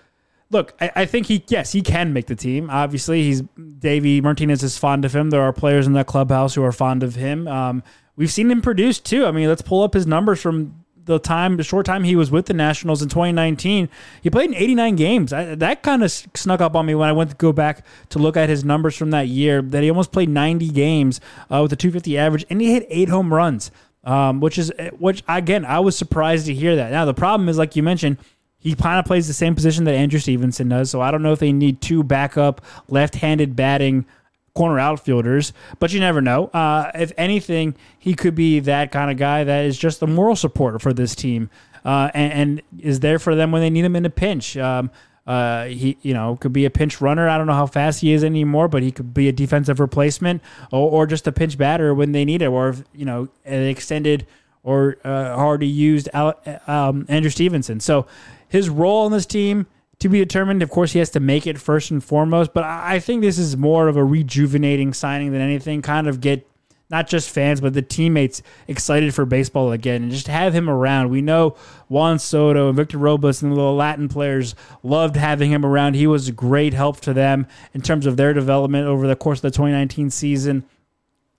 Look, 0.51 0.75
I, 0.81 0.91
I, 0.97 1.07
think 1.07 1.27
he 1.27 1.45
yes 1.49 1.73
he 1.73 1.81
can 1.81 2.13
make 2.13 2.27
the 2.27 2.35
team. 2.35 2.71
Obviously, 2.71 3.23
he's 3.23 3.43
Davey 3.79 4.21
Martinez 4.21 4.63
is 4.63 4.77
fond 4.77 5.05
of 5.05 5.15
him. 5.15 5.31
There 5.31 5.43
are 5.43 5.53
players 5.53 5.87
in 5.87 5.93
that 5.93 6.07
clubhouse 6.07 6.55
who 6.55 6.65
are 6.65 6.73
fond 6.73 7.03
of 7.03 7.15
him. 7.15 7.47
Um, 7.47 7.83
we've 8.17 8.33
seen 8.33 8.51
him 8.51 8.61
produce 8.61 8.99
too. 8.99 9.27
I 9.27 9.31
mean, 9.31 9.49
let's 9.49 9.63
pull 9.63 9.83
up 9.83 9.95
his 9.95 10.07
numbers 10.07 10.41
from 10.41 10.81
the 11.11 11.19
time, 11.19 11.57
the 11.57 11.65
short 11.65 11.87
time 11.87 12.05
he 12.05 12.17
was 12.17 12.31
with 12.31 12.47
the 12.47 12.55
Nationals 12.55 13.03
in 13.03 13.09
2019, 13.09 13.89
he 14.23 14.31
played 14.31 14.51
in 14.51 14.57
89 14.57 14.97
games. 14.97 15.33
I, 15.33 15.55
that 15.57 15.83
kind 15.83 16.03
of 16.03 16.11
snuck 16.11 16.61
up 16.61 16.75
on 16.75 16.87
me 16.87 16.95
when 16.95 17.09
I 17.09 17.13
went 17.13 17.31
to 17.31 17.37
go 17.37 17.53
back 17.53 17.85
to 18.11 18.19
look 18.19 18.37
at 18.37 18.49
his 18.49 18.65
numbers 18.65 18.97
from 18.97 19.11
that 19.11 19.29
year. 19.29 19.61
That 19.61 19.83
he 19.83 19.91
almost 19.91 20.13
played 20.13 20.29
90 20.29 20.71
games 20.71 21.21
uh, 21.51 21.61
with 21.63 21.73
a 21.73 21.77
250 21.77 22.17
average, 22.17 22.45
and 22.49 22.61
he 22.61 22.73
hit 22.73 22.87
eight 22.89 23.09
home 23.09 23.33
runs, 23.33 23.71
um, 24.05 24.41
which 24.41 24.59
is 24.59 24.73
which 24.99 25.23
again 25.29 25.65
I 25.65 25.81
was 25.81 25.97
surprised 25.97 26.47
to 26.47 26.55
hear 26.55 26.77
that. 26.77 26.91
Now 26.91 27.05
the 27.05 27.15
problem 27.15 27.49
is, 27.49 27.59
like 27.59 27.77
you 27.77 27.83
mentioned. 27.83 28.19
He 28.61 28.75
kind 28.75 28.99
of 28.99 29.05
plays 29.05 29.27
the 29.27 29.35
same 29.35 29.55
position 29.55 29.85
that 29.85 29.95
Andrew 29.95 30.21
Stevenson 30.21 30.69
does, 30.69 30.91
so 30.91 31.01
I 31.01 31.11
don't 31.11 31.23
know 31.23 31.33
if 31.33 31.39
they 31.39 31.53
need 31.53 31.81
two 31.81 32.03
backup 32.03 32.61
left-handed 32.89 33.57
batting 33.57 34.05
corner 34.55 34.79
outfielders, 34.79 35.53
but 35.79 35.93
you 35.93 36.01
never 36.01 36.21
know. 36.21 36.47
Uh, 36.49 36.91
if 36.95 37.13
anything, 37.17 37.75
he 37.99 38.15
could 38.15 38.35
be 38.35 38.61
that 38.61 38.93
kind 38.93 39.11
of 39.11 39.17
guy 39.17 39.45
that 39.45 39.65
is 39.65 39.79
just 39.79 40.03
a 40.03 40.07
moral 40.07 40.37
support 40.37 40.83
for 40.83 40.93
this 40.93 41.15
team 41.15 41.49
uh, 41.85 42.11
and, 42.15 42.33
and, 42.33 42.63
is 42.79 43.01
there 43.01 43.19
for 43.19 43.35
them 43.35 43.53
when 43.53 43.63
they 43.63 43.71
need 43.71 43.85
him 43.85 43.97
in 43.97 44.05
a 44.05 44.11
pinch. 44.11 44.57
Um, 44.57 44.91
uh, 45.27 45.67
he, 45.67 45.97
you 46.03 46.13
know, 46.13 46.37
could 46.37 46.53
be 46.53 46.65
a 46.65 46.71
pinch 46.71 47.01
runner. 47.01 47.29
I 47.29 47.39
don't 47.39 47.47
know 47.47 47.55
how 47.55 47.67
fast 47.67 48.01
he 48.01 48.13
is 48.13 48.25
anymore, 48.25 48.69
but 48.69 48.83
he 48.83 48.91
could 48.91 49.15
be 49.15 49.29
a 49.29 49.33
defensive 49.33 49.79
replacement 49.79 50.43
or, 50.73 50.91
or 50.91 51.07
just 51.07 51.27
a 51.27 51.33
pinch 51.33 51.57
batter 51.57 51.95
when 51.95 52.13
they 52.13 52.25
need 52.25 52.43
it, 52.43 52.47
or 52.47 52.71
if, 52.71 52.85
you 52.95 53.05
know, 53.05 53.29
an 53.45 53.63
extended 53.63 54.27
or 54.63 54.97
uh, 55.05 55.09
already 55.09 55.67
used 55.67 56.09
um, 56.15 57.07
Andrew 57.09 57.31
Stevenson. 57.31 57.81
So 57.81 58.07
his 58.49 58.69
role 58.69 59.05
on 59.05 59.13
this 59.13 59.27
team 59.27 59.67
to 60.01 60.09
be 60.09 60.19
determined. 60.19 60.63
Of 60.63 60.71
course, 60.71 60.93
he 60.93 60.99
has 60.99 61.11
to 61.11 61.21
make 61.21 61.47
it 61.47 61.59
first 61.59 61.91
and 61.91 62.03
foremost, 62.03 62.53
but 62.53 62.65
I 62.65 62.99
think 63.01 63.23
this 63.23 63.39
is 63.39 63.57
more 63.57 63.89
of 63.89 63.97
a 63.97 64.05
rejuvenating 64.05 64.93
signing 64.93 65.33
than 65.33 65.41
anything. 65.41 65.83
Kind 65.83 66.09
of 66.09 66.21
get 66.21 66.47
not 66.91 67.07
just 67.07 67.31
fans, 67.31 67.61
but 67.61 67.73
the 67.73 67.83
teammates 67.83 68.43
excited 68.67 69.15
for 69.15 69.25
baseball 69.25 69.71
again 69.71 70.03
and 70.03 70.11
just 70.11 70.27
have 70.27 70.53
him 70.53 70.69
around. 70.69 71.09
We 71.09 71.23
know 71.23 71.57
Juan 71.89 72.19
Soto 72.19 72.69
and 72.69 72.77
Victor 72.77 72.99
Robles 72.99 73.43
and 73.43 73.53
the 73.53 73.57
little 73.57 73.77
Latin 73.77 74.09
players 74.09 74.57
loved 74.83 75.15
having 75.15 75.53
him 75.53 75.65
around. 75.65 75.95
He 75.95 76.09
was 76.09 76.27
a 76.27 76.33
great 76.33 76.75
help 76.75 77.01
to 77.03 77.13
them 77.13 77.47
in 77.73 77.81
terms 77.81 78.07
of 78.07 78.17
their 78.17 78.35
development 78.35 78.89
over 78.89 79.07
the 79.07 79.15
course 79.15 79.39
of 79.39 79.43
the 79.43 79.51
2019 79.53 80.11
season 80.11 80.65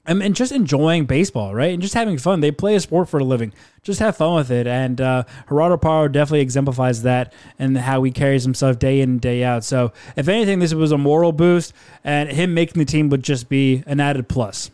and, 0.06 0.36
just 0.36 0.52
enjoying 0.52 1.06
baseball, 1.06 1.54
right? 1.54 1.74
And 1.74 1.82
just 1.82 1.93
having 1.93 2.18
fun. 2.18 2.39
They 2.39 2.52
play 2.52 2.76
a 2.76 2.80
sport 2.80 3.10
for 3.10 3.20
a 3.20 3.24
living. 3.24 3.54
Just 3.84 3.99
have 3.99 4.18
fun 4.18 4.36
with 4.36 4.52
it. 4.52 4.68
And 4.68 4.99
uh, 4.99 5.24
Gerardo 5.47 5.78
Parra 5.78 6.12
definitely 6.12 6.41
exemplifies 6.41 7.04
that 7.04 7.34
and 7.60 7.78
how 7.78 8.02
he 8.04 8.12
carries 8.12 8.43
himself 8.43 8.80
day 8.80 9.02
in 9.02 9.12
and 9.12 9.22
day 9.22 9.43
out. 9.43 9.64
So, 9.64 9.93
if 10.16 10.28
anything, 10.28 10.60
this 10.60 10.74
was 10.74 10.91
a 10.91 10.97
moral 10.97 11.32
boost, 11.32 11.74
and 12.04 12.32
him 12.32 12.54
making 12.54 12.80
the 12.80 12.86
team 12.86 13.10
would 13.10 13.24
just 13.24 13.49
be 13.49 13.84
an 13.86 13.99
added 13.99 14.28
plus. 14.28 14.72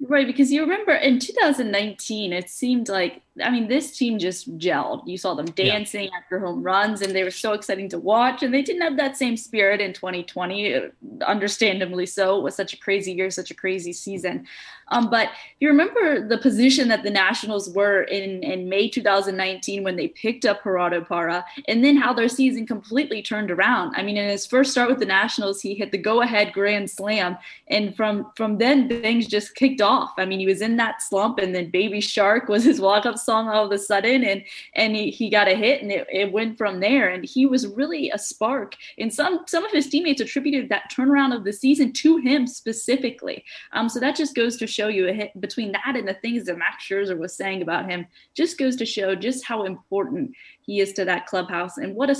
Right, 0.00 0.26
because 0.28 0.52
you 0.52 0.60
remember 0.60 0.92
in 0.92 1.18
2019, 1.18 2.32
it 2.32 2.48
seemed 2.48 2.88
like 2.88 3.20
I 3.42 3.50
mean, 3.50 3.68
this 3.68 3.96
team 3.96 4.18
just 4.18 4.56
gelled. 4.58 5.06
You 5.06 5.16
saw 5.16 5.34
them 5.34 5.46
dancing 5.46 6.04
yeah. 6.04 6.18
after 6.18 6.38
home 6.40 6.62
runs, 6.62 7.02
and 7.02 7.14
they 7.14 7.24
were 7.24 7.30
so 7.30 7.52
exciting 7.52 7.88
to 7.90 7.98
watch. 7.98 8.42
And 8.42 8.52
they 8.52 8.62
didn't 8.62 8.82
have 8.82 8.96
that 8.96 9.16
same 9.16 9.36
spirit 9.36 9.80
in 9.80 9.92
2020, 9.92 10.74
uh, 10.74 10.80
understandably 11.26 12.06
so. 12.06 12.38
It 12.38 12.42
was 12.42 12.54
such 12.54 12.72
a 12.72 12.76
crazy 12.78 13.12
year, 13.12 13.30
such 13.30 13.50
a 13.50 13.54
crazy 13.54 13.92
season. 13.92 14.46
Um, 14.90 15.10
but 15.10 15.30
you 15.60 15.68
remember 15.68 16.26
the 16.26 16.38
position 16.38 16.88
that 16.88 17.02
the 17.02 17.10
Nationals 17.10 17.70
were 17.70 18.02
in 18.02 18.42
in 18.42 18.68
May 18.68 18.88
2019 18.88 19.82
when 19.82 19.96
they 19.96 20.08
picked 20.08 20.44
up 20.44 20.62
Gerardo 20.62 21.04
Parra, 21.04 21.44
and 21.66 21.84
then 21.84 21.96
how 21.96 22.12
their 22.12 22.28
season 22.28 22.66
completely 22.66 23.22
turned 23.22 23.50
around. 23.50 23.94
I 23.96 24.02
mean, 24.02 24.16
in 24.16 24.28
his 24.28 24.46
first 24.46 24.70
start 24.72 24.88
with 24.88 24.98
the 24.98 25.06
Nationals, 25.06 25.60
he 25.60 25.74
hit 25.74 25.92
the 25.92 25.98
go-ahead 25.98 26.52
grand 26.52 26.90
slam, 26.90 27.36
and 27.68 27.94
from 27.96 28.32
from 28.36 28.58
then 28.58 28.88
things 28.88 29.26
just 29.26 29.54
kicked 29.54 29.80
off. 29.80 30.14
I 30.18 30.24
mean, 30.24 30.40
he 30.40 30.46
was 30.46 30.62
in 30.62 30.76
that 30.76 31.02
slump, 31.02 31.38
and 31.38 31.54
then 31.54 31.70
Baby 31.70 32.00
Shark 32.00 32.48
was 32.48 32.64
his 32.64 32.80
walk-up 32.80 33.18
song 33.18 33.48
all 33.48 33.66
of 33.66 33.72
a 33.72 33.78
sudden 33.78 34.24
and 34.24 34.44
and 34.74 34.96
he, 34.96 35.10
he 35.10 35.28
got 35.30 35.48
a 35.48 35.54
hit 35.54 35.82
and 35.82 35.90
it, 35.90 36.06
it 36.10 36.32
went 36.32 36.56
from 36.56 36.80
there 36.80 37.08
and 37.08 37.24
he 37.24 37.46
was 37.46 37.66
really 37.66 38.10
a 38.10 38.18
spark 38.18 38.74
and 38.98 39.12
some 39.12 39.40
some 39.46 39.64
of 39.64 39.72
his 39.72 39.88
teammates 39.88 40.20
attributed 40.20 40.68
that 40.68 40.90
turnaround 40.90 41.34
of 41.34 41.44
the 41.44 41.52
season 41.52 41.92
to 41.92 42.16
him 42.18 42.46
specifically 42.46 43.44
um 43.72 43.88
so 43.88 43.98
that 44.00 44.16
just 44.16 44.34
goes 44.34 44.56
to 44.56 44.66
show 44.78 44.88
you 44.88 45.28
between 45.40 45.72
that 45.72 45.96
and 45.96 46.06
the 46.06 46.14
things 46.14 46.44
that 46.44 46.56
Max 46.56 46.84
Scherzer 46.84 47.18
was 47.18 47.34
saying 47.34 47.62
about 47.62 47.90
him 47.90 48.06
just 48.34 48.58
goes 48.58 48.76
to 48.76 48.86
show 48.86 49.14
just 49.14 49.44
how 49.44 49.64
important 49.64 50.32
he 50.60 50.80
is 50.80 50.92
to 50.92 51.04
that 51.04 51.26
clubhouse 51.26 51.78
and 51.78 51.94
what 51.94 52.10
a 52.10 52.16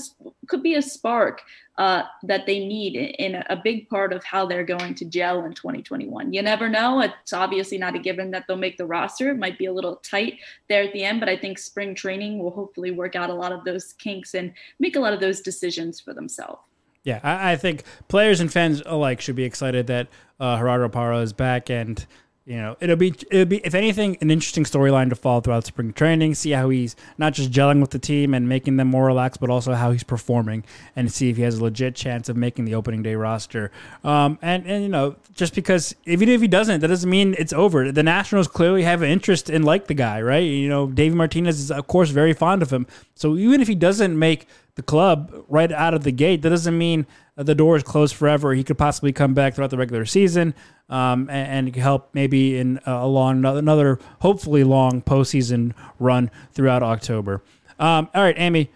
could 0.48 0.62
be 0.62 0.74
a 0.74 0.82
spark 0.82 1.42
uh, 1.76 2.02
that 2.24 2.46
they 2.46 2.58
need 2.66 2.96
in 3.18 3.36
a, 3.36 3.44
a 3.50 3.56
big 3.56 3.88
part 3.88 4.12
of 4.12 4.24
how 4.24 4.44
they're 4.44 4.64
going 4.64 4.94
to 4.94 5.04
gel 5.04 5.44
in 5.44 5.52
2021. 5.52 6.32
You 6.32 6.42
never 6.42 6.68
know. 6.68 7.00
It's 7.00 7.32
obviously 7.32 7.78
not 7.78 7.94
a 7.94 7.98
given 7.98 8.32
that 8.32 8.46
they'll 8.48 8.56
make 8.56 8.78
the 8.78 8.86
roster. 8.86 9.30
It 9.30 9.38
might 9.38 9.58
be 9.58 9.66
a 9.66 9.72
little 9.72 9.96
tight 9.96 10.38
there 10.68 10.82
at 10.82 10.92
the 10.92 11.04
end, 11.04 11.20
but 11.20 11.28
I 11.28 11.36
think 11.36 11.58
spring 11.58 11.94
training 11.94 12.40
will 12.40 12.50
hopefully 12.50 12.90
work 12.90 13.14
out 13.14 13.30
a 13.30 13.34
lot 13.34 13.52
of 13.52 13.64
those 13.64 13.92
kinks 13.92 14.34
and 14.34 14.52
make 14.80 14.96
a 14.96 15.00
lot 15.00 15.12
of 15.12 15.20
those 15.20 15.40
decisions 15.40 16.00
for 16.00 16.12
themselves. 16.12 16.60
Yeah, 17.04 17.20
I, 17.22 17.52
I 17.52 17.56
think 17.56 17.84
players 18.08 18.40
and 18.40 18.52
fans 18.52 18.82
alike 18.84 19.20
should 19.20 19.36
be 19.36 19.44
excited 19.44 19.86
that 19.86 20.08
uh, 20.40 20.58
Gerardo 20.58 20.88
Parra 20.88 21.20
is 21.20 21.32
back 21.32 21.70
and 21.70 22.04
you 22.48 22.56
know, 22.56 22.78
it'll 22.80 22.96
be 22.96 23.12
it'll 23.30 23.44
be 23.44 23.58
if 23.58 23.74
anything 23.74 24.16
an 24.22 24.30
interesting 24.30 24.64
storyline 24.64 25.10
to 25.10 25.14
follow 25.14 25.42
throughout 25.42 25.66
spring 25.66 25.92
training. 25.92 26.34
See 26.34 26.52
how 26.52 26.70
he's 26.70 26.96
not 27.18 27.34
just 27.34 27.50
gelling 27.50 27.82
with 27.82 27.90
the 27.90 27.98
team 27.98 28.32
and 28.32 28.48
making 28.48 28.78
them 28.78 28.88
more 28.88 29.04
relaxed, 29.04 29.38
but 29.38 29.50
also 29.50 29.74
how 29.74 29.92
he's 29.92 30.02
performing, 30.02 30.64
and 30.96 31.12
see 31.12 31.28
if 31.28 31.36
he 31.36 31.42
has 31.42 31.58
a 31.58 31.64
legit 31.64 31.94
chance 31.94 32.30
of 32.30 32.38
making 32.38 32.64
the 32.64 32.74
opening 32.74 33.02
day 33.02 33.16
roster. 33.16 33.70
Um, 34.02 34.38
and 34.40 34.64
and 34.64 34.82
you 34.82 34.88
know, 34.88 35.16
just 35.34 35.54
because 35.54 35.94
even 36.06 36.30
if 36.30 36.40
he 36.40 36.48
doesn't, 36.48 36.80
that 36.80 36.88
doesn't 36.88 37.10
mean 37.10 37.36
it's 37.38 37.52
over. 37.52 37.92
The 37.92 38.02
Nationals 38.02 38.48
clearly 38.48 38.82
have 38.82 39.02
an 39.02 39.10
interest 39.10 39.50
in 39.50 39.62
like 39.62 39.86
the 39.86 39.92
guy, 39.92 40.22
right? 40.22 40.38
You 40.38 40.70
know, 40.70 40.86
Davey 40.86 41.14
Martinez 41.14 41.60
is 41.60 41.70
of 41.70 41.86
course 41.86 42.08
very 42.08 42.32
fond 42.32 42.62
of 42.62 42.72
him. 42.72 42.86
So 43.14 43.36
even 43.36 43.60
if 43.60 43.68
he 43.68 43.74
doesn't 43.74 44.18
make 44.18 44.46
the 44.76 44.82
club 44.82 45.44
right 45.48 45.70
out 45.70 45.92
of 45.92 46.02
the 46.02 46.12
gate, 46.12 46.40
that 46.40 46.48
doesn't 46.48 46.78
mean 46.78 47.06
the 47.38 47.54
door 47.54 47.76
is 47.76 47.82
closed 47.82 48.14
forever. 48.16 48.52
He 48.54 48.64
could 48.64 48.78
possibly 48.78 49.12
come 49.12 49.32
back 49.32 49.54
throughout 49.54 49.70
the 49.70 49.78
regular 49.78 50.04
season 50.04 50.54
um, 50.88 51.28
and, 51.30 51.68
and, 51.68 51.76
help 51.76 52.10
maybe 52.12 52.58
in 52.58 52.80
a 52.84 53.06
long 53.06 53.44
another 53.44 53.98
hopefully 54.20 54.64
long 54.64 55.02
postseason 55.02 55.72
run 55.98 56.30
throughout 56.52 56.82
October. 56.82 57.42
Um, 57.78 58.08
all 58.12 58.22
right, 58.22 58.34
Amy, 58.38 58.70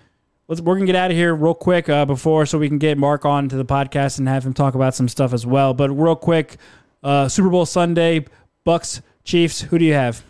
let's 0.47 0.61
we're 0.61 0.75
gonna 0.75 0.87
get 0.87 0.95
out 0.95 1.11
of 1.11 1.17
here 1.17 1.35
real 1.35 1.55
quick 1.55 1.89
uh, 1.89 2.05
before 2.05 2.47
so 2.47 2.59
we 2.59 2.69
can 2.69 2.79
get 2.79 2.99
Mark 2.99 3.25
on 3.25 3.49
to 3.49 3.57
the 3.57 3.65
podcast 3.65 4.19
and 4.19 4.29
have 4.29 4.47
him 4.47 4.55
talk 4.55 4.75
about 4.75 4.95
some 4.95 5.09
stuff 5.09 5.33
as 5.33 5.45
well. 5.45 5.75
But 5.75 5.91
real 5.91 6.15
quick, 6.15 6.57
uh, 7.03 7.29
Super 7.29 7.49
Bowl 7.49 7.67
Sunday, 7.67 8.27
Bucs 8.65 9.01
Chiefs. 9.25 9.61
Who 9.63 9.79
do 9.79 9.85
you 9.85 9.95
have? 9.95 10.23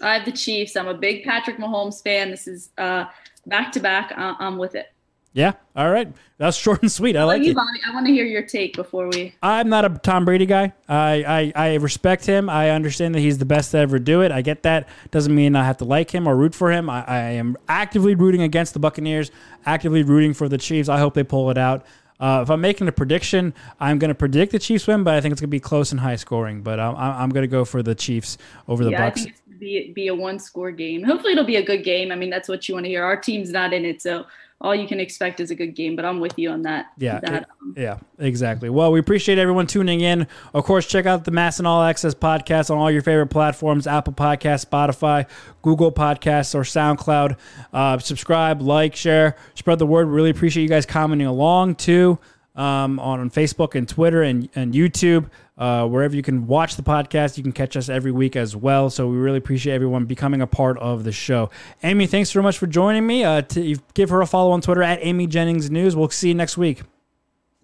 I 0.00 0.14
have 0.14 0.24
the 0.24 0.32
Chiefs. 0.32 0.76
I'm 0.76 0.88
a 0.88 0.94
big 0.94 1.24
Patrick 1.24 1.58
Mahomes 1.58 2.02
fan. 2.02 2.30
This 2.30 2.46
is 2.46 2.70
back 2.76 3.72
to 3.72 3.80
back. 3.80 4.12
I'm 4.16 4.58
with 4.58 4.76
it. 4.76 4.92
Yeah. 5.32 5.52
All 5.74 5.90
right. 5.90 6.12
That's 6.38 6.56
short 6.58 6.82
and 6.82 6.92
sweet. 6.92 7.16
I 7.16 7.24
like 7.24 7.42
you, 7.42 7.52
it. 7.52 7.56
Bobby, 7.56 7.80
I 7.86 7.94
want 7.94 8.06
to 8.06 8.12
hear 8.12 8.24
your 8.24 8.42
take 8.42 8.76
before 8.76 9.08
we. 9.08 9.34
I'm 9.42 9.68
not 9.68 9.84
a 9.84 9.88
Tom 9.90 10.24
Brady 10.24 10.46
guy. 10.46 10.72
I, 10.88 11.52
I, 11.56 11.70
I 11.70 11.74
respect 11.76 12.26
him. 12.26 12.50
I 12.50 12.70
understand 12.70 13.14
that 13.14 13.20
he's 13.20 13.38
the 13.38 13.44
best 13.44 13.70
to 13.70 13.78
ever 13.78 13.98
do 13.98 14.22
it. 14.22 14.32
I 14.32 14.42
get 14.42 14.62
that. 14.64 14.88
Doesn't 15.10 15.34
mean 15.34 15.56
I 15.56 15.64
have 15.64 15.78
to 15.78 15.84
like 15.84 16.10
him 16.10 16.26
or 16.26 16.36
root 16.36 16.54
for 16.54 16.70
him. 16.70 16.90
I, 16.90 17.04
I 17.06 17.18
am 17.18 17.56
actively 17.68 18.14
rooting 18.14 18.42
against 18.42 18.74
the 18.74 18.80
Buccaneers, 18.80 19.30
actively 19.64 20.02
rooting 20.02 20.34
for 20.34 20.48
the 20.48 20.58
Chiefs. 20.58 20.88
I 20.88 20.98
hope 20.98 21.14
they 21.14 21.24
pull 21.24 21.50
it 21.50 21.58
out. 21.58 21.86
Uh, 22.20 22.40
if 22.40 22.50
I'm 22.50 22.60
making 22.60 22.86
a 22.86 22.92
prediction, 22.92 23.52
I'm 23.80 23.98
going 23.98 24.10
to 24.10 24.14
predict 24.14 24.52
the 24.52 24.60
Chiefs 24.60 24.86
win, 24.86 25.02
but 25.02 25.14
I 25.14 25.20
think 25.20 25.32
it's 25.32 25.40
going 25.40 25.48
to 25.48 25.50
be 25.50 25.58
close 25.58 25.90
and 25.90 26.00
high 26.00 26.14
scoring. 26.14 26.62
But 26.62 26.78
I'm, 26.78 26.94
I'm 26.94 27.30
going 27.30 27.42
to 27.42 27.48
go 27.48 27.64
for 27.64 27.82
the 27.82 27.96
Chiefs 27.96 28.38
over 28.68 28.84
the 28.84 28.92
yeah, 28.92 29.10
Bucs. 29.10 29.12
I 29.12 29.14
think 29.14 29.28
it's 29.30 29.40
gonna 29.40 29.58
be 29.58 29.92
be 29.92 30.06
a 30.06 30.14
one 30.14 30.38
score 30.38 30.70
game. 30.70 31.02
Hopefully, 31.02 31.32
it'll 31.32 31.44
be 31.44 31.56
a 31.56 31.64
good 31.64 31.82
game. 31.82 32.12
I 32.12 32.14
mean, 32.14 32.30
that's 32.30 32.48
what 32.48 32.68
you 32.68 32.74
want 32.74 32.84
to 32.84 32.90
hear. 32.90 33.02
Our 33.02 33.16
team's 33.16 33.50
not 33.50 33.72
in 33.72 33.84
it, 33.84 34.02
so 34.02 34.26
all 34.62 34.74
you 34.74 34.86
can 34.88 34.98
expect 35.00 35.40
is 35.40 35.50
a 35.50 35.54
good 35.54 35.74
game. 35.74 35.94
But 35.96 36.04
I'm 36.06 36.18
with 36.20 36.38
you 36.38 36.50
on 36.50 36.62
that. 36.62 36.86
Yeah, 36.96 37.20
that, 37.20 37.42
it- 37.42 37.46
yeah, 37.76 37.98
exactly. 38.18 38.70
Well, 38.70 38.90
we 38.92 38.98
appreciate 39.00 39.36
everyone 39.38 39.66
tuning 39.66 40.00
in. 40.00 40.26
Of 40.54 40.64
course, 40.64 40.86
check 40.86 41.04
out 41.04 41.24
the 41.24 41.30
MASN 41.30 41.66
All 41.66 41.82
Access 41.82 42.14
podcast 42.14 42.70
on 42.70 42.78
all 42.78 42.90
your 42.90 43.02
favorite 43.02 43.26
platforms: 43.28 43.86
Apple 43.86 44.14
Podcasts, 44.14 44.64
Spotify, 44.66 45.26
Google 45.62 45.92
Podcasts, 45.92 46.54
or 46.54 46.62
SoundCloud. 46.62 47.36
Uh, 47.72 47.98
subscribe, 47.98 48.62
like, 48.62 48.96
share, 48.96 49.36
spread 49.54 49.78
the 49.78 49.86
word. 49.86 50.06
We 50.08 50.14
really 50.14 50.30
appreciate 50.30 50.62
you 50.62 50.68
guys 50.68 50.86
commenting 50.86 51.26
along 51.26 51.74
too 51.76 52.18
um, 52.54 52.98
on, 53.00 53.20
on 53.20 53.30
Facebook 53.30 53.74
and 53.74 53.88
Twitter 53.88 54.22
and, 54.22 54.48
and 54.54 54.74
YouTube. 54.74 55.28
Uh, 55.62 55.86
wherever 55.86 56.16
you 56.16 56.22
can 56.22 56.48
watch 56.48 56.74
the 56.74 56.82
podcast, 56.82 57.36
you 57.36 57.42
can 57.44 57.52
catch 57.52 57.76
us 57.76 57.88
every 57.88 58.10
week 58.10 58.34
as 58.34 58.56
well. 58.56 58.90
So 58.90 59.06
we 59.06 59.16
really 59.16 59.38
appreciate 59.38 59.74
everyone 59.74 60.06
becoming 60.06 60.42
a 60.42 60.46
part 60.48 60.76
of 60.78 61.04
the 61.04 61.12
show. 61.12 61.50
Amy, 61.84 62.08
thanks 62.08 62.30
so 62.30 62.42
much 62.42 62.58
for 62.58 62.66
joining 62.66 63.06
me. 63.06 63.22
Uh, 63.22 63.42
to, 63.42 63.76
give 63.94 64.10
her 64.10 64.20
a 64.20 64.26
follow 64.26 64.50
on 64.50 64.60
Twitter 64.60 64.82
at 64.82 64.98
Amy 65.02 65.28
Jennings 65.28 65.70
News. 65.70 65.94
We'll 65.94 66.10
see 66.10 66.26
you 66.26 66.34
next 66.34 66.58
week. 66.58 66.78
See 66.78 66.84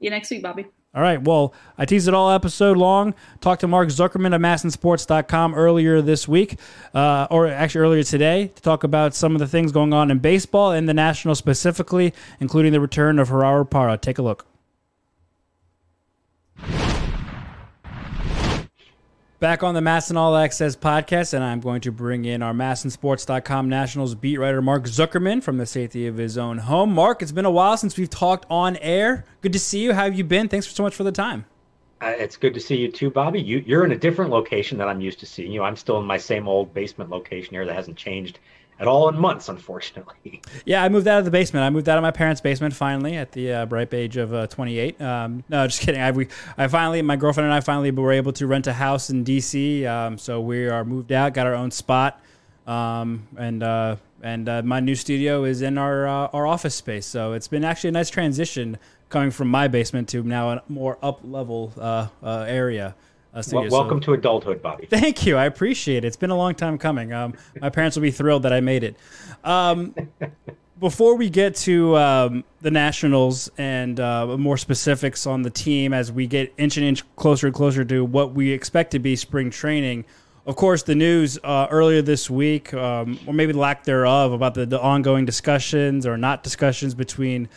you 0.03 0.11
next 0.11 0.31
week, 0.31 0.45
Bobby. 0.45 0.67
All 0.95 1.03
right. 1.03 1.21
Well, 1.21 1.53
I 1.77 1.87
teased 1.87 2.07
it 2.07 2.15
all 2.15 2.31
episode 2.31 2.77
long. 2.77 3.15
Talked 3.41 3.63
to 3.63 3.67
Mark 3.67 3.89
Zuckerman 3.89 4.33
of 4.33 4.41
MASNsports.com 4.43 5.57
earlier 5.57 6.01
this 6.01 6.29
week, 6.29 6.57
uh, 6.95 7.27
or 7.33 7.49
actually 7.49 7.81
earlier 7.81 8.05
today, 8.05 8.53
to 8.55 8.63
talk 8.63 8.85
about 8.85 9.13
some 9.13 9.35
of 9.35 9.41
the 9.41 9.49
things 9.49 9.73
going 9.73 9.93
on 9.93 10.13
in 10.13 10.21
baseball 10.21 10.71
and 10.71 10.89
the 10.89 10.95
National 10.95 11.35
specifically, 11.35 12.15
including 12.39 12.71
the 12.71 12.81
return 12.81 13.19
of 13.19 13.27
Gerardo 13.27 13.65
Parra. 13.65 13.99
Take 13.99 14.19
a 14.19 14.23
look. 14.23 14.47
Back 19.41 19.63
on 19.63 19.75
the 19.77 19.81
MASN 19.81 20.17
All 20.17 20.37
Access 20.37 20.75
podcast, 20.75 21.33
and 21.33 21.45
I'm 21.45 21.61
going 21.61 21.81
to 21.83 21.93
bring 21.93 22.25
in 22.25 22.43
our 22.43 22.53
MASNsports.com 22.53 23.69
Nationals 23.69 24.17
beat 24.17 24.37
writer 24.37 24.61
Mark 24.61 24.87
Zuckerman 24.87 25.45
from 25.45 25.59
the 25.59 25.67
safety 25.67 26.09
of 26.09 26.17
his 26.17 26.37
own 26.37 26.59
home. 26.59 26.93
Mark, 26.93 27.23
it's 27.23 27.31
been 27.31 27.45
a 27.45 27.51
while 27.51 27.77
since 27.77 27.97
we've 27.97 28.11
talked 28.11 28.47
on 28.51 28.77
air. 28.79 29.25
Good 29.41 29.53
to 29.53 29.61
see 29.61 29.79
you. 29.79 29.93
How 29.93 30.03
have 30.03 30.19
you 30.19 30.25
been? 30.25 30.49
Thanks 30.49 30.67
so 30.67 30.83
much 30.83 30.97
for 30.97 31.05
the 31.05 31.13
time. 31.13 31.45
Uh, 32.01 32.15
it's 32.19 32.37
good 32.37 32.53
to 32.55 32.59
see 32.59 32.79
you 32.79 32.91
too, 32.91 33.11
Bobby. 33.11 33.41
You, 33.41 33.63
you're 33.65 33.85
in 33.85 33.93
a 33.93 33.97
different 33.97 34.33
location 34.33 34.77
than 34.77 34.89
I'm 34.89 35.01
used 35.01 35.21
to 35.21 35.27
seeing 35.27 35.53
you. 35.53 35.63
I'm 35.63 35.77
still 35.77 36.01
in 36.01 36.05
my 36.05 36.17
same 36.19 36.49
old 36.49 36.75
basement 36.75 37.09
location 37.09 37.55
here 37.55 37.65
that 37.65 37.77
hasn't 37.77 37.97
changed 37.97 38.41
at 38.81 38.87
all 38.87 39.09
in 39.09 39.19
months, 39.19 39.49
unfortunately. 39.49 40.43
Yeah, 40.65 40.83
I 40.83 40.89
moved 40.89 41.09
out 41.09 41.19
of 41.19 41.25
the 41.25 41.31
basement. 41.31 41.65
I 41.65 41.71
moved 41.71 41.89
out 41.89 41.97
of 41.97 42.03
my 42.03 42.11
parents' 42.11 42.41
basement 42.41 42.75
finally 42.75 43.17
at 43.17 43.33
the 43.33 43.53
uh, 43.53 43.67
ripe 43.67 43.95
age 43.95 44.17
of 44.17 44.35
uh, 44.35 44.47
28. 44.49 45.01
Um, 45.01 45.45
no, 45.49 45.67
just 45.67 45.81
kidding. 45.81 46.01
I, 46.01 46.11
we, 46.11 46.29
I 46.59 46.69
finally, 46.69 47.01
my 47.01 47.17
girlfriend 47.17 47.47
and 47.47 47.55
I 47.55 47.61
finally 47.61 47.91
were 47.91 48.13
able 48.13 48.33
to 48.35 48.47
rent 48.47 48.67
a 48.67 48.73
house 48.73 49.09
in 49.09 49.25
DC. 49.25 49.87
Um, 49.87 50.19
so 50.19 50.41
we 50.41 50.69
are 50.69 50.85
moved 50.85 51.13
out, 51.13 51.33
got 51.33 51.47
our 51.47 51.55
own 51.55 51.71
spot, 51.71 52.21
um, 52.67 53.29
and 53.37 53.63
uh, 53.63 53.97
and 54.23 54.49
uh, 54.49 54.63
my 54.63 54.81
new 54.81 54.95
studio 54.95 55.45
is 55.45 55.63
in 55.63 55.79
our 55.79 56.07
uh, 56.07 56.29
our 56.33 56.47
office 56.47 56.75
space. 56.75 57.07
So 57.07 57.33
it's 57.33 57.49
been 57.49 57.65
actually 57.65 57.89
a 57.89 57.93
nice 57.93 58.11
transition 58.11 58.79
coming 59.09 59.31
from 59.31 59.49
my 59.49 59.69
basement 59.69 60.09
to 60.11 60.23
now 60.23 60.51
a 60.51 60.63
more 60.69 60.99
up 61.03 61.21
level 61.25 61.73
uh, 61.79 62.09
uh, 62.23 62.45
area. 62.49 62.95
Uh. 63.35 63.43
Well, 63.53 63.65
So- 63.65 63.71
welcome 63.71 64.01
to 64.01 64.15
adulthood, 64.15 64.63
Bobby. 64.63 64.87
Thank 64.91 65.27
you. 65.27 65.37
I 65.37 65.45
appreciate 65.45 66.05
it. 66.05 66.07
It's 66.09 66.17
been 66.17 66.31
a 66.31 66.37
long 66.37 66.55
time 66.55 66.79
coming. 66.79 67.13
Um, 67.13 67.35
my 67.61 67.71
parents 67.71 67.97
will 67.97 68.03
be 68.03 68.11
thrilled 68.11 68.43
that 68.45 68.53
I 68.53 68.61
made 68.61 68.85
it. 68.85 68.97
Um, 69.45 69.95
before 70.81 71.17
we 71.17 71.29
get 71.29 71.57
to 71.57 71.97
um, 71.97 72.45
the 72.61 72.71
Nationals 72.71 73.51
and 73.59 73.99
uh, 73.99 74.37
more 74.39 74.57
specifics 74.57 75.27
on 75.27 75.43
the 75.43 75.51
team 75.51 75.93
as 75.93 76.13
we 76.13 76.27
get 76.27 76.53
inch 76.57 76.77
and 76.77 76.87
inch 76.87 77.03
closer 77.17 77.49
and 77.49 77.55
closer 77.55 77.85
to 77.85 78.05
what 78.05 78.33
we 78.33 78.53
expect 78.53 78.93
to 78.93 78.99
be 78.99 79.17
spring 79.17 79.51
training, 79.51 80.05
of 80.47 80.57
course, 80.57 80.83
the 80.83 80.95
news 80.95 81.39
uh, 81.45 81.67
earlier 81.71 82.01
this 82.01 82.31
week, 82.31 82.73
um, 82.73 83.19
or 83.27 83.35
maybe 83.35 83.53
lack 83.53 83.85
thereof, 83.85 84.33
about 84.33 84.55
the, 84.55 84.65
the 84.65 84.81
ongoing 84.81 85.25
discussions 85.27 86.07
or 86.07 86.17
not 86.17 86.43
discussions 86.43 86.95
between 86.95 87.49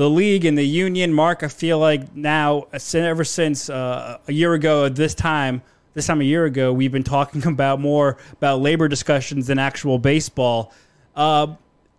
the 0.00 0.08
league 0.08 0.46
and 0.46 0.56
the 0.56 0.66
union. 0.66 1.12
Mark, 1.12 1.42
I 1.42 1.48
feel 1.48 1.78
like 1.78 2.16
now, 2.16 2.68
ever 2.94 3.22
since 3.22 3.68
uh, 3.68 4.16
a 4.26 4.32
year 4.32 4.54
ago 4.54 4.86
at 4.86 4.96
this 4.96 5.14
time, 5.14 5.60
this 5.92 6.06
time 6.06 6.22
a 6.22 6.24
year 6.24 6.46
ago, 6.46 6.72
we've 6.72 6.90
been 6.90 7.04
talking 7.04 7.46
about 7.46 7.80
more 7.80 8.16
about 8.32 8.62
labor 8.62 8.88
discussions 8.88 9.48
than 9.48 9.58
actual 9.58 9.98
baseball. 9.98 10.72
Uh, 11.14 11.48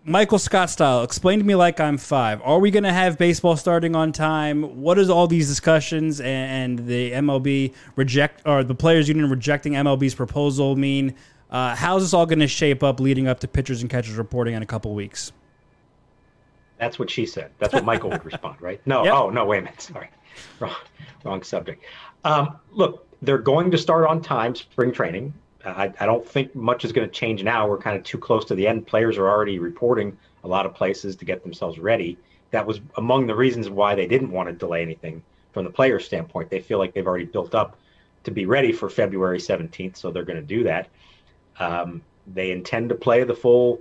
Michael 0.04 0.40
Scott 0.40 0.72
style, 0.72 1.04
explain 1.04 1.38
to 1.38 1.46
me 1.46 1.54
like 1.54 1.80
I'm 1.80 2.00
five. 2.00 2.42
Are 2.44 2.58
we 2.58 2.72
going 2.72 2.86
to 2.86 2.92
have 2.92 3.20
baseball 3.20 3.56
starting 3.56 3.96
on 3.96 4.12
time? 4.12 4.82
What 4.82 4.96
does 4.96 5.12
all 5.12 5.28
these 5.28 5.48
discussions 5.48 6.20
and, 6.20 6.80
and 6.80 6.88
the 6.88 7.12
MLB 7.12 7.72
reject 7.96 8.42
or 8.48 8.64
the 8.64 8.74
players 8.74 9.10
union 9.10 9.30
rejecting 9.30 9.74
MLB's 9.74 10.16
proposal 10.16 10.76
mean? 10.76 11.14
Uh, 11.52 11.76
how's 11.76 12.02
this 12.02 12.16
all 12.16 12.26
going 12.26 12.40
to 12.40 12.48
shape 12.48 12.82
up 12.82 13.00
leading 13.00 13.28
up 13.28 13.42
to 13.42 13.48
pitchers 13.48 13.84
and 13.84 13.92
catchers 13.92 14.16
reporting 14.16 14.56
in 14.56 14.64
a 14.64 14.66
couple 14.66 14.92
weeks? 14.96 15.32
That's 16.82 16.98
what 16.98 17.12
she 17.12 17.28
said. 17.28 17.52
That's 17.60 17.76
what 17.76 17.86
Michael 17.86 18.10
would 18.10 18.26
respond, 18.26 18.60
right? 18.60 18.82
No, 18.88 19.04
Yep. 19.06 19.14
oh 19.14 19.30
no, 19.30 19.46
wait 19.46 19.60
a 19.60 19.62
minute. 19.62 19.82
Sorry, 19.82 20.10
wrong, 20.60 20.76
wrong 21.24 21.44
subject. 21.44 21.84
Um, 22.24 22.58
look, 22.72 23.08
they're 23.22 23.38
going 23.38 23.70
to 23.70 23.78
start 23.78 24.08
on 24.08 24.20
time 24.20 24.56
spring 24.56 24.92
training. 24.92 25.32
I, 25.64 25.94
I 26.00 26.08
don't 26.08 26.28
think 26.28 26.56
much 26.56 26.84
is 26.84 26.92
going 26.92 27.08
to 27.08 27.14
change 27.14 27.44
now. 27.44 27.68
We're 27.68 27.78
kind 27.78 27.96
of 27.96 28.04
too 28.04 28.18
close 28.18 28.46
to 28.46 28.56
the 28.56 28.68
end. 28.68 28.88
Players 28.88 29.20
are 29.20 29.30
already 29.30 29.60
reporting 29.60 30.18
a 30.44 30.48
lot 30.48 30.66
of 30.66 30.74
places 30.74 31.16
to 31.18 31.24
get 31.24 31.44
themselves 31.44 31.78
ready. 31.78 32.18
That 32.50 32.66
was 32.66 32.82
among 32.98 33.28
the 33.28 33.36
reasons 33.36 33.70
why 33.70 33.94
they 33.94 34.08
didn't 34.08 34.32
want 34.32 34.50
to 34.50 34.54
delay 34.54 34.82
anything 34.82 35.22
from 35.54 35.66
the 35.66 35.70
player 35.70 36.00
standpoint. 36.00 36.50
They 36.50 36.62
feel 36.62 36.80
like 36.80 36.96
they've 36.96 37.06
already 37.06 37.26
built 37.26 37.54
up 37.54 37.78
to 38.24 38.32
be 38.32 38.48
ready 38.48 38.72
for 38.72 38.90
February 38.90 39.38
17th, 39.38 39.98
so 39.98 40.10
they're 40.10 40.26
going 40.26 40.40
to 40.42 40.56
do 40.58 40.64
that. 40.64 40.88
Um, 41.60 42.02
they 42.34 42.50
intend 42.50 42.90
to 42.90 42.96
play 42.96 43.24
the 43.24 43.36
full 43.36 43.80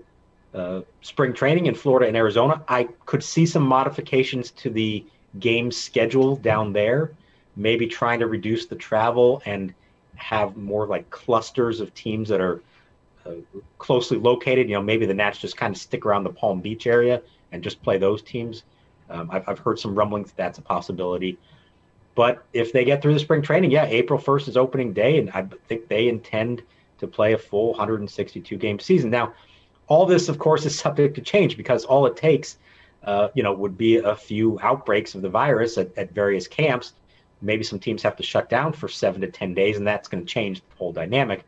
uh, 0.54 0.80
spring 1.02 1.32
training 1.32 1.66
in 1.66 1.74
Florida 1.74 2.08
and 2.08 2.16
Arizona. 2.16 2.62
I 2.68 2.84
could 3.06 3.22
see 3.22 3.46
some 3.46 3.62
modifications 3.62 4.50
to 4.52 4.70
the 4.70 5.04
game 5.38 5.70
schedule 5.70 6.36
down 6.36 6.72
there, 6.72 7.12
maybe 7.56 7.86
trying 7.86 8.20
to 8.20 8.26
reduce 8.26 8.66
the 8.66 8.76
travel 8.76 9.42
and 9.46 9.72
have 10.16 10.56
more 10.56 10.86
like 10.86 11.08
clusters 11.10 11.80
of 11.80 11.94
teams 11.94 12.28
that 12.28 12.40
are 12.40 12.62
uh, 13.24 13.32
closely 13.78 14.18
located. 14.18 14.68
You 14.68 14.74
know, 14.74 14.82
maybe 14.82 15.06
the 15.06 15.14
Nats 15.14 15.38
just 15.38 15.56
kind 15.56 15.74
of 15.74 15.80
stick 15.80 16.04
around 16.04 16.24
the 16.24 16.30
Palm 16.30 16.60
Beach 16.60 16.86
area 16.86 17.22
and 17.52 17.62
just 17.62 17.82
play 17.82 17.98
those 17.98 18.22
teams. 18.22 18.64
Um, 19.08 19.28
I've, 19.30 19.48
I've 19.48 19.58
heard 19.58 19.78
some 19.78 19.94
rumblings 19.94 20.28
that 20.28 20.36
that's 20.36 20.58
a 20.58 20.62
possibility. 20.62 21.38
But 22.14 22.44
if 22.52 22.72
they 22.72 22.84
get 22.84 23.02
through 23.02 23.14
the 23.14 23.20
spring 23.20 23.42
training, 23.42 23.70
yeah, 23.70 23.84
April 23.84 24.18
1st 24.18 24.48
is 24.48 24.56
opening 24.56 24.92
day, 24.92 25.18
and 25.18 25.30
I 25.30 25.46
think 25.68 25.88
they 25.88 26.08
intend 26.08 26.62
to 26.98 27.06
play 27.06 27.32
a 27.32 27.38
full 27.38 27.70
162 27.70 28.56
game 28.56 28.78
season. 28.78 29.10
Now, 29.10 29.32
all 29.90 30.06
this, 30.06 30.28
of 30.28 30.38
course, 30.38 30.64
is 30.64 30.78
subject 30.78 31.16
to 31.16 31.20
change 31.20 31.56
because 31.56 31.84
all 31.84 32.06
it 32.06 32.16
takes, 32.16 32.58
uh, 33.02 33.28
you 33.34 33.42
know, 33.42 33.52
would 33.52 33.76
be 33.76 33.96
a 33.96 34.14
few 34.14 34.56
outbreaks 34.62 35.16
of 35.16 35.20
the 35.20 35.28
virus 35.28 35.76
at, 35.78 35.90
at 35.98 36.12
various 36.12 36.46
camps. 36.46 36.92
Maybe 37.42 37.64
some 37.64 37.80
teams 37.80 38.00
have 38.04 38.14
to 38.16 38.22
shut 38.22 38.48
down 38.48 38.72
for 38.72 38.88
seven 38.88 39.20
to 39.22 39.26
10 39.26 39.52
days, 39.52 39.76
and 39.76 39.86
that's 39.86 40.06
going 40.06 40.24
to 40.24 40.32
change 40.32 40.60
the 40.60 40.76
whole 40.76 40.92
dynamic. 40.92 41.44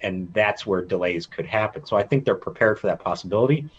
And 0.00 0.32
that's 0.34 0.66
where 0.66 0.84
delays 0.84 1.26
could 1.26 1.46
happen. 1.46 1.86
So 1.86 1.96
I 1.96 2.02
think 2.02 2.24
they're 2.24 2.34
prepared 2.34 2.80
for 2.80 2.88
that 2.88 2.98
possibility. 2.98 3.70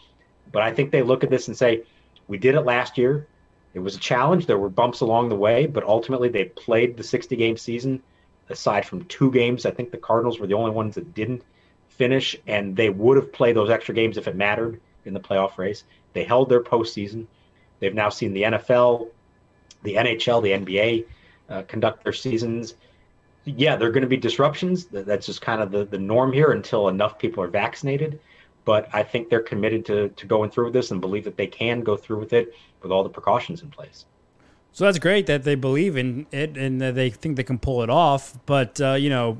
But 0.50 0.62
I 0.62 0.72
think 0.72 0.92
they 0.92 1.04
look 1.04 1.26
at 1.26 1.30
this 1.30 1.50
and 1.50 1.58
say, 1.58 1.84
we 2.30 2.38
did 2.38 2.56
it 2.56 2.62
last 2.62 2.98
year. 2.98 3.28
It 3.74 3.80
was 3.80 3.98
a 3.98 4.00
challenge. 4.00 4.46
There 4.46 4.58
were 4.58 4.70
bumps 4.70 5.02
along 5.02 5.28
the 5.28 5.36
way, 5.36 5.68
but 5.68 5.84
ultimately 5.84 6.30
they 6.30 6.46
played 6.46 6.96
the 6.96 7.04
60 7.04 7.36
game 7.36 7.58
season. 7.58 8.02
Aside 8.48 8.86
from 8.86 9.04
two 9.06 9.30
games, 9.30 9.66
I 9.66 9.72
think 9.72 9.92
the 9.92 9.98
Cardinals 9.98 10.40
were 10.40 10.48
the 10.48 10.54
only 10.54 10.72
ones 10.72 10.96
that 10.96 11.14
didn't 11.14 11.44
finish, 11.98 12.36
and 12.48 12.76
they 12.76 12.90
would 12.90 13.18
have 13.18 13.32
played 13.32 13.56
those 13.56 13.70
extra 13.70 13.94
games 13.94 14.18
if 14.18 14.28
it 14.28 14.36
mattered 14.36 14.80
in 15.06 15.14
the 15.14 15.20
playoff 15.20 15.58
race. 15.58 15.84
They 16.14 16.24
held 16.24 16.50
their 16.50 16.62
postseason. 16.62 17.28
They've 17.80 17.94
now 17.94 18.10
seen 18.10 18.34
the 18.34 18.44
NFL, 18.44 19.10
the 19.84 19.96
NHL, 19.96 20.42
the 20.42 20.52
NBA 20.52 21.06
uh, 21.50 21.64
conduct 21.64 22.04
their 22.04 22.14
seasons. 22.14 22.76
Yeah, 23.46 23.76
there 23.76 23.88
are 23.88 23.92
going 23.92 24.02
to 24.02 24.08
be 24.08 24.18
disruptions. 24.18 24.86
That's 24.86 25.26
just 25.26 25.42
kind 25.42 25.62
of 25.62 25.72
the, 25.72 25.86
the 25.86 26.00
norm 26.00 26.34
here 26.34 26.52
until 26.52 26.88
enough 26.88 27.20
people 27.20 27.44
are 27.44 27.48
vaccinated. 27.48 28.20
But 28.64 28.90
I 28.94 29.04
think 29.04 29.30
they're 29.30 29.42
committed 29.42 29.86
to, 29.86 30.10
to 30.10 30.26
going 30.26 30.50
through 30.50 30.66
with 30.66 30.74
this 30.74 30.90
and 30.90 31.00
believe 31.00 31.24
that 31.26 31.38
they 31.38 31.46
can 31.46 31.82
go 31.82 31.96
through 31.96 32.20
with 32.20 32.34
it 32.34 32.54
with 32.82 32.92
all 32.92 33.04
the 33.04 33.10
precautions 33.10 33.62
in 33.62 33.70
place. 33.70 34.06
So 34.72 34.86
that's 34.86 35.00
great 35.00 35.28
that 35.28 35.44
they 35.44 35.56
believe 35.56 35.96
in 35.96 36.26
it 36.32 36.58
and 36.58 36.82
that 36.82 36.96
they 36.96 37.10
think 37.10 37.38
they 37.38 37.44
can 37.44 37.60
pull 37.60 37.84
it 37.84 37.90
off. 37.90 38.38
But, 38.48 38.82
uh, 38.82 38.94
you 38.94 39.10
know, 39.10 39.38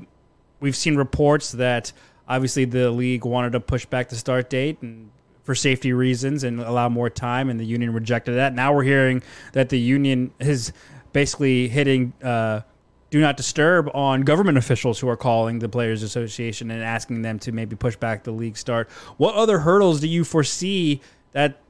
we've 0.60 0.76
seen 0.76 0.96
reports 0.96 1.52
that 1.52 1.92
obviously 2.28 2.64
the 2.64 2.90
league 2.90 3.24
wanted 3.24 3.52
to 3.52 3.60
push 3.60 3.86
back 3.86 4.08
the 4.08 4.16
start 4.16 4.50
date 4.50 4.78
and 4.82 5.10
for 5.42 5.54
safety 5.54 5.92
reasons 5.92 6.42
and 6.42 6.60
allow 6.60 6.88
more 6.88 7.08
time, 7.08 7.48
and 7.48 7.60
the 7.60 7.64
union 7.64 7.92
rejected 7.92 8.32
that. 8.32 8.52
Now 8.52 8.74
we're 8.74 8.82
hearing 8.82 9.22
that 9.52 9.68
the 9.68 9.78
union 9.78 10.32
is 10.40 10.72
basically 11.12 11.68
hitting 11.68 12.12
uh, 12.22 12.62
do 13.10 13.20
not 13.20 13.36
disturb 13.36 13.88
on 13.94 14.22
government 14.22 14.58
officials 14.58 14.98
who 14.98 15.08
are 15.08 15.16
calling 15.16 15.60
the 15.60 15.68
Players 15.68 16.02
Association 16.02 16.70
and 16.70 16.82
asking 16.82 17.22
them 17.22 17.38
to 17.38 17.52
maybe 17.52 17.76
push 17.76 17.96
back 17.96 18.24
the 18.24 18.32
league 18.32 18.56
start. 18.56 18.90
What 19.16 19.36
other 19.36 19.60
hurdles 19.60 20.00
do 20.00 20.08
you 20.08 20.24
foresee 20.24 21.00
that 21.32 21.60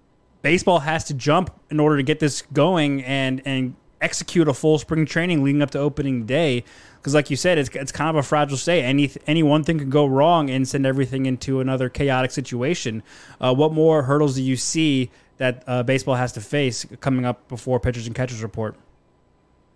baseball 0.41 0.81
has 0.81 1.05
to 1.05 1.15
jump 1.15 1.51
in 1.71 1.79
order 1.79 1.99
to 1.99 2.03
get 2.03 2.19
this 2.19 2.43
going 2.53 3.05
and 3.05 3.43
and 3.45 3.77
execute 4.01 4.47
a 4.49 4.55
full 4.55 4.79
spring 4.79 5.07
training 5.07 5.43
leading 5.43 5.63
up 5.63 5.71
to 5.71 5.79
opening 5.79 6.27
day 6.27 6.63
because 6.99 7.15
like 7.15 7.31
you 7.31 7.37
said 7.37 7.57
it's, 7.57 7.71
it's 7.71 7.93
kind 7.93 8.11
of 8.11 8.17
a 8.17 8.23
fragile 8.23 8.57
state 8.57 8.83
any 8.83 9.11
any 9.27 9.43
one 9.43 9.65
thing 9.65 9.79
could 9.79 9.91
go 9.91 10.05
wrong 10.05 10.51
and 10.51 10.69
send 10.69 10.85
everything 10.85 11.25
into 11.25 11.61
another 11.61 11.89
chaotic 11.89 12.31
situation 12.31 13.03
uh, 13.41 13.55
what 13.55 13.73
more 13.73 14.03
hurdles 14.03 14.35
do 14.35 14.43
you 14.43 14.57
see 14.57 15.11
that 15.39 15.65
uh, 15.67 15.83
baseball 15.83 16.15
has 16.15 16.33
to 16.33 16.41
face 16.41 16.85
coming 17.01 17.25
up 17.25 17.49
before 17.49 17.81
pitchers 17.81 18.07
and 18.07 18.15
catchers 18.15 18.43
report 18.43 18.77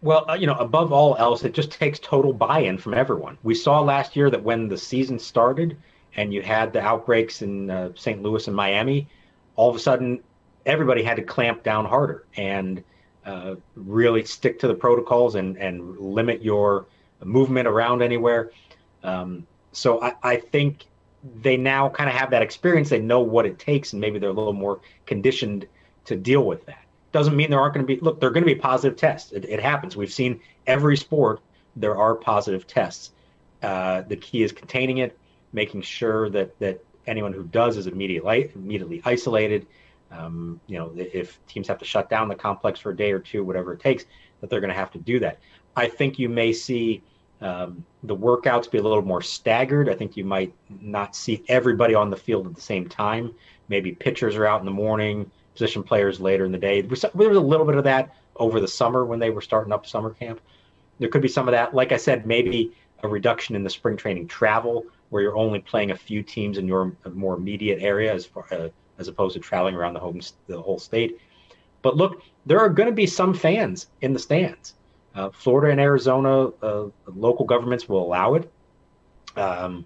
well, 0.03 0.25
uh, 0.31 0.35
you 0.35 0.47
know, 0.47 0.55
above 0.55 0.93
all 0.93 1.17
else, 1.17 1.45
it 1.45 1.53
just 1.53 1.71
takes 1.71 1.99
total 1.99 2.33
buy-in 2.33 2.79
from 2.79 2.95
everyone. 2.95 3.37
We 3.43 3.55
saw 3.55 3.81
last 3.81 4.17
year 4.17 4.31
that 4.31 4.43
when 4.43 4.69
the 4.69 4.79
season 4.79 5.19
started 5.19 5.77
and 6.17 6.33
you 6.33 6.43
had 6.43 6.73
the 6.73 6.81
outbreaks 6.81 7.43
in 7.43 7.71
uh, 7.71 7.91
St. 7.95 8.23
Louis 8.23 8.47
and 8.47 8.57
Miami, 8.57 9.09
all 9.57 9.69
of 9.69 9.77
a 9.77 9.79
sudden 9.79 10.23
everybody 10.65 11.03
had 11.03 11.17
to 11.17 11.23
clamp 11.23 11.63
down 11.63 11.85
harder 11.85 12.25
and 12.37 12.83
uh, 13.27 13.57
really 13.75 14.25
stick 14.25 14.59
to 14.61 14.69
the 14.69 14.75
protocols 14.75 15.35
and, 15.35 15.57
and 15.57 15.99
limit 15.99 16.43
your 16.43 16.87
movement 17.23 17.69
around 17.69 18.03
anywhere. 18.03 18.51
Um, 19.03 19.47
so 19.73 20.03
I, 20.03 20.15
I 20.23 20.37
think 20.37 20.87
they 21.43 21.57
now 21.57 21.89
kind 21.89 22.09
of 22.09 22.17
have 22.17 22.31
that 22.31 22.43
experience. 22.43 22.89
They 22.89 23.01
know 23.01 23.21
what 23.21 23.47
it 23.47 23.59
takes, 23.59 23.93
and 23.93 24.01
maybe 24.01 24.19
they're 24.19 24.31
a 24.31 24.35
little 24.35 24.53
more 24.53 24.81
conditioned 25.07 25.67
to 26.07 26.17
deal 26.17 26.45
with 26.45 26.65
that 26.67 26.85
doesn't 27.13 27.37
mean 27.37 27.51
there 27.51 27.61
aren't 27.61 27.75
going 27.75 27.87
to 27.87 27.95
be 27.95 28.01
look 28.01 28.21
there 28.21 28.29
are 28.29 28.33
going 28.33 28.45
to 28.45 28.55
be 28.55 28.59
positive 28.59 28.97
tests 28.97 29.33
it, 29.33 29.45
it, 29.45 29.61
happens 29.61 29.97
we've 29.97 30.13
seen 30.13 30.41
every 30.67 30.97
sport 30.97 31.41
there 31.77 31.97
are 31.97 32.15
positive 32.15 32.67
tests 32.67 33.13
uh, 33.63 34.03
the 34.03 34.17
key 34.17 34.43
is 34.43 34.53
containing 34.53 34.99
it 34.99 35.19
making 35.53 35.83
sure 35.83 36.29
that 36.31 36.59
that 36.59 36.83
anyone 37.07 37.33
who 37.33 37.43
does 37.45 37.77
is 37.77 37.87
immediately 37.87 38.51
immediately 38.55 39.03
isolated 39.05 39.67
um, 40.11 40.61
you 40.67 40.79
know 40.79 40.93
if 40.97 41.45
teams 41.47 41.69
have 41.69 41.79
to 41.79 41.85
shut 41.85 42.09
down 42.11 42.29
the 42.29 42.35
complex 42.35 42.81
for 42.81 42.91
a 42.91 42.97
day 42.97 43.13
or 43.13 43.19
two 43.19 43.45
whatever 43.45 43.73
it 43.73 43.81
takes 43.81 44.05
that 44.41 44.51
they're 44.51 44.61
going 44.61 44.73
to 44.73 44.79
have 44.79 44.91
to 44.91 44.99
do 44.99 45.19
that 45.19 45.39
i 45.77 45.87
think 45.87 46.19
you 46.19 46.29
may 46.29 46.53
see 46.53 47.03
um, 47.41 47.85
the 48.03 48.17
workouts 48.17 48.71
be 48.71 48.79
a 48.79 48.83
little 48.83 49.03
more 49.03 49.23
staggered 49.23 49.89
i 49.89 49.95
think 49.95 50.17
you 50.17 50.25
might 50.25 50.53
not 50.81 51.15
see 51.15 51.43
everybody 51.49 51.95
on 51.95 52.11
the 52.11 52.17
field 52.17 52.47
at 52.47 52.55
the 52.55 52.61
same 52.61 52.89
time 52.89 53.33
maybe 53.69 53.93
pitchers 53.93 54.37
are 54.37 54.47
out 54.47 54.61
in 54.61 54.67
the 54.67 54.73
morning 54.73 55.31
position 55.61 55.83
players 55.83 56.21
later 56.21 56.45
in 56.45 56.53
the 56.53 56.59
day. 56.59 56.81
There 56.81 56.91
was 56.91 57.05
a 57.05 57.41
little 57.41 57.67
bit 57.67 57.77
of 57.77 57.85
that 57.85 58.15
over 58.37 58.61
the 58.61 58.69
summer 58.69 59.05
when 59.05 59.19
they 59.19 59.31
were 59.31 59.41
starting 59.41 59.73
up 59.73 59.87
summer 59.87 60.11
camp. 60.11 60.41
There 60.99 61.09
could 61.09 61.23
be 61.23 61.29
some 61.29 61.49
of 61.49 61.53
that. 61.53 61.75
Like 61.75 61.93
I 61.93 61.97
said, 61.97 62.27
maybe 62.27 62.73
a 63.03 63.09
reduction 63.09 63.55
in 63.57 63.63
the 63.63 63.71
spring 63.71 63.97
training 63.97 64.29
travel 64.29 64.85
where 65.09 65.23
you're 65.23 65.37
only 65.37 65.61
playing 65.61 65.91
a 65.91 65.97
few 65.97 66.23
teams 66.23 66.59
in 66.59 66.67
your 66.67 66.93
more 67.13 67.35
immediate 67.35 67.83
area 67.83 68.13
as 68.13 68.27
far, 68.27 68.47
uh, 68.53 68.69
as 69.01 69.09
opposed 69.09 69.35
to 69.35 69.41
traveling 69.41 69.75
around 69.75 69.95
the 69.95 70.01
home 70.01 70.21
the 70.47 70.61
whole 70.61 70.79
state. 70.79 71.19
But 71.83 71.97
look, 71.97 72.23
there 72.47 72.61
are 72.61 72.69
going 72.69 72.89
to 72.89 72.95
be 72.95 73.07
some 73.07 73.35
fans 73.35 73.89
in 74.03 74.13
the 74.13 74.19
stands. 74.19 74.75
Uh, 75.15 75.31
Florida 75.31 75.73
and 75.73 75.81
Arizona 75.81 76.49
uh, 76.63 76.87
local 77.07 77.45
governments 77.45 77.89
will 77.89 78.05
allow 78.05 78.35
it. 78.35 78.51
Um, 79.37 79.85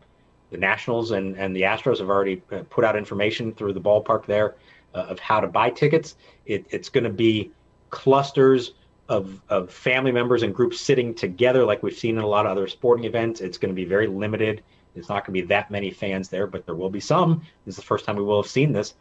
the 0.51 0.59
Nationals 0.59 1.12
and, 1.12 1.37
and 1.37 1.57
the 1.57 1.62
Astros 1.62 1.99
have 2.01 2.11
already 2.11 2.43
uh, 2.53 2.62
put 2.69 2.85
out 2.85 2.97
information 2.97 3.53
through 3.55 3.73
the 3.73 3.81
ballpark 3.81 4.27
there 4.27 4.57
uh, 4.95 4.99
of 4.99 5.19
how 5.19 5.41
to 5.41 5.47
buy 5.47 5.71
tickets. 5.71 6.17
It, 6.45 6.67
it's 6.71 6.89
going 6.89 7.05
to 7.05 7.11
be 7.11 7.51
clusters 7.91 8.75
of, 9.09 9.41
of 9.49 9.71
family 9.71 10.12
members 10.12 10.43
and 10.43 10.55
groups 10.55 10.81
sitting 10.81 11.15
together, 11.15 11.65
like 11.65 11.83
we've 11.83 11.97
seen 11.97 12.19
in 12.19 12.23
a 12.23 12.27
lot 12.27 12.47
of 12.47 12.53
other 12.53 12.67
sporting 12.69 13.05
events. 13.05 13.41
It's 13.41 13.59
going 13.59 13.71
to 13.71 13.75
be 13.75 13.85
very 13.85 14.07
limited. 14.07 14.62
It's 14.95 15.09
not 15.09 15.27
going 15.27 15.35
to 15.35 15.43
be 15.43 15.47
that 15.49 15.71
many 15.71 15.91
fans 15.91 16.29
there, 16.29 16.47
but 16.47 16.67
there 16.67 16.75
will 16.75 16.91
be 16.91 17.01
some. 17.01 17.43
This 17.67 17.75
is 17.75 17.77
the 17.77 17.83
first 17.83 18.05
time 18.05 18.17
we 18.17 18.23
will 18.23 18.43
have 18.43 18.51
seen 18.51 18.73
this. 18.73 18.95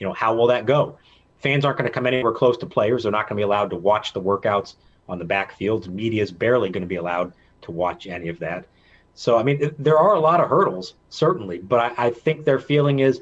You 0.00 0.08
know, 0.08 0.12
how 0.12 0.34
will 0.34 0.48
that 0.48 0.66
go? 0.66 0.98
Fans 1.38 1.64
aren't 1.64 1.78
going 1.78 1.88
to 1.88 1.94
come 1.94 2.06
anywhere 2.06 2.32
close 2.32 2.56
to 2.58 2.66
players. 2.66 3.04
They're 3.04 3.12
not 3.12 3.28
going 3.28 3.36
to 3.36 3.40
be 3.40 3.44
allowed 3.44 3.70
to 3.70 3.76
watch 3.76 4.12
the 4.12 4.20
workouts 4.20 4.74
on 5.08 5.18
the 5.18 5.24
backfields. 5.24 5.86
Media 5.86 6.22
is 6.22 6.32
barely 6.32 6.70
going 6.70 6.82
to 6.82 6.88
be 6.88 6.96
allowed 6.96 7.32
to 7.62 7.70
watch 7.70 8.06
any 8.06 8.28
of 8.28 8.40
that. 8.40 8.66
So, 9.14 9.38
I 9.38 9.42
mean, 9.42 9.74
there 9.78 9.98
are 9.98 10.14
a 10.14 10.20
lot 10.20 10.40
of 10.40 10.48
hurdles, 10.48 10.94
certainly, 11.10 11.58
but 11.58 11.98
I, 11.98 12.06
I 12.06 12.10
think 12.10 12.44
their 12.44 12.58
feeling 12.58 13.00
is 13.00 13.20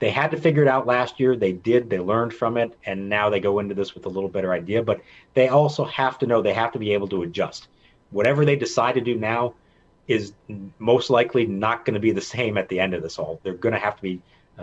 they 0.00 0.10
had 0.10 0.30
to 0.30 0.40
figure 0.40 0.62
it 0.62 0.68
out 0.68 0.86
last 0.86 1.20
year. 1.20 1.36
They 1.36 1.52
did. 1.52 1.90
They 1.90 1.98
learned 1.98 2.32
from 2.32 2.56
it, 2.56 2.76
and 2.84 3.08
now 3.08 3.28
they 3.30 3.38
go 3.38 3.58
into 3.58 3.74
this 3.74 3.94
with 3.94 4.06
a 4.06 4.08
little 4.08 4.30
better 4.30 4.52
idea. 4.52 4.82
But 4.82 5.02
they 5.34 5.48
also 5.48 5.84
have 5.84 6.18
to 6.20 6.26
know 6.26 6.42
they 6.42 6.54
have 6.54 6.72
to 6.72 6.78
be 6.78 6.92
able 6.94 7.08
to 7.08 7.22
adjust. 7.22 7.68
Whatever 8.10 8.44
they 8.44 8.56
decide 8.56 8.94
to 8.94 9.00
do 9.00 9.16
now 9.16 9.54
is 10.08 10.32
most 10.78 11.10
likely 11.10 11.46
not 11.46 11.84
going 11.84 11.94
to 11.94 12.00
be 12.00 12.12
the 12.12 12.20
same 12.36 12.56
at 12.56 12.68
the 12.68 12.80
end 12.80 12.94
of 12.94 13.02
this 13.02 13.18
all. 13.18 13.40
They're 13.42 13.54
going 13.54 13.74
to 13.74 13.78
have 13.78 13.96
to 13.96 14.02
be 14.02 14.20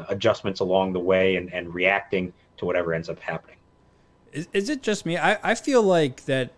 adjustments 0.09 0.59
along 0.59 0.93
the 0.93 0.99
way 0.99 1.35
and, 1.35 1.53
and 1.53 1.73
reacting 1.73 2.33
to 2.57 2.65
whatever 2.65 2.93
ends 2.93 3.09
up 3.09 3.19
happening. 3.19 3.57
Is, 4.33 4.47
is 4.53 4.69
it 4.69 4.81
just 4.81 5.05
me? 5.05 5.17
I, 5.17 5.37
I 5.43 5.55
feel 5.55 5.81
like 5.81 6.25
that 6.25 6.51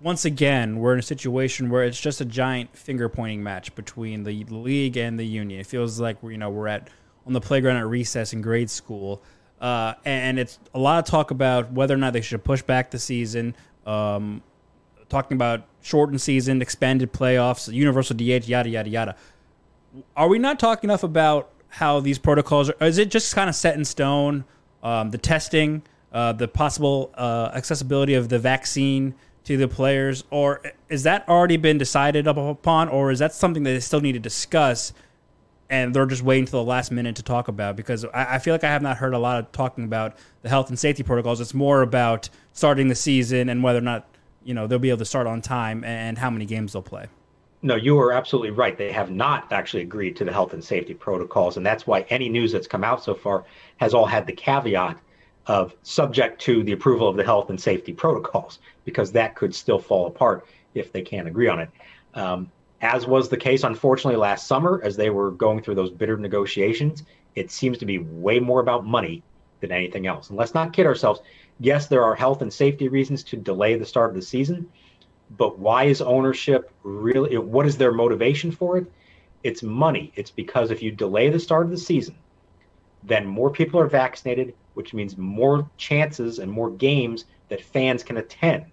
once 0.00 0.24
again, 0.24 0.78
we're 0.78 0.94
in 0.94 0.98
a 0.98 1.02
situation 1.02 1.68
where 1.68 1.84
it's 1.84 2.00
just 2.00 2.20
a 2.20 2.24
giant 2.24 2.76
finger 2.76 3.08
pointing 3.08 3.42
match 3.42 3.74
between 3.74 4.24
the 4.24 4.44
league 4.44 4.96
and 4.96 5.18
the 5.18 5.26
union. 5.26 5.60
It 5.60 5.66
feels 5.66 6.00
like 6.00 6.16
you 6.22 6.38
know 6.38 6.50
we're 6.50 6.68
at 6.68 6.88
on 7.26 7.32
the 7.32 7.40
playground 7.40 7.76
at 7.76 7.86
recess 7.86 8.32
in 8.32 8.40
grade 8.40 8.70
school. 8.70 9.22
Uh, 9.60 9.92
and 10.06 10.38
it's 10.38 10.58
a 10.72 10.78
lot 10.78 10.98
of 10.98 11.04
talk 11.04 11.30
about 11.30 11.70
whether 11.72 11.92
or 11.92 11.98
not 11.98 12.14
they 12.14 12.22
should 12.22 12.42
push 12.42 12.62
back 12.62 12.90
the 12.90 12.98
season, 12.98 13.54
um, 13.84 14.42
talking 15.10 15.36
about 15.36 15.64
shortened 15.82 16.20
season, 16.20 16.62
expanded 16.62 17.12
playoffs, 17.12 17.70
universal 17.70 18.16
DH, 18.16 18.48
yada, 18.48 18.70
yada, 18.70 18.88
yada. 18.88 19.16
Are 20.16 20.28
we 20.28 20.38
not 20.38 20.58
talking 20.58 20.88
enough 20.88 21.02
about 21.02 21.50
how 21.70 22.00
these 22.00 22.18
protocols 22.18 22.70
are? 22.70 22.86
Is 22.86 22.98
it 22.98 23.10
just 23.10 23.34
kind 23.34 23.48
of 23.48 23.54
set 23.54 23.76
in 23.76 23.84
stone? 23.84 24.44
Um, 24.82 25.10
the 25.10 25.18
testing, 25.18 25.82
uh, 26.12 26.32
the 26.32 26.48
possible 26.48 27.10
uh, 27.14 27.50
accessibility 27.54 28.14
of 28.14 28.28
the 28.28 28.38
vaccine 28.38 29.14
to 29.44 29.56
the 29.56 29.68
players, 29.68 30.24
or 30.30 30.62
is 30.88 31.02
that 31.04 31.28
already 31.28 31.56
been 31.56 31.78
decided 31.78 32.26
upon, 32.26 32.88
or 32.88 33.10
is 33.10 33.18
that 33.18 33.32
something 33.32 33.62
that 33.62 33.70
they 33.70 33.80
still 33.80 34.00
need 34.00 34.12
to 34.12 34.18
discuss? 34.18 34.92
and 35.70 35.94
they're 35.94 36.04
just 36.04 36.22
waiting 36.22 36.44
till 36.44 36.62
the 36.64 36.68
last 36.68 36.90
minute 36.90 37.14
to 37.14 37.22
talk 37.22 37.46
about 37.46 37.76
because 37.76 38.04
I, 38.06 38.34
I, 38.34 38.38
feel 38.40 38.52
like 38.52 38.64
I 38.64 38.68
have 38.70 38.82
not 38.82 38.96
heard 38.96 39.14
a 39.14 39.18
lot 39.18 39.38
of 39.38 39.52
talking 39.52 39.84
about 39.84 40.16
the 40.42 40.48
health 40.48 40.68
and 40.68 40.76
safety 40.76 41.04
protocols. 41.04 41.40
It's 41.40 41.54
more 41.54 41.80
about 41.82 42.28
starting 42.52 42.88
the 42.88 42.96
season 42.96 43.48
and 43.48 43.62
whether 43.62 43.78
or 43.78 43.82
not 43.82 44.08
you 44.42 44.52
know 44.52 44.66
they'll 44.66 44.80
be 44.80 44.90
able 44.90 44.98
to 44.98 45.04
start 45.04 45.28
on 45.28 45.40
time 45.40 45.84
and 45.84 46.18
how 46.18 46.28
many 46.28 46.44
games 46.44 46.72
they'll 46.72 46.82
play. 46.82 47.06
No, 47.62 47.76
you 47.76 47.98
are 47.98 48.12
absolutely 48.12 48.50
right. 48.50 48.76
They 48.76 48.90
have 48.90 49.10
not 49.10 49.52
actually 49.52 49.82
agreed 49.82 50.16
to 50.16 50.24
the 50.24 50.32
health 50.32 50.54
and 50.54 50.64
safety 50.64 50.94
protocols, 50.94 51.58
and 51.58 51.66
that's 51.66 51.86
why 51.86 52.06
any 52.08 52.28
news 52.28 52.52
that's 52.52 52.66
come 52.66 52.84
out 52.84 53.04
so 53.04 53.14
far 53.14 53.44
has 53.76 53.92
all 53.92 54.06
had 54.06 54.26
the 54.26 54.32
caveat 54.32 54.98
of 55.46 55.74
subject 55.82 56.40
to 56.42 56.62
the 56.62 56.72
approval 56.72 57.08
of 57.08 57.16
the 57.16 57.24
health 57.24 57.50
and 57.50 57.60
safety 57.60 57.92
protocols, 57.92 58.60
because 58.84 59.12
that 59.12 59.34
could 59.34 59.54
still 59.54 59.78
fall 59.78 60.06
apart 60.06 60.46
if 60.74 60.92
they 60.92 61.02
can't 61.02 61.28
agree 61.28 61.48
on 61.48 61.60
it. 61.60 61.70
Um, 62.14 62.50
as 62.80 63.06
was 63.06 63.28
the 63.28 63.36
case, 63.36 63.62
unfortunately, 63.62 64.16
last 64.16 64.46
summer 64.46 64.80
as 64.82 64.96
they 64.96 65.10
were 65.10 65.30
going 65.32 65.62
through 65.62 65.74
those 65.74 65.90
bitter 65.90 66.16
negotiations. 66.16 67.04
It 67.34 67.50
seems 67.50 67.76
to 67.78 67.86
be 67.86 67.98
way 67.98 68.38
more 68.40 68.60
about 68.60 68.86
money 68.86 69.22
than 69.60 69.70
anything 69.70 70.06
else. 70.06 70.30
And 70.30 70.38
let's 70.38 70.54
not 70.54 70.72
kid 70.72 70.86
ourselves. 70.86 71.20
Yes, 71.58 71.88
there 71.88 72.02
are 72.02 72.14
health 72.14 72.40
and 72.40 72.52
safety 72.52 72.88
reasons 72.88 73.22
to 73.24 73.36
delay 73.36 73.76
the 73.76 73.84
start 73.84 74.10
of 74.10 74.16
the 74.16 74.22
season, 74.22 74.66
but 75.36 75.58
why 75.58 75.84
is 75.84 76.00
ownership 76.00 76.70
really? 76.82 77.36
What 77.38 77.66
is 77.66 77.76
their 77.76 77.92
motivation 77.92 78.50
for 78.50 78.78
it? 78.78 78.90
It's 79.42 79.62
money. 79.62 80.12
It's 80.16 80.30
because 80.30 80.70
if 80.70 80.82
you 80.82 80.90
delay 80.90 81.30
the 81.30 81.38
start 81.38 81.64
of 81.64 81.70
the 81.70 81.78
season, 81.78 82.16
then 83.02 83.26
more 83.26 83.50
people 83.50 83.80
are 83.80 83.86
vaccinated, 83.86 84.54
which 84.74 84.92
means 84.92 85.16
more 85.16 85.68
chances 85.76 86.38
and 86.38 86.50
more 86.50 86.70
games 86.70 87.24
that 87.48 87.62
fans 87.62 88.02
can 88.02 88.18
attend. 88.18 88.66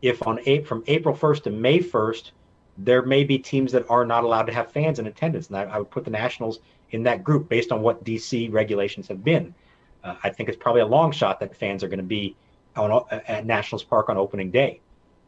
If 0.00 0.26
on 0.26 0.38
from 0.64 0.84
April 0.86 1.14
1st 1.14 1.42
to 1.44 1.50
May 1.50 1.80
1st, 1.80 2.30
there 2.78 3.02
may 3.02 3.24
be 3.24 3.38
teams 3.38 3.72
that 3.72 3.84
are 3.90 4.06
not 4.06 4.24
allowed 4.24 4.44
to 4.44 4.54
have 4.54 4.72
fans 4.72 4.98
in 4.98 5.06
attendance, 5.06 5.48
and 5.48 5.56
I, 5.56 5.64
I 5.64 5.78
would 5.78 5.90
put 5.90 6.04
the 6.04 6.10
Nationals 6.10 6.60
in 6.92 7.02
that 7.02 7.22
group 7.22 7.48
based 7.48 7.72
on 7.72 7.82
what 7.82 8.04
DC 8.04 8.50
regulations 8.52 9.08
have 9.08 9.22
been. 9.22 9.54
Uh, 10.02 10.14
I 10.22 10.30
think 10.30 10.48
it's 10.48 10.56
probably 10.58 10.80
a 10.80 10.86
long 10.86 11.12
shot 11.12 11.40
that 11.40 11.54
fans 11.54 11.84
are 11.84 11.88
going 11.88 11.98
to 11.98 12.04
be 12.04 12.36
on, 12.76 13.04
at 13.10 13.44
Nationals 13.44 13.84
Park 13.84 14.08
on 14.08 14.16
opening 14.16 14.50
day. 14.50 14.80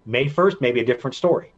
May 0.06 0.26
1st 0.26 0.60
may 0.60 0.72
be 0.72 0.80
a 0.80 0.84
different 0.84 1.14
story. 1.14 1.52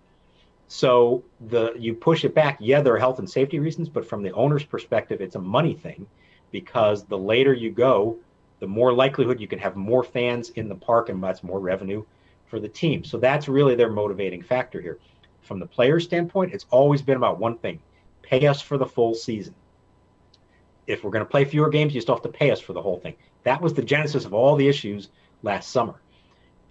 So 0.69 1.23
the 1.49 1.75
you 1.79 1.95
push 1.95 2.25
it 2.25 2.35
back. 2.35 2.59
Yeah, 2.61 2.81
there 2.81 2.95
are 2.95 2.99
health 2.99 3.19
and 3.19 3.29
safety 3.29 3.59
reasons, 3.59 3.89
but 3.89 4.07
from 4.07 4.23
the 4.23 4.33
owner's 4.33 4.65
perspective, 4.65 5.21
it's 5.21 5.37
a 5.37 5.41
money 5.41 5.75
thing 5.75 6.07
because 6.51 7.05
the 7.05 7.19
later 7.19 7.53
you 7.53 7.71
go, 7.71 8.17
the 8.61 8.67
more 8.67 8.93
likelihood 8.93 9.41
you 9.41 9.49
can 9.49 9.59
have 9.59 9.77
more 9.77 10.03
fans 10.03 10.51
in 10.51 10.69
the 10.69 10.75
park, 10.75 11.09
and 11.09 11.23
that's 11.23 11.43
more 11.43 11.61
revenue 11.61 12.05
for 12.47 12.61
the 12.61 12.69
team. 12.69 13.05
So 13.05 13.19
that's 13.19 13.49
really 13.49 13.75
their 13.75 13.91
motivating 13.91 14.43
factor 14.43 14.81
here 14.81 14.99
from 15.45 15.59
the 15.59 15.67
player 15.67 16.01
standpoint, 16.01 16.53
it's 16.53 16.67
always 16.71 17.03
been 17.03 17.17
about 17.17 17.39
one 17.39 17.59
thing 17.59 17.81
pay 18.23 18.47
us 18.47 18.63
for 18.63 18.79
the 18.79 18.87
full 18.87 19.15
season. 19.15 19.55
If 20.87 21.05
we're 21.05 21.11
going 21.11 21.25
to 21.25 21.31
play 21.31 21.45
fewer 21.45 21.69
games, 21.69 21.95
you 21.95 22.01
still 22.01 22.15
have 22.15 22.23
to 22.23 22.31
pay 22.31 22.51
us 22.51 22.59
for 22.59 22.73
the 22.73 22.81
whole 22.81 22.99
thing. 22.99 23.15
That 23.43 23.61
was 23.61 23.75
the 23.75 23.83
genesis 23.83 24.25
of 24.25 24.33
all 24.33 24.57
the 24.57 24.67
issues 24.67 25.11
last 25.43 25.71
summer. 25.71 26.01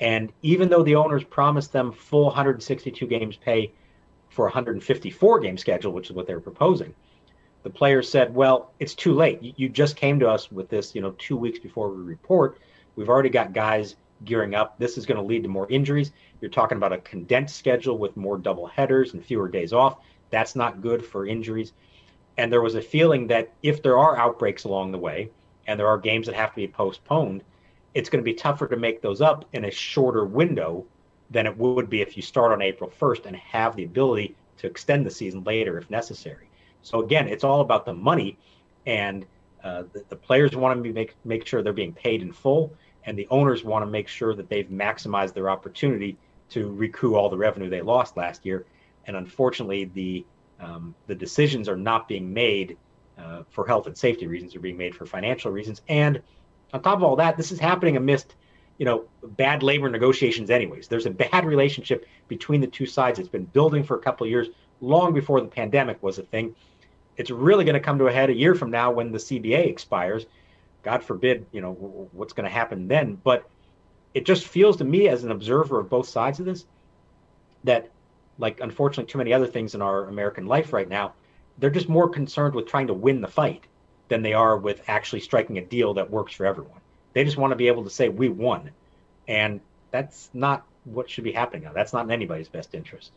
And 0.03 0.33
even 0.41 0.67
though 0.67 0.83
the 0.83 0.95
owners 0.95 1.23
promised 1.23 1.71
them 1.71 1.93
full 1.93 2.25
162 2.25 3.07
games 3.07 3.37
pay 3.37 3.71
for 4.29 4.45
154 4.45 5.39
game 5.39 5.57
schedule, 5.57 5.93
which 5.93 6.09
is 6.09 6.15
what 6.15 6.27
they 6.27 6.33
were 6.33 6.41
proposing, 6.41 6.93
the 7.63 7.69
players 7.69 8.09
said, 8.09 8.35
"Well, 8.35 8.73
it's 8.81 8.95
too 8.95 9.13
late. 9.13 9.41
You, 9.41 9.53
you 9.55 9.69
just 9.69 9.95
came 9.95 10.19
to 10.19 10.29
us 10.29 10.51
with 10.51 10.67
this, 10.67 10.93
you 10.93 10.99
know, 10.99 11.15
two 11.17 11.37
weeks 11.37 11.57
before 11.57 11.89
we 11.89 12.03
report. 12.03 12.59
We've 12.97 13.07
already 13.07 13.29
got 13.29 13.53
guys 13.53 13.95
gearing 14.25 14.55
up. 14.55 14.77
This 14.77 14.97
is 14.97 15.05
going 15.05 15.19
to 15.19 15.23
lead 15.23 15.43
to 15.43 15.49
more 15.49 15.71
injuries. 15.71 16.11
You're 16.41 16.51
talking 16.51 16.77
about 16.77 16.91
a 16.91 16.97
condensed 16.97 17.55
schedule 17.55 17.97
with 17.97 18.17
more 18.17 18.37
double 18.37 18.67
headers 18.67 19.13
and 19.13 19.23
fewer 19.23 19.47
days 19.47 19.71
off. 19.71 19.99
That's 20.31 20.53
not 20.53 20.81
good 20.81 21.05
for 21.05 21.25
injuries. 21.25 21.71
And 22.37 22.51
there 22.51 22.61
was 22.61 22.75
a 22.75 22.81
feeling 22.81 23.27
that 23.27 23.53
if 23.63 23.81
there 23.81 23.97
are 23.97 24.17
outbreaks 24.17 24.65
along 24.65 24.91
the 24.91 24.97
way 24.97 25.29
and 25.65 25.79
there 25.79 25.87
are 25.87 25.97
games 25.97 26.25
that 26.25 26.35
have 26.35 26.49
to 26.49 26.55
be 26.57 26.67
postponed, 26.67 27.41
it's 27.93 28.09
going 28.09 28.23
to 28.23 28.25
be 28.25 28.33
tougher 28.33 28.67
to 28.67 28.77
make 28.77 29.01
those 29.01 29.21
up 29.21 29.45
in 29.53 29.65
a 29.65 29.71
shorter 29.71 30.25
window 30.25 30.85
than 31.29 31.45
it 31.45 31.57
would 31.57 31.89
be 31.89 32.01
if 32.01 32.15
you 32.15 32.23
start 32.23 32.51
on 32.51 32.61
April 32.61 32.91
1st 32.99 33.25
and 33.25 33.35
have 33.35 33.75
the 33.75 33.83
ability 33.83 34.35
to 34.57 34.67
extend 34.67 35.05
the 35.05 35.11
season 35.11 35.43
later 35.43 35.77
if 35.77 35.89
necessary. 35.89 36.49
So 36.81 37.01
again, 37.01 37.27
it's 37.27 37.43
all 37.43 37.61
about 37.61 37.85
the 37.85 37.93
money, 37.93 38.37
and 38.85 39.25
uh, 39.63 39.83
the, 39.93 40.03
the, 40.09 40.15
players 40.15 40.55
want 40.55 40.83
to 40.83 40.93
make 40.93 41.15
make 41.23 41.47
sure 41.47 41.63
they're 41.63 41.71
being 41.71 41.93
paid 41.93 42.21
in 42.21 42.31
full, 42.33 42.73
and 43.05 43.17
the 43.17 43.27
owners 43.29 43.63
want 43.63 43.83
to 43.83 43.89
make 43.89 44.09
sure 44.09 44.35
that 44.35 44.49
they've 44.49 44.67
maximized 44.67 45.33
their 45.33 45.49
opportunity 45.49 46.17
to 46.49 46.69
recoup 46.71 47.15
all 47.15 47.29
the 47.29 47.37
revenue 47.37 47.69
they 47.69 47.81
lost 47.81 48.17
last 48.17 48.45
year. 48.45 48.65
And 49.05 49.15
unfortunately, 49.15 49.85
the 49.85 50.25
um, 50.59 50.93
the 51.07 51.15
decisions 51.15 51.69
are 51.69 51.77
not 51.77 52.07
being 52.07 52.33
made 52.33 52.77
uh, 53.17 53.43
for 53.49 53.65
health 53.65 53.87
and 53.87 53.97
safety 53.97 54.27
reasons; 54.27 54.51
they're 54.51 54.61
being 54.61 54.77
made 54.77 54.93
for 54.93 55.05
financial 55.05 55.51
reasons. 55.51 55.81
And 55.87 56.21
on 56.73 56.81
top 56.81 56.97
of 56.97 57.03
all 57.03 57.15
that, 57.17 57.37
this 57.37 57.51
is 57.51 57.59
happening 57.59 57.97
amidst 57.97 58.35
you 58.77 58.85
know 58.85 59.05
bad 59.23 59.63
labor 59.63 59.89
negotiations. 59.89 60.49
Anyways, 60.49 60.87
there's 60.87 61.05
a 61.05 61.11
bad 61.11 61.45
relationship 61.53 62.07
between 62.27 62.61
the 62.61 62.67
two 62.67 62.85
sides. 62.85 63.19
It's 63.19 63.29
been 63.29 63.45
building 63.45 63.83
for 63.83 63.95
a 63.95 64.01
couple 64.01 64.25
of 64.25 64.31
years, 64.31 64.47
long 64.81 65.13
before 65.13 65.39
the 65.39 65.47
pandemic 65.47 66.01
was 66.01 66.19
a 66.19 66.23
thing 66.23 66.55
it's 67.17 67.29
really 67.29 67.65
going 67.65 67.75
to 67.75 67.79
come 67.79 67.99
to 67.99 68.07
a 68.07 68.11
head 68.11 68.29
a 68.29 68.33
year 68.33 68.55
from 68.55 68.71
now 68.71 68.91
when 68.91 69.11
the 69.11 69.17
CBA 69.17 69.67
expires. 69.67 70.25
God 70.83 71.03
forbid, 71.03 71.45
you 71.51 71.61
know, 71.61 71.73
what's 72.11 72.33
going 72.33 72.45
to 72.45 72.53
happen 72.53 72.87
then. 72.87 73.15
But 73.15 73.49
it 74.13 74.25
just 74.25 74.47
feels 74.47 74.77
to 74.77 74.83
me, 74.83 75.07
as 75.07 75.23
an 75.23 75.31
observer 75.31 75.79
of 75.79 75.89
both 75.89 76.07
sides 76.07 76.39
of 76.39 76.45
this, 76.45 76.65
that, 77.63 77.89
like, 78.37 78.59
unfortunately, 78.59 79.11
too 79.11 79.17
many 79.17 79.33
other 79.33 79.47
things 79.47 79.75
in 79.75 79.81
our 79.81 80.05
American 80.05 80.45
life 80.45 80.73
right 80.73 80.89
now, 80.89 81.13
they're 81.57 81.69
just 81.69 81.87
more 81.87 82.09
concerned 82.09 82.55
with 82.55 82.67
trying 82.67 82.87
to 82.87 82.93
win 82.93 83.21
the 83.21 83.27
fight 83.27 83.65
than 84.13 84.21
they 84.21 84.33
are 84.33 84.55
with 84.55 84.83
actually 84.87 85.21
striking 85.21 85.57
a 85.57 85.61
deal 85.61 85.95
that 85.95 86.11
works 86.11 86.35
for 86.35 86.45
everyone. 86.45 86.79
They 87.13 87.23
just 87.23 87.35
want 87.35 87.49
to 87.49 87.55
be 87.55 87.67
able 87.67 87.83
to 87.83 87.89
say, 87.89 88.09
we 88.09 88.29
won. 88.29 88.69
And 89.27 89.59
that's 89.89 90.29
not 90.35 90.65
what 90.83 91.09
should 91.09 91.23
be 91.23 91.31
happening 91.31 91.63
now. 91.63 91.73
That's 91.73 91.93
not 91.93 92.05
in 92.05 92.11
anybody's 92.11 92.47
best 92.47 92.75
interest. 92.75 93.11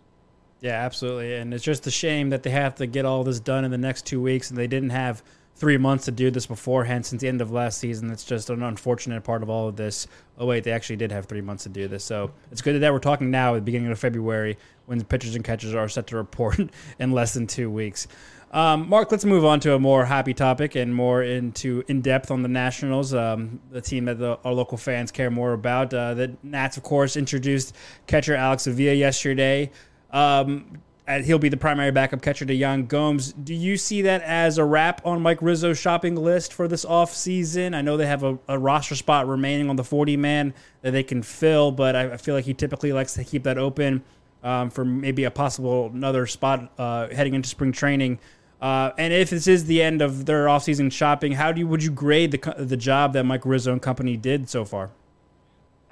Yeah, 0.62 0.82
absolutely. 0.82 1.34
And 1.34 1.53
it's 1.53 1.62
just 1.62 1.86
a 1.86 1.90
shame 1.90 2.30
that 2.30 2.42
they 2.42 2.51
have 2.51 2.76
to 2.76 2.86
get 2.86 3.05
all 3.05 3.24
this 3.24 3.40
done 3.40 3.66
in 3.66 3.70
the 3.70 3.76
next 3.76 4.07
two 4.07 4.22
weeks 4.22 4.49
and 4.49 4.59
they 4.59 4.66
didn't 4.66 4.88
have 4.88 5.22
three 5.55 5.76
months 5.76 6.07
to 6.07 6.11
do 6.11 6.30
this 6.30 6.47
beforehand 6.47 7.05
since 7.05 7.20
the 7.20 7.28
end 7.28 7.42
of 7.42 7.51
last 7.51 7.78
season. 7.78 8.11
It's 8.11 8.24
just 8.24 8.49
an 8.49 8.62
unfortunate 8.62 9.22
part 9.22 9.42
of 9.42 9.51
all 9.51 9.68
of 9.68 9.76
this. 9.76 10.07
Oh, 10.38 10.47
wait, 10.47 10.64
they 10.64 10.72
actually 10.72 10.97
did 10.97 11.12
have 11.12 11.26
three 11.26 11.42
months 11.42 11.64
to 11.64 11.68
do 11.68 11.88
this. 11.88 12.05
So 12.05 12.30
it's 12.51 12.62
good 12.62 12.80
that 12.80 12.92
we're 12.92 13.01
talking 13.01 13.30
now 13.30 13.55
at 13.55 13.59
the 13.59 13.62
beginning 13.62 13.90
of 13.90 13.99
February 13.99 14.57
when 14.86 14.97
the 14.97 15.05
pitchers 15.05 15.34
and 15.34 15.44
catchers 15.44 15.74
are 15.74 15.88
set 15.90 16.07
to 16.07 16.16
report 16.16 16.59
in 16.99 17.12
less 17.12 17.34
than 17.34 17.47
two 17.47 17.70
weeks. 17.70 18.09
Um, 18.53 18.88
Mark, 18.88 19.11
let's 19.11 19.24
move 19.24 19.44
on 19.44 19.61
to 19.61 19.74
a 19.74 19.78
more 19.78 20.05
happy 20.05 20.32
topic 20.32 20.76
and 20.76 20.94
more 20.94 21.22
into 21.22 21.82
in 21.88 22.01
depth 22.01 22.30
on 22.30 22.42
the 22.42 22.49
Nationals, 22.49 23.12
um, 23.12 23.61
the 23.70 23.80
team 23.80 24.05
that 24.05 24.18
the, 24.18 24.38
our 24.44 24.53
local 24.53 24.78
fans 24.78 25.11
care 25.11 25.30
more 25.30 25.53
about. 25.53 25.92
Uh, 25.92 26.14
the 26.14 26.36
Nats, 26.42 26.76
of 26.76 26.82
course, 26.82 27.16
introduced 27.16 27.74
catcher 28.07 28.34
Alex 28.34 28.66
Avila 28.66 28.94
yesterday. 28.94 29.70
Um, 30.12 30.80
he'll 31.24 31.38
be 31.38 31.49
the 31.49 31.57
primary 31.57 31.90
backup 31.90 32.22
catcher 32.22 32.44
to 32.44 32.55
Yan 32.55 32.86
Gomes. 32.86 33.32
Do 33.32 33.55
you 33.55 33.76
see 33.76 34.03
that 34.03 34.22
as 34.22 34.59
a 34.59 34.64
wrap 34.64 35.05
on 35.05 35.20
Mike 35.22 35.40
Rizzo's 35.40 35.78
shopping 35.78 36.16
list 36.16 36.53
for 36.53 36.66
this 36.66 36.84
offseason? 36.84 37.74
I 37.74 37.82
know 37.82 37.97
they 37.97 38.07
have 38.07 38.24
a, 38.24 38.38
a, 38.49 38.59
roster 38.59 38.97
spot 38.97 39.28
remaining 39.28 39.70
on 39.70 39.76
the 39.76 39.84
40 39.84 40.16
man 40.16 40.55
that 40.82 40.92
they 40.92 41.03
can 41.03 41.22
fill, 41.22 41.70
but 41.70 41.94
I, 41.94 42.14
I 42.14 42.16
feel 42.16 42.34
like 42.34 42.44
he 42.44 42.55
typically 42.55 42.92
likes 42.92 43.14
to 43.14 43.24
keep 43.24 43.44
that 43.44 43.59
open 43.59 44.03
um, 44.47 44.70
for 44.70 44.84
maybe 44.84 45.24
a 45.24 45.30
possible 45.30 45.90
another 45.92 46.26
spot 46.26 46.72
uh, 46.78 47.09
heading 47.09 47.34
into 47.34 47.49
spring 47.49 47.72
training. 47.72 48.18
Uh, 48.61 48.92
and 48.97 49.12
if 49.12 49.28
this 49.28 49.47
is 49.47 49.66
the 49.66 49.82
end 49.82 50.01
of 50.01 50.24
their 50.24 50.47
offseason 50.47 50.90
shopping, 50.90 51.32
how 51.32 51.53
do 51.53 51.61
you, 51.61 51.66
would 51.66 51.82
you 51.82 51.90
grade 51.90 52.30
the 52.30 52.55
the 52.57 52.76
job 52.76 53.12
that 53.12 53.24
Mike 53.24 53.44
Rizzo 53.44 53.72
and 53.72 53.82
company 53.82 54.16
did 54.16 54.49
so 54.49 54.64
far? 54.64 54.90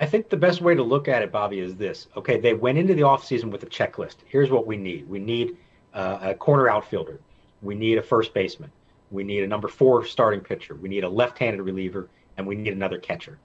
I 0.01 0.07
think 0.07 0.29
the 0.29 0.37
best 0.37 0.61
way 0.61 0.75
to 0.75 0.83
look 0.83 1.09
at 1.09 1.23
it, 1.23 1.31
Bobby, 1.31 1.61
is 1.61 1.77
this. 1.77 2.09
Okay, 2.17 2.41
they 2.41 2.55
went 2.55 2.79
into 2.79 2.95
the 2.95 3.03
offseason 3.03 3.51
with 3.51 3.63
a 3.65 3.67
checklist. 3.67 4.17
Here's 4.27 4.51
what 4.51 4.67
we 4.67 4.77
need 4.77 5.09
we 5.09 5.19
need 5.19 5.57
uh, 5.93 6.19
a 6.23 6.35
corner 6.35 6.69
outfielder, 6.69 7.21
we 7.61 7.75
need 7.75 7.99
a 7.99 8.03
first 8.03 8.33
baseman, 8.33 8.71
we 9.11 9.25
need 9.25 9.43
a 9.43 9.47
number 9.49 9.69
four 9.69 10.05
starting 10.05 10.41
pitcher, 10.41 10.77
we 10.77 10.89
need 10.89 11.05
a 11.05 11.09
left 11.09 11.39
handed 11.39 11.63
reliever, 11.63 12.09
and 12.37 12.47
we 12.47 12.55
need 12.55 12.73
another 12.73 12.99
catcher. 12.99 13.39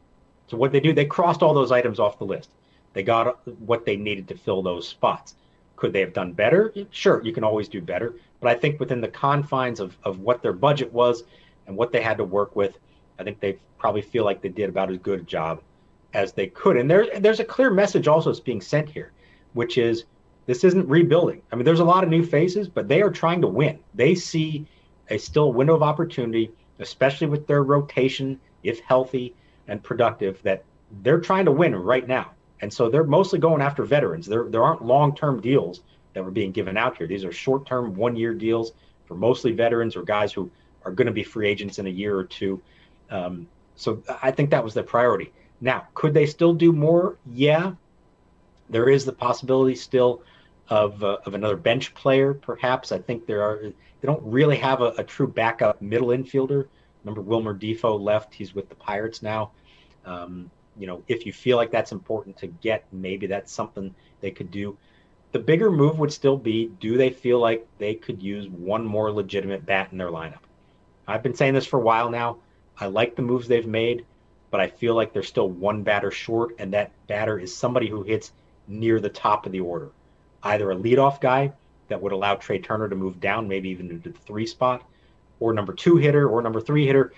So, 0.48 0.58
what 0.58 0.72
they 0.72 0.80
do, 0.80 0.94
they 0.94 1.06
crossed 1.06 1.44
all 1.44 1.54
those 1.54 1.72
items 1.72 2.00
off 2.00 2.20
the 2.20 2.26
list. 2.26 2.50
They 2.94 3.04
got 3.04 3.48
what 3.60 3.86
they 3.86 3.96
needed 3.96 4.28
to 4.30 4.38
fill 4.38 4.62
those 4.62 4.88
spots. 4.88 5.36
Could 5.76 5.94
they 5.94 6.02
have 6.02 6.14
done 6.14 6.34
better? 6.34 6.74
Sure, 6.92 7.24
you 7.24 7.32
can 7.32 7.44
always 7.44 7.70
do 7.70 7.82
better. 7.82 8.16
But 8.40 8.50
I 8.50 8.60
think 8.60 8.80
within 8.80 9.02
the 9.02 9.08
confines 9.08 9.80
of, 9.80 9.98
of 10.04 10.20
what 10.20 10.42
their 10.42 10.54
budget 10.54 10.92
was 10.92 11.24
and 11.68 11.76
what 11.78 11.92
they 11.92 12.02
had 12.02 12.18
to 12.18 12.24
work 12.24 12.56
with, 12.56 12.78
I 13.18 13.24
think 13.24 13.40
they 13.40 13.60
probably 13.78 14.02
feel 14.02 14.26
like 14.26 14.42
they 14.42 14.50
did 14.50 14.70
about 14.70 14.92
as 14.92 14.98
good 14.98 15.22
a 15.22 15.24
job 15.24 15.62
as 16.14 16.34
they 16.34 16.48
could. 16.48 16.78
And 16.78 16.90
there, 16.90 17.20
there's 17.20 17.40
a 17.40 17.46
clear 17.46 17.70
message 17.70 18.08
also 18.08 18.30
that's 18.30 18.40
being 18.40 18.62
sent 18.62 18.90
here, 18.90 19.12
which 19.54 19.78
is 19.78 20.06
this 20.48 20.64
isn't 20.64 20.88
rebuilding. 20.88 21.42
I 21.52 21.56
mean, 21.56 21.66
there's 21.66 21.80
a 21.80 21.86
lot 21.86 22.04
of 22.04 22.10
new 22.10 22.26
faces, 22.26 22.68
but 22.68 22.88
they 22.88 23.02
are 23.02 23.12
trying 23.12 23.42
to 23.42 23.48
win. 23.48 23.80
They 23.94 24.16
see 24.16 24.66
a 25.10 25.18
still 25.18 25.54
window 25.54 25.76
of 25.76 25.84
opportunity, 25.84 26.52
especially 26.80 27.28
with 27.28 27.46
their 27.46 27.64
rotation, 27.64 28.40
if 28.64 28.80
healthy 28.82 29.36
and 29.68 29.84
productive, 29.84 30.42
that 30.44 30.64
they're 31.04 31.22
trying 31.22 31.46
to 31.46 31.52
win 31.52 31.76
right 31.76 32.08
now. 32.08 32.32
And 32.62 32.72
so 32.72 32.90
they're 32.90 33.04
mostly 33.04 33.40
going 33.40 33.62
after 33.62 33.84
veterans. 33.84 34.26
There, 34.26 34.46
there 34.50 34.64
aren't 34.64 34.84
long-term 34.84 35.42
deals 35.42 35.82
that 36.14 36.24
were 36.24 36.32
being 36.32 36.52
given 36.52 36.78
out 36.78 36.98
here. 36.98 37.08
These 37.08 37.24
are 37.24 37.32
short-term, 37.32 37.96
one-year 37.96 38.34
deals 38.34 38.74
for 39.06 39.16
mostly 39.16 39.52
veterans 39.52 39.96
or 39.96 40.04
guys 40.04 40.34
who 40.34 40.52
are 40.84 40.92
going 40.92 41.08
to 41.08 41.14
be 41.14 41.24
free 41.24 41.48
agents 41.48 41.80
in 41.80 41.88
a 41.88 41.90
year 41.90 42.18
or 42.18 42.24
two. 42.24 42.62
Um, 43.10 43.48
so 43.76 44.04
I 44.22 44.32
think 44.32 44.50
that 44.50 44.64
was 44.64 44.74
their 44.74 44.84
priority. 44.84 45.32
Now, 45.62 45.88
could 45.94 46.14
they 46.14 46.26
still 46.26 46.54
do 46.54 46.72
more? 46.72 47.18
Yeah, 47.32 47.74
there 48.70 48.90
is 48.90 49.06
the 49.06 49.12
possibility 49.14 49.76
still 49.76 50.22
of 50.70 51.04
uh, 51.04 51.18
of 51.26 51.34
another 51.34 51.58
bench 51.58 51.94
player, 51.96 52.34
perhaps. 52.34 52.92
I 52.92 53.00
think 53.00 53.26
there 53.26 53.42
are. 53.42 53.62
They 53.64 54.06
don't 54.06 54.24
really 54.24 54.58
have 54.58 54.82
a, 54.82 54.94
a 54.98 55.04
true 55.04 55.28
backup 55.28 55.82
middle 55.82 56.10
infielder. 56.10 56.68
Remember, 57.04 57.22
Wilmer 57.22 57.54
Difo 57.54 58.00
left. 58.00 58.34
He's 58.34 58.54
with 58.54 58.70
the 58.70 58.76
Pirates 58.76 59.22
now. 59.22 59.52
Um, 60.06 60.50
you 60.80 60.88
know, 60.88 61.04
if 61.08 61.26
you 61.26 61.34
feel 61.34 61.58
like 61.58 61.72
that's 61.72 61.92
important 61.92 62.38
to 62.38 62.48
get, 62.48 62.86
maybe 62.92 63.28
that's 63.28 63.52
something 63.52 63.94
they 64.22 64.32
could 64.32 64.50
do. 64.50 64.78
The 65.32 65.40
bigger 65.40 65.70
move 65.70 66.00
would 66.00 66.14
still 66.14 66.38
be: 66.38 66.72
Do 66.80 66.98
they 66.98 67.10
feel 67.10 67.40
like 67.40 67.68
they 67.78 67.94
could 67.94 68.24
use 68.24 68.48
one 68.48 68.86
more 68.86 69.12
legitimate 69.12 69.66
bat 69.66 69.90
in 69.92 69.98
their 69.98 70.10
lineup? 70.10 70.40
I've 71.08 71.24
been 71.24 71.36
saying 71.36 71.54
this 71.54 71.66
for 71.68 71.78
a 71.78 71.84
while 71.84 72.10
now. 72.10 72.38
I 72.80 72.88
like 72.88 73.16
the 73.16 73.22
moves 73.22 73.48
they've 73.48 73.68
made 73.68 74.06
but 74.52 74.60
I 74.60 74.68
feel 74.68 74.96
like 74.96 75.14
they're 75.14 75.24
still 75.24 75.50
one 75.50 75.84
batter 75.84 76.12
short, 76.12 76.56
and 76.58 76.74
that 76.74 76.92
batter 77.08 77.40
is 77.40 77.56
somebody 77.56 77.88
who 77.88 78.04
hits 78.04 78.32
near 78.68 79.00
the 79.00 79.10
top 79.10 79.46
of 79.46 79.52
the 79.52 79.60
order. 79.60 79.90
Either 80.42 80.72
a 80.72 80.76
leadoff 80.76 81.22
guy 81.22 81.54
that 81.88 82.02
would 82.02 82.12
allow 82.12 82.36
Trea 82.36 82.60
Turner 82.60 82.90
to 82.90 82.96
move 82.96 83.20
down, 83.20 83.48
maybe 83.48 83.70
even 83.70 83.90
into 83.90 84.10
the 84.10 84.20
three 84.20 84.46
spot, 84.46 84.84
or 85.40 85.54
number 85.54 85.74
two 85.74 85.98
hitter 85.98 86.28
or 86.28 86.42
number 86.42 86.62
three 86.62 86.86
hitter, 86.86 87.14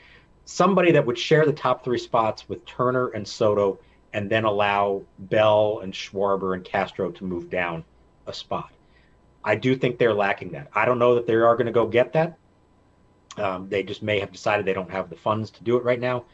somebody 0.46 0.92
that 0.94 1.06
would 1.06 1.18
share 1.18 1.46
the 1.46 1.54
top 1.54 1.84
three 1.84 1.98
spots 1.98 2.48
with 2.48 2.66
Turner 2.66 3.10
and 3.10 3.28
Soto, 3.28 3.80
and 4.14 4.30
then 4.30 4.44
allow 4.44 5.04
Bell 5.20 5.80
and 5.82 5.94
Schwarber 5.94 6.54
and 6.54 6.64
Castro 6.64 7.12
to 7.12 7.24
move 7.24 7.50
down 7.50 7.84
a 8.28 8.34
spot. 8.34 8.72
I 9.44 9.56
do 9.56 9.76
think 9.76 9.98
they're 9.98 10.14
lacking 10.14 10.52
that. 10.52 10.70
I 10.74 10.86
don't 10.86 11.00
know 11.00 11.16
that 11.16 11.26
they 11.26 11.36
are 11.36 11.56
going 11.56 11.66
to 11.68 11.72
go 11.72 11.88
get 11.88 12.14
that. 12.14 12.38
Um, 13.38 13.70
they 13.70 13.84
just 13.84 14.04
may 14.04 14.20
have 14.20 14.32
decided 14.32 14.66
they 14.66 14.74
don't 14.74 14.92
have 14.92 15.10
the 15.10 15.16
funds 15.16 15.52
to 15.52 15.64
do 15.64 15.78
it 15.78 15.84
right 15.84 16.00
now 16.00 16.26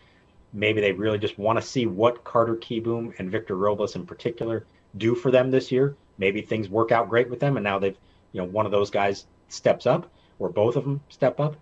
maybe 0.53 0.81
they 0.81 0.91
really 0.91 1.19
just 1.19 1.37
want 1.37 1.59
to 1.59 1.65
see 1.65 1.85
what 1.85 2.23
Carter 2.23 2.55
Kieboom 2.55 3.17
and 3.19 3.31
Victor 3.31 3.55
Robles 3.55 3.95
in 3.95 4.05
particular 4.05 4.65
do 4.97 5.15
for 5.15 5.31
them 5.31 5.51
this 5.51 5.71
year. 5.71 5.95
Maybe 6.17 6.41
things 6.41 6.69
work 6.69 6.91
out 6.91 7.09
great 7.09 7.29
with 7.29 7.39
them, 7.39 7.57
and 7.57 7.63
now 7.63 7.79
they've, 7.79 7.97
you 8.31 8.41
know, 8.41 8.47
one 8.47 8.65
of 8.65 8.71
those 8.71 8.89
guys 8.89 9.27
steps 9.49 9.85
up, 9.85 10.11
or 10.39 10.49
both 10.49 10.75
of 10.75 10.83
them 10.83 11.01
step 11.09 11.39
up. 11.39 11.55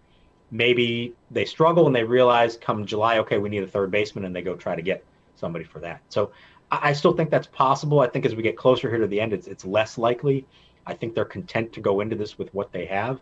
Maybe 0.52 1.14
they 1.32 1.46
struggle 1.46 1.88
and 1.88 1.96
they 1.96 2.04
realize 2.04 2.58
come 2.58 2.86
July, 2.86 3.20
okay, 3.20 3.38
we 3.38 3.50
need 3.50 3.64
a 3.64 3.68
third 3.68 3.92
baseman, 3.92 4.26
and 4.26 4.36
they 4.36 4.42
go 4.42 4.56
try 4.56 4.76
to 4.76 4.82
get 4.82 5.04
somebody 5.36 5.66
for 5.66 5.80
that. 5.80 6.02
So 6.10 6.32
I, 6.72 6.90
I 6.90 6.94
still 6.94 7.14
think 7.14 7.30
that's 7.30 7.48
possible. 7.48 8.00
I 8.00 8.08
think 8.08 8.26
as 8.26 8.36
we 8.36 8.44
get 8.44 8.58
closer 8.58 8.90
here 8.90 9.00
to 9.00 9.08
the 9.08 9.20
end, 9.20 9.34
it's 9.34 9.48
it's 9.48 9.66
less 9.66 9.98
likely. 9.98 10.46
I 10.86 10.94
think 10.94 11.16
they're 11.16 11.26
content 11.26 11.74
to 11.74 11.82
go 11.82 12.02
into 12.02 12.16
this 12.16 12.38
with 12.38 12.54
what 12.54 12.72
they 12.72 12.86
have, 12.86 13.20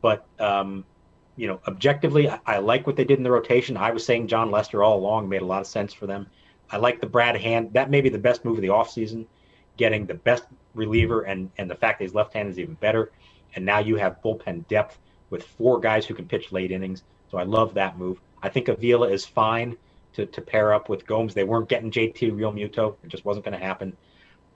but 0.00 0.26
um, 0.38 0.84
you 1.36 1.46
know, 1.46 1.60
objectively, 1.66 2.28
I, 2.28 2.40
I, 2.46 2.58
like 2.58 2.86
what 2.86 2.96
they 2.96 3.04
did 3.04 3.18
in 3.18 3.24
the 3.24 3.30
rotation. 3.30 3.76
I 3.76 3.90
was 3.90 4.06
saying 4.06 4.28
Jon 4.28 4.50
Lester 4.50 4.82
all 4.82 4.98
along 4.98 5.28
made 5.28 5.42
a 5.42 5.46
lot 5.46 5.60
of 5.60 5.66
sense 5.66 5.92
for 5.92 6.06
them. 6.06 6.28
I 6.70 6.78
like 6.78 7.00
the 7.00 7.06
Brad 7.06 7.36
Hand. 7.36 7.72
That 7.74 7.90
may 7.90 8.00
be 8.00 8.08
the 8.08 8.18
best 8.18 8.44
move 8.44 8.56
of 8.56 8.62
the 8.62 8.68
offseason, 8.68 9.26
getting 9.76 10.06
the 10.06 10.14
best 10.14 10.44
reliever, 10.74 11.22
and 11.22 11.50
and 11.58 11.70
the 11.70 11.74
fact 11.74 11.98
that 11.98 12.04
his 12.04 12.14
left 12.14 12.32
hand 12.32 12.48
is 12.48 12.58
even 12.58 12.74
better. 12.74 13.12
And 13.56 13.64
now 13.64 13.78
you 13.78 13.96
have 13.96 14.20
bullpen 14.24 14.66
depth 14.66 14.98
with 15.30 15.44
four 15.44 15.80
guys 15.80 16.06
who 16.06 16.14
can 16.14 16.26
pitch 16.26 16.52
late 16.52 16.70
innings. 16.70 17.02
So 17.30 17.38
I 17.38 17.42
love 17.44 17.74
that 17.74 17.98
move. 17.98 18.20
I 18.42 18.48
think 18.48 18.68
Avila 18.68 19.08
is 19.08 19.24
fine. 19.24 19.76
to, 20.14 20.26
to 20.26 20.40
pair 20.40 20.72
up 20.72 20.88
with 20.88 21.06
Gomes. 21.06 21.34
They 21.34 21.44
weren't 21.44 21.68
getting 21.68 21.90
JT 21.90 22.32
Realmuto. 22.32 22.94
It 23.02 23.08
just 23.08 23.24
wasn't 23.24 23.44
going 23.44 23.58
to 23.58 23.64
happen. 23.64 23.96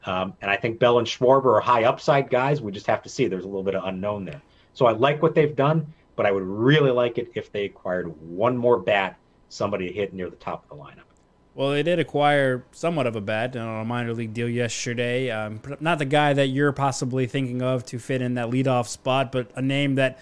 Um, 0.06 0.34
and 0.40 0.50
I 0.50 0.56
think 0.56 0.78
Bell 0.78 0.98
and 0.98 1.06
Schwarber 1.06 1.56
are 1.56 1.60
high 1.60 1.84
upside 1.84 2.30
guys. 2.30 2.60
We 2.60 2.72
just 2.72 2.86
have 2.86 3.02
to 3.02 3.08
see. 3.08 3.26
There's 3.26 3.44
a 3.44 3.48
little 3.48 3.64
bit 3.64 3.74
of 3.74 3.84
unknown 3.84 4.24
there. 4.24 4.40
So 4.72 4.86
I 4.86 4.92
like 4.92 5.22
what 5.22 5.34
they've 5.34 5.54
done, 5.54 5.92
but 6.16 6.24
I 6.24 6.30
would 6.30 6.44
really 6.44 6.90
like 6.90 7.18
it 7.18 7.32
if 7.34 7.50
they 7.50 7.64
acquired 7.64 8.06
one 8.20 8.56
more 8.56 8.78
bat, 8.78 9.18
somebody 9.48 9.88
to 9.88 9.92
hit 9.92 10.14
near 10.14 10.30
the 10.30 10.36
top 10.36 10.64
of 10.64 10.78
the 10.78 10.82
lineup. 10.82 11.02
Well, 11.54 11.70
they 11.70 11.82
did 11.82 11.98
acquire 11.98 12.64
somewhat 12.70 13.08
of 13.08 13.16
a 13.16 13.20
bat 13.20 13.56
on 13.56 13.80
a 13.80 13.84
minor 13.84 14.14
league 14.14 14.32
deal 14.32 14.48
yesterday. 14.48 15.30
Um, 15.30 15.60
not 15.80 15.98
the 15.98 16.04
guy 16.04 16.32
that 16.32 16.46
you're 16.46 16.70
possibly 16.70 17.26
thinking 17.26 17.62
of 17.62 17.84
to 17.86 17.98
fit 17.98 18.22
in 18.22 18.34
that 18.34 18.50
leadoff 18.50 18.86
spot, 18.86 19.32
but 19.32 19.50
a 19.56 19.62
name 19.62 19.96
that 19.96 20.20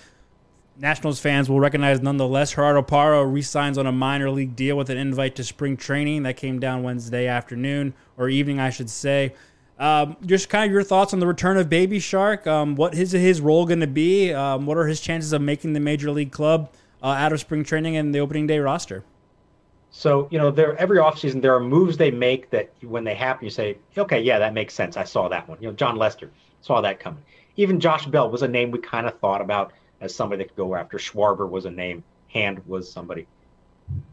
Nationals 0.79 1.18
fans 1.18 1.49
will 1.49 1.61
recognize 1.61 2.01
nonetheless. 2.01 2.55
Gerardo 2.55 2.83
Parra 2.83 3.24
re-signs 3.24 3.79
on 3.79 3.87
a 3.87 3.93
minor 3.93 4.31
league 4.31 4.55
deal 4.55 4.77
with 4.77 4.91
an 4.91 4.99
invite 4.99 5.35
to 5.37 5.45
spring 5.45 5.77
training 5.77 6.24
that 6.24 6.37
came 6.37 6.59
down 6.59 6.83
Wednesday 6.83 7.27
afternoon 7.27 7.95
or 8.18 8.29
evening, 8.29 8.61
I 8.61 8.70
should 8.70 8.91
say. 8.91 9.35
Um, 9.79 10.16
just 10.24 10.49
kind 10.49 10.66
of 10.66 10.72
your 10.72 10.83
thoughts 10.83 11.12
on 11.12 11.20
the 11.20 11.27
return 11.27 11.57
of 11.57 11.68
Baby 11.68 11.99
Shark. 11.99 12.47
Um, 12.47 12.77
what 12.77 12.95
is 12.95 13.12
his 13.12 13.41
role 13.41 13.66
going 13.66 13.81
to 13.81 13.87
be? 13.87 14.33
Um, 14.33 14.66
what 14.66 14.77
are 14.77 14.87
his 14.87 15.01
chances 15.01 15.33
of 15.33 15.41
making 15.43 15.72
the 15.72 15.81
major 15.81 16.11
league 16.11 16.33
club 16.33 16.72
uh, 17.03 17.07
out 17.07 17.33
of 17.33 17.41
spring 17.41 17.64
training 17.64 17.97
and 17.97 18.14
the 18.14 18.18
opening 18.18 18.47
day 18.47 18.59
roster? 18.59 19.05
So, 19.91 20.29
you 20.31 20.39
know, 20.39 20.51
there 20.51 20.77
every 20.77 20.99
offseason 20.99 21.41
there 21.41 21.55
are 21.55 21.61
moves 21.61 21.97
they 21.97 22.11
make 22.11 22.51
that 22.51 22.70
when 22.83 23.05
they 23.05 23.14
happen, 23.14 23.45
you 23.45 23.51
say, 23.51 23.79
okay, 23.97 24.20
yeah, 24.20 24.39
that 24.39 24.53
makes 24.53 24.74
sense. 24.74 24.97
I 24.97 25.05
saw 25.05 25.29
that 25.29 25.49
one. 25.49 25.57
You 25.61 25.68
know, 25.68 25.74
Jon 25.74 25.97
Lester 25.97 26.31
saw 26.61 26.83
that 26.83 27.01
coming. 27.01 27.22
Even 27.57 27.81
Josh 27.81 28.05
Bell 28.05 28.31
was 28.31 28.43
a 28.43 28.49
name 28.49 28.70
we 28.70 28.79
kind 28.79 29.07
of 29.07 29.18
thought 29.20 29.41
about 29.41 29.72
as 30.01 30.14
somebody 30.14 30.42
that 30.42 30.49
could 30.51 30.57
go 30.57 30.74
after. 30.74 30.99
Schwarber 30.99 31.49
was 31.49 31.64
a 31.64 31.70
name. 31.70 32.05
Hand 32.28 32.61
was 32.66 32.90
somebody. 32.90 33.26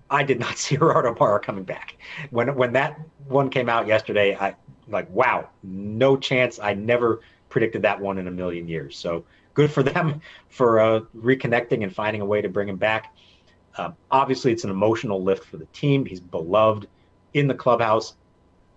I 0.09 0.23
did 0.23 0.39
not 0.39 0.57
see 0.57 0.77
Gerardo 0.77 1.13
Parra 1.13 1.39
coming 1.39 1.63
back. 1.63 1.95
When 2.29 2.55
when 2.55 2.73
that 2.73 2.99
one 3.27 3.49
came 3.49 3.69
out 3.69 3.87
yesterday, 3.87 4.35
I 4.35 4.55
like, 4.87 5.09
wow, 5.09 5.49
no 5.63 6.17
chance. 6.17 6.59
I 6.59 6.73
never 6.73 7.21
predicted 7.49 7.83
that 7.83 7.99
one 7.99 8.17
in 8.17 8.27
a 8.27 8.31
million 8.31 8.67
years. 8.67 8.97
So 8.97 9.25
good 9.53 9.71
for 9.71 9.83
them 9.83 10.21
for 10.49 10.79
uh, 10.79 10.99
reconnecting 11.15 11.83
and 11.83 11.93
finding 11.93 12.21
a 12.21 12.25
way 12.25 12.41
to 12.41 12.49
bring 12.49 12.69
him 12.69 12.77
back. 12.77 13.15
Um, 13.77 13.95
obviously, 14.11 14.51
it's 14.51 14.63
an 14.63 14.69
emotional 14.69 15.23
lift 15.23 15.45
for 15.45 15.57
the 15.57 15.65
team. 15.67 16.05
He's 16.05 16.19
beloved 16.19 16.87
in 17.33 17.47
the 17.47 17.55
clubhouse 17.55 18.15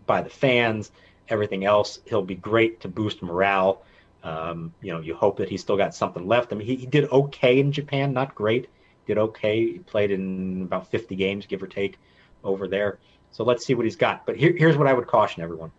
by 0.07 0.23
the 0.23 0.31
fans, 0.31 0.91
everything 1.29 1.65
else. 1.65 1.99
He'll 2.07 2.23
be 2.23 2.35
great 2.35 2.81
to 2.81 2.89
boost 2.89 3.23
morale. 3.23 3.83
Um, 4.27 4.75
you 4.81 4.93
know, 4.93 5.01
you 5.01 5.15
hope 5.15 5.37
that 5.39 5.49
he's 5.49 5.61
still 5.61 5.77
got 5.77 5.95
something 5.95 6.27
left. 6.27 6.53
I 6.53 6.57
mean, 6.57 6.67
he, 6.67 6.77
he 6.77 6.87
did 6.87 7.11
okay 7.11 7.61
in 7.61 7.73
Japan, 7.73 8.13
not 8.13 8.35
great. 8.35 8.69
Did 9.07 9.19
okay. 9.19 9.73
He 9.73 9.79
played 9.79 10.11
in 10.11 10.63
about 10.63 10.91
50 10.91 11.15
games, 11.17 11.47
give 11.47 11.63
or 11.63 11.67
take, 11.67 11.99
over 12.43 12.67
there. 12.67 12.99
So 13.31 13.45
let's 13.45 13.65
see 13.65 13.75
what 13.75 13.85
he's 13.85 13.97
got. 13.97 14.27
But 14.27 14.37
here, 14.37 14.55
here's 14.57 14.77
what 14.77 14.87
I 14.87 14.93
would 14.93 15.07
caution 15.07 15.43
everyone. 15.43 15.71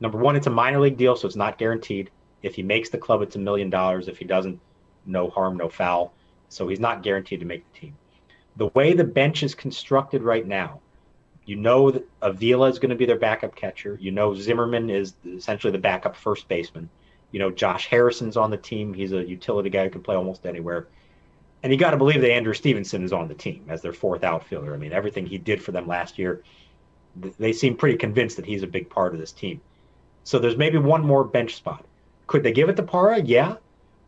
Number 0.00 0.18
one, 0.18 0.36
it's 0.36 0.46
a 0.46 0.50
minor 0.50 0.80
league 0.80 0.96
deal, 0.96 1.16
so 1.16 1.26
it's 1.26 1.36
not 1.36 1.58
guaranteed. 1.58 2.10
If 2.42 2.54
he 2.54 2.62
makes 2.62 2.90
the 2.90 2.98
club, 2.98 3.22
it's 3.22 3.36
a 3.36 3.38
million 3.38 3.70
dollars. 3.70 4.08
If 4.08 4.18
he 4.18 4.24
doesn't, 4.24 4.60
no 5.06 5.28
harm, 5.30 5.56
no 5.56 5.68
foul. 5.68 6.12
So 6.50 6.68
he's 6.68 6.80
not 6.80 7.02
guaranteed 7.02 7.40
to 7.40 7.46
make 7.46 7.64
the 7.72 7.80
team 7.80 7.94
the 8.58 8.66
way 8.74 8.92
the 8.92 9.04
bench 9.04 9.42
is 9.42 9.54
constructed 9.54 10.22
right 10.22 10.46
now, 10.46 10.80
you 11.46 11.56
know 11.56 11.92
that 11.92 12.06
Avila 12.20 12.68
is 12.68 12.78
going 12.78 12.90
to 12.90 12.96
be 12.96 13.06
their 13.06 13.18
backup 13.18 13.54
catcher. 13.54 13.96
You 14.00 14.10
know 14.10 14.34
Zimmerman 14.34 14.90
is 14.90 15.14
essentially 15.24 15.70
the 15.70 15.78
backup 15.78 16.14
first 16.14 16.48
baseman. 16.48 16.90
You 17.30 17.38
know 17.38 17.50
Josh 17.50 17.86
Harrison's 17.86 18.36
on 18.36 18.50
the 18.50 18.56
team. 18.56 18.94
He's 18.94 19.12
a 19.12 19.24
utility 19.24 19.70
guy 19.70 19.84
who 19.84 19.90
can 19.90 20.02
play 20.02 20.16
almost 20.16 20.46
anywhere. 20.46 20.88
And 21.62 21.72
you 21.72 21.78
got 21.78 21.90
to 21.90 21.96
believe 21.96 22.20
that 22.20 22.32
Andrew 22.32 22.54
Stevenson 22.54 23.02
is 23.02 23.12
on 23.12 23.28
the 23.28 23.34
team 23.34 23.64
as 23.68 23.82
their 23.82 23.92
fourth 23.92 24.22
outfielder. 24.22 24.74
I 24.74 24.76
mean, 24.76 24.92
everything 24.92 25.26
he 25.26 25.38
did 25.38 25.62
for 25.62 25.72
them 25.72 25.88
last 25.88 26.18
year, 26.18 26.42
they 27.38 27.52
seem 27.52 27.76
pretty 27.76 27.98
convinced 27.98 28.36
that 28.36 28.46
he's 28.46 28.62
a 28.62 28.66
big 28.68 28.88
part 28.88 29.12
of 29.12 29.18
this 29.18 29.32
team. 29.32 29.60
So 30.22 30.38
there's 30.38 30.56
maybe 30.56 30.78
one 30.78 31.04
more 31.04 31.24
bench 31.24 31.56
spot. 31.56 31.84
Could 32.28 32.44
they 32.44 32.52
give 32.52 32.68
it 32.68 32.76
to 32.76 32.82
Parra? 32.82 33.20
Yeah, 33.20 33.56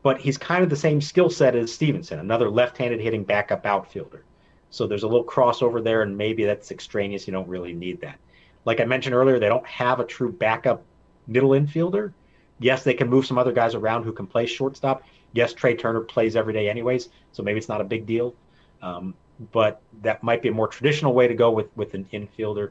but 0.03 0.21
he's 0.21 0.39
kind 0.39 0.63
of 0.63 0.71
the 0.71 0.77
same 0.77 1.01
skill 1.01 1.29
set 1.29 1.57
as 1.57 1.73
Stevenson, 1.73 2.21
another 2.21 2.49
left-handed 2.49 3.01
hitting 3.01 3.25
backup 3.25 3.67
outfielder. 3.67 4.25
So 4.71 4.87
there's 4.87 5.03
a 5.03 5.09
little 5.09 5.25
crossover 5.25 5.83
there, 5.83 6.03
and 6.03 6.17
maybe 6.17 6.45
that's 6.45 6.71
extraneous. 6.71 7.27
You 7.27 7.33
don't 7.33 7.49
really 7.49 7.73
need 7.73 8.01
that. 8.03 8.19
Like 8.65 8.81
I 8.81 8.85
mentioned 8.85 9.15
earlier, 9.15 9.39
they 9.39 9.49
don't 9.49 9.67
have 9.67 9.99
a 9.99 10.05
true 10.05 10.31
backup 10.31 10.85
middle 11.27 11.51
infielder. 11.51 12.13
Yes, 12.61 12.85
they 12.85 12.95
can 12.95 13.09
move 13.09 13.27
some 13.27 13.39
other 13.39 13.53
guys 13.53 13.75
around 13.75 14.05
who 14.05 14.13
can 14.13 14.27
play 14.27 14.47
shortstop. 14.47 15.03
Yes, 15.33 15.53
Trea 15.53 15.77
Turner 15.77 16.01
plays 16.01 16.37
every 16.37 16.53
day 16.53 16.69
anyways, 16.69 17.09
so 17.33 17.43
maybe 17.43 17.59
it's 17.59 17.69
not 17.69 17.81
a 17.81 17.85
big 17.85 18.07
deal. 18.07 18.35
Um, 18.83 19.15
but 19.53 19.83
that 20.03 20.23
might 20.23 20.43
be 20.43 20.49
a 20.49 20.53
more 20.53 20.69
traditional 20.69 21.15
way 21.15 21.27
to 21.27 21.35
go 21.35 21.51
with 21.51 21.75
with 21.77 21.95
an 21.95 22.07
infielder. 22.13 22.71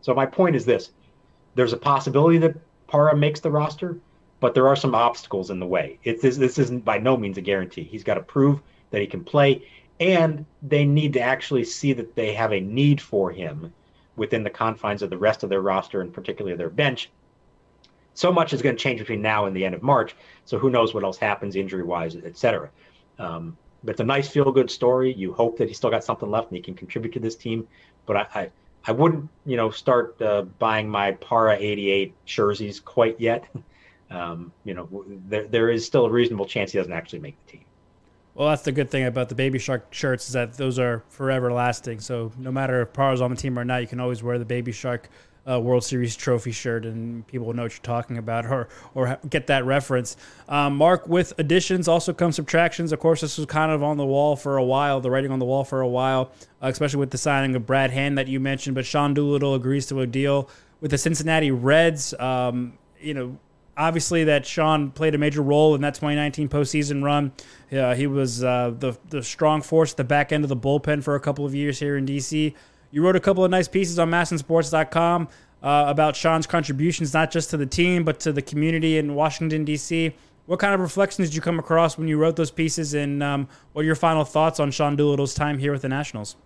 So 0.00 0.14
my 0.14 0.26
point 0.26 0.56
is 0.56 0.66
this: 0.66 0.90
there's 1.54 1.72
a 1.72 1.78
possibility 1.78 2.38
that 2.38 2.56
Parra 2.88 3.16
makes 3.16 3.40
the 3.40 3.50
roster, 3.50 3.98
but 4.40 4.54
there 4.54 4.68
are 4.68 4.76
some 4.76 4.94
obstacles 4.94 5.50
in 5.50 5.60
the 5.60 5.66
way. 5.66 5.98
It, 6.04 6.20
this, 6.20 6.36
this 6.36 6.58
isn't 6.58 6.84
by 6.84 6.98
no 6.98 7.16
means 7.16 7.38
a 7.38 7.40
guarantee. 7.40 7.84
He's 7.84 8.04
got 8.04 8.14
to 8.14 8.22
prove 8.22 8.60
that 8.90 9.00
he 9.00 9.06
can 9.06 9.24
play 9.24 9.62
and 10.00 10.44
they 10.62 10.84
need 10.84 11.12
to 11.14 11.20
actually 11.20 11.64
see 11.64 11.92
that 11.92 12.14
they 12.14 12.32
have 12.32 12.52
a 12.52 12.60
need 12.60 13.00
for 13.00 13.30
him 13.30 13.72
within 14.16 14.42
the 14.42 14.50
confines 14.50 15.02
of 15.02 15.10
the 15.10 15.18
rest 15.18 15.42
of 15.42 15.50
their 15.50 15.60
roster 15.60 16.00
and 16.00 16.12
particularly 16.12 16.56
their 16.56 16.70
bench. 16.70 17.10
So 18.18 18.32
much 18.32 18.52
is 18.52 18.62
going 18.62 18.74
to 18.74 18.82
change 18.82 18.98
between 18.98 19.22
now 19.22 19.46
and 19.46 19.54
the 19.54 19.64
end 19.64 19.76
of 19.76 19.82
March. 19.84 20.16
So 20.44 20.58
who 20.58 20.70
knows 20.70 20.92
what 20.92 21.04
else 21.04 21.18
happens 21.18 21.54
injury 21.54 21.84
wise, 21.84 22.16
et 22.16 22.36
cetera. 22.36 22.68
Um, 23.16 23.56
but 23.84 23.92
it's 23.92 24.00
a 24.00 24.04
nice 24.04 24.28
feel 24.28 24.50
good 24.50 24.72
story. 24.72 25.14
You 25.14 25.32
hope 25.32 25.56
that 25.58 25.68
he's 25.68 25.76
still 25.76 25.90
got 25.90 26.02
something 26.02 26.28
left 26.28 26.48
and 26.48 26.56
he 26.56 26.60
can 26.60 26.74
contribute 26.74 27.12
to 27.12 27.20
this 27.20 27.36
team. 27.36 27.68
But 28.06 28.16
I, 28.16 28.26
I, 28.34 28.50
I 28.88 28.90
wouldn't, 28.90 29.28
you 29.46 29.56
know, 29.56 29.70
start 29.70 30.20
uh, 30.20 30.42
buying 30.58 30.88
my 30.88 31.12
Parra 31.12 31.56
88 31.60 32.12
jerseys 32.26 32.80
quite 32.80 33.20
yet. 33.20 33.44
Um, 34.10 34.52
you 34.64 34.72
know, 34.72 35.04
there, 35.06 35.46
there 35.46 35.68
is 35.68 35.84
still 35.84 36.06
a 36.06 36.10
reasonable 36.10 36.46
chance 36.46 36.72
he 36.72 36.78
doesn't 36.78 36.94
actually 36.94 37.18
make 37.18 37.36
the 37.44 37.52
team. 37.52 37.64
Well, 38.34 38.48
that's 38.48 38.62
the 38.62 38.72
good 38.72 38.90
thing 38.90 39.04
about 39.04 39.28
the 39.28 39.34
Baby 39.34 39.58
Shark 39.58 39.92
shirts 39.92 40.28
is 40.28 40.32
that 40.32 40.54
those 40.54 40.78
are 40.78 41.04
forever 41.10 41.52
lasting. 41.52 42.00
So 42.00 42.32
no 42.38 42.50
matter 42.50 42.80
if 42.80 42.94
Parra's 42.94 43.20
on 43.20 43.28
the 43.28 43.36
team 43.36 43.58
or 43.58 43.66
not, 43.66 43.82
you 43.82 43.86
can 43.86 44.00
always 44.00 44.22
wear 44.22 44.38
the 44.38 44.46
Baby 44.46 44.72
Shark 44.72 45.10
uh, 45.48 45.58
World 45.60 45.84
Series 45.84 46.16
trophy 46.16 46.52
shirt, 46.52 46.84
and 46.84 47.26
people 47.26 47.46
will 47.46 47.54
know 47.54 47.62
what 47.62 47.72
you're 47.72 47.82
talking 47.82 48.18
about 48.18 48.46
or 48.46 48.68
or 48.94 49.18
get 49.28 49.46
that 49.46 49.64
reference. 49.64 50.16
Um, 50.48 50.76
Mark, 50.76 51.08
with 51.08 51.32
additions 51.38 51.88
also 51.88 52.12
come 52.12 52.32
subtractions. 52.32 52.92
Of 52.92 53.00
course, 53.00 53.20
this 53.20 53.38
was 53.38 53.46
kind 53.46 53.72
of 53.72 53.82
on 53.82 53.96
the 53.96 54.06
wall 54.06 54.36
for 54.36 54.56
a 54.56 54.64
while, 54.64 55.00
the 55.00 55.10
writing 55.10 55.30
on 55.30 55.38
the 55.38 55.46
wall 55.46 55.64
for 55.64 55.80
a 55.80 55.88
while, 55.88 56.32
uh, 56.62 56.68
especially 56.68 57.00
with 57.00 57.10
the 57.10 57.18
signing 57.18 57.56
of 57.56 57.66
Brad 57.66 57.90
Hand 57.90 58.18
that 58.18 58.28
you 58.28 58.40
mentioned. 58.40 58.74
But 58.74 58.86
Sean 58.86 59.14
Doolittle 59.14 59.54
agrees 59.54 59.86
to 59.86 60.00
a 60.00 60.06
deal 60.06 60.48
with 60.80 60.90
the 60.90 60.98
Cincinnati 60.98 61.50
Reds. 61.50 62.14
Um, 62.18 62.78
you 63.00 63.14
know, 63.14 63.38
obviously 63.78 64.24
that 64.24 64.44
Sean 64.44 64.90
played 64.90 65.14
a 65.14 65.18
major 65.18 65.40
role 65.40 65.74
in 65.74 65.80
that 65.82 65.94
2019 65.94 66.48
postseason 66.48 67.02
run. 67.02 67.32
Uh, 67.72 67.94
he 67.94 68.06
was 68.06 68.42
uh, 68.42 68.74
the 68.76 68.98
the 69.08 69.22
strong 69.22 69.62
force 69.62 69.92
at 69.92 69.96
the 69.96 70.04
back 70.04 70.32
end 70.32 70.44
of 70.44 70.48
the 70.48 70.56
bullpen 70.56 71.02
for 71.02 71.14
a 71.14 71.20
couple 71.20 71.46
of 71.46 71.54
years 71.54 71.78
here 71.78 71.96
in 71.96 72.04
DC. 72.04 72.54
You 72.90 73.02
wrote 73.02 73.16
a 73.16 73.20
couple 73.20 73.44
of 73.44 73.50
nice 73.50 73.68
pieces 73.68 73.98
on 73.98 74.10
MASNsports.com 74.10 75.28
uh, 75.62 75.84
about 75.88 76.16
Sean's 76.16 76.46
contributions, 76.46 77.12
not 77.12 77.30
just 77.30 77.50
to 77.50 77.56
the 77.56 77.66
team 77.66 78.04
but 78.04 78.20
to 78.20 78.32
the 78.32 78.42
community 78.42 78.98
in 78.98 79.14
Washington 79.14 79.64
D.C. 79.64 80.14
What 80.46 80.58
kind 80.58 80.72
of 80.72 80.80
reflections 80.80 81.28
did 81.28 81.34
you 81.34 81.42
come 81.42 81.58
across 81.58 81.98
when 81.98 82.08
you 82.08 82.16
wrote 82.16 82.36
those 82.36 82.50
pieces, 82.50 82.94
and 82.94 83.22
um, 83.22 83.48
what 83.72 83.82
are 83.82 83.84
your 83.84 83.94
final 83.94 84.24
thoughts 84.24 84.58
on 84.58 84.70
Sean 84.70 84.96
Doolittle's 84.96 85.34
time 85.34 85.58
here 85.58 85.72
with 85.72 85.82
the 85.82 85.90
Nationals? 85.90 86.36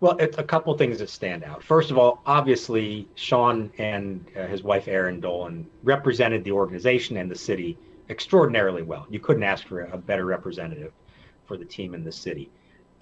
Well, 0.00 0.16
it's 0.18 0.36
a 0.38 0.42
couple 0.42 0.76
things 0.76 0.98
that 0.98 1.10
stand 1.10 1.44
out. 1.44 1.62
First 1.62 1.90
of 1.90 1.98
all, 1.98 2.22
obviously, 2.26 3.08
Sean 3.14 3.70
and 3.78 4.26
uh, 4.36 4.46
his 4.46 4.62
wife 4.62 4.86
Eireann 4.86 5.20
Dolan 5.20 5.66
represented 5.82 6.44
the 6.44 6.52
organization 6.52 7.16
and 7.16 7.30
the 7.30 7.36
city 7.36 7.78
extraordinarily 8.08 8.82
well. 8.82 9.06
You 9.08 9.20
couldn't 9.20 9.42
ask 9.42 9.66
for 9.66 9.82
a 9.82 9.96
better 9.96 10.24
representative 10.24 10.92
for 11.44 11.56
the 11.56 11.64
team 11.64 11.94
in 11.94 12.02
the 12.02 12.12
city, 12.12 12.50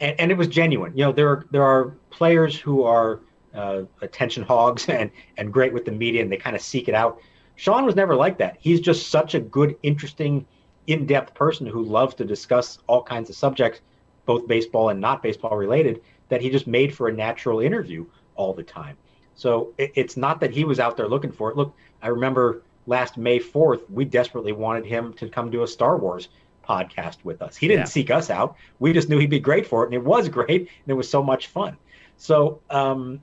and, 0.01 0.19
and 0.21 0.31
it 0.31 0.37
was 0.37 0.49
genuine. 0.49 0.97
You 0.97 1.05
know, 1.05 1.13
there 1.13 1.29
are 1.29 1.47
there 1.51 1.63
are 1.63 1.97
players 2.11 2.59
who 2.59 2.83
are 2.83 3.21
uh, 3.55 3.83
attention 4.03 4.43
hogs 4.43 4.89
and 4.89 5.11
and 5.37 5.53
great 5.53 5.73
with 5.73 5.85
the 5.85 5.93
media, 5.93 6.23
and 6.23 6.31
they 6.31 6.37
kind 6.37 6.57
of 6.57 6.63
seek 6.63 6.89
it 6.89 6.95
out. 6.95 7.21
Sean 7.57 7.85
was 7.85 7.97
never 7.97 8.15
like 8.15 8.39
that. 8.39 8.57
He's 8.61 8.81
just 8.81 9.09
such 9.09 9.35
a 9.35 9.41
good, 9.41 9.77
interesting, 9.83 10.47
in-depth 10.87 11.35
person 11.35 11.67
who 11.67 11.83
loves 11.83 12.15
to 12.15 12.25
discuss 12.25 12.79
all 12.87 13.03
kinds 13.03 13.29
of 13.31 13.35
subjects, 13.37 13.81
both 14.27 14.47
baseball 14.47 14.91
and 14.91 15.01
not 15.01 15.25
baseball 15.25 15.57
related 15.57 16.01
that 16.29 16.41
he 16.41 16.51
just 16.51 16.69
made 16.69 16.95
for 16.95 17.09
a 17.09 17.13
natural 17.13 17.59
interview 17.59 18.07
all 18.37 18.55
the 18.55 18.63
time. 18.63 18.97
So 19.35 19.73
it, 19.77 19.91
it's 19.97 20.17
not 20.17 20.41
that 20.41 20.53
he 20.53 20.65
was 20.65 20.79
out 20.79 20.97
there 20.97 21.09
looking 21.09 21.33
for 21.33 21.51
it. 21.51 21.57
Look, 21.57 21.75
I 22.01 22.09
remember 22.09 22.63
last 22.87 23.17
May 23.17 23.41
4th, 23.41 23.91
we 23.91 24.05
desperately 24.05 24.53
wanted 24.53 24.87
him 24.87 25.13
to 25.15 25.29
come 25.29 25.51
do 25.51 25.63
a 25.63 25.67
Star 25.67 25.97
Wars 25.97 26.29
podcast 26.69 27.25
with 27.25 27.43
us. 27.43 27.57
He 27.57 27.69
didn't 27.69 27.81
yeah. 27.81 27.87
seek 27.87 28.11
us 28.11 28.31
out. 28.31 28.57
We 28.79 28.93
just 28.93 29.09
knew 29.09 29.19
he'd 29.19 29.31
be 29.31 29.41
great 29.41 29.67
for 29.67 29.83
it. 29.83 29.87
And 29.87 29.95
it 29.95 30.05
was 30.05 30.29
great. 30.39 30.61
And 30.61 30.89
it 30.89 30.95
was 30.95 31.09
so 31.09 31.23
much 31.23 31.49
fun. 31.49 31.77
So, 32.17 32.61
um, 32.71 33.23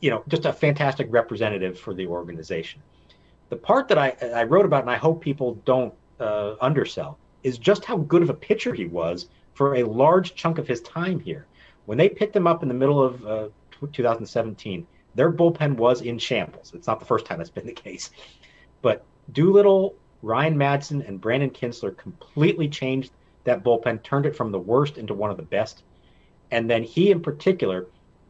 you 0.00 0.10
know, 0.10 0.24
just 0.28 0.44
a 0.46 0.52
fantastic 0.52 1.06
representative 1.10 1.78
for 1.78 1.94
the 1.94 2.06
organization. 2.06 2.82
The 3.48 3.56
part 3.56 3.88
that 3.88 3.98
I, 3.98 4.16
I 4.34 4.44
wrote 4.44 4.64
about, 4.64 4.82
and 4.82 4.90
I 4.90 4.96
hope 4.96 5.22
people 5.22 5.54
don't 5.64 5.92
uh, 6.18 6.54
undersell, 6.60 7.18
is 7.42 7.58
just 7.58 7.84
how 7.84 7.96
good 7.96 8.22
of 8.22 8.30
a 8.30 8.34
pitcher 8.34 8.74
he 8.74 8.86
was 8.86 9.28
for 9.54 9.76
a 9.76 9.82
large 9.82 10.34
chunk 10.34 10.58
of 10.58 10.68
his 10.68 10.80
time 10.82 11.20
here 11.20 11.46
when 11.90 11.98
they 11.98 12.08
picked 12.08 12.36
him 12.36 12.46
up 12.46 12.62
in 12.62 12.68
the 12.68 12.74
middle 12.74 13.02
of 13.02 13.26
uh, 13.26 13.48
2017, 13.92 14.86
their 15.16 15.32
bullpen 15.32 15.74
was 15.74 16.02
in 16.02 16.20
shambles. 16.20 16.72
It's 16.72 16.86
not 16.86 17.00
the 17.00 17.06
first 17.06 17.26
time 17.26 17.38
that's 17.38 17.50
been 17.50 17.66
the 17.66 17.72
case. 17.88 18.10
But 18.80 19.04
Doolittle, 19.32 19.96
Ryan 20.22 20.56
Madson, 20.56 21.06
and 21.06 21.20
Brandon 21.20 21.50
Kintzler 21.50 21.96
completely 21.96 22.68
changed 22.68 23.12
that 23.44 23.64
bullpen, 23.64 24.02
turned 24.02 24.26
it 24.26 24.36
from 24.36 24.52
the 24.52 24.58
worst 24.58 24.98
into 24.98 25.14
one 25.14 25.30
of 25.30 25.36
the 25.36 25.42
best. 25.42 25.82
And 26.50 26.68
then 26.68 26.82
he, 26.82 27.10
in 27.10 27.20
particular, 27.20 27.86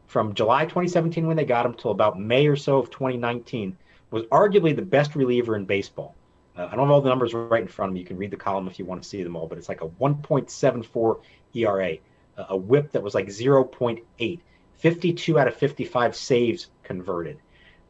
from 0.07 0.33
July 0.33 0.65
2017 0.65 1.27
when 1.27 1.37
they 1.37 1.45
got 1.45 1.65
him 1.65 1.73
till 1.73 1.91
about 1.91 2.19
May 2.19 2.47
or 2.47 2.55
so 2.55 2.77
of 2.77 2.89
2019, 2.89 3.77
was 4.09 4.23
arguably 4.25 4.75
the 4.75 4.81
best 4.81 5.15
reliever 5.15 5.55
in 5.55 5.65
baseball. 5.65 6.15
Uh, 6.57 6.67
I 6.69 6.75
don't 6.75 6.87
have 6.87 6.91
all 6.91 7.01
the 7.01 7.09
numbers 7.09 7.33
right 7.33 7.61
in 7.61 7.67
front 7.67 7.89
of 7.89 7.93
me. 7.93 8.01
You 8.01 8.05
can 8.05 8.17
read 8.17 8.31
the 8.31 8.37
column 8.37 8.67
if 8.67 8.77
you 8.77 8.85
want 8.85 9.01
to 9.01 9.07
see 9.07 9.23
them 9.23 9.35
all, 9.35 9.47
but 9.47 9.57
it's 9.57 9.69
like 9.69 9.81
a 9.81 9.87
1.74 9.87 11.21
ERA, 11.53 11.97
a 12.37 12.57
whip 12.57 12.91
that 12.91 13.01
was 13.01 13.15
like 13.15 13.27
0.8, 13.27 14.39
52 14.73 15.39
out 15.39 15.47
of 15.47 15.55
55 15.55 16.15
saves 16.15 16.67
converted. 16.83 17.37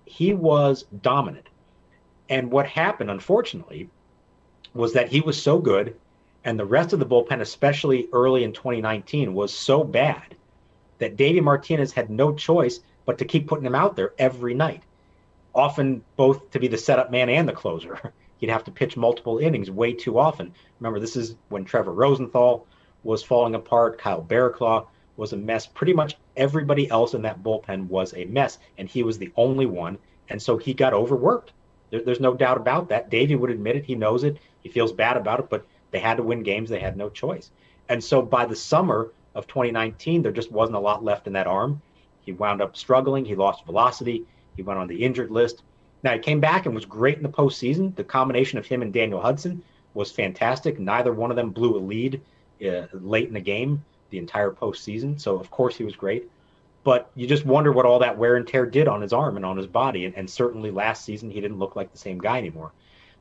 He 0.05 0.33
was 0.33 0.85
dominant. 1.01 1.47
And 2.32 2.49
what 2.49 2.65
happened, 2.65 3.11
unfortunately, 3.11 3.89
was 4.73 4.93
that 4.93 5.09
he 5.09 5.19
was 5.19 5.43
so 5.43 5.59
good, 5.59 5.97
and 6.45 6.57
the 6.57 6.65
rest 6.65 6.93
of 6.93 6.99
the 6.99 7.05
bullpen, 7.05 7.41
especially 7.41 8.07
early 8.13 8.45
in 8.45 8.53
2019, 8.53 9.34
was 9.34 9.53
so 9.53 9.84
bad 9.84 10.38
that 10.99 11.17
Davey 11.17 11.41
Martinez 11.41 11.91
had 11.91 12.09
no 12.09 12.34
choice 12.34 12.79
but 13.05 13.17
to 13.17 13.25
keep 13.25 13.47
putting 13.47 13.65
him 13.65 13.75
out 13.75 13.97
there 13.97 14.13
every 14.17 14.53
night, 14.53 14.82
often 15.53 16.05
both 16.15 16.49
to 16.51 16.59
be 16.59 16.69
the 16.69 16.77
setup 16.77 17.11
man 17.11 17.27
and 17.27 17.49
the 17.49 17.51
closer. 17.51 18.13
He'd 18.38 18.49
have 18.49 18.63
to 18.63 18.71
pitch 18.71 18.95
multiple 18.95 19.39
innings 19.39 19.69
way 19.69 19.91
too 19.91 20.17
often. 20.17 20.53
Remember, 20.79 21.01
this 21.01 21.17
is 21.17 21.36
when 21.49 21.65
Trevor 21.65 21.91
Rosenthal 21.91 22.65
was 23.03 23.21
falling 23.21 23.55
apart, 23.55 23.97
Kyle 23.97 24.23
Barraclough 24.23 24.88
was 25.17 25.34
a 25.34 25.38
mess. 25.38 25.67
Pretty 25.67 25.91
much 25.91 26.15
everybody 26.38 26.89
else 26.89 27.13
in 27.13 27.23
that 27.23 27.43
bullpen 27.43 27.89
was 27.89 28.13
a 28.13 28.23
mess, 28.23 28.57
and 28.77 28.88
he 28.88 29.03
was 29.03 29.17
the 29.17 29.34
only 29.36 29.65
one. 29.65 29.97
And 30.29 30.41
so 30.41 30.55
he 30.55 30.73
got 30.73 30.93
overworked. 30.93 31.51
There, 31.91 32.01
there's 32.01 32.19
no 32.19 32.33
doubt 32.33 32.57
about 32.57 32.89
that. 32.89 33.09
Davey 33.09 33.35
would 33.35 33.51
admit 33.51 33.75
it. 33.75 33.85
He 33.85 33.95
knows 33.95 34.23
it. 34.23 34.37
He 34.61 34.69
feels 34.69 34.91
bad 34.91 35.17
about 35.17 35.39
it, 35.39 35.49
but 35.49 35.65
they 35.91 35.99
had 35.99 36.17
to 36.17 36.23
win 36.23 36.41
games. 36.41 36.69
They 36.69 36.79
had 36.79 36.97
no 36.97 37.09
choice. 37.09 37.51
And 37.89 38.03
so 38.03 38.21
by 38.21 38.45
the 38.45 38.55
summer 38.55 39.11
of 39.35 39.47
2019, 39.47 40.23
there 40.23 40.31
just 40.31 40.51
wasn't 40.51 40.77
a 40.77 40.79
lot 40.79 41.03
left 41.03 41.27
in 41.27 41.33
that 41.33 41.47
arm. 41.47 41.81
He 42.21 42.31
wound 42.31 42.61
up 42.61 42.75
struggling. 42.75 43.25
He 43.25 43.35
lost 43.35 43.65
velocity. 43.65 44.25
He 44.55 44.63
went 44.63 44.79
on 44.79 44.87
the 44.87 45.03
injured 45.03 45.31
list. 45.31 45.63
Now 46.03 46.13
he 46.13 46.19
came 46.19 46.39
back 46.39 46.65
and 46.65 46.73
was 46.73 46.85
great 46.85 47.17
in 47.17 47.23
the 47.23 47.29
postseason. 47.29 47.95
The 47.95 48.03
combination 48.03 48.57
of 48.57 48.65
him 48.65 48.81
and 48.81 48.93
Daniel 48.93 49.21
Hudson 49.21 49.63
was 49.93 50.11
fantastic. 50.11 50.79
Neither 50.79 51.13
one 51.13 51.29
of 51.29 51.35
them 51.35 51.51
blew 51.51 51.75
a 51.75 51.79
lead 51.79 52.21
uh, 52.65 52.87
late 52.93 53.27
in 53.27 53.33
the 53.33 53.41
game 53.41 53.83
the 54.09 54.17
entire 54.17 54.51
postseason. 54.51 55.19
So 55.19 55.37
of 55.37 55.51
course 55.51 55.75
he 55.75 55.83
was 55.83 55.95
great. 55.95 56.29
But 56.84 57.11
you 57.15 57.27
just 57.27 57.45
wonder 57.45 57.71
what 57.71 57.86
all 57.86 57.99
that 57.99 58.17
wear 58.17 58.36
and 58.36 58.47
tear 58.47 58.65
did 58.65 58.88
on 58.88 59.01
his 59.01 59.13
arm 59.13 59.36
and 59.36 59.45
on 59.45 59.57
his 59.57 59.67
body. 59.67 60.05
And, 60.05 60.15
and 60.15 60.29
certainly 60.29 60.71
last 60.71 61.05
season 61.05 61.29
he 61.29 61.41
didn't 61.41 61.59
look 61.59 61.75
like 61.75 61.91
the 61.91 61.97
same 61.97 62.17
guy 62.17 62.38
anymore. 62.38 62.71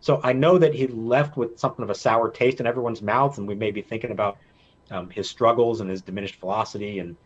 So 0.01 0.21
I 0.23 0.33
know 0.33 0.57
that 0.57 0.75
he 0.75 0.87
left 0.87 1.37
with 1.37 1.59
something 1.59 1.83
of 1.83 1.91
a 1.91 1.95
sour 1.95 2.31
taste 2.31 2.61
in 2.61 2.67
everyone's 2.67 3.03
mouth, 3.03 3.37
and 3.37 3.47
we 3.47 3.55
may 3.55 3.71
be 3.71 3.83
thinking 3.83 4.13
about 4.13 4.39
um, 4.91 5.11
his 5.11 5.29
struggles 5.29 5.81
and 5.81 5.91
his 5.91 6.01
diminished 6.01 6.41
velocity. 6.41 7.01
And 7.01 7.17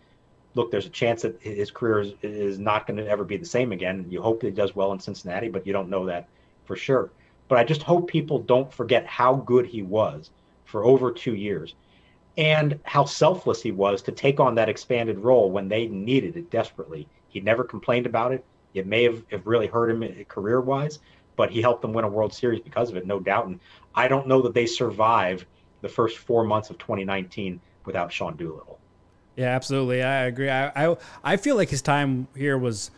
look, 0.55 0.73
there's 0.73 0.87
a 0.87 0.91
chance 0.91 1.23
that 1.23 1.41
his 1.41 1.71
career 1.71 2.01
is, 2.01 2.15
is 2.23 2.59
not 2.59 2.87
going 2.87 2.97
to 2.97 3.09
ever 3.09 3.23
be 3.23 3.37
the 3.37 3.47
same 3.47 3.71
again. 3.71 4.07
You 4.09 4.21
hope 4.21 4.41
that 4.41 4.49
he 4.49 4.53
does 4.53 4.75
well 4.75 4.93
in 4.93 4.99
Cincinnati, 4.99 5.49
but 5.49 5.67
you 5.67 5.73
don't 5.73 5.89
know 5.89 6.07
that 6.07 6.29
for 6.65 6.75
sure. 6.75 7.11
But 7.47 7.59
I 7.59 7.65
just 7.65 7.83
hope 7.83 8.09
people 8.09 8.41
don't 8.41 8.73
forget 8.73 9.07
how 9.07 9.37
good 9.37 9.67
he 9.67 9.83
was 9.83 10.31
for 10.65 10.85
over 10.85 11.13
two 11.13 11.35
years 11.35 11.75
and 12.37 12.79
how 12.85 13.05
selfless 13.05 13.63
he 13.63 13.71
was 13.71 14.03
to 14.03 14.13
take 14.13 14.41
on 14.41 14.55
that 14.55 14.69
expanded 14.69 15.19
role 15.19 15.51
when 15.51 15.69
they 15.69 15.87
needed 15.87 16.37
it 16.37 16.51
desperately. 16.51 17.07
He 17.29 17.41
never 17.41 17.65
complained 17.65 18.07
about 18.07 18.33
it. 18.33 18.45
It 18.75 18.87
may 18.87 19.05
have, 19.05 19.23
have 19.31 19.47
really 19.47 19.67
hurt 19.67 19.91
him 19.91 20.03
uh, 20.03 20.25
career 20.25 20.61
wise, 20.61 20.99
but 21.37 21.51
he 21.51 21.63
helped 21.63 21.83
them 21.83 21.93
win 21.93 22.05
a 22.05 22.09
World 22.09 22.33
Series 22.33 22.61
because 22.61 22.91
of 22.91 22.97
it, 22.97 23.07
no 23.07 23.21
doubt. 23.21 23.47
And 23.47 23.61
I 23.95 24.09
don't 24.09 24.27
know 24.27 24.43
that 24.43 24.55
they 24.55 24.67
survive 24.67 25.47
the 25.81 25.89
first 25.89 26.19
four 26.19 26.45
months 26.45 26.71
of 26.71 26.79
2019 26.79 27.61
without 27.85 28.13
Sean 28.13 28.37
Doolittle. 28.37 28.79
Yeah, 29.37 29.47
absolutely. 29.47 30.03
I 30.03 30.25
agree. 30.25 30.49
I, 30.49 30.91
I 30.91 30.97
I 31.25 31.37
feel 31.37 31.57
like 31.57 31.69
his 31.69 31.83
time 31.83 32.29
here 32.37 32.57
was 32.57 32.91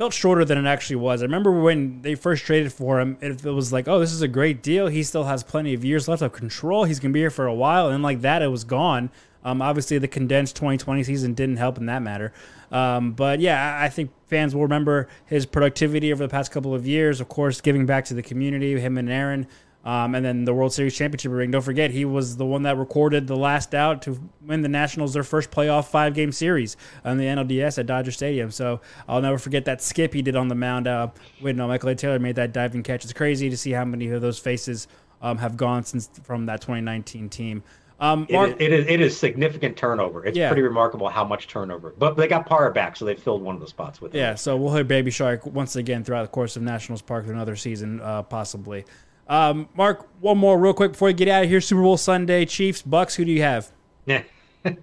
felt 0.00 0.14
shorter 0.14 0.46
than 0.46 0.56
it 0.56 0.66
actually 0.66 0.96
was. 0.96 1.20
I 1.20 1.26
remember 1.26 1.52
when 1.52 2.00
they 2.00 2.14
first 2.14 2.46
traded 2.46 2.72
for 2.72 2.98
him, 2.98 3.18
it, 3.20 3.44
it 3.44 3.50
was 3.50 3.70
like, 3.70 3.86
oh, 3.86 4.00
this 4.00 4.14
is 4.14 4.22
a 4.22 4.28
great 4.28 4.62
deal. 4.62 4.86
He 4.86 5.02
still 5.02 5.24
has 5.24 5.42
plenty 5.42 5.74
of 5.74 5.84
years 5.84 6.08
left 6.08 6.22
of 6.22 6.32
control. 6.32 6.84
He's 6.84 6.98
gonna 6.98 7.12
be 7.12 7.20
here 7.20 7.28
for 7.28 7.46
a 7.46 7.52
while, 7.52 7.90
and 7.90 8.02
like 8.02 8.22
that, 8.22 8.40
it 8.40 8.46
was 8.46 8.64
gone. 8.64 9.10
Um, 9.44 9.60
obviously, 9.60 9.98
the 9.98 10.08
condensed 10.08 10.56
2020 10.56 11.04
season 11.04 11.34
didn't 11.34 11.58
help 11.58 11.76
in 11.76 11.84
that 11.84 12.00
matter. 12.00 12.32
Um, 12.72 13.12
but 13.12 13.40
yeah, 13.40 13.78
I 13.78 13.90
think 13.90 14.10
fans 14.26 14.54
will 14.54 14.62
remember 14.62 15.06
his 15.26 15.44
productivity 15.44 16.10
over 16.14 16.24
the 16.24 16.30
past 16.30 16.50
couple 16.50 16.74
of 16.74 16.86
years. 16.86 17.20
Of 17.20 17.28
course, 17.28 17.60
giving 17.60 17.84
back 17.84 18.06
to 18.06 18.14
the 18.14 18.22
community, 18.22 18.80
him 18.80 18.96
and 18.96 19.10
Eireann. 19.10 19.48
Um, 19.82 20.14
and 20.14 20.22
then 20.22 20.44
the 20.44 20.52
World 20.52 20.74
Series 20.74 20.94
championship 20.94 21.32
ring. 21.32 21.50
Don't 21.50 21.62
forget, 21.62 21.90
he 21.90 22.04
was 22.04 22.36
the 22.36 22.44
one 22.44 22.64
that 22.64 22.76
recorded 22.76 23.26
the 23.26 23.36
last 23.36 23.74
out 23.74 24.02
to 24.02 24.20
win 24.42 24.60
the 24.60 24.68
Nationals 24.68 25.14
their 25.14 25.22
first 25.22 25.50
playoff 25.50 25.86
five 25.86 26.12
game 26.12 26.32
series 26.32 26.76
on 27.02 27.16
the 27.16 27.24
NLDS 27.24 27.78
at 27.78 27.86
Dodger 27.86 28.10
Stadium. 28.12 28.50
So 28.50 28.82
I'll 29.08 29.22
never 29.22 29.38
forget 29.38 29.64
that 29.64 29.80
skip 29.80 30.12
he 30.12 30.20
did 30.20 30.36
on 30.36 30.48
the 30.48 30.54
mound 30.54 30.86
uh, 30.86 31.08
when 31.40 31.58
uh, 31.58 31.66
Michael 31.66 31.88
A. 31.88 31.94
Taylor 31.94 32.18
made 32.18 32.36
that 32.36 32.52
diving 32.52 32.82
catch. 32.82 33.04
It's 33.04 33.14
crazy 33.14 33.48
to 33.48 33.56
see 33.56 33.70
how 33.70 33.86
many 33.86 34.08
of 34.10 34.20
those 34.20 34.38
faces 34.38 34.86
um, 35.22 35.38
have 35.38 35.56
gone 35.56 35.82
since 35.84 36.10
from 36.24 36.44
that 36.46 36.60
2019 36.60 37.30
team. 37.30 37.62
Um, 38.00 38.26
Mark, 38.30 38.56
it, 38.58 38.72
is, 38.72 38.80
it 38.80 38.80
is 38.80 38.86
it 38.88 39.00
is 39.02 39.16
significant 39.16 39.76
turnover. 39.76 40.24
It's 40.24 40.36
Yeah. 40.36 40.48
pretty 40.48 40.62
remarkable 40.62 41.08
how 41.10 41.24
much 41.24 41.48
turnover. 41.48 41.94
But 41.98 42.16
they 42.16 42.28
got 42.28 42.46
Parra 42.46 42.72
back, 42.72 42.96
so 42.96 43.04
they 43.04 43.14
filled 43.14 43.42
one 43.42 43.54
of 43.54 43.60
the 43.60 43.66
spots 43.66 44.00
with 44.00 44.14
him. 44.14 44.20
Yeah, 44.20 44.34
so 44.36 44.56
we'll 44.56 44.74
hear 44.74 44.84
Baby 44.84 45.10
Shark 45.10 45.44
once 45.44 45.76
again 45.76 46.02
throughout 46.04 46.22
the 46.22 46.28
course 46.28 46.56
of 46.56 46.62
Nationals 46.62 47.02
Park 47.02 47.26
for 47.26 47.32
another 47.32 47.56
season, 47.56 48.00
uh, 48.00 48.22
possibly. 48.22 48.84
Um, 49.30 49.68
Mark, 49.76 50.08
one 50.20 50.38
more 50.38 50.58
real 50.58 50.74
quick 50.74 50.90
before 50.92 51.06
we 51.06 51.14
get 51.14 51.28
out 51.28 51.44
of 51.44 51.48
here. 51.48 51.60
Super 51.60 51.82
Bowl 51.82 51.96
Sunday, 51.96 52.44
Chiefs, 52.44 52.82
Bucs. 52.82 53.14
Who 53.14 53.24
do 53.24 53.30
you 53.30 53.42
have? 53.42 53.70
Yeah. 54.04 54.24
uh, 54.64 54.80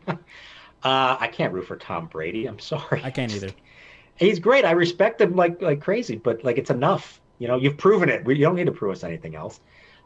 I 0.83 1.29
can't 1.31 1.53
root 1.53 1.67
for 1.67 1.75
Tom 1.75 2.07
Brady. 2.07 2.45
I'm 2.45 2.57
sorry. 2.57 3.01
I 3.03 3.11
can't 3.11 3.31
either. 3.35 3.49
He's 4.15 4.39
great. 4.39 4.63
I 4.63 4.71
respect 4.71 5.19
him 5.19 5.35
like 5.35 5.61
like 5.61 5.81
crazy, 5.81 6.15
but 6.15 6.45
like 6.45 6.57
it's 6.57 6.69
enough. 6.69 7.19
You 7.39 7.49
know, 7.49 7.57
you've 7.57 7.77
proven 7.77 8.07
it. 8.07 8.23
We, 8.23 8.35
you 8.35 8.45
don't 8.45 8.55
need 8.55 8.65
to 8.65 8.71
prove 8.71 8.93
us 8.93 9.03
anything 9.03 9.35
else. 9.35 9.59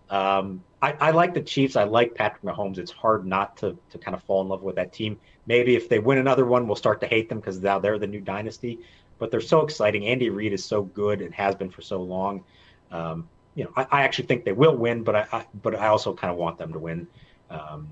Um, 0.09 0.63
I, 0.81 0.93
I 0.93 1.11
like 1.11 1.35
the 1.35 1.41
Chiefs. 1.41 1.75
I 1.75 1.83
like 1.83 2.15
Patrick 2.15 2.41
Mahomes. 2.41 2.79
It's 2.79 2.91
hard 2.91 3.27
not 3.27 3.55
to 3.57 3.77
to 3.91 3.97
kind 3.99 4.15
of 4.15 4.23
fall 4.23 4.41
in 4.41 4.47
love 4.47 4.63
with 4.63 4.75
that 4.75 4.91
team. 4.91 5.19
Maybe 5.45 5.75
if 5.75 5.87
they 5.87 5.99
win 5.99 6.17
another 6.17 6.45
one, 6.47 6.65
we'll 6.65 6.75
start 6.75 6.99
to 7.01 7.07
hate 7.07 7.29
them 7.29 7.39
because 7.39 7.59
now 7.59 7.77
they're 7.77 7.99
the 7.99 8.07
new 8.07 8.21
dynasty. 8.21 8.79
But 9.19 9.29
they're 9.29 9.39
so 9.39 9.61
exciting. 9.61 10.07
Andy 10.07 10.31
Reid 10.31 10.51
is 10.51 10.65
so 10.65 10.81
good 10.81 11.21
and 11.21 11.31
has 11.35 11.53
been 11.53 11.69
for 11.69 11.83
so 11.83 12.01
long. 12.01 12.43
Um, 12.91 13.29
you 13.55 13.63
know, 13.65 13.71
I, 13.75 13.87
I 13.91 14.01
actually 14.03 14.25
think 14.25 14.45
they 14.45 14.53
will 14.53 14.75
win, 14.75 15.03
but 15.03 15.15
I, 15.15 15.27
I 15.31 15.45
but 15.61 15.75
I 15.75 15.87
also 15.87 16.13
kind 16.13 16.31
of 16.31 16.37
want 16.37 16.57
them 16.57 16.71
to 16.73 16.79
win. 16.79 17.07
Um, 17.49 17.89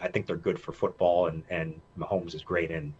I 0.00 0.08
think 0.08 0.26
they're 0.26 0.36
good 0.36 0.58
for 0.58 0.72
football, 0.72 1.26
and 1.26 1.42
and 1.50 1.80
Mahomes 1.98 2.34
is 2.34 2.42
great. 2.42 2.70
And 2.70 2.92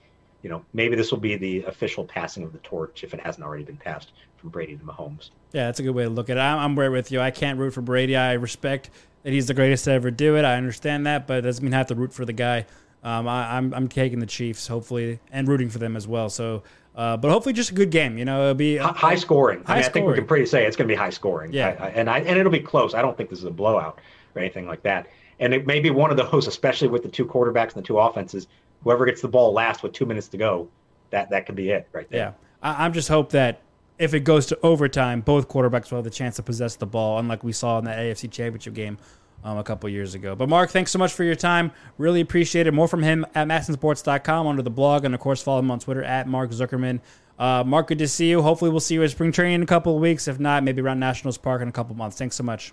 you 0.43 0.51
know, 0.51 0.65
maybe 0.73 0.97
this 0.97 1.11
will 1.11 1.19
be 1.19 1.37
the 1.37 1.65
official 1.65 2.05
passing 2.05 2.43
of 2.43 2.53
the 2.53 2.59
torch 2.59 3.05
if 3.05 3.15
it 3.15 3.21
hasn't 3.21 3.45
already 3.45 3.65
been 3.65 3.77
passed 3.77 4.13
from 4.37 4.51
Brady 4.51 4.77
to 4.77 4.83
Mahomes. 4.83 5.31
Yeah, 5.53 5.67
that's 5.67 5.81
a 5.81 5.83
good 5.83 5.95
way 5.95 6.05
to 6.05 6.11
look 6.11 6.31
at 6.31 6.37
it. 6.37 6.41
I'm, 6.41 6.59
I'm 6.59 6.79
right 6.79 6.89
with 6.89 7.13
you. 7.13 7.21
I 7.21 7.31
can't 7.31 7.59
root 7.59 7.73
for 7.73 7.83
Brady. 7.83 8.17
I 8.17 8.33
respect 8.35 8.91
that 9.23 9.33
he's 9.33 9.47
the 9.47 9.55
greatest 9.55 9.85
to 9.85 9.93
ever 9.93 10.11
do 10.11 10.37
it. 10.37 10.45
I 10.45 10.57
understand 10.57 11.07
that, 11.07 11.27
but 11.27 11.39
it 11.39 11.43
doesn't 11.43 11.63
mean 11.63 11.75
I 11.75 11.79
have 11.79 11.89
to 11.89 11.95
root 11.95 12.13
for 12.13 12.25
the 12.25 12.33
guy. 12.33 12.67
Um, 13.03 13.29
I, 13.29 13.57
I'm 13.57 13.73
I'm 13.73 13.89
taking 13.89 14.19
the 14.19 14.27
Chiefs, 14.27 14.67
hopefully, 14.67 15.21
and 15.31 15.49
rooting 15.49 15.71
for 15.71 15.79
them 15.79 15.97
as 15.97 16.07
well. 16.07 16.29
So, 16.29 16.63
uh, 16.95 17.17
but 17.17 17.31
hopefully, 17.31 17.53
just 17.53 17.71
a 17.71 17.75
good 17.75 17.91
game. 17.91 18.19
You 18.19 18.25
know, 18.25 18.43
it'll 18.43 18.55
be 18.55 18.77
Hi- 18.77 18.93
high 18.93 19.15
scoring. 19.15 19.63
High 19.65 19.75
I, 19.75 19.77
mean, 19.77 19.85
I 19.85 19.89
think 19.89 20.07
we 20.07 20.15
can 20.15 20.27
pretty 20.27 20.47
say 20.47 20.67
it's 20.67 20.77
going 20.77 20.89
to 20.89 20.93
be 20.93 20.97
high 20.97 21.11
scoring. 21.11 21.53
Yeah. 21.53 21.77
I, 21.79 21.87
I, 21.87 21.89
and 21.91 22.11
I 22.11 22.19
and 22.19 22.39
it'll 22.39 22.53
be 22.53 22.61
close. 22.61 22.95
I 22.95 23.03
don't 23.03 23.17
think 23.17 23.31
this 23.31 23.39
is 23.39 23.45
a 23.45 23.51
blowout 23.51 24.01
or 24.35 24.41
anything 24.41 24.67
like 24.67 24.83
that. 24.83 25.09
And 25.39 25.55
it 25.55 25.67
may 25.67 25.81
be 25.81 25.91
one 25.91 26.11
of 26.11 26.17
those, 26.17 26.47
especially 26.47 26.89
with 26.89 27.03
the 27.03 27.09
two 27.09 27.25
quarterbacks 27.25 27.75
and 27.75 27.83
the 27.83 27.87
two 27.87 27.99
offenses. 27.99 28.49
Whoever 28.83 29.05
gets 29.07 29.21
the 29.21 29.29
ball 29.29 29.53
last 29.53 29.83
with 29.83 29.93
two 29.93 30.07
minutes 30.07 30.29
to 30.29 30.37
go, 30.37 30.69
that 31.11 31.31
that 31.31 31.47
could 31.47 31.55
be 31.55 31.71
it 31.71 31.89
right 31.93 32.09
there. 32.11 32.35
Yeah, 32.63 32.71
I, 32.71 32.85
I'm 32.85 32.93
just 32.93 33.09
hope 33.09 33.31
that 33.31 33.61
if 33.99 34.15
it 34.15 34.21
goes 34.21 34.47
to 34.47 34.59
overtime, 34.63 35.21
both 35.21 35.49
quarterbacks 35.49 35.91
will 35.91 35.99
have 35.99 36.05
the 36.05 36.11
chance 36.11 36.37
to 36.37 36.43
possess 36.43 36.77
the 36.77 36.87
ball, 36.87 37.19
unlike 37.19 37.45
we 37.45 37.53
saw 37.53 37.79
in 37.79 37.85
that 37.85 37.99
AFC 37.99 38.31
Championship 38.31 38.75
game 38.75 38.99
um, 39.45 39.59
a 39.59 39.65
couple 39.65 39.89
years 39.89 40.15
ago. 40.15 40.35
But 40.35 40.49
Mark, 40.49 40.71
thanks 40.71 40.91
so 40.91 40.99
much 40.99 41.13
for 41.13 41.25
your 41.25 41.35
time. 41.35 41.73
Really 41.99 42.21
appreciate 42.21 42.67
it. 42.67 42.73
More 42.73 42.89
from 42.89 43.03
him 43.03 43.27
at 43.35 43.47
MASNsports.com 43.49 44.47
under 44.47 44.63
the 44.63 44.71
blog, 44.71 45.05
and 45.05 45.15
of 45.15 45.21
course 45.21 45.43
follow 45.43 45.61
him 45.61 45.71
on 45.71 45.79
Twitter 45.79 46.03
at 46.03 46.27
Mark 46.27 46.51
Zuckerman. 46.51 47.01
Uh, 47.39 47.65
Mark, 47.65 47.89
good 47.89 47.99
to 47.99 48.09
see 48.09 48.29
you. 48.29 48.43
Hopefully, 48.43 48.71
we'll 48.71 48.81
see 48.81 48.95
you 48.95 49.03
at 49.03 49.11
spring 49.11 49.33
training 49.33 49.57
in 49.57 49.63
a 49.63 49.67
couple 49.67 49.95
of 49.95 50.01
weeks. 50.01 50.29
If 50.29 50.39
not, 50.39 50.63
maybe 50.63 50.83
around 50.83 51.01
Nationals 51.01 51.39
Park 51.39 51.63
in 51.63 51.69
a 51.69 51.73
couple 51.73 51.97
months. 51.97 52.19
Thanks 52.19 52.37
so 52.37 52.43
much. 52.45 52.73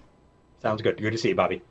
Sounds 0.61 0.81
good. 0.81 0.98
Good 0.98 1.11
to 1.11 1.18
see 1.18 1.30
you, 1.30 1.35
Bobby. 1.35 1.61